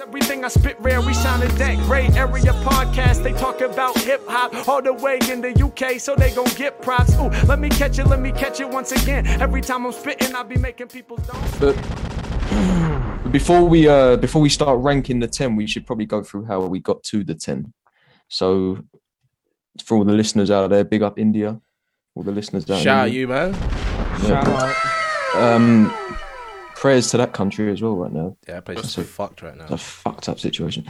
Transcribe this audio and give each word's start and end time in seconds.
Everything 0.00 0.42
I 0.42 0.48
spit 0.48 0.78
rare, 0.80 1.02
we 1.02 1.12
sounded 1.12 1.50
that 1.52 1.76
great. 1.86 2.16
Area 2.16 2.52
podcast, 2.64 3.22
they 3.22 3.34
talk 3.34 3.60
about 3.60 3.96
hip 3.98 4.22
hop 4.26 4.66
all 4.66 4.80
the 4.80 4.94
way 4.94 5.18
in 5.30 5.42
the 5.42 5.50
UK, 5.62 6.00
so 6.00 6.16
they 6.16 6.32
gon' 6.34 6.46
get 6.56 6.80
props. 6.80 7.14
Ooh, 7.16 7.28
let 7.46 7.58
me 7.58 7.68
catch 7.68 7.98
it, 7.98 8.06
let 8.06 8.18
me 8.18 8.32
catch 8.32 8.58
it 8.60 8.68
once 8.70 8.92
again. 8.92 9.26
Every 9.26 9.60
time 9.60 9.84
I'm 9.84 9.92
spitting, 9.92 10.34
I 10.34 10.44
be 10.44 10.56
making 10.56 10.88
people 10.88 11.18
don't. 11.18 11.60
But 11.60 13.30
before 13.30 13.64
we 13.64 13.86
uh 13.86 14.16
before 14.16 14.40
we 14.40 14.48
start 14.48 14.78
ranking 14.80 15.20
the 15.20 15.28
ten, 15.28 15.56
we 15.56 15.66
should 15.66 15.86
probably 15.86 16.06
go 16.06 16.22
through 16.22 16.46
how 16.46 16.64
we 16.64 16.80
got 16.80 17.02
to 17.04 17.22
the 17.22 17.34
ten. 17.34 17.74
So 18.28 18.78
for 19.84 19.98
all 19.98 20.04
the 20.04 20.14
listeners 20.14 20.50
out 20.50 20.70
there, 20.70 20.84
big 20.84 21.02
up 21.02 21.18
India. 21.18 21.60
All 22.14 22.22
the 22.22 22.32
listeners 22.32 22.68
out 22.70 22.80
Shout 22.80 22.98
out 22.98 23.04
there. 23.04 23.14
you, 23.14 23.28
man. 23.28 23.52
Shout 24.22 24.48
out. 24.48 24.74
Um, 25.36 25.94
prayers 26.82 27.12
to 27.12 27.16
that 27.16 27.32
country 27.32 27.70
as 27.70 27.80
well 27.80 27.94
right 27.94 28.12
now. 28.12 28.36
Yeah, 28.48 28.54
that 28.54 28.64
place 28.64 28.80
is 28.80 28.90
So- 28.90 29.04
fucked 29.04 29.40
right 29.40 29.56
now. 29.56 29.62
It's 29.62 29.72
a 29.72 29.78
fucked 29.78 30.28
up 30.28 30.40
situation. 30.40 30.84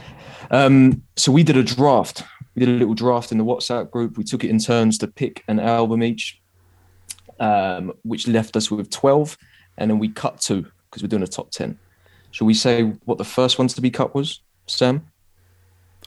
Um, 0.49 1.03
so 1.15 1.31
we 1.31 1.43
did 1.43 1.55
a 1.55 1.61
draft. 1.61 2.23
We 2.55 2.61
did 2.61 2.69
a 2.69 2.79
little 2.79 2.95
draft 2.95 3.31
in 3.31 3.37
the 3.37 3.45
WhatsApp 3.45 3.91
group. 3.91 4.17
We 4.17 4.23
took 4.23 4.43
it 4.43 4.49
in 4.49 4.57
turns 4.57 4.97
to 4.97 5.07
pick 5.07 5.43
an 5.47 5.59
album 5.59 6.01
each, 6.01 6.41
um, 7.39 7.93
which 8.01 8.27
left 8.27 8.57
us 8.57 8.71
with 8.71 8.89
12. 8.89 9.37
And 9.77 9.91
then 9.91 9.99
we 9.99 10.09
cut 10.09 10.41
two 10.41 10.65
because 10.89 11.03
we're 11.03 11.09
doing 11.09 11.21
a 11.21 11.27
top 11.27 11.51
10. 11.51 11.77
Shall 12.31 12.47
we 12.47 12.55
say 12.55 12.81
what 13.05 13.19
the 13.19 13.23
first 13.23 13.59
ones 13.59 13.75
to 13.75 13.81
be 13.81 13.91
cut 13.91 14.15
was, 14.15 14.41
Sam? 14.65 15.05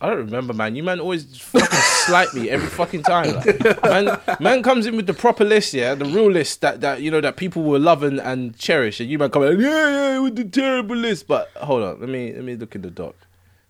I 0.00 0.09
don't 0.09 0.18
remember, 0.18 0.52
man. 0.52 0.77
You 0.77 0.82
man 0.82 1.00
always 1.00 1.24
fucking 1.38 1.68
slight 2.06 2.32
me 2.34 2.50
every 2.50 2.68
fucking 2.68 3.02
time. 3.05 3.34
Like. 3.34 3.82
Man, 3.82 4.20
man 4.41 4.62
comes 4.62 4.86
in 4.86 4.95
with 4.96 5.06
the 5.06 5.14
proper 5.14 5.45
list, 5.45 5.72
yeah, 5.72 5.95
the 5.95 6.05
real 6.05 6.30
list 6.30 6.60
that, 6.60 6.80
that 6.82 7.00
you 7.00 7.10
know 7.10 7.20
that 7.22 7.36
people 7.36 7.62
will 7.62 7.80
love 7.80 8.02
and, 8.02 8.20
and 8.20 8.56
cherish, 8.59 9.00
and 9.00 9.09
you 9.09 9.19
man 9.19 9.30
come 9.30 9.42
in, 9.45 9.59
yeah, 9.60 9.69
yeah, 10.14 10.19
with 10.20 10.36
the 10.36 10.45
terrible 10.45 10.96
list. 10.96 11.27
But 11.27 11.50
hold 11.56 11.82
on, 11.82 12.00
let 12.00 12.09
me 12.10 12.32
let 12.34 12.45
me 12.45 12.56
look 12.56 12.74
in 12.74 12.82
the 12.82 12.91
doc. 12.91 13.14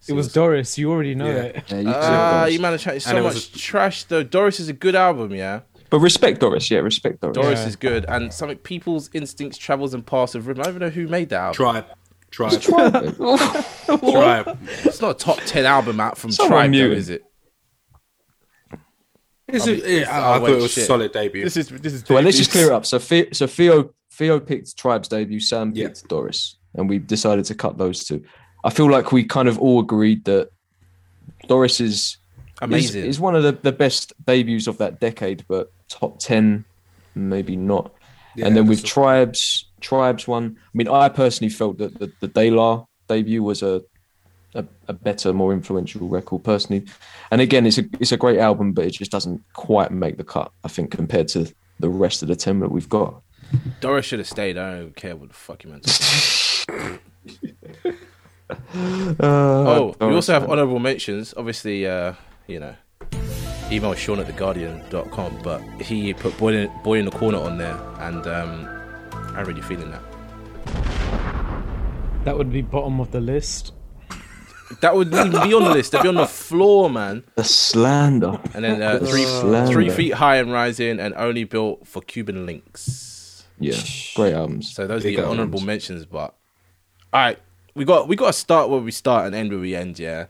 It 0.08 0.12
was 0.14 0.32
Doris. 0.32 0.78
You 0.78 0.90
already 0.90 1.14
know 1.14 1.26
Yeah. 1.26 1.42
it. 1.42 1.64
Yeah, 1.68 1.80
you 1.80 1.88
Ah, 1.88 1.92
said 1.92 2.52
you 2.52 2.58
Doris. 2.58 2.60
man 2.60 2.72
are 2.74 2.78
chatting 2.78 3.00
so 3.00 3.10
And 3.16 3.24
much 3.24 3.34
was 3.34 3.48
trash 3.48 4.04
though. 4.04 4.22
Doris 4.22 4.58
is 4.60 4.68
a 4.68 4.72
good 4.72 4.94
album, 4.94 5.32
yeah. 5.34 5.60
But 5.90 6.00
respect 6.00 6.40
Doris. 6.40 6.68
Yeah, 6.70 6.78
respect 6.80 7.20
Doris. 7.20 7.36
Doris 7.36 7.60
Yeah. 7.60 7.66
is 7.68 7.76
good, 7.76 8.04
and 8.08 8.32
something 8.32 8.58
people's 8.58 9.08
instinctive 9.14 9.60
travels 9.60 9.94
and 9.94 10.04
pass 10.04 10.34
of 10.34 10.48
rhythm. 10.48 10.62
I 10.62 10.64
don't 10.64 10.74
even 10.76 10.88
know 10.88 10.92
who 10.94 11.06
made 11.08 11.28
that 11.28 11.40
album. 11.40 11.54
Tribe. 11.54 11.86
Tribe. 12.36 12.60
Tribe. 12.60 13.16
Tribe. 13.86 14.58
It's 14.84 15.00
not 15.00 15.10
a 15.10 15.14
top 15.24 15.38
ten 15.46 15.64
album 15.64 16.00
out 16.00 16.18
from 16.18 16.30
Someone 16.32 16.70
Tribe, 16.70 16.72
though, 16.72 16.94
is 16.94 17.08
it? 17.08 17.22
It's 19.48 19.66
a- 19.66 19.76
yeah, 20.00 20.10
I, 20.10 20.36
I 20.36 20.38
thought 20.40 20.50
it 20.50 20.56
was 20.62 20.72
shit. 20.72 20.84
a 20.84 20.86
solid 20.86 21.12
debut. 21.12 21.44
This 21.44 21.56
is 21.56 21.68
this 21.68 21.92
is. 21.92 22.08
well, 22.08 22.22
let's 22.22 22.36
just 22.36 22.50
clear 22.50 22.66
it 22.66 22.72
up. 22.72 22.84
So, 22.84 22.98
Theo, 22.98 23.26
so 23.32 23.46
Theo, 23.46 23.90
Theo 24.12 24.40
picked 24.40 24.76
Tribe's 24.76 25.08
debut. 25.08 25.40
Sam 25.40 25.72
Yeah. 25.74 25.88
picked 25.88 26.08
Doris, 26.08 26.56
and 26.74 26.88
we 26.88 26.98
decided 26.98 27.44
to 27.46 27.54
cut 27.54 27.78
those 27.78 28.04
two. 28.04 28.24
I 28.64 28.70
feel 28.70 28.90
like 28.90 29.12
we 29.12 29.24
kind 29.24 29.48
of 29.48 29.58
all 29.60 29.80
agreed 29.80 30.24
that 30.24 30.50
Doris 31.46 31.80
is 31.80 31.94
is, 31.94 32.18
Amazing. 32.60 33.04
is 33.04 33.20
one 33.20 33.36
of 33.36 33.42
the, 33.44 33.52
the 33.52 33.72
best 33.72 34.12
debuts 34.24 34.66
of 34.66 34.78
that 34.78 34.98
decade, 34.98 35.44
but 35.46 35.70
top 35.88 36.18
ten, 36.18 36.64
maybe 37.14 37.54
not. 37.56 37.92
Yeah, 38.34 38.46
and 38.48 38.56
then 38.56 38.66
with 38.66 38.84
Tribes, 38.84 39.65
Tribes 39.80 40.26
one. 40.26 40.56
I 40.58 40.70
mean, 40.74 40.88
I 40.88 41.08
personally 41.08 41.50
felt 41.50 41.78
that 41.78 41.98
the, 41.98 42.12
the 42.20 42.28
De 42.28 42.50
La 42.50 42.84
debut 43.08 43.42
was 43.42 43.62
a, 43.62 43.82
a 44.54 44.64
a 44.88 44.92
better, 44.92 45.32
more 45.32 45.52
influential 45.52 46.08
record 46.08 46.44
personally. 46.44 46.86
And 47.30 47.40
again, 47.40 47.66
it's 47.66 47.78
a 47.78 47.84
it's 48.00 48.12
a 48.12 48.16
great 48.16 48.38
album, 48.38 48.72
but 48.72 48.86
it 48.86 48.92
just 48.92 49.10
doesn't 49.10 49.42
quite 49.52 49.90
make 49.90 50.16
the 50.16 50.24
cut. 50.24 50.50
I 50.64 50.68
think 50.68 50.90
compared 50.90 51.28
to 51.28 51.52
the 51.80 51.88
rest 51.88 52.22
of 52.22 52.28
the 52.28 52.36
ten 52.36 52.60
that 52.60 52.70
we've 52.70 52.88
got. 52.88 53.22
Doris 53.80 54.06
should 54.06 54.18
have 54.18 54.28
stayed. 54.28 54.58
I 54.58 54.78
don't 54.78 54.96
care 54.96 55.14
what 55.14 55.28
the 55.28 55.34
fuck 55.34 55.62
you 55.62 55.70
meant. 55.70 55.86
oh, 59.20 59.94
we 60.00 60.14
also 60.14 60.32
have 60.32 60.48
honourable 60.48 60.78
mentions. 60.78 61.34
Obviously, 61.36 61.86
uh, 61.86 62.14
you 62.46 62.60
know, 62.60 62.74
email 63.70 63.94
Sean 63.94 64.20
at 64.20 64.26
theguardian.com, 64.26 65.40
but 65.42 65.60
he 65.80 66.14
put 66.14 66.36
Boy 66.38 66.54
in, 66.54 66.70
Boy 66.82 66.98
in 66.98 67.04
the 67.04 67.10
Corner 67.10 67.38
on 67.38 67.58
there, 67.58 67.78
and 68.00 68.26
um, 68.26 68.75
I'm 69.36 69.44
really 69.46 69.62
feeling 69.62 69.90
that. 69.90 70.02
That 72.24 72.36
would 72.36 72.50
be 72.52 72.62
bottom 72.62 72.98
of 73.00 73.10
the 73.12 73.20
list. 73.20 73.72
That 74.80 74.96
would 74.96 75.10
be 75.12 75.16
on 75.18 75.62
the 75.62 75.70
list. 75.70 75.92
They'd 75.92 76.02
be 76.02 76.08
on 76.08 76.16
the 76.16 76.26
floor, 76.26 76.90
man. 76.90 77.22
the 77.36 77.44
slander. 77.44 78.40
And 78.52 78.64
then 78.64 78.82
uh, 78.82 78.98
three, 78.98 79.24
Slander. 79.24 79.72
three 79.72 79.90
feet 79.90 80.14
high 80.14 80.36
and 80.36 80.52
rising, 80.52 80.98
and 80.98 81.14
only 81.16 81.44
built 81.44 81.86
for 81.86 82.02
Cuban 82.02 82.46
Linx. 82.46 83.44
Yeah, 83.60 83.76
great 84.16 84.34
albums. 84.34 84.74
So 84.74 84.86
those 84.88 85.04
Big 85.04 85.14
are 85.14 85.16
the 85.18 85.22
albums. 85.28 85.38
honourable 85.40 85.60
mentions. 85.60 86.04
But 86.04 86.34
all 87.12 87.20
right, 87.20 87.38
we 87.74 87.84
got 87.84 88.08
we 88.08 88.16
got 88.16 88.26
to 88.26 88.32
start 88.32 88.68
where 88.68 88.80
we 88.80 88.90
start 88.90 89.26
and 89.26 89.34
end 89.36 89.50
where 89.50 89.60
we 89.60 89.76
end. 89.76 89.98
Yeah. 90.00 90.26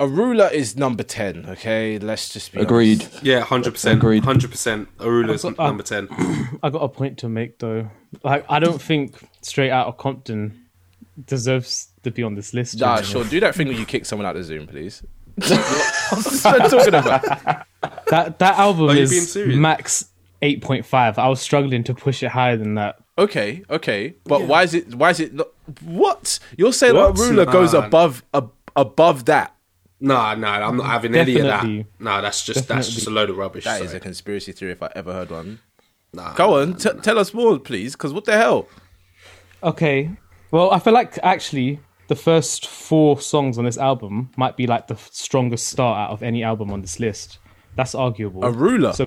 Arular 0.00 0.52
is 0.52 0.76
number 0.76 1.02
ten. 1.02 1.44
Okay, 1.48 1.98
let's 1.98 2.28
just 2.28 2.52
be 2.52 2.60
Agreed. 2.60 3.02
honest. 3.02 3.22
Yeah, 3.24 3.40
hundred 3.40 3.72
percent. 3.72 3.98
Agreed. 3.98 4.24
Hundred 4.24 4.50
percent. 4.52 4.88
Arular's 4.98 5.44
I've 5.44 5.56
got- 5.56 5.64
uh, 5.64 5.66
number 5.68 5.82
ten. 5.82 6.08
I 6.62 6.70
got 6.70 6.82
a 6.82 6.88
point 6.88 7.18
to 7.18 7.28
make 7.28 7.58
though. 7.58 7.90
Like 8.22 8.44
I 8.48 8.58
don't 8.60 8.80
think 8.80 9.16
Straight 9.42 9.70
Out 9.70 9.88
of 9.88 9.96
Compton 9.96 10.64
deserves 11.26 11.88
to 12.04 12.10
be 12.12 12.22
on 12.22 12.36
this 12.36 12.54
list. 12.54 12.78
Nah, 12.78 13.02
sure. 13.02 13.24
Do 13.24 13.40
that 13.40 13.54
thing 13.56 13.66
where 13.66 13.76
you 13.76 13.84
kick 13.84 14.06
someone 14.06 14.24
out 14.26 14.36
of 14.36 14.42
the 14.42 14.44
Zoom, 14.44 14.66
please. 14.68 15.02
What's 15.34 15.50
that 16.42 16.68
talking 16.70 16.94
about? 16.94 17.66
That 18.08 18.38
that 18.38 18.58
album 18.58 18.90
Are 18.90 18.96
is 18.96 19.36
max 19.36 20.06
eight 20.42 20.62
point 20.62 20.86
five. 20.86 21.18
I 21.18 21.28
was 21.28 21.40
struggling 21.40 21.82
to 21.84 21.94
push 21.94 22.22
it 22.22 22.28
higher 22.28 22.56
than 22.56 22.74
that. 22.76 22.96
Okay, 23.18 23.64
okay, 23.68 24.14
but 24.26 24.42
why 24.42 24.62
is 24.62 24.74
it? 24.74 24.94
Why 24.94 25.10
is 25.10 25.18
it 25.18 25.34
not? 25.34 25.48
What 25.82 26.38
you're 26.56 26.72
saying? 26.72 26.94
What? 26.94 27.16
Arular 27.16 27.50
goes 27.50 27.72
Nah. 27.72 27.86
above 27.86 28.22
ab, 28.32 28.52
above 28.76 29.24
that. 29.24 29.54
Nah, 30.00 30.34
no, 30.34 30.46
I'm 30.46 30.76
not 30.76 30.86
having 30.86 31.14
any 31.14 31.36
of 31.38 31.46
that. 31.46 31.64
No, 31.98 32.22
that's 32.22 32.44
just 32.44 32.68
that's 32.68 32.88
just 32.88 33.06
a 33.06 33.10
load 33.10 33.30
of 33.30 33.36
rubbish. 33.36 33.64
That 33.64 33.82
is 33.82 33.88
sorry. 33.88 33.98
a 33.98 34.00
conspiracy 34.00 34.52
theory 34.52 34.72
if 34.72 34.82
I 34.82 34.92
ever 34.94 35.12
heard 35.12 35.30
one. 35.30 35.58
Nah, 36.12 36.34
Go 36.34 36.60
on, 36.60 36.76
t- 36.76 36.90
tell 37.02 37.18
us 37.18 37.34
more, 37.34 37.58
please. 37.58 37.92
Because 37.92 38.12
what 38.12 38.24
the 38.24 38.36
hell? 38.36 38.68
Okay. 39.62 40.10
Well, 40.50 40.70
I 40.70 40.78
feel 40.78 40.94
like 40.94 41.18
actually 41.22 41.80
the 42.06 42.16
first 42.16 42.66
four 42.66 43.20
songs 43.20 43.58
on 43.58 43.64
this 43.64 43.76
album 43.76 44.30
might 44.36 44.56
be 44.56 44.66
like 44.66 44.86
the 44.86 44.96
strongest 45.10 45.66
start 45.66 45.98
out 45.98 46.10
of 46.10 46.22
any 46.22 46.42
album 46.42 46.70
on 46.70 46.80
this 46.80 46.98
list. 46.98 47.38
That's 47.76 47.94
arguable. 47.94 48.42
Arular. 48.42 48.94
So 48.94 49.06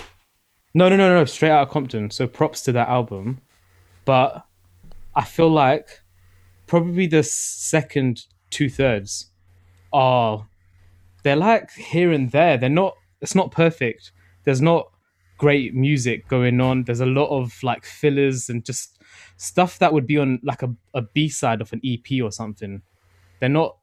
no, 0.74 0.90
no, 0.90 0.96
no, 0.96 1.16
no, 1.16 1.26
straight 1.26 1.50
out 1.52 1.64
of 1.64 1.70
Compton. 1.70 2.12
So 2.12 2.28
props 2.28 2.62
to 2.64 2.72
that 2.74 2.88
album. 2.90 3.42
But 4.06 4.46
I 5.16 5.24
feel 5.24 5.50
like 5.50 6.02
probably 6.68 7.08
the 7.08 7.24
second 7.24 8.26
two 8.50 8.70
thirds 8.70 9.32
are 9.92 10.48
they're 11.24 11.36
like 11.36 11.72
here 11.72 12.12
and 12.12 12.32
there. 12.32 12.58
They're 12.58 12.70
not. 12.70 12.96
It's 13.22 13.36
not 13.36 13.52
perfect. 13.52 14.12
There's 14.44 14.62
not 14.62 14.90
great 15.38 15.74
music 15.74 16.28
going 16.28 16.60
on. 16.62 16.84
There's 16.84 17.02
a 17.02 17.06
lot 17.06 17.30
of 17.30 17.52
like 17.64 17.86
fillers 17.86 18.50
and 18.50 18.64
just 18.66 18.98
stuff 19.38 19.80
that 19.80 19.94
would 19.94 20.06
be 20.08 20.18
on 20.18 20.40
like 20.44 20.62
a, 20.64 20.74
a 20.94 21.02
B 21.02 21.30
side 21.30 21.62
of 21.62 21.72
an 21.74 21.82
EP 21.86 22.22
or 22.24 22.32
something. 22.32 22.82
They're 23.40 23.50
not. 23.50 23.78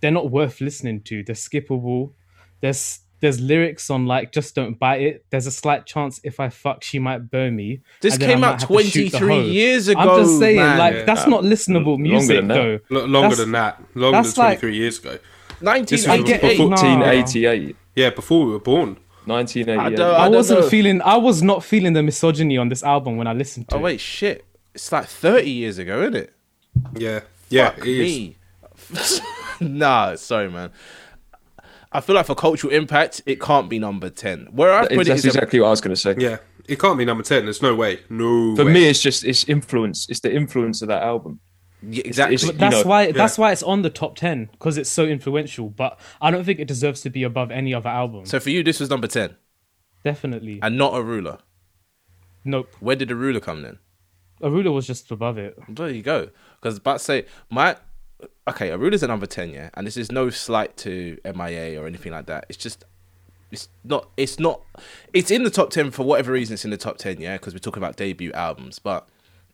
They're 0.00 0.10
not 0.10 0.30
worth 0.30 0.60
listening 0.60 1.02
to. 1.02 1.22
They're 1.22 1.34
skippable. 1.34 2.12
There's 2.60 3.00
there's 3.20 3.40
lyrics 3.40 3.88
on 3.88 4.04
like 4.04 4.32
just 4.32 4.54
don't 4.54 4.78
bite 4.78 5.00
it. 5.00 5.24
There's 5.30 5.46
a 5.46 5.50
slight 5.50 5.86
chance 5.86 6.20
if 6.24 6.40
I 6.40 6.50
fuck 6.50 6.82
she 6.84 6.98
might 6.98 7.30
burn 7.30 7.56
me. 7.56 7.80
This 8.02 8.14
and 8.14 8.22
then 8.22 8.30
I 8.30 8.32
came 8.34 8.44
out 8.44 8.60
have 8.60 8.68
to 8.68 8.82
shoot 8.82 9.12
the 9.12 9.18
23 9.18 9.50
years 9.50 9.88
ago. 9.88 10.00
I'm 10.00 10.22
just 10.24 10.38
saying, 10.38 10.56
man. 10.56 10.78
like 10.78 10.94
Yeah. 10.94 11.04
that's 11.04 11.26
not 11.26 11.42
listenable 11.42 11.98
music 11.98 12.36
than 12.36 12.48
that. 12.48 12.54
though. 12.54 12.78
Lo- 12.90 13.06
longer 13.06 13.20
That's- 13.28 13.38
than 13.38 13.52
that. 13.52 13.82
Longer 13.94 14.18
that's 14.18 14.34
than 14.34 14.44
like- 14.44 14.60
23 14.60 14.76
years 14.76 14.98
ago. 14.98 15.18
I 15.66 15.78
get 16.22 16.42
1988. 16.42 17.76
Yeah, 17.96 18.10
before 18.10 18.44
we 18.46 18.52
were 18.52 18.58
born. 18.60 18.98
1988. 19.26 19.96
don't- 19.96 20.20
I 20.20 20.28
wasn't 20.28 20.60
know. 20.60 20.68
feeling. 20.68 21.00
I 21.02 21.16
was 21.16 21.42
not 21.42 21.64
feeling 21.64 21.92
the 21.94 22.02
misogyny 22.02 22.58
on 22.58 22.68
this 22.68 22.82
album 22.82 23.16
when 23.16 23.26
I 23.26 23.32
listened 23.32 23.68
to 23.70 23.76
Oh 23.76 23.78
it. 23.78 23.82
wait, 23.82 24.00
shit! 24.00 24.44
It's 24.74 24.90
like 24.92 25.06
30 25.06 25.50
years 25.50 25.78
ago, 25.78 26.02
isn't 26.02 26.16
it? 26.16 26.32
Yeah, 26.96 27.20
yeah, 27.48 27.70
Fuck 27.70 27.86
it 27.86 27.88
is. 27.88 28.16
me. 28.16 28.36
nah, 29.60 30.14
sorry, 30.16 30.50
man. 30.50 30.70
I 31.92 32.00
feel 32.00 32.16
like 32.16 32.26
for 32.26 32.34
cultural 32.34 32.72
impact, 32.72 33.22
it 33.24 33.40
can't 33.40 33.70
be 33.70 33.78
number 33.78 34.10
10. 34.10 34.48
Where 34.50 34.72
I 34.74 34.82
put 34.88 34.92
it 34.92 35.06
That's 35.06 35.24
a- 35.24 35.28
exactly 35.28 35.60
what 35.60 35.68
I 35.68 35.70
was 35.70 35.80
going 35.80 35.94
to 35.94 36.00
say. 36.00 36.16
Yeah, 36.18 36.38
it 36.68 36.78
can't 36.80 36.98
be 36.98 37.04
number 37.04 37.22
10. 37.22 37.44
There's 37.44 37.62
no 37.62 37.74
way. 37.74 38.00
No. 38.10 38.56
For 38.56 38.64
way. 38.64 38.72
me, 38.72 38.88
it's 38.88 39.00
just 39.00 39.24
it's 39.24 39.44
influence. 39.48 40.06
It's 40.10 40.20
the 40.20 40.34
influence 40.34 40.82
of 40.82 40.88
that 40.88 41.02
album. 41.02 41.40
Yeah, 41.90 42.02
exactly. 42.04 42.34
it's- 42.36 42.50
But 42.50 42.58
that's 42.58 42.76
you 42.78 42.82
know, 42.84 42.88
why. 42.90 43.12
That's 43.12 43.36
why 43.38 43.52
it's 43.52 43.62
on 43.62 43.82
the 43.82 43.90
top 43.90 44.16
ten 44.16 44.46
because 44.52 44.78
it's 44.78 44.90
so 44.90 45.04
influential. 45.04 45.68
But 45.70 45.98
I 46.20 46.30
don't 46.30 46.44
think 46.44 46.58
it 46.60 46.68
deserves 46.68 47.00
to 47.02 47.10
be 47.10 47.22
above 47.22 47.50
any 47.50 47.72
other 47.74 47.88
album. 47.90 48.26
so 48.26 48.38
for 48.40 48.50
you, 48.50 48.62
this 48.62 48.80
was 48.80 48.90
number 48.90 49.06
10 49.06 49.36
Definitely. 50.04 50.60
and 50.62 50.76
not 50.76 50.92
Arular. 50.92 51.40
nope. 52.44 52.68
Where 52.80 52.96
did 52.96 53.08
the 53.08 53.16
ruler 53.16 53.40
come 53.40 53.62
then? 53.62 53.78
A 54.42 54.50
ruler 54.50 54.72
was 54.72 54.86
just 54.86 55.10
above 55.10 55.38
it. 55.38 55.56
There 55.68 55.88
you 55.88 56.02
go. 56.02 56.28
Because 56.60 56.76
about 56.78 56.98
to 56.98 57.04
say 57.04 57.26
my 57.50 57.76
okay, 58.48 58.70
Arular's 58.70 59.02
a 59.02 59.06
number 59.08 59.26
ten, 59.26 59.50
yeah, 59.50 59.70
and 59.74 59.86
this 59.86 59.96
is 59.96 60.10
no 60.12 60.28
slight 60.30 60.76
to 60.78 61.18
MIA 61.24 61.80
or 61.80 61.86
anything 61.86 62.12
like 62.12 62.26
that. 62.26 62.46
It's 62.48 62.58
just 62.58 62.84
it's 63.50 63.68
not 63.84 64.08
it's 64.16 64.38
not 64.38 64.60
it's 65.12 65.30
in 65.30 65.44
the 65.44 65.50
top 65.50 65.70
ten 65.70 65.90
for 65.90 66.02
whatever 66.04 66.32
reason. 66.32 66.54
It's 66.54 66.64
in 66.64 66.70
the 66.70 66.76
top 66.76 66.98
ten, 66.98 67.20
yeah, 67.20 67.36
because 67.36 67.54
we're 67.54 67.60
talking 67.60 67.82
about 67.82 67.96
debut 67.96 68.32
albums. 68.32 68.78
But 68.78 69.08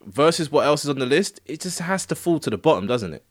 versus 0.05 0.51
what 0.51 0.67
else 0.67 0.85
is 0.85 0.91
on 0.91 0.99
the 0.99 1.07
list, 1.07 1.41
it 1.47 1.61
just 1.61 1.79
has 1.81 2.07
to 2.07 2.15
fall 2.15 2.39
to 2.41 2.51
the 2.51 2.59
bottom, 2.59 2.87
doesn't 2.87 3.15
it? 3.15 3.25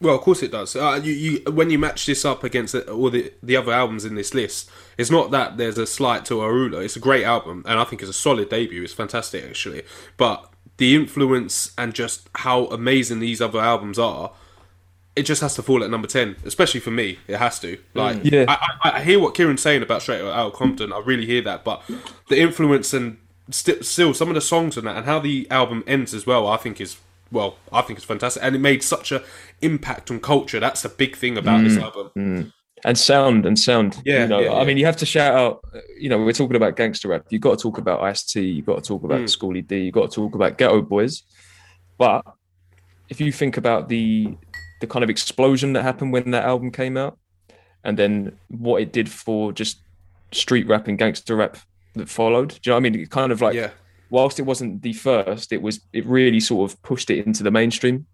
Well, 0.00 0.16
of 0.16 0.22
course 0.22 0.42
it 0.42 0.50
does. 0.50 0.74
Uh, 0.74 1.00
you, 1.02 1.12
you, 1.12 1.52
when 1.52 1.70
you 1.70 1.78
match 1.78 2.06
this 2.06 2.24
up 2.24 2.42
against 2.42 2.74
all 2.74 3.08
the 3.08 3.32
the 3.40 3.56
other 3.56 3.72
albums 3.72 4.04
in 4.04 4.16
this 4.16 4.34
list, 4.34 4.68
it's 4.98 5.12
not 5.12 5.30
that 5.30 5.58
there's 5.58 5.78
a 5.78 5.86
slight 5.86 6.24
to 6.24 6.34
Arular. 6.38 6.84
It's 6.84 6.96
a 6.96 7.00
great 7.00 7.24
album, 7.24 7.62
and 7.68 7.78
I 7.78 7.84
think 7.84 8.02
it's 8.02 8.10
a 8.10 8.14
solid 8.14 8.48
debut. 8.48 8.82
It's 8.82 8.92
fantastic, 8.92 9.44
actually. 9.44 9.84
But 10.16 10.52
the 10.78 10.96
influence 10.96 11.72
and 11.78 11.94
just 11.94 12.28
how 12.34 12.66
amazing 12.66 13.20
these 13.20 13.40
other 13.40 13.60
albums 13.60 13.96
are, 13.96 14.32
it 15.14 15.22
just 15.22 15.40
has 15.40 15.54
to 15.54 15.62
fall 15.62 15.84
at 15.84 15.90
number 15.90 16.08
ten. 16.08 16.34
Especially 16.44 16.80
for 16.80 16.90
me, 16.90 17.20
it 17.28 17.36
has 17.36 17.60
to. 17.60 17.78
Like, 17.94 18.24
Yeah. 18.24 18.46
I, 18.48 18.58
I, 18.82 18.90
I 18.96 19.02
hear 19.04 19.20
what 19.20 19.34
Kieran's 19.34 19.62
saying 19.62 19.82
about 19.84 20.02
Straight 20.02 20.20
Outta 20.20 20.50
Compton. 20.56 20.92
I 20.92 20.98
really 20.98 21.26
hear 21.26 21.42
that, 21.42 21.62
but 21.62 21.80
the 22.28 22.40
influence 22.40 22.92
and 22.92 23.18
st- 23.50 23.84
still 23.84 24.14
some 24.14 24.28
of 24.28 24.34
the 24.34 24.40
songs 24.40 24.76
and 24.76 24.86
that, 24.86 24.96
and 24.96 25.06
how 25.06 25.18
the 25.18 25.46
album 25.50 25.84
ends 25.86 26.14
as 26.14 26.26
well, 26.26 26.46
I 26.46 26.56
think 26.56 26.80
is 26.80 26.98
well, 27.32 27.56
I 27.72 27.80
think 27.80 27.98
it's 27.98 28.06
fantastic, 28.06 28.42
and 28.42 28.54
it 28.54 28.60
made 28.60 28.82
such 28.82 29.10
a 29.10 29.22
impact 29.62 30.10
on 30.10 30.20
culture. 30.20 30.60
That's 30.60 30.82
the 30.82 30.90
big 30.90 31.16
thing 31.16 31.38
about 31.38 31.64
this 31.64 31.76
mm, 31.76 31.82
album. 31.82 32.10
Mm. 32.16 32.52
and 32.84 32.98
sound 32.98 33.46
and 33.46 33.58
sound. 33.58 34.00
Yeah, 34.04 34.22
you 34.22 34.28
know, 34.28 34.40
yeah, 34.40 34.52
I 34.52 34.64
mean, 34.64 34.76
you 34.76 34.84
have 34.84 34.98
to 34.98 35.06
shout 35.06 35.34
out. 35.34 35.64
You 35.98 36.10
know, 36.10 36.18
we're 36.18 36.32
talking 36.32 36.56
about 36.56 36.76
gangster 36.76 37.08
rap. 37.08 37.26
You've 37.30 37.40
got 37.40 37.58
to 37.58 37.62
talk 37.62 37.78
about 37.78 38.02
Ice 38.02 38.22
T. 38.22 38.42
You've 38.42 38.66
got 38.66 38.82
to 38.82 38.88
talk 38.88 39.02
about 39.02 39.20
mm. 39.20 39.30
Schoolly 39.30 39.62
D. 39.62 39.78
You've 39.78 39.94
got 39.94 40.10
to 40.10 40.14
talk 40.14 40.34
about 40.34 40.58
Geto 40.58 40.86
Boys. 40.86 41.22
But 41.96 42.24
if 43.08 43.20
you 43.20 43.32
think 43.32 43.56
about 43.56 43.88
the 43.88 44.36
the 44.80 44.86
kind 44.86 45.04
of 45.04 45.10
explosion 45.10 45.72
that 45.72 45.82
happened 45.82 46.12
when 46.12 46.32
that 46.32 46.44
album 46.44 46.70
came 46.70 46.96
out, 46.96 47.18
and 47.84 47.98
then 47.98 48.38
what 48.48 48.82
it 48.82 48.92
did 48.92 49.08
for 49.08 49.52
just 49.52 49.80
street 50.32 50.66
rap 50.66 50.88
and 50.88 50.98
gangster 50.98 51.36
rap 51.36 51.56
that 51.94 52.08
followed, 52.08 52.50
do 52.50 52.56
you 52.64 52.70
know 52.70 52.76
what 52.76 52.80
I 52.86 52.90
mean? 52.90 52.94
It 53.00 53.10
kind 53.10 53.32
of 53.32 53.40
like, 53.40 53.54
Yeah. 53.54 53.70
whilst 54.10 54.38
it 54.38 54.42
wasn't 54.42 54.82
the 54.82 54.92
first, 54.92 55.52
it 55.52 55.62
was 55.62 55.80
it 55.92 56.04
really 56.06 56.40
sort 56.40 56.70
of 56.70 56.82
pushed 56.82 57.10
it 57.10 57.26
into 57.26 57.42
the 57.42 57.50
mainstream. 57.50 58.06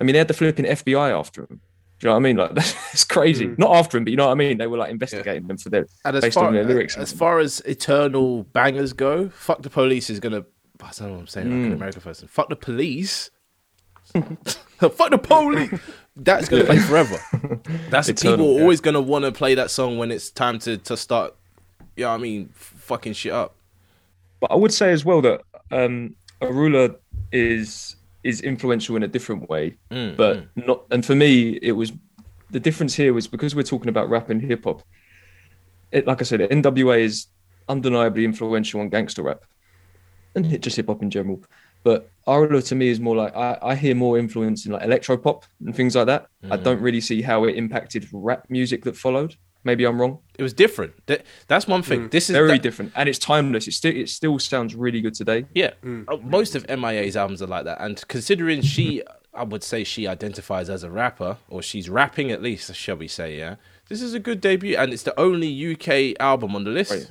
I 0.00 0.04
mean, 0.04 0.12
they 0.12 0.18
had 0.18 0.28
the 0.28 0.34
flipping 0.34 0.66
FBI 0.66 1.10
after 1.10 1.42
him. 1.42 1.60
Do 1.98 2.06
you 2.06 2.10
know 2.10 2.14
what 2.14 2.18
I 2.18 2.22
mean? 2.22 2.36
Like 2.36 2.54
that's 2.54 3.04
crazy. 3.04 3.46
Mm. 3.46 3.58
Not 3.58 3.74
after 3.76 3.96
him, 3.96 4.04
but 4.04 4.10
you 4.10 4.16
know 4.16 4.26
what 4.26 4.32
I 4.32 4.34
mean. 4.34 4.58
They 4.58 4.66
were 4.66 4.76
like 4.76 4.90
investigating 4.90 5.46
them 5.46 5.56
for 5.56 5.70
their 5.70 5.86
And 6.04 6.16
as 6.16 6.22
based 6.22 6.34
far, 6.34 6.48
on 6.48 6.54
their 6.54 6.64
lyrics. 6.64 6.96
as 6.96 7.12
far 7.12 7.38
as 7.38 7.60
eternal 7.60 8.42
bangers 8.44 8.92
go, 8.92 9.30
fuck 9.30 9.62
the 9.62 9.70
police 9.70 10.10
is 10.10 10.20
gonna. 10.20 10.44
I 10.82 10.90
don't 10.90 11.08
know 11.08 11.14
what 11.14 11.20
I'm 11.20 11.26
saying. 11.26 11.46
Like 11.46 11.54
an 11.54 11.70
mm. 11.70 11.74
American 11.74 12.02
person. 12.02 12.28
Fuck 12.28 12.50
the 12.50 12.56
police. 12.56 13.30
fuck 14.12 15.10
the 15.10 15.18
police. 15.18 15.80
That's 16.16 16.48
gonna 16.48 16.64
play 16.64 16.78
forever. 16.78 17.18
That's 17.90 18.08
Eternal, 18.08 18.36
people 18.36 18.50
are 18.50 18.56
yeah. 18.56 18.62
always 18.62 18.80
gonna 18.80 19.00
want 19.00 19.24
to 19.24 19.32
play 19.32 19.54
that 19.54 19.70
song 19.70 19.96
when 19.96 20.10
it's 20.10 20.30
time 20.30 20.58
to 20.60 20.76
to 20.76 20.96
start. 20.96 21.34
Yeah, 21.96 21.96
you 21.96 22.04
know 22.04 22.14
I 22.14 22.18
mean, 22.18 22.50
fucking 22.86 23.14
shit 23.14 23.32
up. 23.32 23.56
but 24.40 24.50
I 24.50 24.54
would 24.62 24.72
say 24.72 24.92
as 24.92 25.04
well 25.04 25.20
that 25.22 25.40
um, 25.72 26.14
Arular 26.40 26.96
is 27.32 27.96
is 28.22 28.40
influential 28.40 28.96
in 28.96 29.02
a 29.02 29.08
different 29.16 29.48
way, 29.48 29.76
Mm, 29.90 30.16
but 30.16 30.34
not. 30.56 30.84
And 30.90 31.04
for 31.04 31.14
me, 31.14 31.58
it 31.62 31.72
was 31.72 31.92
the 32.50 32.60
difference 32.60 32.94
here 32.94 33.12
was 33.12 33.26
because 33.28 33.54
we're 33.54 33.62
talking 33.74 33.88
about 33.88 34.08
rap 34.10 34.30
and 34.30 34.40
hip 34.42 34.64
hop. 34.64 34.82
It, 35.92 36.06
like 36.06 36.20
I 36.20 36.24
said, 36.24 36.40
NWA 36.40 36.98
is 37.00 37.26
undeniably 37.68 38.24
influential 38.24 38.80
on 38.80 38.88
gangster 38.88 39.22
rap 39.22 39.42
and 40.34 40.60
just 40.62 40.76
hip 40.76 40.88
hop 40.88 41.02
in 41.02 41.10
general. 41.10 41.42
But 41.84 42.10
Arular 42.26 42.66
to 42.68 42.74
me 42.74 42.88
is 42.88 42.98
more 42.98 43.14
like 43.16 43.34
I, 43.36 43.58
I 43.62 43.74
hear 43.76 43.94
more 43.94 44.18
influence 44.18 44.66
in 44.66 44.72
like 44.72 44.82
electro 44.82 45.16
pop 45.16 45.44
and 45.64 45.74
things 45.74 45.94
like 45.94 46.06
that. 46.06 46.26
Mm. 46.44 46.52
I 46.52 46.56
don't 46.56 46.80
really 46.80 47.00
see 47.00 47.22
how 47.22 47.44
it 47.44 47.56
impacted 47.56 48.08
rap 48.12 48.46
music 48.48 48.82
that 48.84 48.96
followed. 48.96 49.36
Maybe 49.66 49.84
I'm 49.84 50.00
wrong. 50.00 50.18
It 50.38 50.42
was 50.44 50.52
different. 50.54 50.92
That's 51.48 51.66
one 51.66 51.82
thing. 51.82 52.08
This 52.10 52.30
is 52.30 52.34
Very 52.34 52.48
that- 52.52 52.62
different, 52.62 52.92
and 52.94 53.08
it's 53.08 53.18
timeless. 53.18 53.66
It 53.66 53.72
still 53.72 53.94
it 53.96 54.08
still 54.08 54.38
sounds 54.38 54.74
really 54.76 55.00
good 55.00 55.14
today. 55.14 55.46
Yeah, 55.54 55.72
Uh, 55.84 56.16
most 56.22 56.54
of 56.54 56.64
MIA's 56.68 57.16
albums 57.16 57.42
are 57.42 57.48
like 57.48 57.64
that. 57.64 57.78
And 57.80 58.02
considering 58.08 58.62
she, 58.62 59.02
I 59.34 59.42
would 59.42 59.64
say 59.64 59.82
she 59.82 60.06
identifies 60.06 60.70
as 60.70 60.82
a 60.84 60.90
rapper, 60.90 61.36
or 61.48 61.62
she's 61.62 61.90
rapping 61.90 62.30
at 62.30 62.40
least, 62.42 62.74
shall 62.76 62.96
we 62.96 63.08
say? 63.08 63.36
Yeah, 63.38 63.56
this 63.88 64.00
is 64.00 64.14
a 64.14 64.20
good 64.20 64.40
debut, 64.40 64.76
and 64.76 64.92
it's 64.92 65.02
the 65.02 65.18
only 65.18 65.48
UK 65.72 66.14
album 66.20 66.54
on 66.54 66.62
the 66.64 66.70
list. 66.70 66.92
Right. 66.92 67.10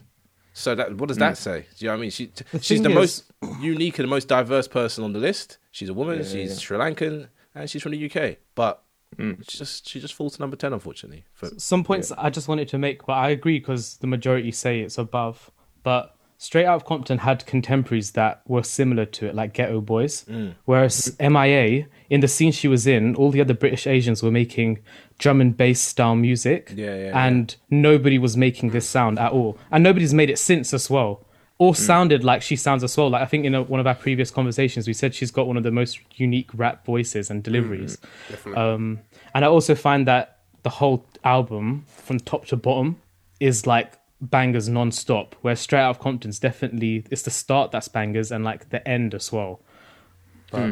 So 0.54 0.74
that 0.76 0.96
what 0.96 1.10
does 1.10 1.18
that 1.18 1.38
say? 1.38 1.66
Do 1.78 1.86
you 1.86 1.88
know 1.90 1.96
what 1.96 1.98
I 1.98 2.02
mean? 2.02 2.12
She, 2.12 2.32
she's 2.62 2.82
the 2.82 2.90
is- 2.90 2.96
most 2.96 3.24
unique 3.62 4.00
and 4.00 4.06
the 4.08 4.10
most 4.18 4.30
diverse 4.30 4.70
person 4.70 5.04
on 5.04 5.12
the 5.12 5.20
list. 5.20 5.58
She's 5.72 5.90
a 5.90 5.94
woman. 5.94 6.24
she's 6.24 6.62
Sri 6.62 6.78
Lankan, 6.78 7.28
and 7.54 7.70
she's 7.70 7.84
from 7.84 7.92
the 7.92 8.06
UK. 8.10 8.38
But 8.56 8.82
Mm. 9.18 9.50
she 9.50 9.58
just 9.58 9.88
she 9.88 10.00
just 10.00 10.14
falls 10.14 10.36
to 10.36 10.42
number 10.42 10.56
ten, 10.56 10.74
unfortunately. 10.74 11.26
For, 11.34 11.50
some 11.58 11.84
points 11.84 12.12
I 12.12 12.30
just 12.30 12.48
wanted 12.48 12.68
to 12.70 12.78
make, 12.78 13.06
but 13.06 13.14
I 13.14 13.30
agree 13.30 13.60
because 13.60 13.98
the 13.98 14.08
majority 14.08 14.52
say 14.52 14.82
it's 14.82 14.98
above. 14.98 15.52
But 15.84 16.16
Straight 16.38 16.66
Out 16.66 16.76
of 16.76 16.86
Compton 16.86 17.20
had 17.20 17.46
contemporaries 17.46 18.12
that 18.12 18.42
were 18.46 18.64
similar 18.64 19.06
to 19.06 19.28
it, 19.28 19.36
like 19.36 19.54
Geto 19.54 19.84
Boys. 19.84 20.26
Mm. 20.26 20.56
Whereas 20.66 21.16
MIA, 21.20 21.88
in 22.10 22.20
the 22.20 22.28
scene 22.28 22.52
she 22.52 22.68
was 22.68 22.86
in, 22.86 23.16
all 23.16 23.32
the 23.32 23.42
other 23.42 23.54
British 23.54 23.88
Asians 23.88 24.22
were 24.22 24.32
making 24.32 24.80
drum 25.18 25.40
and 25.40 25.56
bass 25.56 25.80
style 25.80 26.16
music. 26.16 26.74
Yeah, 26.76 26.96
yeah, 26.96 27.26
and 27.26 27.56
nobody 27.70 28.18
was 28.18 28.36
making 28.36 28.72
this 28.72 28.88
sound 28.88 29.18
at 29.18 29.32
all. 29.32 29.58
And 29.72 29.84
nobody's 29.84 30.14
made 30.14 30.30
it 30.30 30.38
since 30.38 30.74
as 30.74 30.90
well. 30.90 31.25
Or 31.58 31.72
mm. 31.72 31.78
sounded 31.78 32.24
like 32.24 32.42
she 32.42 32.58
sounds 32.58 32.84
as 32.84 32.98
well. 32.98 33.10
Like 33.10 33.22
I 33.22 33.26
think 33.26 33.46
in 33.46 33.56
a, 33.56 33.64
one 33.64 33.80
of 33.80 33.88
our 33.88 33.96
previous 33.96 34.30
conversations, 34.30 34.88
we 34.88 34.94
said 34.94 35.16
she's 35.16 35.32
got 35.32 35.48
one 35.48 35.56
of 35.56 35.64
the 35.64 35.72
most 35.72 36.00
unique 36.16 36.50
rap 36.54 36.86
voices 36.86 37.30
and 37.30 37.42
deliveries. 37.44 37.98
Mm, 38.30 38.36
mm, 38.44 38.58
um, 38.58 39.00
and 39.34 39.46
I 39.46 39.48
also 39.48 39.74
find 39.74 40.06
that 40.08 40.40
the 40.64 40.70
whole 40.70 41.06
album, 41.24 41.86
from 41.88 42.20
top 42.20 42.46
to 42.48 42.58
bottom, 42.58 42.98
is 43.40 43.66
like 43.66 43.94
bangers 44.20 44.68
non-stop. 44.68 45.36
Where 45.42 45.56
Straight 45.56 45.82
Out 45.82 45.92
of 45.92 46.00
Compton's 46.00 46.40
definitely 46.40 47.06
it's 47.10 47.22
the 47.22 47.32
start 47.32 47.72
that's 47.72 47.88
bangers 47.88 48.32
and 48.32 48.44
like 48.44 48.70
the 48.70 48.86
end 48.88 49.14
as 49.14 49.32
well. 49.32 49.62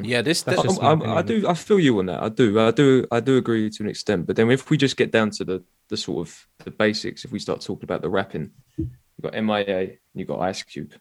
yeah, 0.04 0.22
this, 0.22 0.44
That's 0.44 0.62
this 0.62 0.72
just 0.72 0.82
my 0.82 0.92
I, 0.92 0.94
I, 0.94 1.18
I 1.18 1.22
do. 1.22 1.48
I 1.48 1.54
feel 1.54 1.80
you 1.80 2.00
on 2.00 2.06
that. 2.06 2.22
I 2.22 2.30
do. 2.30 2.60
I 2.60 2.72
do. 2.72 3.08
I 3.12 3.20
do 3.20 3.38
agree 3.38 3.70
to 3.70 3.84
an 3.84 3.90
extent. 3.90 4.26
But 4.28 4.36
then, 4.36 4.50
if 4.52 4.70
we 4.70 4.78
just 4.78 4.98
get 4.98 5.12
down 5.12 5.32
to 5.32 5.44
the 5.44 5.64
the 5.90 5.98
sort 5.98 6.28
of 6.28 6.48
the 6.64 6.72
basics, 6.72 7.26
if 7.26 7.32
we 7.32 7.40
start 7.40 7.62
talking 7.62 7.84
about 7.84 8.02
the 8.02 8.10
rapping, 8.10 8.52
you 9.22 9.30
got 9.30 9.44
MIA, 9.44 9.98
you 10.14 10.26
got 10.26 10.40
Ice 10.42 10.64
Cube. 10.64 10.94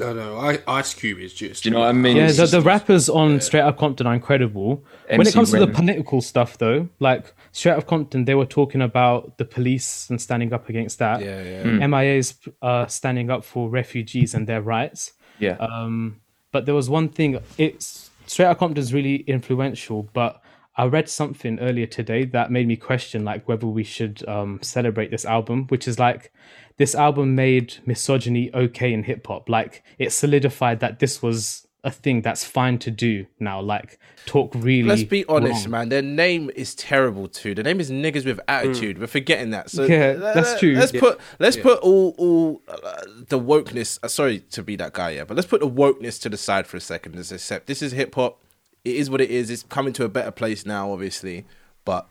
No, 0.00 0.14
don't. 0.14 0.38
I, 0.42 0.58
Ice 0.66 0.94
Cube 0.94 1.18
is 1.18 1.34
just. 1.34 1.62
Do 1.62 1.68
you 1.68 1.74
know 1.74 1.80
what 1.80 1.88
I 1.88 1.92
mean? 1.92 2.16
Yeah, 2.16 2.28
the, 2.28 2.32
just- 2.32 2.52
the 2.52 2.62
rappers 2.62 3.10
on 3.10 3.38
Straight 3.40 3.60
Out 3.60 3.68
of 3.74 3.76
Compton 3.76 4.06
are 4.06 4.14
incredible. 4.14 4.82
when 5.10 5.26
it 5.26 5.34
comes 5.34 5.50
to 5.50 5.58
the 5.58 5.66
political 5.66 6.22
stuff, 6.22 6.56
though, 6.56 6.88
like 7.00 7.34
Straight 7.52 7.72
Out 7.72 7.78
of 7.78 7.86
Compton, 7.86 8.24
they 8.24 8.34
were 8.34 8.46
talking 8.46 8.80
about 8.80 9.36
the 9.36 9.44
police 9.44 10.08
and 10.08 10.18
standing 10.18 10.54
up 10.54 10.70
against 10.70 10.98
that. 11.00 11.20
Yeah, 11.20 11.42
yeah. 11.42 11.62
Hmm. 11.64 11.90
MIA's 11.90 12.34
uh, 12.62 12.86
standing 12.86 13.30
up 13.30 13.44
for 13.44 13.68
refugees 13.68 14.32
and 14.34 14.46
their 14.46 14.62
rights. 14.62 15.12
yeah. 15.38 15.56
Um, 15.58 16.20
but 16.52 16.66
there 16.66 16.74
was 16.74 16.88
one 16.90 17.10
thing. 17.10 17.38
It's 17.58 18.10
Straight 18.26 18.46
Out 18.46 18.58
Compton 18.58 18.80
is 18.82 18.94
really 18.94 19.16
influential, 19.16 20.08
but 20.14 20.40
I 20.76 20.86
read 20.86 21.08
something 21.10 21.58
earlier 21.60 21.86
today 21.86 22.24
that 22.26 22.50
made 22.50 22.66
me 22.66 22.76
question 22.76 23.22
like 23.24 23.46
whether 23.46 23.66
we 23.66 23.84
should 23.84 24.26
um, 24.26 24.60
celebrate 24.62 25.10
this 25.10 25.24
album, 25.26 25.66
which 25.68 25.86
is 25.86 25.98
like 25.98 26.32
this 26.80 26.94
album 26.94 27.34
made 27.34 27.74
misogyny 27.84 28.50
okay 28.54 28.90
in 28.90 29.02
hip 29.02 29.26
hop. 29.26 29.50
Like 29.50 29.84
it 29.98 30.12
solidified 30.12 30.80
that 30.80 30.98
this 30.98 31.20
was 31.20 31.68
a 31.84 31.90
thing 31.90 32.22
that's 32.22 32.42
fine 32.42 32.78
to 32.78 32.90
do 32.90 33.26
now. 33.38 33.60
Like 33.60 33.98
talk 34.24 34.54
really. 34.54 34.88
Let's 34.88 35.02
be 35.02 35.26
honest, 35.26 35.66
wrong. 35.66 35.72
man. 35.72 35.88
Their 35.90 36.00
name 36.00 36.50
is 36.56 36.74
terrible 36.74 37.28
too. 37.28 37.54
The 37.54 37.62
name 37.62 37.80
is 37.80 37.90
niggas 37.90 38.24
with 38.24 38.40
attitude. 38.48 38.98
We're 38.98 39.08
forgetting 39.08 39.50
that. 39.50 39.68
So 39.68 39.84
Yeah, 39.84 40.14
that's 40.14 40.58
true. 40.58 40.74
Let's 40.74 40.90
put 40.90 41.20
let's 41.38 41.58
put 41.58 41.80
all 41.80 42.14
all 42.16 42.62
uh, 42.66 43.02
the 43.28 43.38
wokeness. 43.38 43.98
Uh, 44.02 44.08
sorry 44.08 44.38
to 44.38 44.62
be 44.62 44.74
that 44.76 44.94
guy, 44.94 45.10
yeah, 45.10 45.24
but 45.24 45.36
let's 45.36 45.48
put 45.48 45.60
the 45.60 45.68
wokeness 45.68 46.18
to 46.22 46.30
the 46.30 46.38
side 46.38 46.66
for 46.66 46.78
a 46.78 46.80
second. 46.80 47.14
Let's 47.14 47.30
accept 47.30 47.66
this 47.66 47.82
is 47.82 47.92
hip 47.92 48.14
hop. 48.14 48.42
It 48.86 48.96
is 48.96 49.10
what 49.10 49.20
it 49.20 49.30
is. 49.30 49.50
It's 49.50 49.64
coming 49.64 49.92
to 49.92 50.04
a 50.04 50.08
better 50.08 50.30
place 50.30 50.64
now, 50.64 50.92
obviously, 50.92 51.44
but 51.84 52.08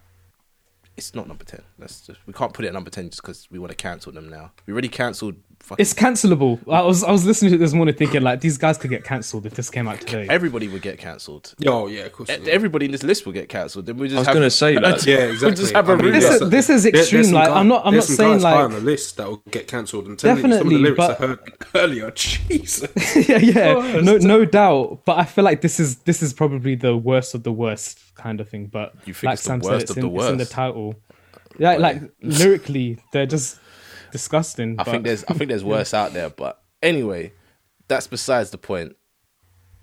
it's 1.07 1.15
not 1.15 1.27
number 1.27 1.43
ten. 1.43 1.63
Let's 1.77 2.01
just 2.01 2.19
we 2.25 2.33
can't 2.33 2.53
put 2.53 2.65
it 2.65 2.69
at 2.69 2.73
number 2.73 2.89
ten 2.89 3.09
just 3.09 3.21
because 3.21 3.47
we 3.49 3.59
want 3.59 3.71
to 3.71 3.75
cancel 3.75 4.11
them 4.11 4.29
now. 4.29 4.51
We 4.65 4.73
already 4.73 4.89
cancelled. 4.89 5.35
Fucking 5.61 5.81
It's 5.83 5.93
cancelable. 5.93 6.57
I 6.71 6.81
was 6.81 7.03
I 7.03 7.11
was 7.11 7.25
listening 7.25 7.51
to 7.51 7.55
it 7.57 7.59
this 7.59 7.73
morning 7.73 7.93
thinking 7.93 8.21
like 8.23 8.41
these 8.41 8.57
guys 8.57 8.77
could 8.77 8.89
get 8.89 9.03
cancelled 9.03 9.45
if 9.45 9.53
this 9.53 9.69
came 9.69 9.87
out 9.87 9.99
today. 10.01 10.25
everybody 10.29 10.67
would 10.67 10.81
get 10.81 10.97
cancelled. 10.97 11.53
Oh 11.67 11.87
yeah, 11.87 12.05
of 12.05 12.13
course. 12.13 12.29
E- 12.29 12.49
Everybody 12.49 12.85
in 12.85 12.91
this 12.91 13.03
list 13.03 13.25
will 13.25 13.33
get 13.33 13.49
cancelled. 13.49 13.85
Then 13.85 13.97
we 13.97 14.07
just 14.07 14.15
I 14.15 14.19
was 14.21 14.27
have- 14.27 14.33
gonna 14.35 14.49
say 14.49 14.75
that. 14.75 15.05
Yeah, 15.05 15.17
We'll 15.17 15.29
exactly. 15.31 15.55
just 15.61 15.73
have 15.73 15.89
a 15.89 15.91
I 15.91 15.95
mean, 15.97 16.05
read. 16.05 16.15
This 16.15 16.41
is- 16.41 16.49
this 16.49 16.69
is 16.71 16.85
extreme, 16.87 17.23
some 17.25 17.33
like, 17.33 17.49
I'm 17.49 17.67
not- 17.67 17.85
I'm 17.85 17.93
not 17.93 18.03
some 18.05 18.15
saying, 18.15 18.33
guys 18.35 18.43
high 18.43 18.55
like- 18.55 18.65
on 18.65 18.71
the 18.71 18.79
list 18.79 19.17
that 19.17 19.27
will 19.27 19.43
get 19.51 19.67
cancelled. 19.67 20.07
And 20.07 20.19
some 20.19 20.31
of 20.31 20.37
the 20.37 20.47
Definitely, 20.47 20.77
lyrics 20.77 20.97
but- 20.97 21.11
I 21.21 21.27
heard 21.27 21.39
earlier. 21.75 22.11
Jesus. 22.15 22.89
yeah, 23.29 23.37
yeah, 23.37 23.73
oh, 23.77 23.99
no, 24.01 24.17
no 24.17 24.45
doubt. 24.45 25.01
But 25.05 25.19
I 25.19 25.25
feel 25.25 25.43
like 25.43 25.61
this 25.61 25.79
is 25.79 25.97
this 25.97 26.23
is 26.23 26.33
probably 26.33 26.75
the 26.75 26.97
worst 26.97 27.35
of 27.35 27.43
the 27.43 27.51
worst 27.51 27.99
kind 28.15 28.39
of 28.41 28.49
thing. 28.49 28.67
But 28.67 28.95
You 29.05 29.13
think 29.13 29.23
like 29.25 29.33
it's 29.33 29.43
the 29.43 29.47
Sam 29.49 29.61
said, 29.61 29.71
worst 29.71 29.81
it's 29.83 29.91
of 29.91 29.97
in, 29.99 30.03
the 30.13 30.15
it's 30.15 30.25
in 30.29 30.37
the 30.37 30.41
worst? 30.43 30.51
title. 30.51 30.95
Yeah, 31.59 31.75
like 31.77 32.01
lyrically, 32.23 32.97
they're 33.11 33.25
just 33.25 33.59
disgusting. 34.11 34.79
I 34.79 34.83
but- 34.83 34.91
think 34.91 35.03
there's 35.03 35.23
I 35.25 35.33
think 35.33 35.49
there's 35.49 35.63
worse 35.75 35.93
out 35.93 36.13
there, 36.13 36.29
but 36.29 36.61
anyway, 36.81 37.33
that's 37.87 38.07
besides 38.07 38.51
the 38.51 38.57
point. 38.57 38.95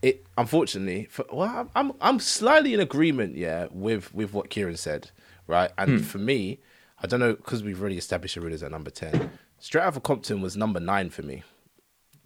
It 0.03 0.27
unfortunately, 0.37 1.07
for, 1.11 1.25
well, 1.33 1.49
I'm- 1.49 1.71
I'm 1.75 1.93
I'm 2.01 2.21
slightly 2.21 2.75
in 2.75 2.81
agreement, 2.81 3.37
yeah, 3.37 3.67
with 3.71 4.15
with 4.15 4.33
what 4.33 4.51
Kieran 4.51 4.77
said, 4.77 5.11
right? 5.47 5.71
And 5.79 5.91
hmm. 5.91 5.99
for 5.99 6.19
me, 6.19 6.61
I 7.03 7.07
don't 7.07 7.21
know 7.21 7.35
because 7.35 7.63
we've 7.63 7.81
already 7.81 7.99
established 7.99 8.37
Arular's 8.37 8.63
at 8.63 8.71
number 8.71 8.91
ten. 8.91 9.31
Straight 9.59 9.83
out 9.83 9.97
of 9.97 10.03
Compton 10.03 10.41
was 10.43 10.57
number 10.57 10.81
nine 10.81 11.11
for 11.11 11.23
me. 11.23 11.43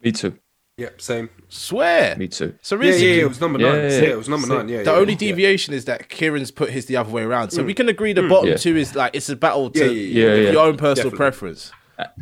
Me 0.03 0.13
too. 0.13 0.37
Yep, 0.81 1.01
same. 1.03 1.31
Swear. 1.51 2.17
Me 2.17 2.27
too. 2.27 2.55
So 2.63 2.81
Yeah, 2.81 2.93
yeah, 2.93 2.97
yeah, 2.97 3.23
it 3.23 3.29
was 3.29 3.39
number 3.39 3.59
nine. 3.59 3.75
yeah, 3.75 3.89
Yeah, 3.89 4.01
yeah. 4.01 4.09
it 4.09 4.17
was 4.17 4.31
number 4.31 4.47
Sick. 4.47 4.57
nine. 4.57 4.69
Yeah, 4.69 4.83
the 4.83 4.93
yeah, 4.93 4.97
only 4.97 5.13
yeah. 5.13 5.19
deviation 5.19 5.75
is 5.75 5.85
that 5.85 6.09
Kieran's 6.09 6.51
put 6.51 6.71
his 6.71 6.87
the 6.87 6.97
other 6.97 7.11
way 7.11 7.23
around. 7.23 7.51
So 7.51 7.63
we 7.63 7.73
hmm. 7.73 7.77
can 7.77 7.89
agree 7.91 8.15
the 8.15 8.23
hmm. 8.23 8.29
bottom 8.31 8.49
Yeah. 8.51 8.57
two 8.57 8.77
is 8.77 8.95
like 8.95 9.15
it's 9.15 9.29
a 9.29 9.37
battle 9.37 9.69
to 9.71 9.79
Yeah, 9.79 9.91
yeah, 9.91 10.27
yeah, 10.27 10.43
yeah. 10.43 10.51
your 10.53 10.67
own 10.67 10.79
personal 10.79 11.11
Definitely. 11.11 11.17
preference. 11.19 11.73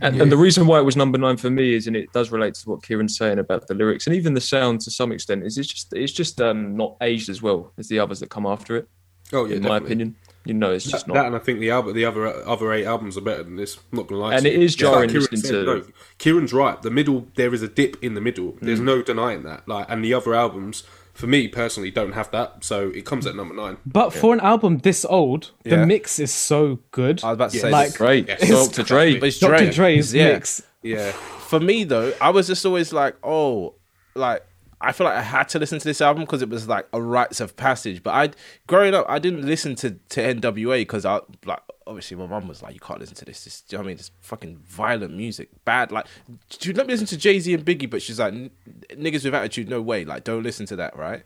And, 0.02 0.20
and 0.20 0.32
the 0.32 0.37
reason 0.37 0.66
why 0.66 0.78
it 0.78 0.82
was 0.82 0.97
number 0.97 1.18
nine 1.18 1.37
for 1.37 1.50
me 1.50 1.75
is, 1.75 1.87
and 1.87 1.97
it 1.97 2.12
does 2.12 2.30
relate 2.30 2.54
to 2.54 2.68
what 2.70 2.82
Kieran's 2.82 3.16
saying 3.16 3.38
about 3.38 3.66
the 3.66 3.75
lyrics 3.75 4.06
and 4.06 4.16
even 4.16 4.35
the 4.35 4.40
sound 4.40 4.80
to 4.82 4.90
some 4.90 5.12
extent, 5.12 5.44
is 5.44 5.58
it's 5.58 5.68
just 5.68 5.92
it's 5.92 6.12
just 6.12 6.40
um, 6.40 6.76
not 6.76 6.97
aged 7.00 7.28
as 7.28 7.42
well 7.42 7.73
as 7.78 7.88
the 7.88 7.99
others 7.99 8.20
that 8.20 8.30
come 8.30 8.47
after 8.47 8.76
it. 8.76 8.88
Oh 9.32 9.44
yeah, 9.44 9.56
in 9.56 9.62
my 9.62 9.76
opinion, 9.76 10.16
you 10.47 10.54
know, 10.54 10.73
it's 10.73 10.87
That, 10.87 10.90
just 10.92 11.06
that 11.06 11.14
not. 11.14 11.26
and 11.26 11.37
I 11.37 11.38
think 11.38 11.61
the 11.61 11.70
album, 11.70 11.94
the 11.94 12.06
other 12.06 12.26
other 12.26 12.73
eight 12.73 12.87
albums 12.87 13.18
are 13.18 13.20
better 13.20 13.42
than 13.42 13.56
this. 13.56 13.76
I'm 13.92 13.99
not 13.99 14.06
gonna 14.06 14.20
lie. 14.20 14.35
And 14.35 14.47
it 14.47 14.54
you. 14.54 14.62
is 14.62 14.75
Just 14.75 14.90
like 14.90 15.11
jarring 15.11 15.28
Kieran 15.28 15.37
said, 15.37 15.66
no, 15.66 15.85
Kieran's 16.16 16.52
right. 16.52 16.80
The 16.80 16.90
middle 16.90 17.26
there 17.35 17.52
is 17.52 17.62
a 17.62 17.68
dip 17.68 18.02
in 18.02 18.14
the 18.14 18.23
middle. 18.23 18.52
Mm. 18.52 18.61
There's 18.61 18.80
no 18.80 19.02
denying 19.02 19.42
that. 19.42 19.68
Like, 19.68 19.87
and 19.90 20.02
the 20.02 20.14
other 20.14 20.35
albums, 20.35 20.85
for 21.18 21.26
me 21.26 21.48
personally, 21.48 21.90
don't 21.90 22.12
have 22.12 22.30
that. 22.30 22.62
So 22.62 22.90
it 22.90 23.04
comes 23.04 23.26
at 23.26 23.34
number 23.34 23.52
nine. 23.54 23.76
But 23.84 24.10
for 24.12 24.32
an 24.32 24.38
album 24.40 24.78
this 24.78 25.04
old, 25.04 25.50
Yeah. 25.64 25.80
the 25.80 25.87
mix 25.87 26.20
is 26.20 26.32
so 26.32 26.78
good. 26.92 27.25
I 27.25 27.30
was 27.30 27.34
about 27.34 27.50
to 27.50 27.56
Yeah. 27.56 27.62
say 27.62 27.70
Like, 27.70 27.88
this. 27.88 27.96
Great, 27.96 28.28
Yes. 28.28 28.48
Dr. 28.48 28.82
Dre. 28.84 29.18
But 29.18 29.26
it's 29.26 29.38
Dr. 29.40 29.56
Dre. 29.56 29.70
Dre's 29.72 30.14
Yeah. 30.14 30.32
mix. 30.34 30.62
Yeah, 30.82 31.10
For 31.50 31.58
me 31.58 31.82
though, 31.82 32.12
I 32.20 32.30
was 32.30 32.46
just 32.46 32.64
always 32.64 32.92
like, 32.92 33.16
oh, 33.25 33.75
like 34.14 34.42
I 34.80 34.92
feel 34.92 35.06
like 35.06 35.16
I 35.16 35.23
had 35.23 35.49
to 35.50 35.58
listen 35.58 35.78
to 35.78 35.85
this 35.85 36.00
album 36.00 36.25
because 36.25 36.40
it 36.42 36.49
was 36.49 36.68
like 36.68 36.87
a 36.92 37.02
rites 37.02 37.40
of 37.40 37.56
passage. 37.56 38.02
But 38.02 38.11
I, 38.14 38.30
growing 38.66 38.94
up, 38.94 39.06
I 39.08 39.18
didn't 39.18 39.44
listen 39.44 39.75
to 39.76 39.90
to 39.90 40.35
NWA 40.35 40.80
because 40.80 41.04
I 41.04 41.20
like 41.44 41.61
obviously 41.88 42.16
my 42.16 42.26
mum 42.26 42.47
was 42.47 42.62
like, 42.62 42.75
you 42.75 42.80
can't 42.80 43.00
listen 43.00 43.16
to 43.16 43.25
this. 43.25 43.44
This, 43.44 43.62
do 43.62 43.75
you 43.75 43.78
know 43.78 43.82
what 43.82 43.87
I 43.87 43.88
mean, 43.88 43.99
it's 43.99 44.11
fucking 44.20 44.58
violent 44.58 45.16
music, 45.16 45.49
bad. 45.64 45.90
Like, 45.90 46.06
she'd 46.50 46.76
let 46.76 46.87
me 46.87 46.92
listen 46.92 47.06
to 47.08 47.16
Jay 47.16 47.40
Z 47.40 47.52
and 47.52 47.64
Biggie, 47.64 47.88
but 47.88 48.02
she's 48.02 48.20
like, 48.20 48.35
niggas 48.35 49.25
with 49.25 49.35
attitude, 49.35 49.68
no 49.68 49.80
way. 49.80 50.04
Like, 50.04 50.25
don't 50.25 50.42
listen 50.42 50.66
to 50.66 50.76
that, 50.76 50.97
right? 50.97 51.23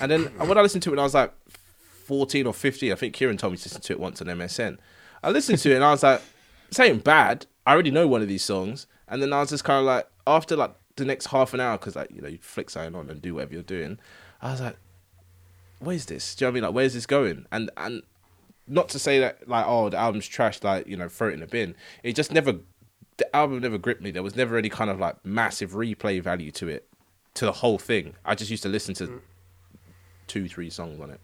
And 0.00 0.10
then 0.10 0.22
when 0.38 0.56
I 0.56 0.62
listened 0.62 0.82
to 0.84 0.90
it, 0.90 0.92
when 0.92 1.00
I 1.00 1.02
was 1.02 1.14
like 1.14 1.34
fourteen 1.48 2.46
or 2.46 2.54
fifteen, 2.54 2.92
I 2.92 2.94
think 2.94 3.14
Kieran 3.14 3.36
told 3.36 3.52
me 3.52 3.58
to 3.58 3.64
listen 3.64 3.80
to 3.82 3.92
it 3.92 4.00
once 4.00 4.22
on 4.22 4.28
MSN. 4.28 4.78
I 5.22 5.30
listened 5.30 5.58
to 5.58 5.72
it 5.72 5.76
and 5.76 5.84
I 5.84 5.90
was 5.90 6.02
like, 6.02 6.22
this 6.68 6.78
ain't 6.80 7.02
bad. 7.02 7.46
I 7.66 7.72
already 7.72 7.90
know 7.90 8.06
one 8.06 8.22
of 8.22 8.28
these 8.28 8.44
songs. 8.44 8.86
And 9.08 9.22
then 9.22 9.32
I 9.32 9.40
was 9.40 9.50
just 9.50 9.64
kind 9.64 9.80
of 9.80 9.86
like, 9.86 10.06
after 10.26 10.56
like 10.56 10.74
the 10.96 11.04
next 11.04 11.26
half 11.26 11.54
an 11.54 11.60
hour, 11.60 11.76
because 11.78 11.96
like, 11.96 12.10
you 12.10 12.20
know, 12.22 12.28
you 12.28 12.38
flick 12.40 12.70
something 12.70 12.94
on 12.94 13.10
and 13.10 13.20
do 13.20 13.34
whatever 13.34 13.54
you're 13.54 13.62
doing, 13.62 13.98
I 14.40 14.52
was 14.52 14.60
like, 14.60 14.76
where's 15.80 16.06
this? 16.06 16.34
Do 16.34 16.44
you 16.44 16.46
know 16.46 16.50
what 16.50 16.52
I 16.52 16.54
mean? 16.54 16.62
Like, 16.64 16.74
where's 16.74 16.94
this 16.94 17.06
going? 17.06 17.46
And, 17.52 17.70
and 17.76 18.02
not 18.66 18.88
to 18.90 18.98
say 18.98 19.18
that, 19.20 19.48
like, 19.48 19.66
oh, 19.66 19.90
the 19.90 19.96
album's 19.98 20.26
trash, 20.26 20.62
like, 20.62 20.86
you 20.86 20.96
know, 20.96 21.08
throw 21.08 21.28
it 21.28 21.34
in 21.34 21.40
the 21.40 21.46
bin. 21.46 21.74
It 22.02 22.14
just 22.14 22.32
never, 22.32 22.54
the 23.16 23.36
album 23.36 23.60
never 23.60 23.78
gripped 23.78 24.02
me. 24.02 24.10
There 24.10 24.22
was 24.22 24.36
never 24.36 24.56
any 24.56 24.68
kind 24.68 24.90
of 24.90 24.98
like 24.98 25.16
massive 25.24 25.72
replay 25.72 26.22
value 26.22 26.50
to 26.52 26.68
it, 26.68 26.88
to 27.34 27.44
the 27.44 27.52
whole 27.52 27.78
thing. 27.78 28.14
I 28.24 28.34
just 28.34 28.50
used 28.50 28.62
to 28.62 28.68
listen 28.68 28.94
to 28.94 29.20
two, 30.26 30.48
three 30.48 30.70
songs 30.70 31.00
on 31.00 31.10
it. 31.10 31.20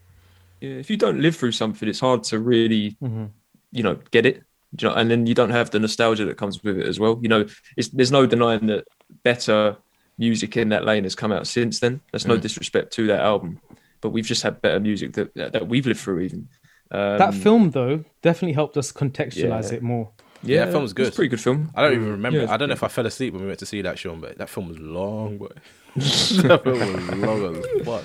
Yeah, 0.60 0.70
if 0.70 0.90
you 0.90 0.96
don't 0.96 1.20
live 1.20 1.36
through 1.36 1.52
something, 1.52 1.88
it's 1.88 2.00
hard 2.00 2.22
to 2.24 2.38
really, 2.38 2.96
Mm-hmm. 3.02 3.26
you 3.72 3.82
know, 3.82 3.96
get 4.10 4.26
it. 4.26 4.42
Do 4.76 4.86
You 4.86 4.90
know, 4.90 4.98
and 4.98 5.10
then 5.10 5.26
you 5.26 5.34
don't 5.34 5.50
have 5.50 5.70
the 5.70 5.78
nostalgia 5.78 6.24
that 6.26 6.36
comes 6.36 6.62
with 6.62 6.78
it 6.78 6.86
as 6.86 7.00
well. 7.00 7.18
You 7.22 7.28
know, 7.28 7.46
it's, 7.76 7.88
there's 7.88 8.12
no 8.12 8.26
denying 8.26 8.66
that 8.66 8.86
better 9.22 9.76
music 10.18 10.56
in 10.56 10.68
that 10.70 10.84
lane 10.84 11.04
has 11.04 11.14
come 11.14 11.32
out 11.32 11.46
since 11.46 11.80
then. 11.80 12.00
That's 12.12 12.24
Mm. 12.24 12.28
no 12.28 12.36
disrespect 12.38 12.92
to 12.94 13.06
that 13.08 13.20
album, 13.20 13.60
but 14.00 14.10
we've 14.10 14.24
just 14.26 14.42
had 14.42 14.60
better 14.62 14.80
music 14.80 15.12
that 15.14 15.34
that, 15.34 15.52
that 15.52 15.68
we've 15.68 15.86
lived 15.86 16.00
through. 16.00 16.20
Even 16.20 16.48
um, 16.90 17.18
That 17.18 17.34
film 17.34 17.70
though 17.70 18.04
definitely 18.22 18.52
helped 18.54 18.76
us 18.76 18.92
contextualize 18.92 19.70
Yeah. 19.70 19.76
it 19.78 19.82
more. 19.82 20.10
Yeah, 20.42 20.64
that 20.64 20.70
film 20.70 20.82
was 20.84 20.92
It's 20.92 21.00
a 21.00 21.02
good. 21.04 21.14
pretty 21.14 21.28
good 21.28 21.40
film. 21.40 21.70
I 21.74 21.82
don't 21.82 21.92
even 21.92 22.10
remember. 22.10 22.38
Yeah, 22.38 22.44
it's 22.44 22.52
I 22.52 22.56
don't 22.56 22.68
know 22.70 22.72
if 22.74 22.82
I 22.82 22.88
fell 22.88 23.04
asleep 23.06 23.34
when 23.34 23.42
we 23.42 23.46
went 23.48 23.58
to 23.58 23.66
see 23.66 23.82
that, 23.82 23.98
Sean, 23.98 24.20
but 24.22 24.38
that 24.38 24.48
film 24.48 24.68
was 24.68 24.78
long, 24.78 25.36
boy. 25.38 25.48
that 25.96 26.60
film 26.64 26.78
was 26.78 27.18
long 27.18 27.56
as 27.56 27.86
fuck. 27.86 28.04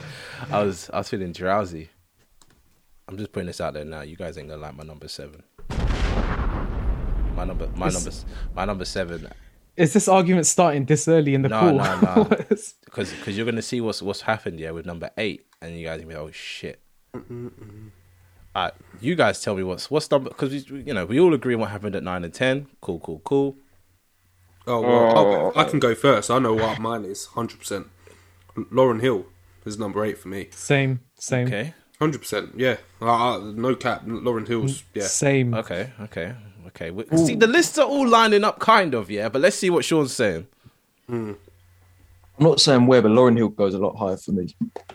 I 0.51 0.63
was, 0.63 0.89
I 0.93 0.97
was 0.97 1.09
feeling 1.09 1.31
drowsy. 1.31 1.89
I'm 3.07 3.17
just 3.17 3.31
putting 3.31 3.47
this 3.47 3.61
out 3.61 3.73
there 3.75 3.85
now. 3.85 4.01
You 4.01 4.15
guys 4.17 4.37
ain't 4.37 4.49
gonna 4.49 4.61
like 4.61 4.75
my 4.75 4.83
number 4.83 5.07
seven. 5.07 5.43
My 7.35 7.43
number, 7.45 7.67
my 7.75 7.89
number, 7.89 8.11
my 8.55 8.65
number 8.65 8.85
seven, 8.85 9.27
Is 9.77 9.93
this 9.93 10.07
argument 10.07 10.45
starting 10.45 10.85
this 10.85 11.07
early 11.07 11.33
in 11.35 11.41
the 11.41 11.49
No, 11.49 11.59
call? 11.59 11.73
no, 11.73 11.99
no. 12.01 12.23
What? 12.29 12.47
because 12.49 12.75
because 13.13 13.35
you're 13.35 13.45
gonna 13.45 13.61
see 13.61 13.81
what's 13.81 14.01
what's 14.01 14.21
happened 14.21 14.59
yeah 14.59 14.71
with 14.71 14.85
number 14.85 15.09
eight, 15.17 15.45
and 15.61 15.77
you 15.77 15.85
guys 15.85 15.99
gonna 16.01 16.09
be 16.13 16.15
oh 16.15 16.31
shit. 16.31 16.79
Alright, 18.55 18.73
you 19.01 19.15
guys 19.15 19.41
tell 19.41 19.55
me 19.55 19.63
what's 19.63 19.91
what's 19.91 20.09
number 20.09 20.29
because 20.29 20.69
you 20.69 20.93
know 20.93 21.05
we 21.05 21.19
all 21.19 21.33
agree 21.33 21.53
on 21.55 21.59
what 21.59 21.71
happened 21.71 21.95
at 21.95 22.03
nine 22.03 22.23
and 22.23 22.33
ten. 22.33 22.67
Cool, 22.81 22.99
cool, 22.99 23.19
cool. 23.25 23.57
Oh, 24.67 24.81
well, 24.81 25.53
I, 25.55 25.61
I 25.61 25.63
can 25.65 25.79
go 25.79 25.93
first. 25.93 26.31
I 26.31 26.39
know 26.39 26.53
what 26.53 26.79
mine 26.79 27.05
is. 27.05 27.25
Hundred 27.27 27.59
percent. 27.59 27.87
Lauryn 28.55 29.01
Hill 29.01 29.25
is 29.65 29.77
number 29.77 30.03
eight 30.05 30.17
for 30.17 30.29
me. 30.29 30.47
Same, 30.51 31.01
same, 31.19 31.47
Okay, 31.47 31.73
Hundred 31.99 32.19
percent. 32.19 32.51
Yeah. 32.55 32.77
Uh, 33.01 33.35
uh, 33.35 33.39
no 33.39 33.75
cap. 33.75 34.05
Lauryn 34.05 34.47
Hill's. 34.47 34.83
Yeah. 34.93 35.03
same. 35.03 35.53
okay, 35.53 35.91
okay, 35.99 36.33
okay. 36.67 36.91
We, 36.91 37.05
see, 37.17 37.35
the 37.35 37.47
lists 37.47 37.77
are 37.77 37.85
all 37.87 38.07
lining 38.07 38.43
up, 38.43 38.59
kind 38.59 38.93
of, 38.93 39.09
yeah. 39.09 39.29
But 39.29 39.41
let's 39.41 39.55
see 39.55 39.69
what 39.69 39.85
Sean's 39.85 40.13
saying. 40.13 40.47
Hmm. 41.07 41.33
I'm 42.37 42.43
not 42.45 42.59
saying 42.59 42.85
where, 42.87 43.01
but 43.01 43.11
Lauryn 43.11 43.37
Hill 43.37 43.47
goes 43.47 43.73
a 43.75 43.77
lot 43.77 43.95
higher 43.95 44.17
for 44.17 44.33
me. 44.33 44.53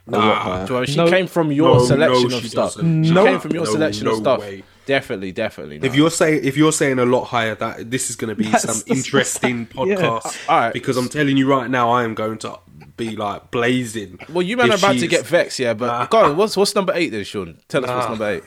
A 0.08 0.10
lot 0.10 0.66
higher. 0.68 0.86
She 0.86 0.96
No. 0.96 1.08
came 1.08 1.26
from 1.26 1.50
your 1.50 1.76
No, 1.76 1.84
selection 1.86 2.28
no, 2.28 2.36
of 2.36 2.44
stuff. 2.44 2.74
doesn't. 2.74 3.04
She 3.04 3.10
No. 3.12 3.24
came 3.24 3.40
from 3.40 3.52
your 3.52 3.64
No, 3.64 3.70
selection 3.72 4.04
no 4.04 4.10
of 4.12 4.18
stuff. 4.18 4.40
way. 4.40 4.62
Definitely, 4.84 5.32
definitely. 5.32 5.78
If 5.82 5.94
you're 5.94 6.10
saying 6.10 6.44
if 6.44 6.56
you're 6.58 6.72
saying 6.72 6.98
a 6.98 7.06
lot 7.06 7.24
higher, 7.24 7.54
that 7.54 7.90
this 7.90 8.10
is 8.10 8.16
going 8.16 8.28
to 8.28 8.34
be 8.34 8.44
That's- 8.44 8.62
some 8.62 8.74
that's- 8.80 8.96
interesting 8.98 9.60
yeah. 9.74 9.94
podcast. 9.96 10.36
All 10.50 10.58
right. 10.58 10.72
Because 10.74 10.98
I'm 10.98 11.08
telling 11.08 11.38
you 11.38 11.48
right 11.48 11.70
now, 11.70 11.90
I 11.90 12.04
am 12.04 12.14
going 12.14 12.36
to 12.38 12.58
be 12.98 13.16
like 13.16 13.50
blazing. 13.50 14.18
well, 14.30 14.42
you 14.42 14.58
man 14.58 14.70
are 14.72 14.74
about 14.76 14.98
to 14.98 15.06
get 15.06 15.24
vexed, 15.24 15.58
yeah. 15.60 15.72
But 15.72 16.10
go 16.10 16.18
on, 16.24 16.36
what's 16.36 16.58
what's 16.58 16.74
number 16.74 16.92
eight 16.94 17.08
then, 17.10 17.24
Sean? 17.24 17.56
Tell 17.68 17.82
us 17.84 17.88
what's 17.90 18.08
number 18.10 18.28
eight. 18.28 18.42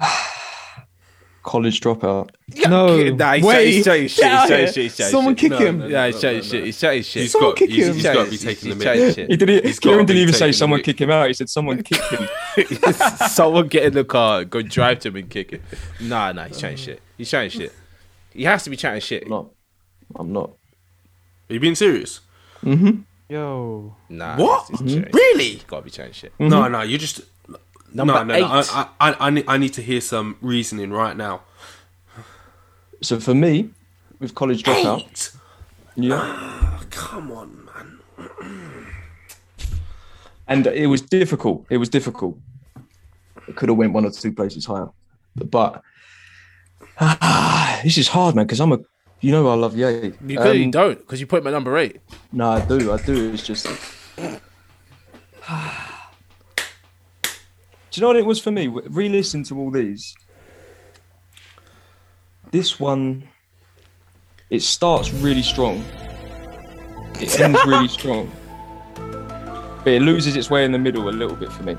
College 1.44 1.80
dropout. 1.80 2.28
No, 2.68 3.10
Nah, 3.10 3.34
he's 3.34 3.44
wait, 3.44 3.72
he's 3.72 3.84
chatting 3.84 4.08
shit, 4.08 4.22
get 4.22 4.32
out 4.32 4.50
he's 4.50 4.72
shit, 4.74 4.82
he's 4.82 4.96
chatting 4.98 5.12
Someone 5.12 5.34
kick 5.34 5.52
him. 5.52 5.80
Yeah, 5.88 6.06
he's 6.06 6.16
no, 6.16 6.20
chatting 6.20 6.42
shit. 6.42 6.60
no. 6.60 6.64
He's 6.66 6.80
chatting 6.80 7.02
shit. 7.02 7.22
He's 7.22 7.32
Someone 7.32 7.50
got, 7.52 7.56
kick 7.56 7.70
him. 7.70 7.94
he's 7.94 8.02
got 8.02 8.24
to 8.24 8.30
be 8.30 8.36
taking 8.36 8.68
the 8.68 8.74
he's 8.74 8.78
minute. 8.78 8.82
chatting 8.84 9.14
shit. 9.14 9.30
He 9.30 9.36
didn't. 9.36 9.64
He's 9.64 9.78
Kieran 9.78 10.04
didn't 10.04 10.20
even 10.22 10.34
say 10.34 10.52
someone 10.52 10.82
kick 10.82 11.00
him 11.00 11.10
out. 11.10 11.26
He 11.28 11.32
said 11.32 11.48
someone 11.48 11.82
kick 11.82 12.02
him. 12.02 12.28
Someone 13.28 13.68
get 13.68 13.84
in 13.84 13.94
the 13.94 14.04
car, 14.04 14.44
go 14.44 14.60
drive 14.62 14.98
to 15.00 15.08
him 15.08 15.16
and 15.16 15.30
kick 15.30 15.52
it. 15.54 15.62
Nah, 16.00 16.32
nah, 16.32 16.44
he's 16.48 16.58
chatting 16.60 16.76
shit. 16.76 17.00
He's 17.16 17.30
chatting 17.30 17.50
shit. 17.50 17.72
He 18.34 18.44
has 18.44 18.64
to 18.64 18.70
be 18.70 18.76
chatting 18.76 19.00
shit. 19.00 19.28
No, 19.28 19.50
I'm 20.16 20.32
not. 20.32 20.50
Are 21.48 21.54
you 21.54 21.60
being 21.60 21.76
serious? 21.76 22.20
Hmm. 22.60 23.02
Yo, 23.28 23.94
Nah, 24.08 24.36
What? 24.36 24.66
he's- 24.68 24.80
he's 24.80 24.94
chatting- 24.96 25.10
Really? 25.14 25.62
Got 25.66 25.76
to 25.78 25.82
be 25.84 25.90
chatting 25.90 26.12
shit. 26.12 26.32
No, 26.38 26.66
no. 26.68 26.82
You 26.82 26.98
just 26.98 27.20
Number 27.92 28.12
no, 28.14 28.22
no, 28.24 28.34
eight. 28.34 28.40
no. 28.40 28.46
I, 28.48 28.88
I, 29.00 29.16
I, 29.26 29.30
need, 29.30 29.44
I 29.48 29.56
need 29.56 29.72
to 29.74 29.82
hear 29.82 30.00
some 30.00 30.36
reasoning 30.40 30.90
right 30.92 31.16
now. 31.16 31.42
So 33.02 33.18
for 33.20 33.34
me, 33.34 33.70
with 34.18 34.34
college 34.34 34.62
dropout, 34.62 35.00
Eight. 35.06 35.32
yeah, 35.96 36.80
Come 36.90 37.30
on, 37.32 37.68
man. 38.18 38.26
and 40.48 40.66
it 40.66 40.86
was 40.88 41.00
difficult. 41.02 41.64
It 41.70 41.76
was 41.78 41.88
difficult. 41.88 42.36
It 43.46 43.56
could 43.56 43.68
have 43.68 43.78
went 43.78 43.92
one 43.92 44.04
or 44.04 44.10
two 44.10 44.32
places 44.32 44.66
higher, 44.66 44.88
but 45.36 45.82
this 47.84 47.96
is 47.96 48.08
hard, 48.08 48.34
man. 48.34 48.46
Because 48.46 48.60
I'm 48.60 48.72
a, 48.72 48.80
you 49.20 49.30
know, 49.32 49.48
I 49.48 49.54
love 49.54 49.76
Ye. 49.76 50.12
You 50.26 50.36
clearly 50.38 50.64
Um, 50.64 50.70
don't 50.72 50.98
because 50.98 51.20
you 51.20 51.26
put 51.26 51.40
him 51.40 51.46
at 51.46 51.52
number 51.52 51.78
eight. 51.78 52.00
No, 52.32 52.50
I 52.50 52.60
do. 52.64 52.92
I 52.92 52.98
do. 53.00 53.32
It's 53.32 53.46
just. 53.46 53.66
Do 57.98 58.02
you 58.02 58.04
know 58.04 58.08
what 58.10 58.16
it 58.20 58.26
was 58.26 58.38
for 58.38 58.52
me? 58.52 58.68
Re 58.68 59.08
listening 59.08 59.42
to 59.46 59.58
all 59.58 59.72
these. 59.72 60.14
This 62.52 62.78
one, 62.78 63.26
it 64.50 64.62
starts 64.62 65.12
really 65.14 65.42
strong. 65.42 65.84
It 67.20 67.40
ends 67.40 67.58
really 67.66 67.88
strong. 67.88 68.30
But 68.94 69.88
it 69.94 70.02
loses 70.02 70.36
its 70.36 70.48
way 70.48 70.64
in 70.64 70.70
the 70.70 70.78
middle 70.78 71.08
a 71.08 71.10
little 71.10 71.34
bit 71.34 71.50
for 71.50 71.64
me. 71.64 71.76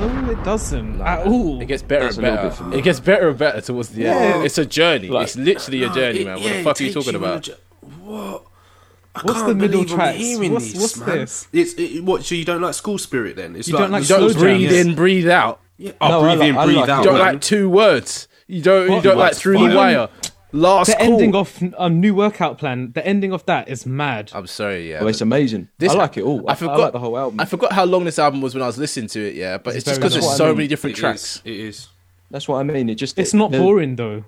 no, 0.00 0.30
it 0.30 0.42
doesn't 0.42 1.02
at 1.02 1.26
all. 1.26 1.60
It 1.60 1.66
gets 1.66 1.82
better 1.82 2.04
That's 2.04 2.16
and 2.16 2.24
better. 2.24 2.70
bit. 2.70 2.78
It 2.78 2.82
gets 2.82 3.00
better 3.00 3.28
and 3.28 3.38
better 3.38 3.60
towards 3.60 3.90
the 3.90 4.06
end. 4.06 4.46
It's 4.46 4.56
a 4.56 4.64
journey. 4.64 5.08
Like- 5.08 5.24
it's 5.24 5.36
literally 5.36 5.82
a 5.82 5.90
journey, 5.90 6.24
man. 6.24 6.40
What 6.40 6.50
the 6.50 6.62
fuck 6.62 6.80
are 6.80 6.84
you 6.84 6.92
talking 6.94 7.14
about? 7.14 7.46
What? 8.00 8.46
I 9.14 9.20
What's 9.22 9.34
can't 9.40 9.48
the 9.48 9.54
middle 9.54 9.82
believe 9.84 9.98
I'm 10.00 10.14
hearing 10.14 10.52
What's- 10.52 10.72
this, 10.72 10.80
what's 10.80 10.94
this? 10.94 11.48
It's 11.52 11.74
it, 11.74 12.02
what? 12.02 12.24
So 12.24 12.34
you 12.34 12.44
don't 12.46 12.62
like 12.62 12.74
school 12.74 12.96
spirit 12.98 13.36
then? 13.36 13.56
It's 13.56 13.68
You 13.68 13.76
don't 13.76 13.90
like 13.90 14.02
You 14.02 14.08
don't 14.08 14.32
breathe 14.38 14.70
jams. 14.70 14.86
in, 14.86 14.94
breathe 14.94 15.28
out. 15.28 15.60
Yeah. 15.76 15.92
Oh, 16.00 16.08
No, 16.08 16.20
I 16.20 16.22
breathe 16.36 16.38
like- 16.40 16.48
in, 16.48 16.56
I 16.56 16.64
breathe 16.64 16.76
like 16.76 16.88
out. 16.88 16.98
You 17.04 17.10
don't 17.10 17.18
like 17.18 17.40
two 17.42 17.68
words. 17.68 18.28
You 18.46 18.62
don't. 18.62 18.90
You 18.90 19.00
don't 19.02 19.18
like 19.18 19.32
That's 19.32 19.40
through 19.42 19.68
the 19.68 19.74
wire. 19.76 20.08
Last 20.54 20.88
the 20.88 20.96
call. 20.96 21.12
ending 21.14 21.34
of 21.34 21.62
a 21.78 21.88
new 21.88 22.14
workout 22.14 22.58
plan. 22.58 22.92
The 22.92 23.06
ending 23.06 23.32
of 23.32 23.44
that 23.46 23.68
is 23.68 23.86
mad. 23.86 24.30
I'm 24.34 24.46
sorry, 24.46 24.90
yeah. 24.90 24.98
Oh, 25.00 25.06
it's 25.06 25.22
amazing. 25.22 25.68
This- 25.78 25.92
I 25.92 25.94
like 25.94 26.16
it 26.18 26.24
all. 26.24 26.46
I 26.48 26.52
I, 26.52 26.54
forgot- 26.54 26.78
I 26.78 26.82
like 26.84 26.92
the 26.92 26.98
whole 26.98 27.16
album. 27.18 27.40
I 27.40 27.46
forgot 27.46 27.72
how 27.72 27.84
long 27.84 28.04
this 28.04 28.18
album 28.18 28.40
was 28.42 28.54
when 28.54 28.62
I 28.62 28.66
was 28.66 28.76
listening 28.76 29.08
to 29.08 29.20
it. 29.28 29.34
Yeah, 29.34 29.56
but 29.58 29.74
it's 29.74 29.84
just 29.84 29.98
because 29.98 30.14
long. 30.14 30.20
there's 30.22 30.36
so 30.36 30.44
I 30.44 30.48
mean. 30.48 30.56
many 30.58 30.68
different 30.68 30.96
It 30.96 31.00
tracks. 31.00 31.36
is. 31.36 31.42
It 31.46 31.52
is. 31.56 31.88
That's 32.30 32.48
what 32.48 32.58
I 32.58 32.62
mean. 32.64 32.88
It 32.90 32.94
just 32.96 33.18
It's 33.18 33.32
not 33.34 33.50
the- 33.50 33.58
boring 33.58 33.96
though. 33.96 34.24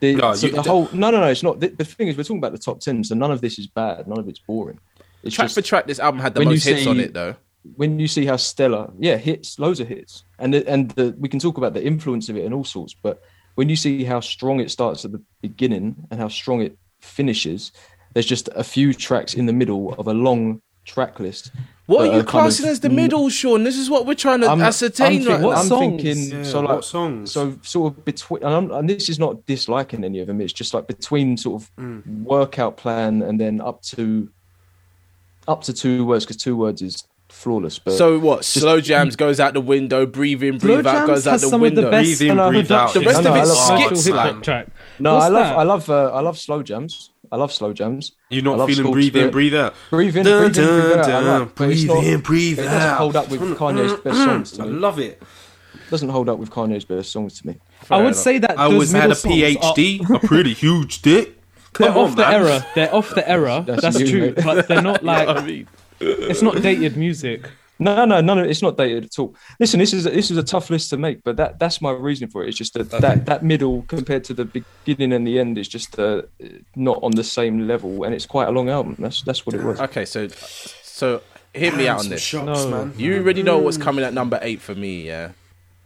The, 0.00 0.14
No, 0.14 0.34
so 0.34 0.46
you- 0.48 0.52
the 0.54 0.62
whole 0.62 0.88
no, 0.92 1.10
no, 1.10 1.20
no. 1.20 1.26
It's 1.28 1.42
not. 1.42 1.60
The, 1.60 1.68
the 1.68 1.84
thing 1.84 2.08
is, 2.08 2.16
we're 2.16 2.22
talking 2.24 2.38
about 2.38 2.52
the 2.52 2.58
top 2.58 2.80
ten, 2.80 3.02
so 3.04 3.14
none 3.14 3.30
of 3.30 3.40
this 3.40 3.58
is 3.58 3.66
bad. 3.66 4.06
None 4.06 4.18
of 4.18 4.28
it's 4.28 4.38
boring. 4.38 4.78
It's 5.22 5.34
Track 5.34 5.46
just 5.46 5.54
for 5.54 5.62
track, 5.62 5.86
this 5.86 5.98
album 5.98 6.20
had 6.20 6.34
the 6.34 6.44
most 6.44 6.64
hits 6.64 6.82
see- 6.84 6.88
on 6.90 7.00
it, 7.00 7.12
though. 7.14 7.34
when 7.76 7.98
you 7.98 8.06
see 8.06 8.26
how 8.26 8.36
stellar, 8.36 8.90
yeah, 8.98 9.16
hits, 9.16 9.58
loads 9.58 9.80
of 9.80 9.88
hits, 9.88 10.22
and 10.38 10.54
the, 10.54 10.68
and 10.68 10.90
the, 10.92 11.16
we 11.18 11.28
can 11.28 11.40
talk 11.40 11.56
about 11.58 11.74
the 11.74 11.84
influence 11.84 12.28
of 12.28 12.36
it 12.36 12.44
and 12.44 12.54
all 12.54 12.62
sorts. 12.64 12.94
But 12.94 13.22
when 13.56 13.68
you 13.68 13.74
see 13.76 14.04
how 14.04 14.20
strong 14.20 14.60
it 14.60 14.70
starts 14.70 15.04
at 15.04 15.12
the 15.12 15.22
beginning 15.42 15.96
and 16.10 16.20
how 16.20 16.28
strong 16.28 16.60
it 16.60 16.76
finishes, 17.00 17.72
there's 18.12 18.26
just 18.26 18.48
a 18.54 18.62
few 18.62 18.92
tracks 18.94 19.34
in 19.34 19.46
the 19.46 19.52
middle 19.52 19.94
of 19.94 20.06
a 20.06 20.14
long 20.14 20.60
track 20.84 21.18
list. 21.18 21.50
What 21.86 21.98
that 21.98 22.02
are 22.02 22.06
you 22.06 22.10
kind 22.12 22.20
of- 22.20 22.26
classing 22.26 22.66
as 22.66 22.80
the 22.80 22.88
middle, 22.90 23.28
Sean? 23.28 23.62
This 23.62 23.76
is 23.78 23.88
what 23.88 24.06
we're 24.06 24.14
trying 24.14 24.40
to 24.40 24.50
I'm, 24.50 24.60
ascertain 24.60 25.06
I'm, 25.06 25.12
right 25.12 25.24
think- 25.26 25.40
now. 25.40 25.46
What 25.46 25.58
I'm 25.58 25.66
songs? 25.66 26.02
thinking 26.02 26.38
Yeah, 26.38 26.42
so 26.44 26.60
what 26.62 26.70
like 26.74 26.82
songs? 26.84 27.30
so 27.32 27.58
sort 27.62 27.92
of 27.96 28.04
between 28.04 28.42
and, 28.42 28.52
I'm, 28.54 28.70
and 28.72 28.90
this 28.90 29.08
is 29.08 29.18
not 29.18 29.46
disliking 29.46 30.02
any 30.04 30.18
of 30.18 30.26
them 30.26 30.40
it's 30.40 30.52
just 30.52 30.74
like 30.74 30.86
between 30.88 31.36
sort 31.36 31.62
of 31.62 31.70
Mm. 31.78 32.24
workout 32.24 32.76
plan 32.76 33.22
and 33.22 33.40
then 33.40 33.60
up 33.60 33.82
to 33.82 34.28
up 35.46 35.62
to 35.62 35.72
two 35.72 36.04
words 36.04 36.24
because 36.24 36.36
two 36.42 36.56
words 36.56 36.82
is 36.82 37.04
flawless 37.28 37.78
but 37.78 37.92
So 37.92 38.18
what? 38.18 38.44
Slow 38.44 38.80
jams 38.80 39.14
goes 39.16 39.38
out 39.40 39.52
the 39.54 39.60
window. 39.60 40.06
Breathe 40.06 40.42
in, 40.42 40.58
Slow 40.60 40.74
breathe 40.76 40.86
out 40.86 41.06
goes 41.06 41.26
out 41.26 41.40
the 41.40 41.58
window. 41.58 41.82
of 41.82 41.90
the 41.90 41.96
Breathe 41.98 42.22
in, 42.22 42.36
breathe 42.36 42.72
out. 42.72 42.94
The 42.94 43.00
rest 43.00 43.22
No, 43.22 43.30
of 43.30 43.36
no, 43.36 43.42
it's 43.42 43.50
I 43.70 43.74
love 43.84 44.04
hip 44.06 44.14
hop 44.14 44.42
track. 44.42 44.66
no 44.98 45.14
What's 45.14 45.24
I 45.26 45.28
love 45.28 45.44
that? 45.44 45.56
I 45.58 45.62
love 45.62 45.90
uh, 45.90 46.10
I 46.14 46.20
love 46.20 46.38
slow 46.38 46.62
jams 46.62 47.10
I 47.32 47.36
love 47.36 47.52
slow 47.52 47.72
jams 47.72 48.12
You're 48.30 48.42
not 48.42 48.66
feeling 48.66 48.84
School 48.84 48.92
breathe 48.92 49.16
in, 49.16 49.30
breathe 49.30 49.54
out. 49.54 49.74
breathe 49.90 50.16
in 50.16 50.24
Dun, 50.24 50.52
breathe 50.52 50.58
in 50.58 50.64
breathe 50.66 50.96
dun, 50.96 51.26
out 51.26 51.40
like, 51.40 51.54
Breathe 51.54 51.86
not- 51.86 52.04
in, 52.04 52.20
breathe 52.20 52.58
it 52.58 52.62
doesn't 52.64 52.96
hold 52.98 53.16
up 53.16 53.28
with 53.30 53.40
Kanye's 53.40 53.92
best 53.92 54.04
mm-hmm. 54.04 54.24
songs 54.24 54.52
to 54.52 54.62
mm-hmm. 54.62 54.74
I 54.74 54.78
love 54.78 54.98
it. 54.98 55.22
doesn't 55.90 56.08
hold 56.08 56.28
up 56.28 56.38
with 56.38 56.50
Kanye's 56.50 56.84
best 56.84 57.12
songs 57.12 57.40
to 57.40 57.46
me 57.48 57.56
I 57.90 57.96
would 57.98 58.06
enough. 58.06 58.16
say 58.16 58.38
that 58.38 58.58
I 58.58 58.64
those 58.64 58.72
always 58.72 58.92
had 58.92 59.10
a 59.10 59.14
songs 59.14 59.34
are- 59.34 59.74
PhD, 59.74 60.10
a 60.10 60.26
pretty 60.26 60.52
huge 60.64 61.02
dick. 61.02 61.34
They're 61.78 61.88
Come 61.88 61.98
off 61.98 62.10
on, 62.10 62.16
the 62.16 62.22
man. 62.22 62.32
era. 62.32 62.66
They're 62.74 62.94
off 62.94 63.14
the 63.14 63.28
era. 63.28 63.62
That's 63.66 63.82
That's, 63.82 64.00
you, 64.00 64.06
true. 64.08 64.20
mate. 64.34 64.36
But 64.42 64.66
they're 64.66 64.80
not 64.80 65.04
like 65.12 65.28
I 65.28 65.44
mean, 65.44 65.68
it's 66.00 66.40
not 66.40 66.62
dated 66.62 66.96
music. 66.96 67.50
No, 67.78 68.04
no, 68.06 68.20
none 68.22 68.38
of 68.38 68.46
it's 68.46 68.62
not 68.62 68.76
dated 68.78 69.04
at 69.04 69.18
all. 69.18 69.34
Listen, 69.60 69.78
this 69.80 69.92
is 69.92 70.04
this 70.04 70.30
is 70.30 70.38
a 70.38 70.42
tough 70.42 70.70
list 70.70 70.88
to 70.90 70.96
make, 70.96 71.22
but 71.24 71.36
that 71.36 71.58
that's 71.58 71.82
my 71.82 71.90
reason 71.90 72.28
for 72.28 72.42
it. 72.42 72.48
It's 72.48 72.56
just 72.56 72.72
that 72.74 72.90
that, 72.90 73.26
that 73.26 73.42
middle 73.44 73.82
compared 73.82 74.24
to 74.24 74.34
the 74.34 74.46
beginning 74.46 75.12
and 75.12 75.26
the 75.26 75.38
end 75.38 75.58
is 75.58 75.68
just 75.68 75.98
uh, 75.98 76.22
not 76.74 76.98
on 77.02 77.12
the 77.12 77.24
same 77.24 77.66
level, 77.68 78.04
and 78.04 78.14
it's 78.14 78.24
quite 78.26 78.48
a 78.48 78.50
long 78.50 78.70
album. 78.70 78.96
That's 78.98 79.22
that's 79.22 79.44
what 79.44 79.54
it 79.54 79.62
was. 79.62 79.78
okay, 79.80 80.06
so 80.06 80.28
so 80.82 81.20
hear 81.54 81.74
me 81.76 81.86
out 81.86 82.00
on 82.00 82.08
this. 82.08 82.22
shots, 82.22 82.64
No. 82.64 82.70
man. 82.70 82.94
You 82.96 83.16
already 83.18 83.42
know 83.42 83.58
what's 83.58 83.76
coming 83.78 84.04
at 84.04 84.14
number 84.14 84.38
eight 84.42 84.60
for 84.62 84.74
me. 84.74 85.06
Yeah, 85.06 85.32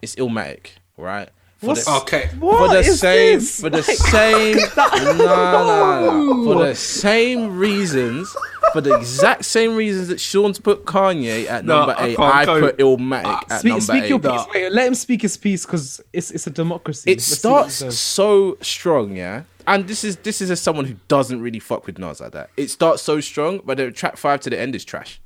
it's 0.00 0.14
Illmatic, 0.14 0.72
right? 0.96 1.28
For 1.60 1.66
What's- 1.66 1.84
the, 1.84 1.90
Okay. 1.98 2.30
for 2.40 2.68
the 2.68 2.78
is 2.78 3.00
same 3.00 3.38
this? 3.38 3.60
for 3.60 3.68
the 3.70 3.82
same 3.82 4.56
no, 4.76 5.14
no, 5.18 6.32
no. 6.32 6.44
for 6.44 6.64
the 6.66 6.74
same 6.74 7.56
reasons 7.58 8.34
for 8.72 8.80
the 8.80 8.96
exact 8.96 9.44
same 9.44 9.74
reasons 9.76 10.08
that 10.08 10.20
Sean's 10.20 10.58
put 10.58 10.84
Kanye 10.86 11.46
at 11.48 11.64
No, 11.66 11.78
number 11.78 11.94
I 11.98 12.06
eight 12.06 12.16
can't 12.16 12.34
I 12.34 12.44
go- 12.46 12.60
put 12.60 12.78
Illmatic 12.78 13.22
ah, 13.26 13.44
at 13.50 13.58
Speak, 13.60 13.70
number 13.70 13.80
speak 13.84 14.02
eight 14.04 14.08
your 14.08 14.18
piece. 14.20 14.40
Wait, 14.54 14.72
let 14.72 14.86
him 14.86 14.94
speak 14.94 15.22
his 15.22 15.36
piece 15.36 15.66
because 15.66 16.00
it's 16.12 16.30
it's 16.30 16.46
a 16.46 16.50
democracy. 16.50 17.10
it 17.10 17.14
Let's 17.18 17.24
see 17.24 17.48
what 17.48 17.64
he 17.66 17.70
starts 17.72 17.98
so 17.98 18.56
strong, 18.62 19.16
yeah. 19.16 19.42
And 19.66 19.86
this 19.86 20.02
is 20.04 20.16
this 20.18 20.40
is 20.40 20.50
as 20.50 20.60
someone 20.62 20.84
who 20.86 20.94
doesn't 21.08 21.42
really 21.42 21.58
fuck 21.58 21.86
with 21.86 21.98
Nas 21.98 22.20
like 22.20 22.32
that. 22.32 22.50
It 22.56 22.70
starts 22.70 23.02
so 23.02 23.20
strong, 23.20 23.60
but 23.64 23.76
the 23.76 23.90
track 23.90 24.16
five 24.16 24.40
to 24.40 24.50
the 24.50 24.58
end 24.58 24.74
is 24.74 24.84
trash. 24.84 25.20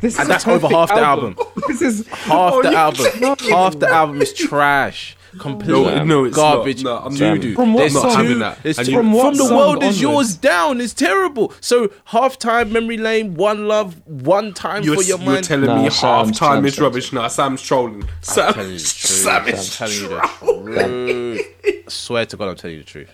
This 0.00 0.14
and 0.18 0.22
is 0.22 0.26
a 0.26 0.28
that's 0.28 0.48
over 0.48 0.68
half 0.68 0.88
the 0.88 1.00
album. 1.00 1.36
this 1.68 1.82
is 1.82 2.06
Half 2.08 2.52
Oh, 2.54 2.62
the 2.62 2.70
you- 2.70 2.76
album, 2.76 3.06
half 3.50 3.78
the 3.78 3.88
album 3.88 4.22
is 4.22 4.32
trash. 4.32 5.16
Complete 5.38 5.68
No, 5.70 6.02
no, 6.02 6.24
it's 6.24 6.36
not. 6.36 6.54
garbage. 6.56 6.82
No, 6.82 6.96
I'm 6.98 7.14
doo-doo. 7.14 7.54
From 7.54 7.72
what 7.74 7.80
There's 7.82 7.92
song? 7.92 8.02
two- 8.02 8.08
not 8.08 8.16
having 8.24 8.38
that. 8.40 8.62
there's 8.64 8.78
And 8.78 8.88
two- 8.88 8.94
From 8.94 9.12
what 9.12 9.26
from 9.28 9.34
the 9.36 9.44
song 9.46 9.56
world 9.56 9.82
is 9.84 10.00
yours 10.02 10.34
down 10.34 10.80
It's 10.80 10.92
terrible. 10.92 11.52
So 11.60 11.86
halftime, 12.08 12.72
memory 12.72 12.96
lane, 12.96 13.34
one 13.34 13.68
love, 13.68 13.94
one 14.06 14.52
time 14.54 14.82
You're, 14.82 14.96
for 14.96 15.02
your 15.02 15.18
you're 15.18 15.26
mind. 15.34 15.44
telling 15.44 15.66
Nah, 15.66 15.82
me 15.84 15.90
Sam, 15.90 16.26
half 16.26 16.36
time 16.36 16.56
Sam, 16.56 16.66
is 16.66 16.74
Sam, 16.74 16.82
rubbish. 16.84 17.12
Nah, 17.12 17.28
Sam's 17.28 17.62
trolling. 17.62 18.08
Sam, 18.22 18.54
telling 18.54 18.70
you 18.72 18.78
the. 18.78 18.80
Sam 18.80 19.42
I'm 19.42 19.48
is 19.50 19.76
telling 19.76 19.94
you 19.94 20.08
trolling. 20.08 20.64
the 20.74 21.44
truth. 21.44 21.84
I 21.86 21.90
swear 21.90 22.26
to 22.26 22.36
God, 22.36 22.48
I'm 22.48 22.56
telling 22.56 22.76
you 22.78 22.82
the 22.82 22.88
truth. 22.90 23.10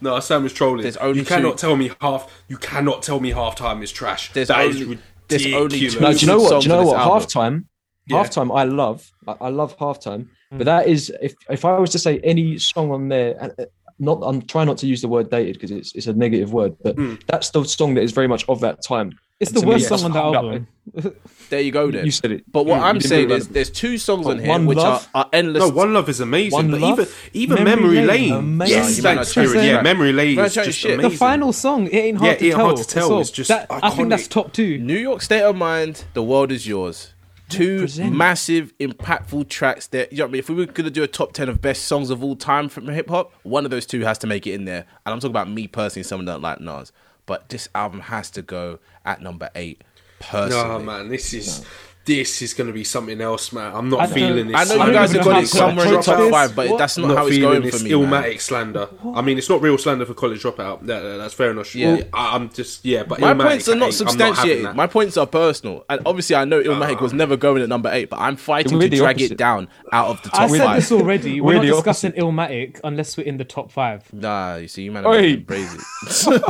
No, 0.00 0.20
Sam 0.20 0.46
is 0.46 0.52
trolling. 0.52 0.86
You 0.86 1.24
cannot 1.24 1.58
two- 1.58 1.66
tell 1.66 1.74
me 1.74 1.90
half. 2.00 2.30
You 2.46 2.58
cannot 2.58 3.02
tell 3.02 3.18
me 3.18 3.32
half 3.32 3.56
time 3.56 3.82
is 3.82 3.90
trash. 3.90 4.32
There's 4.32 4.48
That 4.48 4.66
is 4.66 4.98
only- 5.30 5.44
there's 5.44 5.54
only 5.54 5.78
two 5.90 6.00
No, 6.00 6.12
do 6.12 6.18
you 6.20 6.26
know 6.26 6.40
what? 6.40 6.62
Do 6.62 6.68
you 6.68 6.74
know 6.74 6.84
what? 6.84 6.96
album. 6.98 7.20
Halftime, 7.22 7.64
Yeah. 8.08 8.22
halftime. 8.22 8.56
I 8.58 8.64
love. 8.64 9.10
I, 9.26 9.34
I 9.42 9.48
love 9.48 9.76
halftime. 9.78 10.28
But 10.52 10.64
that 10.66 10.86
is 10.86 11.12
if 11.20 11.34
if 11.50 11.64
I 11.64 11.78
was 11.78 11.90
to 11.90 11.98
say 11.98 12.20
any 12.22 12.58
song 12.58 12.90
on 12.92 13.08
there, 13.08 13.34
uh, 13.58 13.64
not 13.98 14.20
I'm 14.22 14.42
trying 14.42 14.66
not 14.66 14.78
to 14.78 14.86
use 14.86 15.00
the 15.02 15.08
word 15.08 15.30
dated 15.30 15.54
because 15.54 15.70
it's 15.70 15.94
it's 15.94 16.06
a 16.06 16.12
negative 16.12 16.52
word, 16.52 16.76
but 16.82 16.94
Hmm. 16.96 17.14
that's 17.26 17.50
the 17.50 17.64
song 17.64 17.94
that 17.94 18.02
is 18.02 18.12
very 18.12 18.28
much 18.28 18.44
of 18.48 18.60
that 18.60 18.82
time. 18.82 19.12
it's 19.40 19.50
And 19.50 19.56
the 19.56 19.60
to 19.62 19.66
me, 19.66 19.72
worst 19.72 19.88
song 19.88 20.04
on 20.04 20.12
the 20.12 20.18
doesn't 20.20 20.22
hold 20.22 20.36
up. 20.36 20.44
album. 20.44 20.66
There 21.48 21.60
you 21.60 21.70
go. 21.70 21.90
Then 21.90 22.04
You 22.04 22.10
said 22.10 22.32
it. 22.32 22.44
But 22.50 22.66
what 22.66 22.80
I'm 22.80 23.00
saying 23.00 23.30
is, 23.30 23.48
there's 23.48 23.70
two 23.70 23.98
songs 23.98 24.26
What, 24.26 24.32
on 24.36 24.38
here 24.40 24.48
One 24.48 24.66
which 24.66 24.78
are, 24.78 25.00
are 25.14 25.28
endless. 25.32 25.60
No, 25.62 25.68
One 25.70 25.92
Love 25.92 26.08
is 26.08 26.20
amazing, 26.20 26.52
One 26.52 26.70
but 26.70 26.80
Love? 26.80 26.98
even 27.00 27.08
even 27.32 27.64
Memory 27.64 27.82
Memory, 27.94 27.96
Lane, 28.06 28.06
Lane, 28.06 28.32
amazing. 28.34 28.76
yes, 28.76 28.96
You 28.96 29.02
thanks, 29.02 29.04
might 29.04 29.14
not 29.14 29.26
Kieran, 29.46 29.52
choose 29.52 29.64
yeah. 29.66 29.82
Memory 29.82 30.12
Lane 30.12 30.38
is 30.38 30.54
just 30.54 30.78
shit. 30.78 30.94
Amazing. 30.94 31.10
The 31.10 31.16
final 31.16 31.52
song, 31.52 31.86
it 31.86 31.94
ain't 31.94 32.18
hard 32.18 32.28
Yeah, 32.32 32.34
to 32.38 32.44
it 32.44 32.48
ain't 32.48 32.56
tell. 32.56 32.64
hard 32.66 32.76
to 32.78 32.84
tell. 32.86 33.08
So 33.08 33.18
It's 33.20 33.30
just 33.30 33.48
that, 33.48 33.66
I 33.70 33.90
think 33.90 34.08
that's 34.10 34.26
top 34.28 34.52
two. 34.52 34.78
New 34.78 34.98
York 34.98 35.22
State 35.22 35.42
of 35.42 35.56
Mind, 35.56 36.04
The 36.14 36.22
World 36.22 36.50
Is 36.52 36.66
Yours. 36.66 37.12
Two 37.48 37.76
Represent. 37.76 38.12
massive, 38.16 38.72
impactful 38.78 39.48
tracks 39.48 39.86
that, 39.88 40.10
you 40.10 40.18
know 40.18 40.24
what 40.24 40.30
I 40.30 40.32
mean? 40.32 40.38
If 40.40 40.48
we 40.48 40.56
were 40.56 40.66
going 40.66 40.84
to 40.84 40.90
do 40.90 41.04
a 41.04 41.06
top 41.06 41.32
10 41.32 41.48
of 41.48 41.60
best 41.62 41.84
songs 41.84 42.10
of 42.10 42.24
all 42.24 42.34
time 42.34 42.68
from 42.68 42.88
hip 42.88 43.08
hop, 43.08 43.32
one 43.44 43.64
of 43.64 43.70
those 43.70 43.86
two 43.86 44.00
has 44.00 44.18
to 44.18 44.26
make 44.26 44.48
it 44.48 44.54
in 44.54 44.64
there. 44.64 44.84
And 45.04 45.12
I'm 45.12 45.20
talking 45.20 45.30
about 45.30 45.48
me 45.48 45.68
personally, 45.68 46.02
someone 46.02 46.24
that 46.24 46.40
like 46.40 46.60
Nas. 46.60 46.90
But 47.24 47.48
this 47.50 47.68
album 47.72 48.00
has 48.00 48.30
to 48.32 48.42
go 48.42 48.80
at 49.04 49.22
number 49.22 49.48
eight, 49.54 49.82
personally. 50.18 50.78
No, 50.78 50.78
man, 50.78 51.08
this 51.08 51.32
is 51.32 51.64
this 52.06 52.40
is 52.40 52.54
going 52.54 52.68
to 52.68 52.72
be 52.72 52.84
something 52.84 53.20
else, 53.20 53.52
man. 53.52 53.74
I'm 53.74 53.88
not 53.90 54.00
I 54.00 54.06
feeling 54.06 54.46
this. 54.46 54.56
I 54.56 54.74
know 54.74 54.80
I 54.82 54.86
you 54.86 54.92
guys 54.92 55.12
have 55.12 55.24
got 55.24 55.42
it 55.42 55.48
somewhere 55.48 55.86
in 55.86 55.90
approach 55.92 56.06
top 56.06 56.30
five, 56.30 56.56
but 56.56 56.70
What? 56.70 56.78
that's 56.78 56.96
not, 56.96 57.08
not 57.08 57.16
how 57.18 57.26
it's 57.26 57.38
going 57.38 57.62
this 57.62 57.78
for 57.78 57.84
me. 57.84 57.90
Illmatic 57.90 58.22
man. 58.22 58.38
slander. 58.38 58.88
I 59.14 59.22
mean, 59.22 59.38
it's 59.38 59.48
not 59.48 59.60
real 59.60 59.76
slander 59.76 60.06
for 60.06 60.14
college 60.14 60.42
dropout. 60.42 60.86
That, 60.86 61.00
that's 61.18 61.34
fair 61.34 61.50
enough. 61.50 61.74
Yeah. 61.74 61.96
Yeah, 61.96 62.04
I, 62.12 62.36
I'm 62.36 62.48
just 62.50 62.84
yeah, 62.84 63.02
but 63.02 63.18
My 63.20 63.34
Illmatic 63.34 63.42
points 63.48 63.68
are 63.68 63.74
not 63.74 63.76
eight, 63.76 63.78
I'm 63.78 63.80
having 63.80 63.92
substantiated. 63.92 64.64
that. 64.66 64.76
My 64.76 64.86
points 64.86 65.16
are 65.16 65.26
personal, 65.26 65.84
and 65.88 66.00
obviously, 66.06 66.36
I 66.36 66.44
know 66.44 66.62
Illmatic 66.62 67.00
was 67.00 67.12
never 67.12 67.36
going 67.36 67.62
at 67.62 67.68
number 67.68 67.90
eight, 67.92 68.08
but 68.08 68.20
I'm 68.20 68.36
fighting 68.36 68.78
to 68.78 68.88
the 68.88 68.96
drag 68.96 69.20
it 69.20 69.36
down 69.36 69.68
out 69.92 70.08
of 70.08 70.22
the 70.22 70.28
top. 70.30 70.40
I 70.42 70.46
said 70.48 70.64
five. 70.64 70.76
this 70.76 70.92
already. 70.92 71.40
We're 71.40 71.46
We're 71.46 71.54
not 71.56 71.62
the 71.62 71.72
discussing 71.72 72.12
Illmatic 72.12 72.80
unless 72.84 73.16
we're 73.16 73.24
in 73.24 73.36
the 73.36 73.44
top 73.44 73.72
five. 73.72 74.12
Nah, 74.12 74.56
you 74.56 74.68
see, 74.68 74.82
you 74.82 74.92
man 74.92 75.04
are 75.04 75.12
Oi. 75.12 75.42
crazy. 75.42 75.78
you 76.30 76.40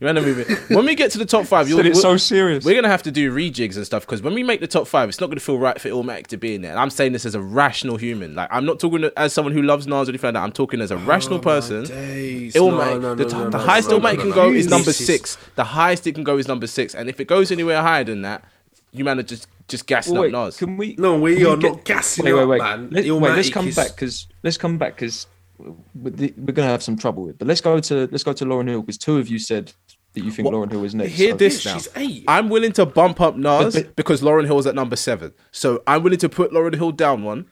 man 0.00 0.16
are 0.16 0.22
moving. 0.22 0.56
When 0.74 0.86
we 0.86 0.94
get 0.94 1.10
to 1.12 1.18
the 1.18 1.26
top 1.26 1.44
five, 1.44 1.68
you'll, 1.68 1.78
Said 1.78 1.86
it 1.86 1.96
so 1.96 2.16
serious. 2.16 2.64
We're 2.64 2.74
gonna 2.74 2.88
have 2.88 3.02
to 3.02 3.10
do 3.10 3.34
rejigs 3.34 3.76
and 3.76 3.84
stuff 3.84 4.06
because 4.06 4.22
when 4.22 4.32
we 4.34 4.42
make 4.42 4.60
the 4.60 4.66
top 4.66 4.86
five, 4.94 5.08
it's 5.08 5.20
not 5.20 5.28
gonna 5.28 5.40
feel 5.40 5.58
right 5.58 5.80
for 5.80 5.88
Illmatic 5.88 6.28
to 6.28 6.36
be 6.36 6.54
in 6.54 6.62
there. 6.62 6.70
And 6.70 6.78
I'm 6.78 6.88
saying 6.88 7.12
this 7.12 7.26
as 7.26 7.34
a 7.34 7.40
rational 7.40 7.96
human. 7.96 8.36
Like 8.36 8.48
I'm 8.52 8.64
not 8.64 8.78
talking 8.78 9.10
as 9.16 9.32
someone 9.32 9.52
who 9.52 9.62
loves 9.62 9.88
Nas 9.88 10.08
or 10.08 10.12
anything 10.12 10.28
like 10.28 10.34
that. 10.34 10.42
I'm 10.42 10.52
talking 10.52 10.80
as 10.80 10.92
a 10.92 10.94
oh, 10.94 10.98
rational 10.98 11.40
person. 11.40 11.82
Days. 11.84 12.54
Illmatic. 12.54 13.00
No, 13.00 13.14
no, 13.14 13.14
the 13.16 13.24
no, 13.24 13.50
the 13.50 13.58
highest 13.58 13.90
Illmatic 13.90 14.20
can 14.20 14.30
go 14.30 14.52
is 14.52 14.68
number 14.68 14.92
six. 14.92 15.36
The 15.56 15.64
highest 15.64 16.06
it 16.06 16.14
can 16.14 16.22
go 16.22 16.38
is 16.38 16.46
number 16.46 16.68
six. 16.68 16.94
And 16.94 17.08
if 17.08 17.18
it 17.18 17.26
goes 17.26 17.50
anywhere 17.50 17.82
higher 17.82 18.04
than 18.04 18.22
that, 18.22 18.44
you 18.92 19.04
man 19.04 19.18
are 19.18 19.24
just 19.24 19.48
just 19.66 19.86
gassing 19.88 20.16
Wait, 20.16 20.32
up 20.32 20.46
Nas. 20.46 20.58
can 20.58 20.76
we? 20.76 20.94
No, 20.96 21.18
we 21.18 21.36
can 21.38 21.46
are 21.46 21.56
get- 21.56 21.72
not 21.72 21.84
gassing 21.84 22.24
wait, 22.24 22.30
it 22.30 22.34
wait, 22.34 22.42
up, 22.42 22.48
wait. 22.48 22.58
man. 22.60 22.90
Let, 22.90 23.04
wait, 23.04 23.36
let's 23.36 23.50
come 23.50 23.66
is- 23.66 23.76
back 23.76 23.96
because 23.96 24.28
let's 24.44 24.56
come 24.56 24.78
back 24.78 24.94
because 24.94 25.26
we're 25.58 26.52
gonna 26.52 26.68
have 26.68 26.82
some 26.84 26.96
trouble 26.96 27.24
with. 27.24 27.38
But 27.38 27.48
let's 27.48 27.60
go 27.60 27.80
to 27.80 28.08
let's 28.12 28.22
go 28.22 28.32
to 28.32 28.44
Lauryn 28.44 28.68
Hill 28.68 28.82
because 28.82 28.98
two 28.98 29.18
of 29.18 29.28
you 29.28 29.40
said 29.40 29.72
that 30.14 30.24
you 30.24 30.30
think 30.30 30.46
What- 30.46 30.54
Lauryn 30.54 30.70
Hill 30.70 30.84
is 30.84 30.94
next. 30.94 31.12
Hear 31.12 31.30
so- 31.32 31.36
this 31.36 31.64
now. 31.64 31.74
she's 31.74 31.88
eight. 31.96 32.24
I'm 32.28 32.48
willing 32.48 32.72
to 32.72 32.86
bump 32.86 33.20
up 33.20 33.36
Nas 33.36 33.74
But- 33.74 33.84
but- 33.84 33.96
because 33.96 34.22
Lauryn 34.22 34.46
Hill 34.46 34.58
is 34.58 34.66
at 34.66 34.74
number 34.74 34.96
seven. 34.96 35.32
So 35.52 35.82
I'm 35.86 36.02
willing 36.02 36.18
to 36.20 36.28
put 36.28 36.52
Lauryn 36.52 36.74
Hill 36.74 36.92
down 36.92 37.22
one. 37.22 37.46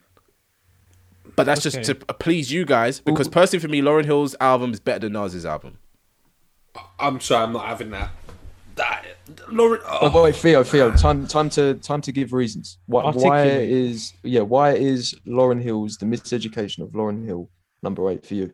But 1.34 1.44
that's 1.44 1.64
Okay. 1.66 1.82
just 1.82 1.86
to 2.00 2.14
please 2.14 2.52
you 2.52 2.64
guys 2.64 3.00
because 3.00 3.26
personally 3.28 3.60
for 3.62 3.68
me, 3.68 3.80
Lauryn 3.80 4.04
Hill's 4.04 4.36
album 4.40 4.72
is 4.72 4.80
better 4.80 5.00
than 5.00 5.14
Nas's 5.14 5.46
album. 5.46 5.78
I'm 6.98 7.20
sorry, 7.20 7.44
I'm 7.44 7.52
not 7.52 7.66
having 7.66 7.90
that. 7.90 8.10
That 8.76 9.04
Lauryn. 9.48 9.80
Oh, 9.86 10.10
Oh, 10.12 10.22
wait, 10.24 10.36
Theo, 10.36 10.62
Theo, 10.62 10.90
oh. 10.92 10.96
time, 10.96 11.26
time 11.26 11.48
to, 11.50 11.74
time 11.74 12.00
to 12.02 12.12
give 12.12 12.32
reasons. 12.32 12.78
Why, 12.86 13.10
why 13.12 13.44
is, 13.46 14.12
yeah, 14.22 14.40
why 14.40 14.72
is 14.74 15.14
Lauryn 15.26 15.60
Hill's 15.62 15.96
the 15.98 16.06
miseducation 16.06 16.80
of 16.82 16.90
Lauryn 16.90 17.24
Hill 17.26 17.48
number 17.82 18.08
eight 18.10 18.24
for 18.26 18.34
you? 18.34 18.52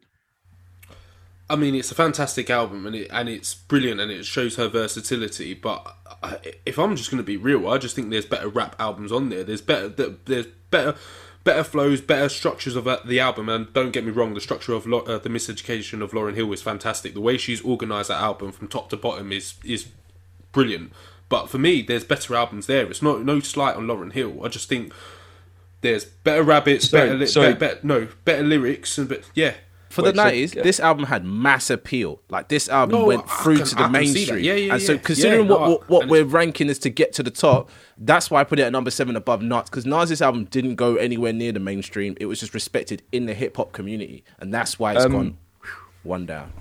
I 1.50 1.56
mean, 1.56 1.74
it's 1.74 1.90
a 1.90 1.94
fantastic 1.94 2.50
album 2.50 2.86
and 2.86 2.94
it 2.94 3.08
and 3.10 3.28
it's 3.28 3.54
brilliant 3.54 4.00
and 4.00 4.10
it 4.10 4.24
shows 4.26 4.56
her 4.56 4.68
versatility. 4.68 5.54
But 5.54 5.94
I, 6.22 6.38
if 6.66 6.78
I'm 6.78 6.94
just 6.96 7.10
going 7.10 7.18
to 7.18 7.26
be 7.26 7.36
real, 7.36 7.68
I 7.68 7.78
just 7.78 7.96
think 7.96 8.10
there's 8.10 8.26
better 8.26 8.48
rap 8.48 8.76
albums 8.78 9.12
on 9.12 9.28
there. 9.30 9.44
There's 9.44 9.62
better. 9.62 9.88
There's 9.88 10.46
better. 10.70 10.94
Better 11.44 11.64
flows, 11.64 12.02
better 12.02 12.28
structures 12.28 12.76
of 12.76 12.86
uh, 12.86 12.98
the 13.06 13.20
album, 13.20 13.48
and 13.48 13.72
don't 13.72 13.92
get 13.92 14.04
me 14.04 14.10
wrong, 14.10 14.34
the 14.34 14.40
structure 14.40 14.74
of 14.74 14.86
Lo- 14.86 15.00
uh, 15.00 15.16
the 15.18 15.30
miseducation 15.30 16.02
of 16.02 16.10
Lauryn 16.10 16.34
Hill 16.34 16.52
is 16.52 16.60
fantastic. 16.60 17.14
The 17.14 17.22
way 17.22 17.38
she's 17.38 17.64
organised 17.64 18.08
that 18.08 18.20
album 18.20 18.52
from 18.52 18.68
top 18.68 18.90
to 18.90 18.98
bottom 18.98 19.32
is 19.32 19.54
is 19.64 19.88
brilliant. 20.52 20.92
But 21.30 21.48
for 21.48 21.56
me, 21.56 21.80
there's 21.80 22.04
better 22.04 22.34
albums 22.34 22.66
there. 22.66 22.90
It's 22.90 23.00
not 23.00 23.22
no 23.22 23.40
slight 23.40 23.76
on 23.76 23.86
Lauryn 23.86 24.12
Hill. 24.12 24.44
I 24.44 24.48
just 24.48 24.68
think 24.68 24.92
there's 25.80 26.04
better 26.04 26.42
rabbits, 26.42 26.90
Sorry, 26.90 27.06
better, 27.08 27.18
li- 27.18 27.26
better, 27.26 27.54
better 27.54 27.80
no 27.82 28.08
better 28.26 28.42
lyrics, 28.42 28.98
and 28.98 29.08
but 29.08 29.22
yeah, 29.34 29.54
for 29.90 30.02
Wait, 30.02 30.10
the 30.12 30.16
so- 30.16 30.24
nineties, 30.24 30.54
yeah. 30.54 30.62
this 30.62 30.80
album 30.80 31.04
had 31.06 31.24
mass 31.24 31.70
appeal. 31.70 32.20
Like 32.28 32.48
this 32.48 32.68
album 32.68 32.98
No, 33.00 33.04
went 33.06 33.28
through 33.28 33.58
can- 33.58 33.66
to 33.66 33.74
the 33.74 33.82
I 33.82 33.84
can 33.92 33.92
see 34.06 34.24
that. 34.26 34.32
mainstream. 34.32 34.44
Yeah, 34.44 34.52
yeah, 34.54 34.72
and 34.74 34.82
so 34.82 34.98
considering 34.98 35.48
what 35.48 35.60
no, 35.60 35.70
what, 35.70 35.88
what 35.88 36.08
we're 36.08 36.24
ranking 36.24 36.68
is 36.68 36.78
to 36.80 36.90
get 36.90 37.12
to 37.14 37.22
the 37.22 37.30
top, 37.30 37.70
that's 37.96 38.30
why 38.30 38.40
I 38.40 38.44
put 38.44 38.58
it 38.58 38.62
at 38.62 38.72
number 38.72 38.90
seven 38.90 39.16
above 39.16 39.42
Nas 39.42 39.64
because 39.64 39.86
Nas's 39.86 40.20
album 40.22 40.44
didn't 40.44 40.74
go 40.76 40.96
anywhere 40.96 41.32
near 41.32 41.52
the 41.52 41.60
mainstream. 41.60 42.16
It 42.20 42.26
was 42.26 42.38
just 42.40 42.54
respected 42.54 43.02
in 43.12 43.26
the 43.26 43.34
hip 43.34 43.56
hop 43.56 43.72
community, 43.72 44.24
and 44.40 44.52
that's 44.52 44.78
why 44.78 44.94
it's 44.94 45.04
Um, 45.04 45.12
gone 45.12 45.38
one 46.02 46.26
down. 46.26 46.52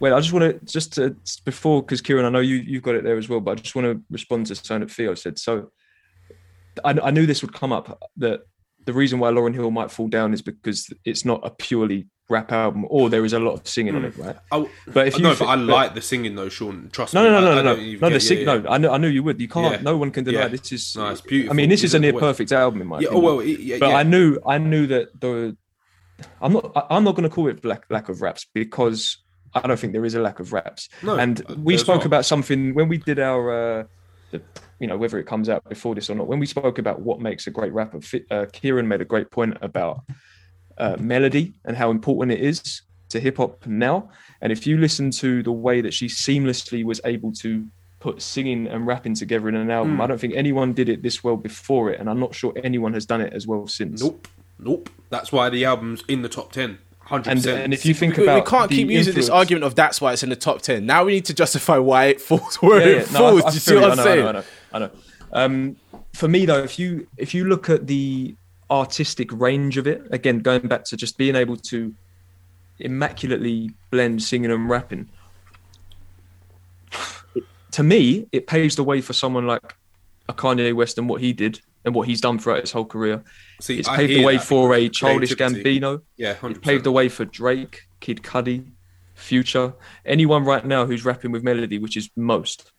Wait, 0.00 0.12
I 0.12 0.18
just 0.18 0.32
want 0.32 0.42
to 0.60 0.66
just 0.66 0.94
to, 0.94 1.14
before 1.44 1.82
because 1.82 2.00
Kieran, 2.00 2.24
I 2.24 2.28
know 2.30 2.40
you 2.40 2.56
you've 2.56 2.82
got 2.82 2.96
it 2.96 3.04
there 3.04 3.16
as 3.16 3.28
well, 3.28 3.38
but 3.40 3.52
I 3.52 3.54
just 3.62 3.76
want 3.76 3.86
to 3.86 4.02
respond 4.10 4.46
to 4.48 4.56
something 4.56 4.80
that 4.88 4.90
Theo 4.92 5.14
said. 5.14 5.38
So, 5.38 5.70
I, 6.84 6.90
I 7.00 7.10
knew 7.12 7.26
this 7.26 7.42
would 7.42 7.52
come 7.52 7.72
up. 7.72 8.02
That 8.16 8.40
the 8.84 8.92
reason 8.92 9.20
why 9.20 9.30
Lauryn 9.30 9.54
Hill 9.54 9.70
might 9.70 9.92
fall 9.92 10.08
down 10.08 10.34
is 10.34 10.42
because 10.42 10.92
it's 11.04 11.24
not 11.24 11.40
a 11.46 11.50
purely 11.50 12.08
rap 12.32 12.50
album, 12.50 12.86
or 12.88 13.08
there 13.10 13.24
is 13.24 13.32
a 13.32 13.38
lot 13.38 13.52
of 13.54 13.68
singing 13.68 13.94
on 13.94 14.04
it, 14.04 14.16
right? 14.16 14.36
I, 14.50 14.66
But 14.88 15.06
if 15.08 15.16
you 15.18 15.22
no, 15.22 15.34
but 15.36 15.46
I 15.46 15.56
but- 15.56 15.64
like 15.66 15.94
the 15.94 16.00
singing 16.02 16.34
though, 16.34 16.48
Sean. 16.48 16.88
Trust 16.92 17.14
No, 17.14 17.22
me. 17.22 17.30
no, 17.30 17.40
no, 17.40 17.50
I- 17.52 17.54
no, 17.54 17.60
I 17.60 17.62
no, 17.62 17.74
no. 17.76 17.98
No, 18.00 18.10
the 18.10 18.20
sing. 18.20 18.38
yeah, 18.38 18.44
No. 18.58 18.68
I 18.68 18.78
knew, 18.78 18.88
I 18.88 18.98
knew 18.98 19.08
you 19.08 19.22
would. 19.22 19.40
You 19.40 19.48
can't. 19.48 19.74
Yeah. 19.76 19.82
No 19.82 19.96
one 19.96 20.10
can 20.10 20.24
deny 20.24 20.48
this 20.48 20.72
is. 20.72 20.96
No, 20.96 21.08
it's 21.10 21.20
beautiful. 21.20 21.52
I 21.52 21.54
mean, 21.54 21.68
this 21.68 21.84
is 21.84 21.94
a 21.94 21.98
near 21.98 22.12
perfect 22.14 22.50
album 22.52 22.80
in 22.82 22.86
my 22.88 22.98
Yeah, 23.00 23.08
oh, 23.08 23.18
opinion. 23.18 23.24
well, 23.24 23.40
it- 23.40 23.60
yeah, 23.60 23.76
but. 23.78 23.94
I 23.94 24.02
knew, 24.02 24.38
I 24.46 24.58
knew 24.58 24.86
that 24.88 25.20
the. 25.20 25.56
I'm 26.40 26.52
not. 26.52 26.86
I'm 26.90 27.04
not 27.04 27.14
going 27.16 27.28
to 27.28 27.34
call 27.34 27.48
it 27.48 27.64
lack 27.64 27.84
lack 27.90 28.08
of 28.08 28.22
raps 28.22 28.46
because 28.54 29.18
I 29.54 29.66
don't 29.66 29.78
think 29.78 29.92
there 29.92 30.04
is 30.04 30.14
a 30.14 30.20
lack 30.20 30.40
of 30.40 30.52
raps. 30.52 30.88
No, 31.02 31.16
and 31.16 31.40
uh, 31.50 31.54
we 31.58 31.76
spoke 31.76 32.00
not. 32.02 32.06
about 32.06 32.24
something 32.24 32.74
when 32.74 32.88
we 32.88 32.98
did 32.98 33.18
our. 33.18 33.40
Uh, 33.80 33.84
the, 34.30 34.40
you 34.80 34.86
know 34.88 34.96
whether 34.96 35.18
it 35.18 35.26
comes 35.26 35.48
out 35.48 35.68
before 35.68 35.94
this 35.94 36.08
or 36.10 36.14
not. 36.16 36.26
When 36.26 36.38
we 36.40 36.46
spoke 36.46 36.78
about 36.78 37.00
what 37.00 37.20
makes 37.20 37.46
a 37.46 37.50
great 37.50 37.72
rapper, 37.72 38.00
uh, 38.30 38.46
Kieran 38.52 38.88
made 38.88 39.00
a 39.00 39.04
great 39.04 39.30
point 39.30 39.56
about 39.62 40.02
uh, 40.78 40.96
melody 40.98 41.52
and 41.64 41.76
how 41.76 41.90
important 41.90 42.32
it 42.38 42.40
is 42.44 42.82
to 43.10 43.20
hip 43.20 43.36
hop 43.36 43.66
now. 43.66 44.08
And 44.40 44.50
if 44.52 44.66
you 44.66 44.76
listen 44.78 45.10
to 45.12 45.42
the 45.42 45.52
way 45.52 45.80
that 45.80 45.92
she 45.94 46.06
seamlessly 46.06 46.84
was 46.84 47.00
able 47.04 47.32
to 47.34 47.66
put 48.00 48.20
singing 48.20 48.66
and 48.66 48.86
rapping 48.86 49.14
together 49.14 49.48
in 49.48 49.54
an 49.54 49.70
album, 49.70 49.94
Hmm. 49.96 50.00
I 50.00 50.06
don't 50.08 50.18
think 50.20 50.34
anyone 50.34 50.72
did 50.72 50.88
it 50.88 51.02
this 51.02 51.22
well 51.22 51.36
before 51.36 51.90
it, 51.90 52.00
and 52.00 52.10
I'm 52.10 52.18
not 52.18 52.34
sure 52.34 52.52
anyone 52.64 52.92
has 52.94 53.06
done 53.06 53.20
it 53.20 53.32
as 53.32 53.46
well 53.46 53.66
since. 53.68 54.02
Nope, 54.02 54.26
nope. 54.58 54.90
That's 55.10 55.30
why 55.30 55.50
the 55.50 55.64
album's 55.64 56.02
in 56.08 56.22
the 56.22 56.28
top 56.28 56.50
ten. 56.52 56.78
Hundred 57.04 57.30
And, 57.30 57.38
percent. 57.40 57.60
and 57.64 57.74
if 57.74 57.84
you 57.84 57.94
think 57.94 58.16
We, 58.16 58.26
we 58.32 58.40
can't 58.42 58.70
keep 58.70 58.88
using 58.88 59.14
this 59.14 59.28
argument 59.28 59.64
of 59.64 59.74
that's 59.74 60.00
why 60.00 60.12
it's 60.12 60.22
in 60.22 60.30
the 60.30 60.36
top 60.36 60.62
ten. 60.62 60.86
Now 60.86 61.04
we 61.04 61.12
need 61.12 61.24
to 61.26 61.34
justify 61.34 61.76
why 61.78 62.06
it 62.06 62.20
falls 62.28 62.56
where 62.56 62.80
Yeah, 62.80 62.86
it 63.02 63.06
yeah. 63.10 63.18
No, 63.18 63.26
I- 63.26 63.30
falls. 63.30 63.44
I 63.44 63.48
Do 63.50 63.54
you 63.54 63.60
see 63.60 63.74
what. 63.76 63.90
I'm 63.90 63.96
saying? 63.98 64.26
I 64.26 64.32
know, 64.32 64.38
I 64.38 64.40
know. 64.40 64.44
I 64.72 64.78
know. 64.78 64.90
Um, 65.34 65.76
for 66.14 66.28
me 66.28 66.46
though, 66.46 66.62
if 66.62 66.78
you 66.78 67.06
if 67.16 67.34
you 67.34 67.44
look 67.44 67.68
at 67.70 67.86
the 67.86 68.34
artistic 68.72 69.30
range 69.32 69.76
of 69.76 69.86
it, 69.86 70.02
again 70.10 70.38
going 70.38 70.66
back 70.66 70.84
to 70.84 70.96
just 70.96 71.18
being 71.18 71.36
able 71.36 71.56
to 71.56 71.94
immaculately 72.78 73.70
blend 73.90 74.22
singing 74.22 74.50
and 74.50 74.68
rapping, 74.68 75.08
it- 77.34 77.44
to 77.72 77.82
me, 77.82 78.26
it 78.32 78.46
paves 78.46 78.76
the 78.76 78.84
way 78.84 79.00
for 79.00 79.12
someone 79.12 79.46
like 79.46 79.76
a 80.28 80.34
Kanye 80.34 80.74
West 80.74 80.98
and 80.98 81.08
what 81.08 81.20
he 81.20 81.32
did 81.32 81.60
and 81.84 81.94
what 81.94 82.06
he's 82.08 82.20
done 82.20 82.38
throughout 82.38 82.60
his 82.60 82.72
whole 82.72 82.84
career. 82.84 83.22
See, 83.60 83.78
it's 83.78 83.88
I 83.88 83.96
paved 83.96 84.12
the 84.12 84.24
way 84.24 84.36
that. 84.36 84.44
for 84.44 84.74
a 84.74 84.88
childish. 84.88 85.34
Gambino. 85.34 86.02
yeah, 86.16 86.36
It 86.42 86.62
paved 86.62 86.84
the 86.84 86.92
way 86.92 87.08
for 87.08 87.24
Drake, 87.24 87.82
Kid 88.00 88.22
Cudi, 88.22 88.66
Future, 89.14 89.74
anyone 90.04 90.44
right 90.44 90.64
now 90.64 90.86
who's 90.86 91.04
rapping 91.04 91.32
with 91.32 91.42
melody, 91.42 91.78
which 91.78 91.96
is 91.96 92.10
most. 92.16 92.72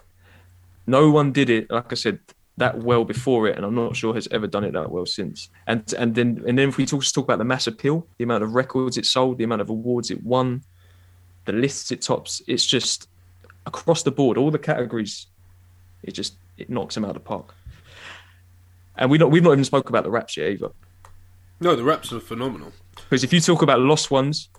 No 0.88 1.10
one 1.12 1.32
did 1.32 1.50
it, 1.50 1.70
like 1.72 1.92
I 1.92 1.96
said, 1.96 2.20
that 2.58 2.78
well 2.78 3.04
before 3.04 3.48
it, 3.48 3.58
and 3.58 3.66
I'm 3.66 3.76
not 3.76 3.96
sure 3.96 4.14
has 4.14 4.28
ever 4.32 4.48
done 4.48 4.64
it 4.64 4.74
that 4.74 4.92
well 4.92 5.06
since. 5.06 5.50
And 5.68 5.92
and 5.98 6.14
then 6.14 6.44
and 6.48 6.58
then 6.58 6.70
if 6.70 6.78
we 6.78 6.86
talk, 6.86 7.02
just 7.02 7.16
talk 7.16 7.26
about 7.26 7.40
the 7.40 7.46
mass 7.46 7.68
appeal, 7.68 8.08
the 8.18 8.24
amount 8.24 8.44
of 8.44 8.54
records 8.54 8.98
it 8.98 9.06
sold, 9.06 9.38
the 9.38 9.44
amount 9.44 9.62
of 9.62 9.70
awards 9.70 10.12
it 10.12 10.24
won, 10.24 10.64
the 11.46 11.54
lists 11.54 11.92
it 11.92 12.02
tops, 12.02 12.42
it's 12.48 12.66
just 12.66 13.10
across 13.66 14.04
the 14.04 14.12
board, 14.12 14.38
all 14.38 14.52
the 14.52 14.60
categories, 14.60 15.28
it 16.04 16.12
just 16.12 16.36
it 16.58 16.70
knocks 16.70 16.96
them 16.96 17.06
out 17.06 17.10
of 17.10 17.16
the 17.16 17.22
park. 17.22 17.56
And 18.98 19.10
we 19.10 19.18
not 19.18 19.32
we've 19.32 19.44
not 19.44 19.54
even 19.54 19.64
spoke 19.64 19.90
about 19.90 20.04
the 20.04 20.12
raps 20.12 20.38
yet 20.38 20.52
either. 20.52 20.70
No, 21.60 21.76
the 21.76 21.84
raps 21.84 22.12
are 22.14 22.20
phenomenal. 22.20 22.72
Because 22.96 23.24
if 23.24 23.34
you 23.34 23.40
talk 23.40 23.62
about 23.62 23.80
lost 23.80 24.12
ones, 24.12 24.50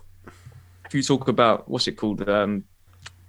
if 0.85 0.93
you 0.93 1.01
talk 1.01 1.27
about 1.27 1.69
what's 1.69 1.87
it 1.87 1.93
called? 1.93 2.27
Um, 2.27 2.65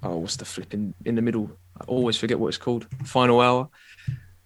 oh, 0.03 0.17
what's 0.19 0.37
the 0.37 0.45
flipping 0.45 0.95
in 1.05 1.15
the 1.15 1.23
middle? 1.23 1.51
I 1.81 1.85
always 1.85 2.17
forget 2.17 2.39
what 2.39 2.49
it's 2.49 2.57
called. 2.57 2.87
Final 3.05 3.41
hour. 3.41 3.69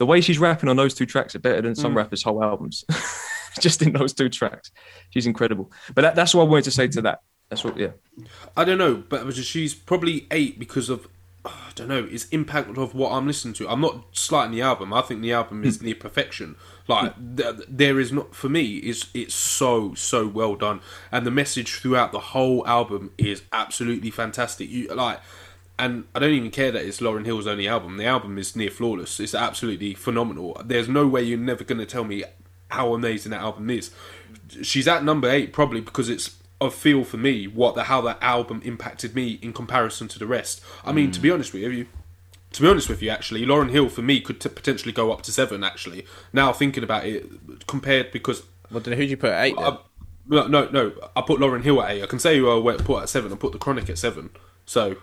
The 0.01 0.07
way 0.07 0.23
she's 0.23 0.39
rapping 0.39 0.71
on 0.71 0.77
those 0.77 0.95
two 0.95 1.05
tracks 1.05 1.37
are 1.37 1.41
better 1.41 1.61
than 1.61 1.75
some 1.75 1.93
hmm. 1.93 1.99
rappers' 1.99 2.23
whole 2.23 2.43
albums. 2.43 2.87
Just 3.61 3.83
in 3.83 3.93
those 3.93 4.15
two 4.15 4.31
tracks, 4.31 4.71
she's 5.11 5.27
incredible. 5.27 5.71
But 5.95 6.03
that, 6.03 6.15
that's 6.15 6.35
what 6.35 6.45
I 6.45 6.47
wanted 6.47 6.65
to 6.65 6.71
say 6.71 6.89
to 6.89 7.03
that. 7.03 7.21
That's 7.51 7.63
what, 7.63 7.77
yeah. 7.77 7.91
I 8.57 8.65
don't 8.65 8.79
know, 8.79 8.95
but 8.95 9.21
it 9.21 9.27
was 9.27 9.37
just- 9.37 9.51
she's 9.51 9.75
probably 9.75 10.27
eight 10.31 10.59
because 10.59 10.89
of 10.89 11.07
I 11.45 11.73
don't 11.75 11.89
know. 11.89 12.07
It's 12.11 12.27
impact 12.29 12.77
of 12.77 12.95
what 12.95 13.13
I'm 13.13 13.27
listening 13.27 13.55
to. 13.55 13.69
I'm 13.69 13.81
not 13.81 14.05
slighting 14.13 14.53
the 14.53 14.61
album. 14.61 14.93
I 14.93 15.01
think 15.01 15.23
the 15.23 15.33
album 15.33 15.65
is 15.65 15.79
hmm. 15.79 15.87
near 15.87 15.95
perfection. 15.95 16.57
Like 16.87 17.15
hmm. 17.15 17.37
th- 17.37 17.67
there 17.69 17.99
is 17.99 18.13
not 18.13 18.35
for 18.35 18.49
me. 18.49 18.77
Is 18.77 19.07
it's 19.15 19.35
so 19.35 19.95
so 19.95 20.27
well 20.27 20.55
done, 20.55 20.81
and 21.11 21.27
the 21.27 21.31
message 21.31 21.81
throughout 21.81 22.13
the 22.13 22.21
whole 22.21 22.67
album 22.67 23.13
is 23.19 23.43
absolutely 23.53 24.11
fantastic. 24.11 24.71
You 24.71 24.89
like. 24.95 25.21
And 25.81 26.05
I 26.15 26.19
don't 26.19 26.33
even 26.33 26.51
care 26.51 26.71
that 26.71 26.85
it's 26.85 27.01
Lauryn 27.01 27.25
Hill's 27.25 27.47
only 27.47 27.67
album. 27.67 27.97
The 27.97 28.05
album 28.05 28.37
is 28.37 28.55
near 28.55 28.71
flawless. 28.71 29.19
It's 29.19 29.35
absolutely 29.35 29.95
phenomenal. 29.95 30.61
There's 30.63 30.91
no 30.91 31.07
way 31.07 31.23
you're 31.23 31.39
never 31.39 31.65
going 31.65 31.79
to 31.79 31.87
tell 31.87 32.05
me 32.05 32.23
how 32.69 32.93
amazing 32.93 33.31
that 33.31 33.41
album 33.41 33.71
is. 33.71 33.91
She's 34.61 34.87
at 34.87 35.05
number 35.05 35.31
eight 35.31 35.55
probably 35.55 35.81
because 35.81 36.11
it's 36.11 36.37
a 36.61 36.71
feel 36.71 37.03
for 37.03 37.17
me 37.17 37.47
what 37.47 37.77
the 37.77 37.85
how 37.85 38.03
that 38.03 38.19
album 38.21 38.61
impacted 38.63 39.15
me 39.15 39.39
in 39.41 39.55
comparison 39.55 40.07
to 40.09 40.19
the 40.19 40.27
rest. 40.27 40.63
I 40.85 40.93
mean, 40.93 41.13
to 41.13 41.21
be 41.21 41.31
mm. 41.31 41.35
honest 41.35 41.55
with 41.55 41.63
you, 41.63 41.87
to 42.53 42.61
be 42.61 42.69
honest 42.69 42.91
with 42.91 43.01
you, 43.01 43.09
actually, 43.09 43.47
Lauryn 43.47 43.71
Hill 43.71 43.89
for 43.89 44.03
me 44.03 44.21
could 44.21 44.39
t- 44.39 44.51
potentially 44.51 44.93
go 44.93 45.11
up 45.13 45.23
to 45.23 45.33
seven. 45.33 45.65
Actually, 45.65 46.05
now 46.35 46.53
thinking 46.53 46.85
about 46.85 47.07
it, 47.07 47.67
compared 47.67 48.13
because 48.13 48.43
Well, 48.71 48.81
then 48.81 48.99
who'd 48.99 49.09
you 49.09 49.17
put 49.17 49.31
at 49.31 49.47
eight? 49.47 49.55
I, 49.57 49.79
no, 50.29 50.47
no, 50.47 50.69
no, 50.69 50.93
I 51.17 51.23
put 51.23 51.41
Lauryn 51.41 51.63
Hill 51.63 51.83
at 51.83 51.93
eight. 51.93 52.03
I 52.03 52.07
can 52.07 52.19
say 52.19 52.37
who 52.37 52.51
I 52.51 52.59
went- 52.59 52.85
put 52.85 53.03
at 53.03 53.09
seven. 53.09 53.33
I 53.33 53.37
put 53.37 53.53
the 53.53 53.59
Chronic 53.59 53.89
at 53.89 53.97
seven. 53.97 54.29
So 54.67 54.97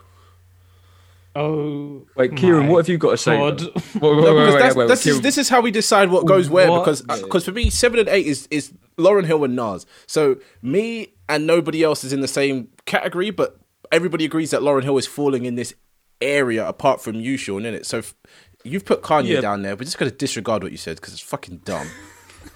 Oh, 1.40 2.08
Wait, 2.16 2.36
Kieran, 2.36 2.68
what 2.68 2.78
have 2.80 2.90
you 2.90 2.98
got 2.98 3.12
to 3.12 3.18
say? 3.18 3.38
God. 3.38 3.62
Wait, 3.62 3.72
wait, 4.02 4.02
wait, 4.02 4.60
that's, 4.60 4.76
wait, 4.76 4.86
wait, 4.86 4.88
this, 4.88 5.06
is, 5.06 5.22
this 5.22 5.38
is 5.38 5.50
how 5.50 5.62
we 5.62 5.70
decide 5.70 6.10
what 6.10 6.26
goes 6.26 6.50
where. 6.50 6.70
What? 6.70 6.80
Because 6.80 7.02
because 7.04 7.46
for 7.46 7.52
me, 7.52 7.70
seven 7.70 8.00
and 8.00 8.10
eight 8.10 8.26
is 8.26 8.48
is 8.50 8.74
Lauryn 8.98 9.26
Hill 9.26 9.44
and 9.44 9.56
Nas. 9.56 9.86
So 10.08 10.38
me 10.64 11.14
and 11.30 11.46
nobody 11.46 11.84
else 11.84 12.04
is 12.04 12.12
in 12.12 12.22
the 12.22 12.28
same 12.28 12.70
category, 12.86 13.30
but 13.30 13.60
everybody 13.92 14.26
agrees 14.26 14.50
that 14.50 14.62
Lauryn 14.62 14.84
Hill 14.84 14.98
is 14.98 15.06
falling 15.06 15.46
in 15.46 15.54
this 15.56 15.76
area 16.22 16.68
apart 16.68 17.02
from 17.02 17.16
you, 17.18 17.38
Sean. 17.38 17.66
In 17.66 17.76
it, 17.76 17.86
so 17.86 18.00
if 18.00 18.16
you've 18.64 18.86
put 18.86 19.04
Kanye 19.04 19.28
Yeah. 19.36 19.42
down 19.42 19.62
there. 19.62 19.76
We're 19.76 19.84
just 19.86 20.00
gonna 20.00 20.10
disregard 20.10 20.64
what 20.64 20.72
you 20.72 20.78
said 20.80 20.96
because 20.96 21.14
it's 21.14 21.22
fucking 21.22 21.62
dumb. 21.66 21.88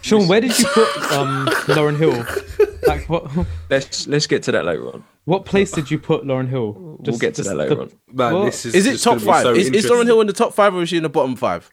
Sean, 0.01 0.27
where 0.27 0.41
did 0.41 0.57
you 0.57 0.65
put 0.65 1.11
um, 1.11 1.45
Lauryn 1.67 1.97
Hill? 1.97 2.25
Like 2.87 3.07
what? 3.07 3.29
Let's 3.69 4.07
let's 4.07 4.25
get 4.25 4.41
to 4.43 4.51
that 4.53 4.65
later 4.65 4.87
on. 4.87 5.03
What 5.25 5.45
place 5.45 5.71
did 5.71 5.91
you 5.91 5.99
put 5.99 6.23
Lauryn 6.23 6.47
Hill? 6.49 6.97
we'll 6.99 7.17
get 7.17 7.35
to 7.35 7.43
that 7.43 7.55
later 7.55 7.81
on. 7.81 7.91
man, 8.11 8.33
What? 8.33 8.45
this 8.45 8.65
is 8.65 8.75
Is 8.75 8.85
it 8.87 8.97
top 8.99 9.19
five? 9.19 9.43
so 9.43 9.53
is, 9.53 9.69
is. 9.69 9.85
Lauryn 9.85 10.05
Hill 10.05 10.21
in 10.21 10.27
the 10.27 10.33
top 10.33 10.53
five 10.53 10.73
or 10.73 10.81
is 10.81 10.89
she 10.89 10.97
in 10.97 11.03
the 11.03 11.09
bottom 11.09 11.35
five? 11.35 11.71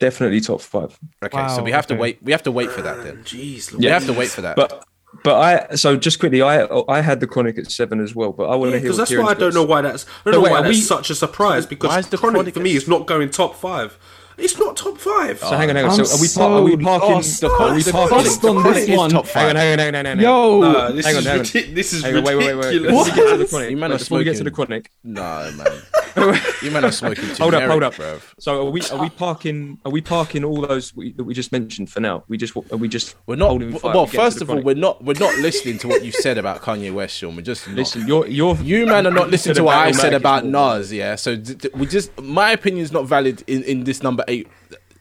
Definitely 0.00 0.40
top 0.40 0.60
five. 0.60 0.98
Okay, 1.24 1.48
so 1.48 1.62
we 1.62 1.70
have 1.72 1.86
to 1.88 1.94
wait. 1.94 2.22
We 2.22 2.32
have 2.32 2.42
to 2.44 2.52
wait 2.52 2.70
for 2.70 2.82
that 2.82 3.02
then. 3.04 3.18
Jeez, 3.24 3.72
We 3.72 3.84
Yeah. 3.86 3.94
have 3.94 4.06
to 4.06 4.12
wait 4.12 4.28
for 4.30 4.42
that. 4.42 4.56
But 4.56 4.84
but 5.24 5.36
I 5.70 5.74
so 5.74 5.96
just 5.96 6.18
quickly, 6.20 6.42
I 6.42 6.64
I 6.88 7.00
had 7.00 7.20
the 7.20 7.26
Chronic 7.26 7.56
at 7.58 7.70
seven 7.70 8.00
as 8.00 8.14
well. 8.14 8.32
But 8.32 8.44
I 8.50 8.54
want 8.56 8.72
to 8.72 8.78
hear 8.78 8.82
because 8.90 8.96
that's 8.98 9.10
why 9.16 9.30
I 9.30 9.34
don't 9.34 9.54
know 9.54 9.64
why 9.64 9.80
that's 9.80 10.04
I 10.24 10.30
don't 10.30 10.32
No, 10.34 10.38
know 10.38 10.44
wait, 10.44 10.50
why 10.52 10.58
are 10.58 10.62
that's 10.64 10.76
we- 10.76 10.80
such 10.82 11.10
a 11.10 11.14
surprise 11.14 11.66
because 11.66 11.88
Why 11.88 11.98
is 12.00 12.08
the 12.08 12.18
Chronic, 12.18 12.34
Chronic 12.36 12.54
for 12.54 12.60
me 12.60 12.76
is 12.76 12.86
not 12.86 13.06
going 13.06 13.30
top 13.30 13.54
five. 13.56 13.98
It's 14.38 14.56
not 14.58 14.76
top 14.76 14.98
five. 14.98 15.38
So 15.40 15.48
hang 15.56 15.68
on, 15.70 15.76
hang 15.76 15.84
on. 15.86 15.98
I'm 15.98 16.04
So 16.04 16.14
are 16.16 16.20
we 16.20 16.28
par- 16.28 16.50
are 16.58 16.62
we 16.62 16.76
parking? 16.76 17.10
lost. 17.14 17.44
are 17.44 17.74
we 17.74 17.82
The 17.82 17.92
parking? 17.92 18.08
Crust 18.18 18.44
on 18.44 18.62
this 18.62 18.88
is 18.88 18.96
one. 18.96 19.10
top 19.10 19.26
Hang 19.26 19.48
on, 19.50 19.54
five. 19.54 19.56
hang 19.56 19.72
on, 19.72 19.78
hang 19.78 19.94
on, 19.96 20.04
hang 20.06 20.18
on. 20.18 20.20
Yo, 20.20 20.62
Uh, 20.62 20.90
this, 20.92 21.06
Hang 21.06 21.14
on, 21.16 21.20
is 21.20 21.26
hang 21.26 21.38
on. 21.40 21.44
ridic- 21.44 21.74
this 21.74 21.92
is 21.92 22.02
Hang 22.04 22.16
on, 22.16 22.24
wait, 22.24 22.36
wait, 22.36 22.46
wait, 22.46 22.54
wait. 22.56 22.64
ridiculous. 22.66 22.90
Before 22.90 23.04
we 23.04 23.10
get 23.22 23.30
to 23.32 23.36
the 23.38 23.46
Chronic, 23.46 23.70
You 23.70 23.76
man 23.76 23.92
are 23.92 23.98
before 23.98 24.18
we 24.18 24.24
get 24.24 24.36
to 24.36 24.44
the 24.44 24.50
Chronic, 24.50 24.90
No, 25.04 25.52
man. 25.56 25.82
you 26.62 26.70
man 26.70 26.84
are 26.84 26.92
smoking 26.92 27.24
too. 27.34 27.42
hold 27.42 27.54
up, 27.54 27.62
hold 27.70 27.82
up. 27.82 27.94
bruv. 27.94 28.20
So 28.38 28.66
are 28.66 28.70
we 28.70 28.80
are 28.92 28.98
we 29.00 29.10
parking? 29.10 29.78
Are 29.84 29.90
we 29.92 30.00
parking 30.00 30.44
all 30.44 30.60
those 30.62 30.94
we, 30.94 31.12
that 31.12 31.24
we 31.24 31.34
just 31.34 31.52
mentioned 31.52 31.90
for 31.90 32.00
now? 32.00 32.24
We 32.28 32.36
just 32.38 32.56
are 32.56 32.76
we 32.76 32.88
just 32.88 33.14
We're 33.26 33.36
not. 33.36 33.50
holding 33.50 33.76
fire 33.78 33.92
Well, 33.94 34.06
to 34.06 34.12
get 34.12 34.18
to 34.18 34.24
first 34.24 34.38
the 34.38 34.44
of 34.44 34.50
all, 34.50 34.54
Chronic? 34.56 34.66
we're 34.66 34.74
not. 34.80 35.04
We're 35.04 35.18
not 35.20 35.36
listening 35.38 35.78
to 35.78 35.88
what 35.88 36.04
you 36.04 36.10
said 36.12 36.38
about 36.38 36.62
Kanye 36.62 36.92
West, 36.92 37.16
Sean. 37.18 37.36
We're 37.36 37.42
just 37.42 37.66
not. 37.68 37.76
listen. 37.76 38.06
You're 38.06 38.26
you're 38.26 38.56
You 38.56 38.86
man 38.86 39.06
are 39.06 39.12
not 39.12 39.30
listening 39.30 39.54
to 39.56 39.64
what 39.64 39.76
I 39.76 39.92
said 39.92 40.14
about 40.14 40.44
Nas. 40.44 40.52
Nas. 40.90 40.92
Yeah, 40.92 41.14
so 41.16 41.36
d- 41.36 41.54
d- 41.54 41.68
we 41.74 41.86
just 41.86 42.10
my 42.20 42.50
opinion 42.52 42.82
is 42.84 42.90
not 42.92 43.06
valid 43.06 43.44
in, 43.46 43.62
in 43.64 43.84
this 43.84 44.02
number 44.02 44.24
eight 44.28 44.46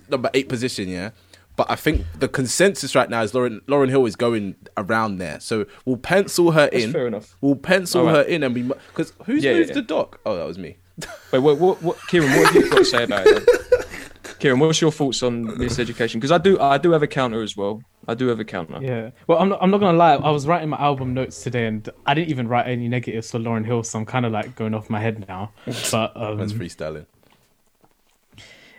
number 0.10 0.30
eight 0.34 0.50
position. 0.50 0.88
Yeah, 0.90 1.12
but 1.56 1.70
I 1.70 1.76
think 1.76 2.06
the 2.18 2.28
consensus 2.28 2.96
right 2.96 3.10
now 3.10 3.22
is 3.22 3.34
Lauryn 3.34 3.60
Lauryn 3.68 3.90
Hill 3.90 4.06
is 4.06 4.16
going 4.16 4.56
around 4.78 5.18
there. 5.18 5.40
So 5.40 5.66
we'll 5.86 5.98
pencil 5.98 6.52
her 6.52 6.68
in. 6.68 6.92
fair 6.92 7.08
enough. 7.08 7.36
We'll 7.42 7.56
pencil 7.56 8.08
All 8.08 8.14
her 8.16 8.22
in 8.22 8.44
and 8.44 8.56
we 8.56 8.64
because 8.64 9.14
who's 9.26 9.44
Yeah, 9.44 9.52
yeah, 9.52 9.58
moved 9.58 9.70
yeah. 9.70 9.76
the 9.76 9.82
doc? 9.84 10.20
Oh, 10.26 10.36
that 10.36 10.46
was 10.48 10.58
me. 10.58 10.78
Wait, 11.32 11.40
what, 11.40 11.58
what, 11.60 11.82
what, 11.84 11.98
Kieran, 12.08 12.32
what 12.32 12.48
have 12.48 12.56
you 12.56 12.70
got 12.72 12.78
to 12.80 12.86
say 12.86 13.04
about 13.04 13.28
it? 13.28 13.46
then? 13.46 13.84
Kieran, 14.40 14.60
what's 14.60 14.82
your 14.82 14.92
thoughts 14.92 15.22
on 15.24 15.46
Miseducation? 15.46 16.16
Because 16.16 16.32
I 16.32 16.38
do, 16.40 16.60
I 16.60 16.78
do 16.80 16.92
have 16.92 17.04
a 17.04 17.08
counter 17.08 17.42
as 17.44 17.56
well. 17.58 17.82
I 18.08 18.14
do 18.16 18.28
have 18.28 18.40
a 18.40 18.46
counter. 18.46 18.80
Yeah. 18.82 19.12
Well, 19.28 19.38
I'm 19.40 19.50
not, 19.50 19.60
I'm 19.62 19.70
not 19.72 19.80
gonna 19.80 19.98
lie. 19.98 20.14
I 20.14 20.30
was 20.32 20.48
writing 20.48 20.70
my 20.70 20.78
album 20.78 21.14
notes 21.14 21.44
today, 21.44 21.66
and 21.68 21.88
I 22.06 22.14
didn't 22.14 22.30
even 22.30 22.48
write 22.48 22.68
any 22.68 22.88
negatives 22.88 23.30
for 23.32 23.40
Lauryn 23.40 23.66
Hill, 23.66 23.84
so 23.84 24.00
I'm 24.00 24.06
kind 24.06 24.26
of 24.26 24.32
like 24.32 24.56
going 24.56 24.74
off 24.74 24.90
my 24.90 25.00
head 25.00 25.28
now. 25.28 25.52
But 25.92 26.16
um, 26.16 26.38
That's 26.38 26.54
freestyling. 26.54 27.06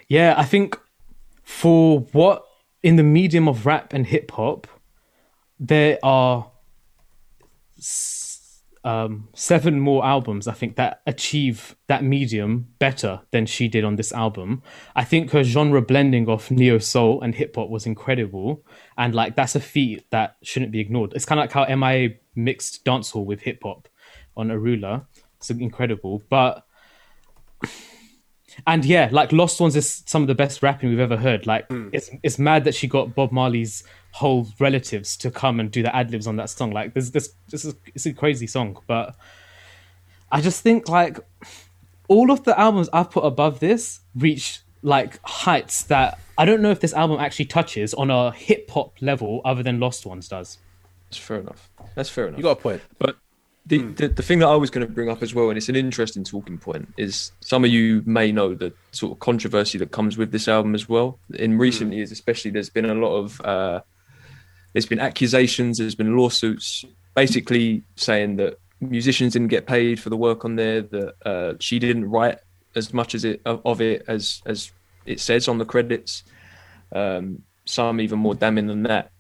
Yeah, 0.08 0.34
I 0.36 0.44
think 0.44 0.78
for 1.42 2.00
what 2.12 2.44
in 2.82 2.96
the 2.96 3.02
medium 3.02 3.48
of 3.48 3.66
rap 3.66 3.92
and 3.92 4.06
hip 4.06 4.30
hop, 4.30 4.66
there 5.60 5.98
are 6.02 6.50
um, 8.84 9.28
seven 9.34 9.80
more 9.80 10.04
albums 10.04 10.48
I 10.48 10.52
think 10.52 10.76
that 10.76 11.02
achieve 11.06 11.76
that 11.88 12.02
medium 12.02 12.68
better 12.78 13.20
than 13.32 13.44
she 13.44 13.68
did 13.68 13.84
on 13.84 13.96
this 13.96 14.12
album. 14.12 14.62
I 14.96 15.04
think 15.04 15.32
her 15.32 15.42
genre 15.42 15.82
blending 15.82 16.28
of 16.28 16.50
neo 16.50 16.78
soul 16.78 17.20
and 17.20 17.34
hip 17.34 17.56
hop 17.56 17.68
was 17.68 17.84
incredible, 17.84 18.64
and 18.96 19.14
like 19.14 19.36
that's 19.36 19.54
a 19.54 19.60
feat 19.60 20.06
that 20.10 20.36
shouldn't 20.42 20.72
be 20.72 20.80
ignored. 20.80 21.12
It's 21.14 21.26
kind 21.26 21.38
of 21.38 21.44
like 21.44 21.52
how 21.52 21.74
MIA 21.74 22.16
mixed 22.34 22.84
dancehall 22.84 23.26
with 23.26 23.42
hip 23.42 23.60
hop 23.62 23.88
on 24.36 24.48
Arular. 24.48 25.06
It's 25.36 25.50
incredible, 25.50 26.22
but 26.30 26.64
and 28.66 28.84
yeah, 28.84 29.08
like 29.12 29.32
Lost 29.32 29.60
Ones 29.60 29.76
is 29.76 30.02
some 30.06 30.22
of 30.22 30.28
the 30.28 30.34
best 30.34 30.62
rapping 30.62 30.90
we've 30.90 30.98
ever 30.98 31.16
heard. 31.16 31.46
Like 31.46 31.66
hmm. 31.68 31.88
it's 31.92 32.10
it's 32.22 32.38
mad 32.38 32.64
that 32.64 32.74
she 32.74 32.86
got 32.86 33.14
Bob 33.14 33.32
Marley's 33.32 33.84
whole 34.12 34.48
relatives 34.58 35.16
to 35.18 35.30
come 35.30 35.60
and 35.60 35.70
do 35.70 35.82
the 35.82 35.94
ad 35.94 36.10
libs 36.10 36.26
on 36.26 36.36
that 36.36 36.50
song. 36.50 36.70
Like 36.70 36.94
this 36.94 37.10
this 37.10 37.34
this 37.48 37.64
is 37.64 37.74
it's 37.94 38.06
a 38.06 38.12
crazy 38.12 38.46
song, 38.46 38.78
but 38.86 39.14
I 40.30 40.40
just 40.40 40.62
think 40.62 40.88
like 40.88 41.18
all 42.08 42.30
of 42.30 42.44
the 42.44 42.58
albums 42.58 42.88
I've 42.92 43.10
put 43.10 43.24
above 43.24 43.60
this 43.60 44.00
reach 44.14 44.60
like 44.82 45.20
heights 45.24 45.84
that 45.84 46.18
I 46.36 46.44
don't 46.44 46.62
know 46.62 46.70
if 46.70 46.80
this 46.80 46.92
album 46.92 47.20
actually 47.20 47.46
touches 47.46 47.94
on 47.94 48.10
a 48.10 48.30
hip 48.32 48.70
hop 48.70 49.00
level 49.00 49.40
other 49.44 49.62
than 49.62 49.80
Lost 49.80 50.06
Ones 50.06 50.28
does. 50.28 50.58
That's 51.08 51.18
fair 51.18 51.40
enough. 51.40 51.70
That's 51.94 52.10
fair 52.10 52.28
enough. 52.28 52.38
You 52.38 52.42
got 52.44 52.58
a 52.58 52.60
point. 52.60 52.82
But 52.98 53.16
the, 53.68 53.78
the 53.82 54.08
the 54.08 54.22
thing 54.22 54.38
that 54.38 54.48
I 54.48 54.56
was 54.56 54.70
going 54.70 54.86
to 54.86 54.92
bring 54.92 55.10
up 55.10 55.22
as 55.22 55.34
well, 55.34 55.50
and 55.50 55.58
it's 55.58 55.68
an 55.68 55.76
interesting 55.76 56.24
talking 56.24 56.56
point, 56.58 56.92
is 56.96 57.32
some 57.40 57.64
of 57.64 57.70
you 57.70 58.02
may 58.06 58.32
know 58.32 58.54
the 58.54 58.72
sort 58.92 59.12
of 59.12 59.18
controversy 59.18 59.76
that 59.78 59.90
comes 59.90 60.16
with 60.16 60.32
this 60.32 60.48
album 60.48 60.74
as 60.74 60.88
well. 60.88 61.18
In 61.34 61.58
recent 61.58 61.92
years, 61.92 62.10
especially, 62.10 62.50
there's 62.50 62.70
been 62.70 62.86
a 62.86 62.94
lot 62.94 63.16
of 63.16 63.40
uh, 63.42 63.80
there's 64.72 64.86
been 64.86 64.98
accusations, 64.98 65.78
there's 65.78 65.94
been 65.94 66.16
lawsuits, 66.16 66.84
basically 67.14 67.82
saying 67.96 68.36
that 68.36 68.58
musicians 68.80 69.34
didn't 69.34 69.48
get 69.48 69.66
paid 69.66 70.00
for 70.00 70.08
the 70.08 70.16
work 70.16 70.46
on 70.46 70.56
there, 70.56 70.80
that 70.80 71.14
uh, 71.26 71.54
she 71.60 71.78
didn't 71.78 72.06
write 72.06 72.38
as 72.74 72.94
much 72.94 73.14
as 73.14 73.24
it 73.24 73.42
of 73.44 73.60
of 73.66 73.82
it 73.82 74.02
as 74.08 74.40
as 74.46 74.72
it 75.04 75.20
says 75.20 75.46
on 75.46 75.58
the 75.58 75.66
credits. 75.66 76.24
Um, 76.92 77.42
some 77.66 78.00
even 78.00 78.18
more 78.18 78.34
damning 78.34 78.66
than 78.66 78.84
that 78.84 79.12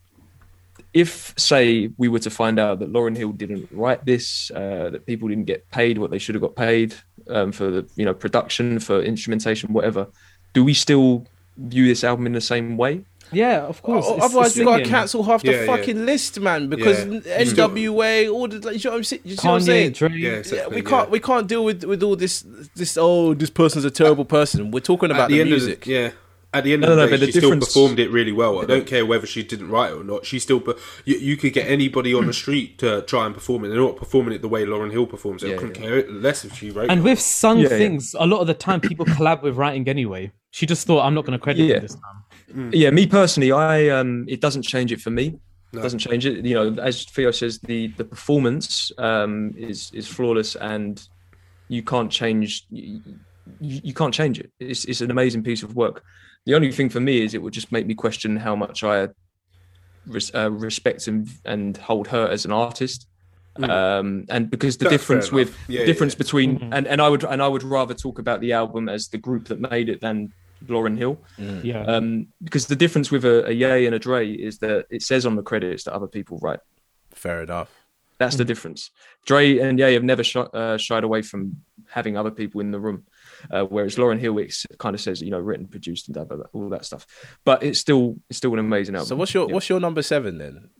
if 0.94 1.34
say 1.36 1.90
we 1.98 2.08
were 2.08 2.18
to 2.20 2.30
find 2.30 2.58
out 2.58 2.78
that 2.80 2.92
Lauryn 2.92 3.16
Hill 3.16 3.32
didn't 3.32 3.68
write 3.70 4.04
this, 4.04 4.50
uh, 4.52 4.90
that 4.90 5.06
people 5.06 5.28
didn't 5.28 5.44
get 5.44 5.70
paid 5.70 5.98
what 5.98 6.10
they 6.10 6.18
should 6.18 6.34
have 6.34 6.42
got 6.42 6.56
paid 6.56 6.94
um, 7.28 7.52
for 7.52 7.70
the 7.70 7.88
you 7.96 8.04
know 8.04 8.14
production, 8.14 8.78
for 8.80 9.00
instrumentation, 9.02 9.72
whatever, 9.72 10.06
do 10.54 10.64
we 10.64 10.74
still 10.74 11.26
view 11.56 11.86
this 11.86 12.04
album 12.04 12.26
in 12.26 12.32
the 12.32 12.40
same 12.40 12.76
way? 12.76 13.04
Yeah, 13.30 13.66
of 13.66 13.82
course. 13.82 14.06
Oh, 14.08 14.16
otherwise, 14.18 14.48
it's 14.48 14.56
we 14.56 14.64
gotta 14.64 14.84
cancel 14.84 15.22
half 15.22 15.42
the 15.42 15.52
Yeah, 15.52 15.60
yeah. 15.64 15.66
fucking 15.76 16.06
list, 16.06 16.40
man. 16.40 16.68
Because 16.68 17.04
Yeah. 17.04 17.42
NWA, 17.42 18.32
all 18.32 18.48
the, 18.48 18.58
like, 18.60 18.82
you 18.82 18.88
know 18.88 18.92
what 18.92 18.96
I'm 18.96 19.04
saying? 19.04 19.22
You 19.24 19.36
see 19.36 19.46
what 19.46 19.54
I'm 19.54 19.60
Kanye, 19.60 19.64
saying? 19.66 19.92
Drake. 19.92 20.12
Yeah, 20.14 20.30
Yeah, 20.30 20.36
exactly, 20.36 20.76
we 20.76 20.82
can't 20.82 21.08
yeah. 21.08 21.12
we 21.12 21.20
can't 21.20 21.46
deal 21.46 21.64
with 21.64 21.84
with 21.84 22.02
all 22.02 22.16
this 22.16 22.44
this 22.74 22.96
oh 22.98 23.34
this 23.34 23.50
person's 23.50 23.84
a 23.84 23.90
terrible 23.90 24.24
person. 24.24 24.70
We're 24.70 24.80
talking 24.80 25.10
about 25.10 25.24
at 25.24 25.28
the, 25.28 25.34
the, 25.34 25.40
end 25.42 25.50
music. 25.50 25.78
of 25.80 25.84
the, 25.84 25.90
yeah. 25.92 26.10
At 26.54 26.64
the 26.64 26.72
end 26.72 26.82
of 26.82 26.88
no, 26.88 26.96
the 26.96 27.02
but 27.02 27.10
day, 27.10 27.16
the 27.18 27.26
she 27.26 27.32
still 27.32 27.42
difference- 27.50 27.66
performed 27.66 27.98
it 27.98 28.10
really 28.10 28.32
well. 28.32 28.60
I 28.62 28.64
don't 28.64 28.86
care 28.86 29.04
whether 29.04 29.26
she 29.26 29.42
didn't 29.42 29.68
write 29.70 29.90
it 29.92 29.96
or 30.00 30.04
not. 30.04 30.24
She 30.24 30.38
still, 30.38 30.60
but 30.60 30.78
you, 31.04 31.16
you 31.18 31.36
could 31.36 31.52
get 31.52 31.68
anybody 31.68 32.14
on 32.14 32.26
the 32.26 32.32
street 32.42 32.78
to 32.78 33.02
try 33.02 33.26
and 33.26 33.34
perform 33.34 33.64
it. 33.64 33.68
They're 33.68 33.78
not 33.78 33.96
performing 33.96 34.32
it 34.34 34.40
the 34.40 34.48
way 34.48 34.64
Lauryn 34.64 34.90
Hill 34.90 35.06
performs 35.06 35.42
it. 35.42 35.48
Yeah, 35.50 35.56
I 35.56 35.58
couldn't 35.58 35.76
yeah. 35.76 35.88
care 36.02 36.10
less 36.10 36.46
if 36.46 36.54
she 36.56 36.70
wrote 36.70 36.90
And 36.90 37.00
it. 37.00 37.02
with 37.04 37.20
sung 37.20 37.58
Yeah, 37.58 37.68
yeah. 37.70 37.76
things, 37.76 38.14
a 38.18 38.26
lot 38.26 38.40
of 38.40 38.46
the 38.46 38.54
time 38.54 38.80
people 38.80 39.04
collab 39.16 39.42
with 39.42 39.56
writing 39.56 39.86
anyway. 39.88 40.32
She 40.50 40.64
just 40.64 40.86
thought, 40.86 41.04
I'm 41.04 41.12
not 41.12 41.26
going 41.26 41.38
to 41.38 41.42
credit 41.42 41.64
Yeah. 41.66 41.74
you 41.74 41.80
this 41.80 41.94
time. 41.96 42.70
Yeah, 42.72 42.90
me 42.90 43.06
personally, 43.06 43.52
I 43.52 43.88
um, 43.90 44.24
it 44.26 44.40
doesn't 44.40 44.62
change 44.62 44.90
it 44.90 45.02
for 45.02 45.10
me. 45.10 45.38
It 45.74 45.82
doesn't 45.82 45.98
change 45.98 46.24
it. 46.24 46.46
You 46.46 46.54
know, 46.54 46.82
as 46.82 47.04
Theo 47.04 47.30
says, 47.30 47.58
the 47.58 47.88
the 47.98 48.04
performance 48.04 48.90
um, 48.96 49.52
is 49.54 49.90
is 49.92 50.08
flawless, 50.08 50.56
and 50.56 51.06
you 51.68 51.82
can't 51.82 52.10
change. 52.10 52.64
You, 52.70 53.02
you 53.60 53.92
can't 53.92 54.14
change 54.14 54.38
it. 54.40 54.50
It's 54.58 54.86
it's 54.86 55.02
an 55.02 55.10
amazing 55.10 55.42
piece 55.42 55.62
of 55.62 55.76
work. 55.76 56.02
The 56.48 56.54
only 56.54 56.72
thing 56.72 56.88
for 56.88 56.98
me 56.98 57.20
is 57.20 57.34
it 57.34 57.42
would 57.42 57.52
just 57.52 57.70
make 57.70 57.86
me 57.86 57.94
question 57.94 58.38
how 58.38 58.56
much 58.56 58.82
I 58.82 59.08
res, 60.06 60.34
uh, 60.34 60.50
respect 60.50 61.06
and 61.06 61.28
and 61.44 61.76
hold 61.76 62.08
her 62.08 62.26
as 62.26 62.46
an 62.46 62.52
artist. 62.52 63.06
Um, 63.58 64.24
and 64.30 64.48
because 64.48 64.78
the 64.78 64.84
That's 64.84 64.94
difference 64.94 65.30
with. 65.30 65.54
Yeah, 65.68 65.80
the 65.80 65.86
difference 65.86 66.14
yeah. 66.14 66.18
between 66.24 66.72
and, 66.72 66.86
and 66.86 67.02
I 67.02 67.08
would 67.10 67.22
and 67.22 67.42
I 67.42 67.48
would 67.48 67.62
rather 67.62 67.92
talk 67.92 68.18
about 68.18 68.40
the 68.40 68.54
album 68.54 68.88
as 68.88 69.08
the 69.08 69.18
group 69.18 69.48
that 69.48 69.60
made 69.60 69.90
it 69.90 70.00
than 70.00 70.32
Lauryn 70.66 70.96
Hill 70.96 71.18
Yeah. 71.62 71.82
um, 71.82 72.28
because 72.42 72.66
the 72.66 72.76
difference 72.76 73.10
with 73.10 73.26
a, 73.26 73.46
a 73.48 73.52
Ye 73.52 73.84
and 73.84 73.94
a 73.94 73.98
Dre 73.98 74.32
is 74.32 74.58
that 74.60 74.86
it 74.88 75.02
says 75.02 75.26
on 75.26 75.36
the 75.36 75.42
credits 75.42 75.84
that 75.84 75.92
other 75.92 76.08
people 76.08 76.38
write. 76.40 76.60
Fair 77.10 77.42
enough. 77.42 77.70
That's 78.16 78.36
the 78.36 78.44
difference. 78.44 78.90
Dre 79.26 79.58
and 79.58 79.78
Ye 79.78 79.92
have 79.92 80.02
never 80.02 80.24
shi 80.24 80.40
uh, 80.40 80.78
shied 80.78 81.04
away 81.04 81.20
from 81.20 81.58
having 81.90 82.16
other 82.16 82.30
people 82.30 82.62
in 82.62 82.70
the 82.70 82.80
room, 82.80 83.04
uh, 83.50 83.62
whereas 83.64 83.96
Lauryn 83.96 84.18
Hill 84.18 84.38
it 84.38 84.54
kind 84.78 84.94
of 84.94 85.00
says 85.00 85.20
you 85.22 85.30
know 85.30 85.38
written, 85.40 85.66
produced, 85.66 86.08
and 86.08 86.14
blah, 86.14 86.24
blah, 86.24 86.36
blah, 86.38 86.46
all 86.52 86.68
that 86.70 86.84
stuff. 86.84 87.06
But 87.44 87.62
it's 87.62 87.78
still 87.80 88.16
it's 88.28 88.36
still 88.38 88.52
an 88.54 88.58
amazing 88.58 88.94
album. 88.94 89.08
So 89.08 89.16
what's 89.16 89.34
your 89.34 89.48
Yeah. 89.48 89.54
what's 89.54 89.68
your 89.68 89.80
number 89.80 90.02
seven 90.02 90.38
then? 90.38 90.70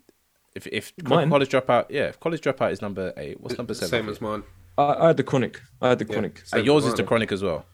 If 0.54 0.66
if 0.68 0.92
Mine? 1.04 1.30
college 1.30 1.50
dropout, 1.50 1.86
yeah, 1.90 2.04
if 2.08 2.18
college 2.20 2.40
dropout 2.40 2.72
is 2.72 2.82
number 2.82 3.12
eight, 3.16 3.40
what's 3.40 3.56
number 3.58 3.74
seven? 3.74 3.90
Same 3.90 4.08
as 4.08 4.20
mine. 4.20 4.42
I, 4.76 4.94
I 4.94 5.06
had 5.08 5.16
the 5.16 5.22
Chronic. 5.24 5.60
I 5.82 5.88
had 5.90 5.98
the 5.98 6.04
Chronic. 6.04 6.42
And 6.52 6.64
yours 6.64 6.84
is 6.86 6.94
the 6.94 7.02
chronic 7.04 7.32
as 7.32 7.42
well. 7.42 7.64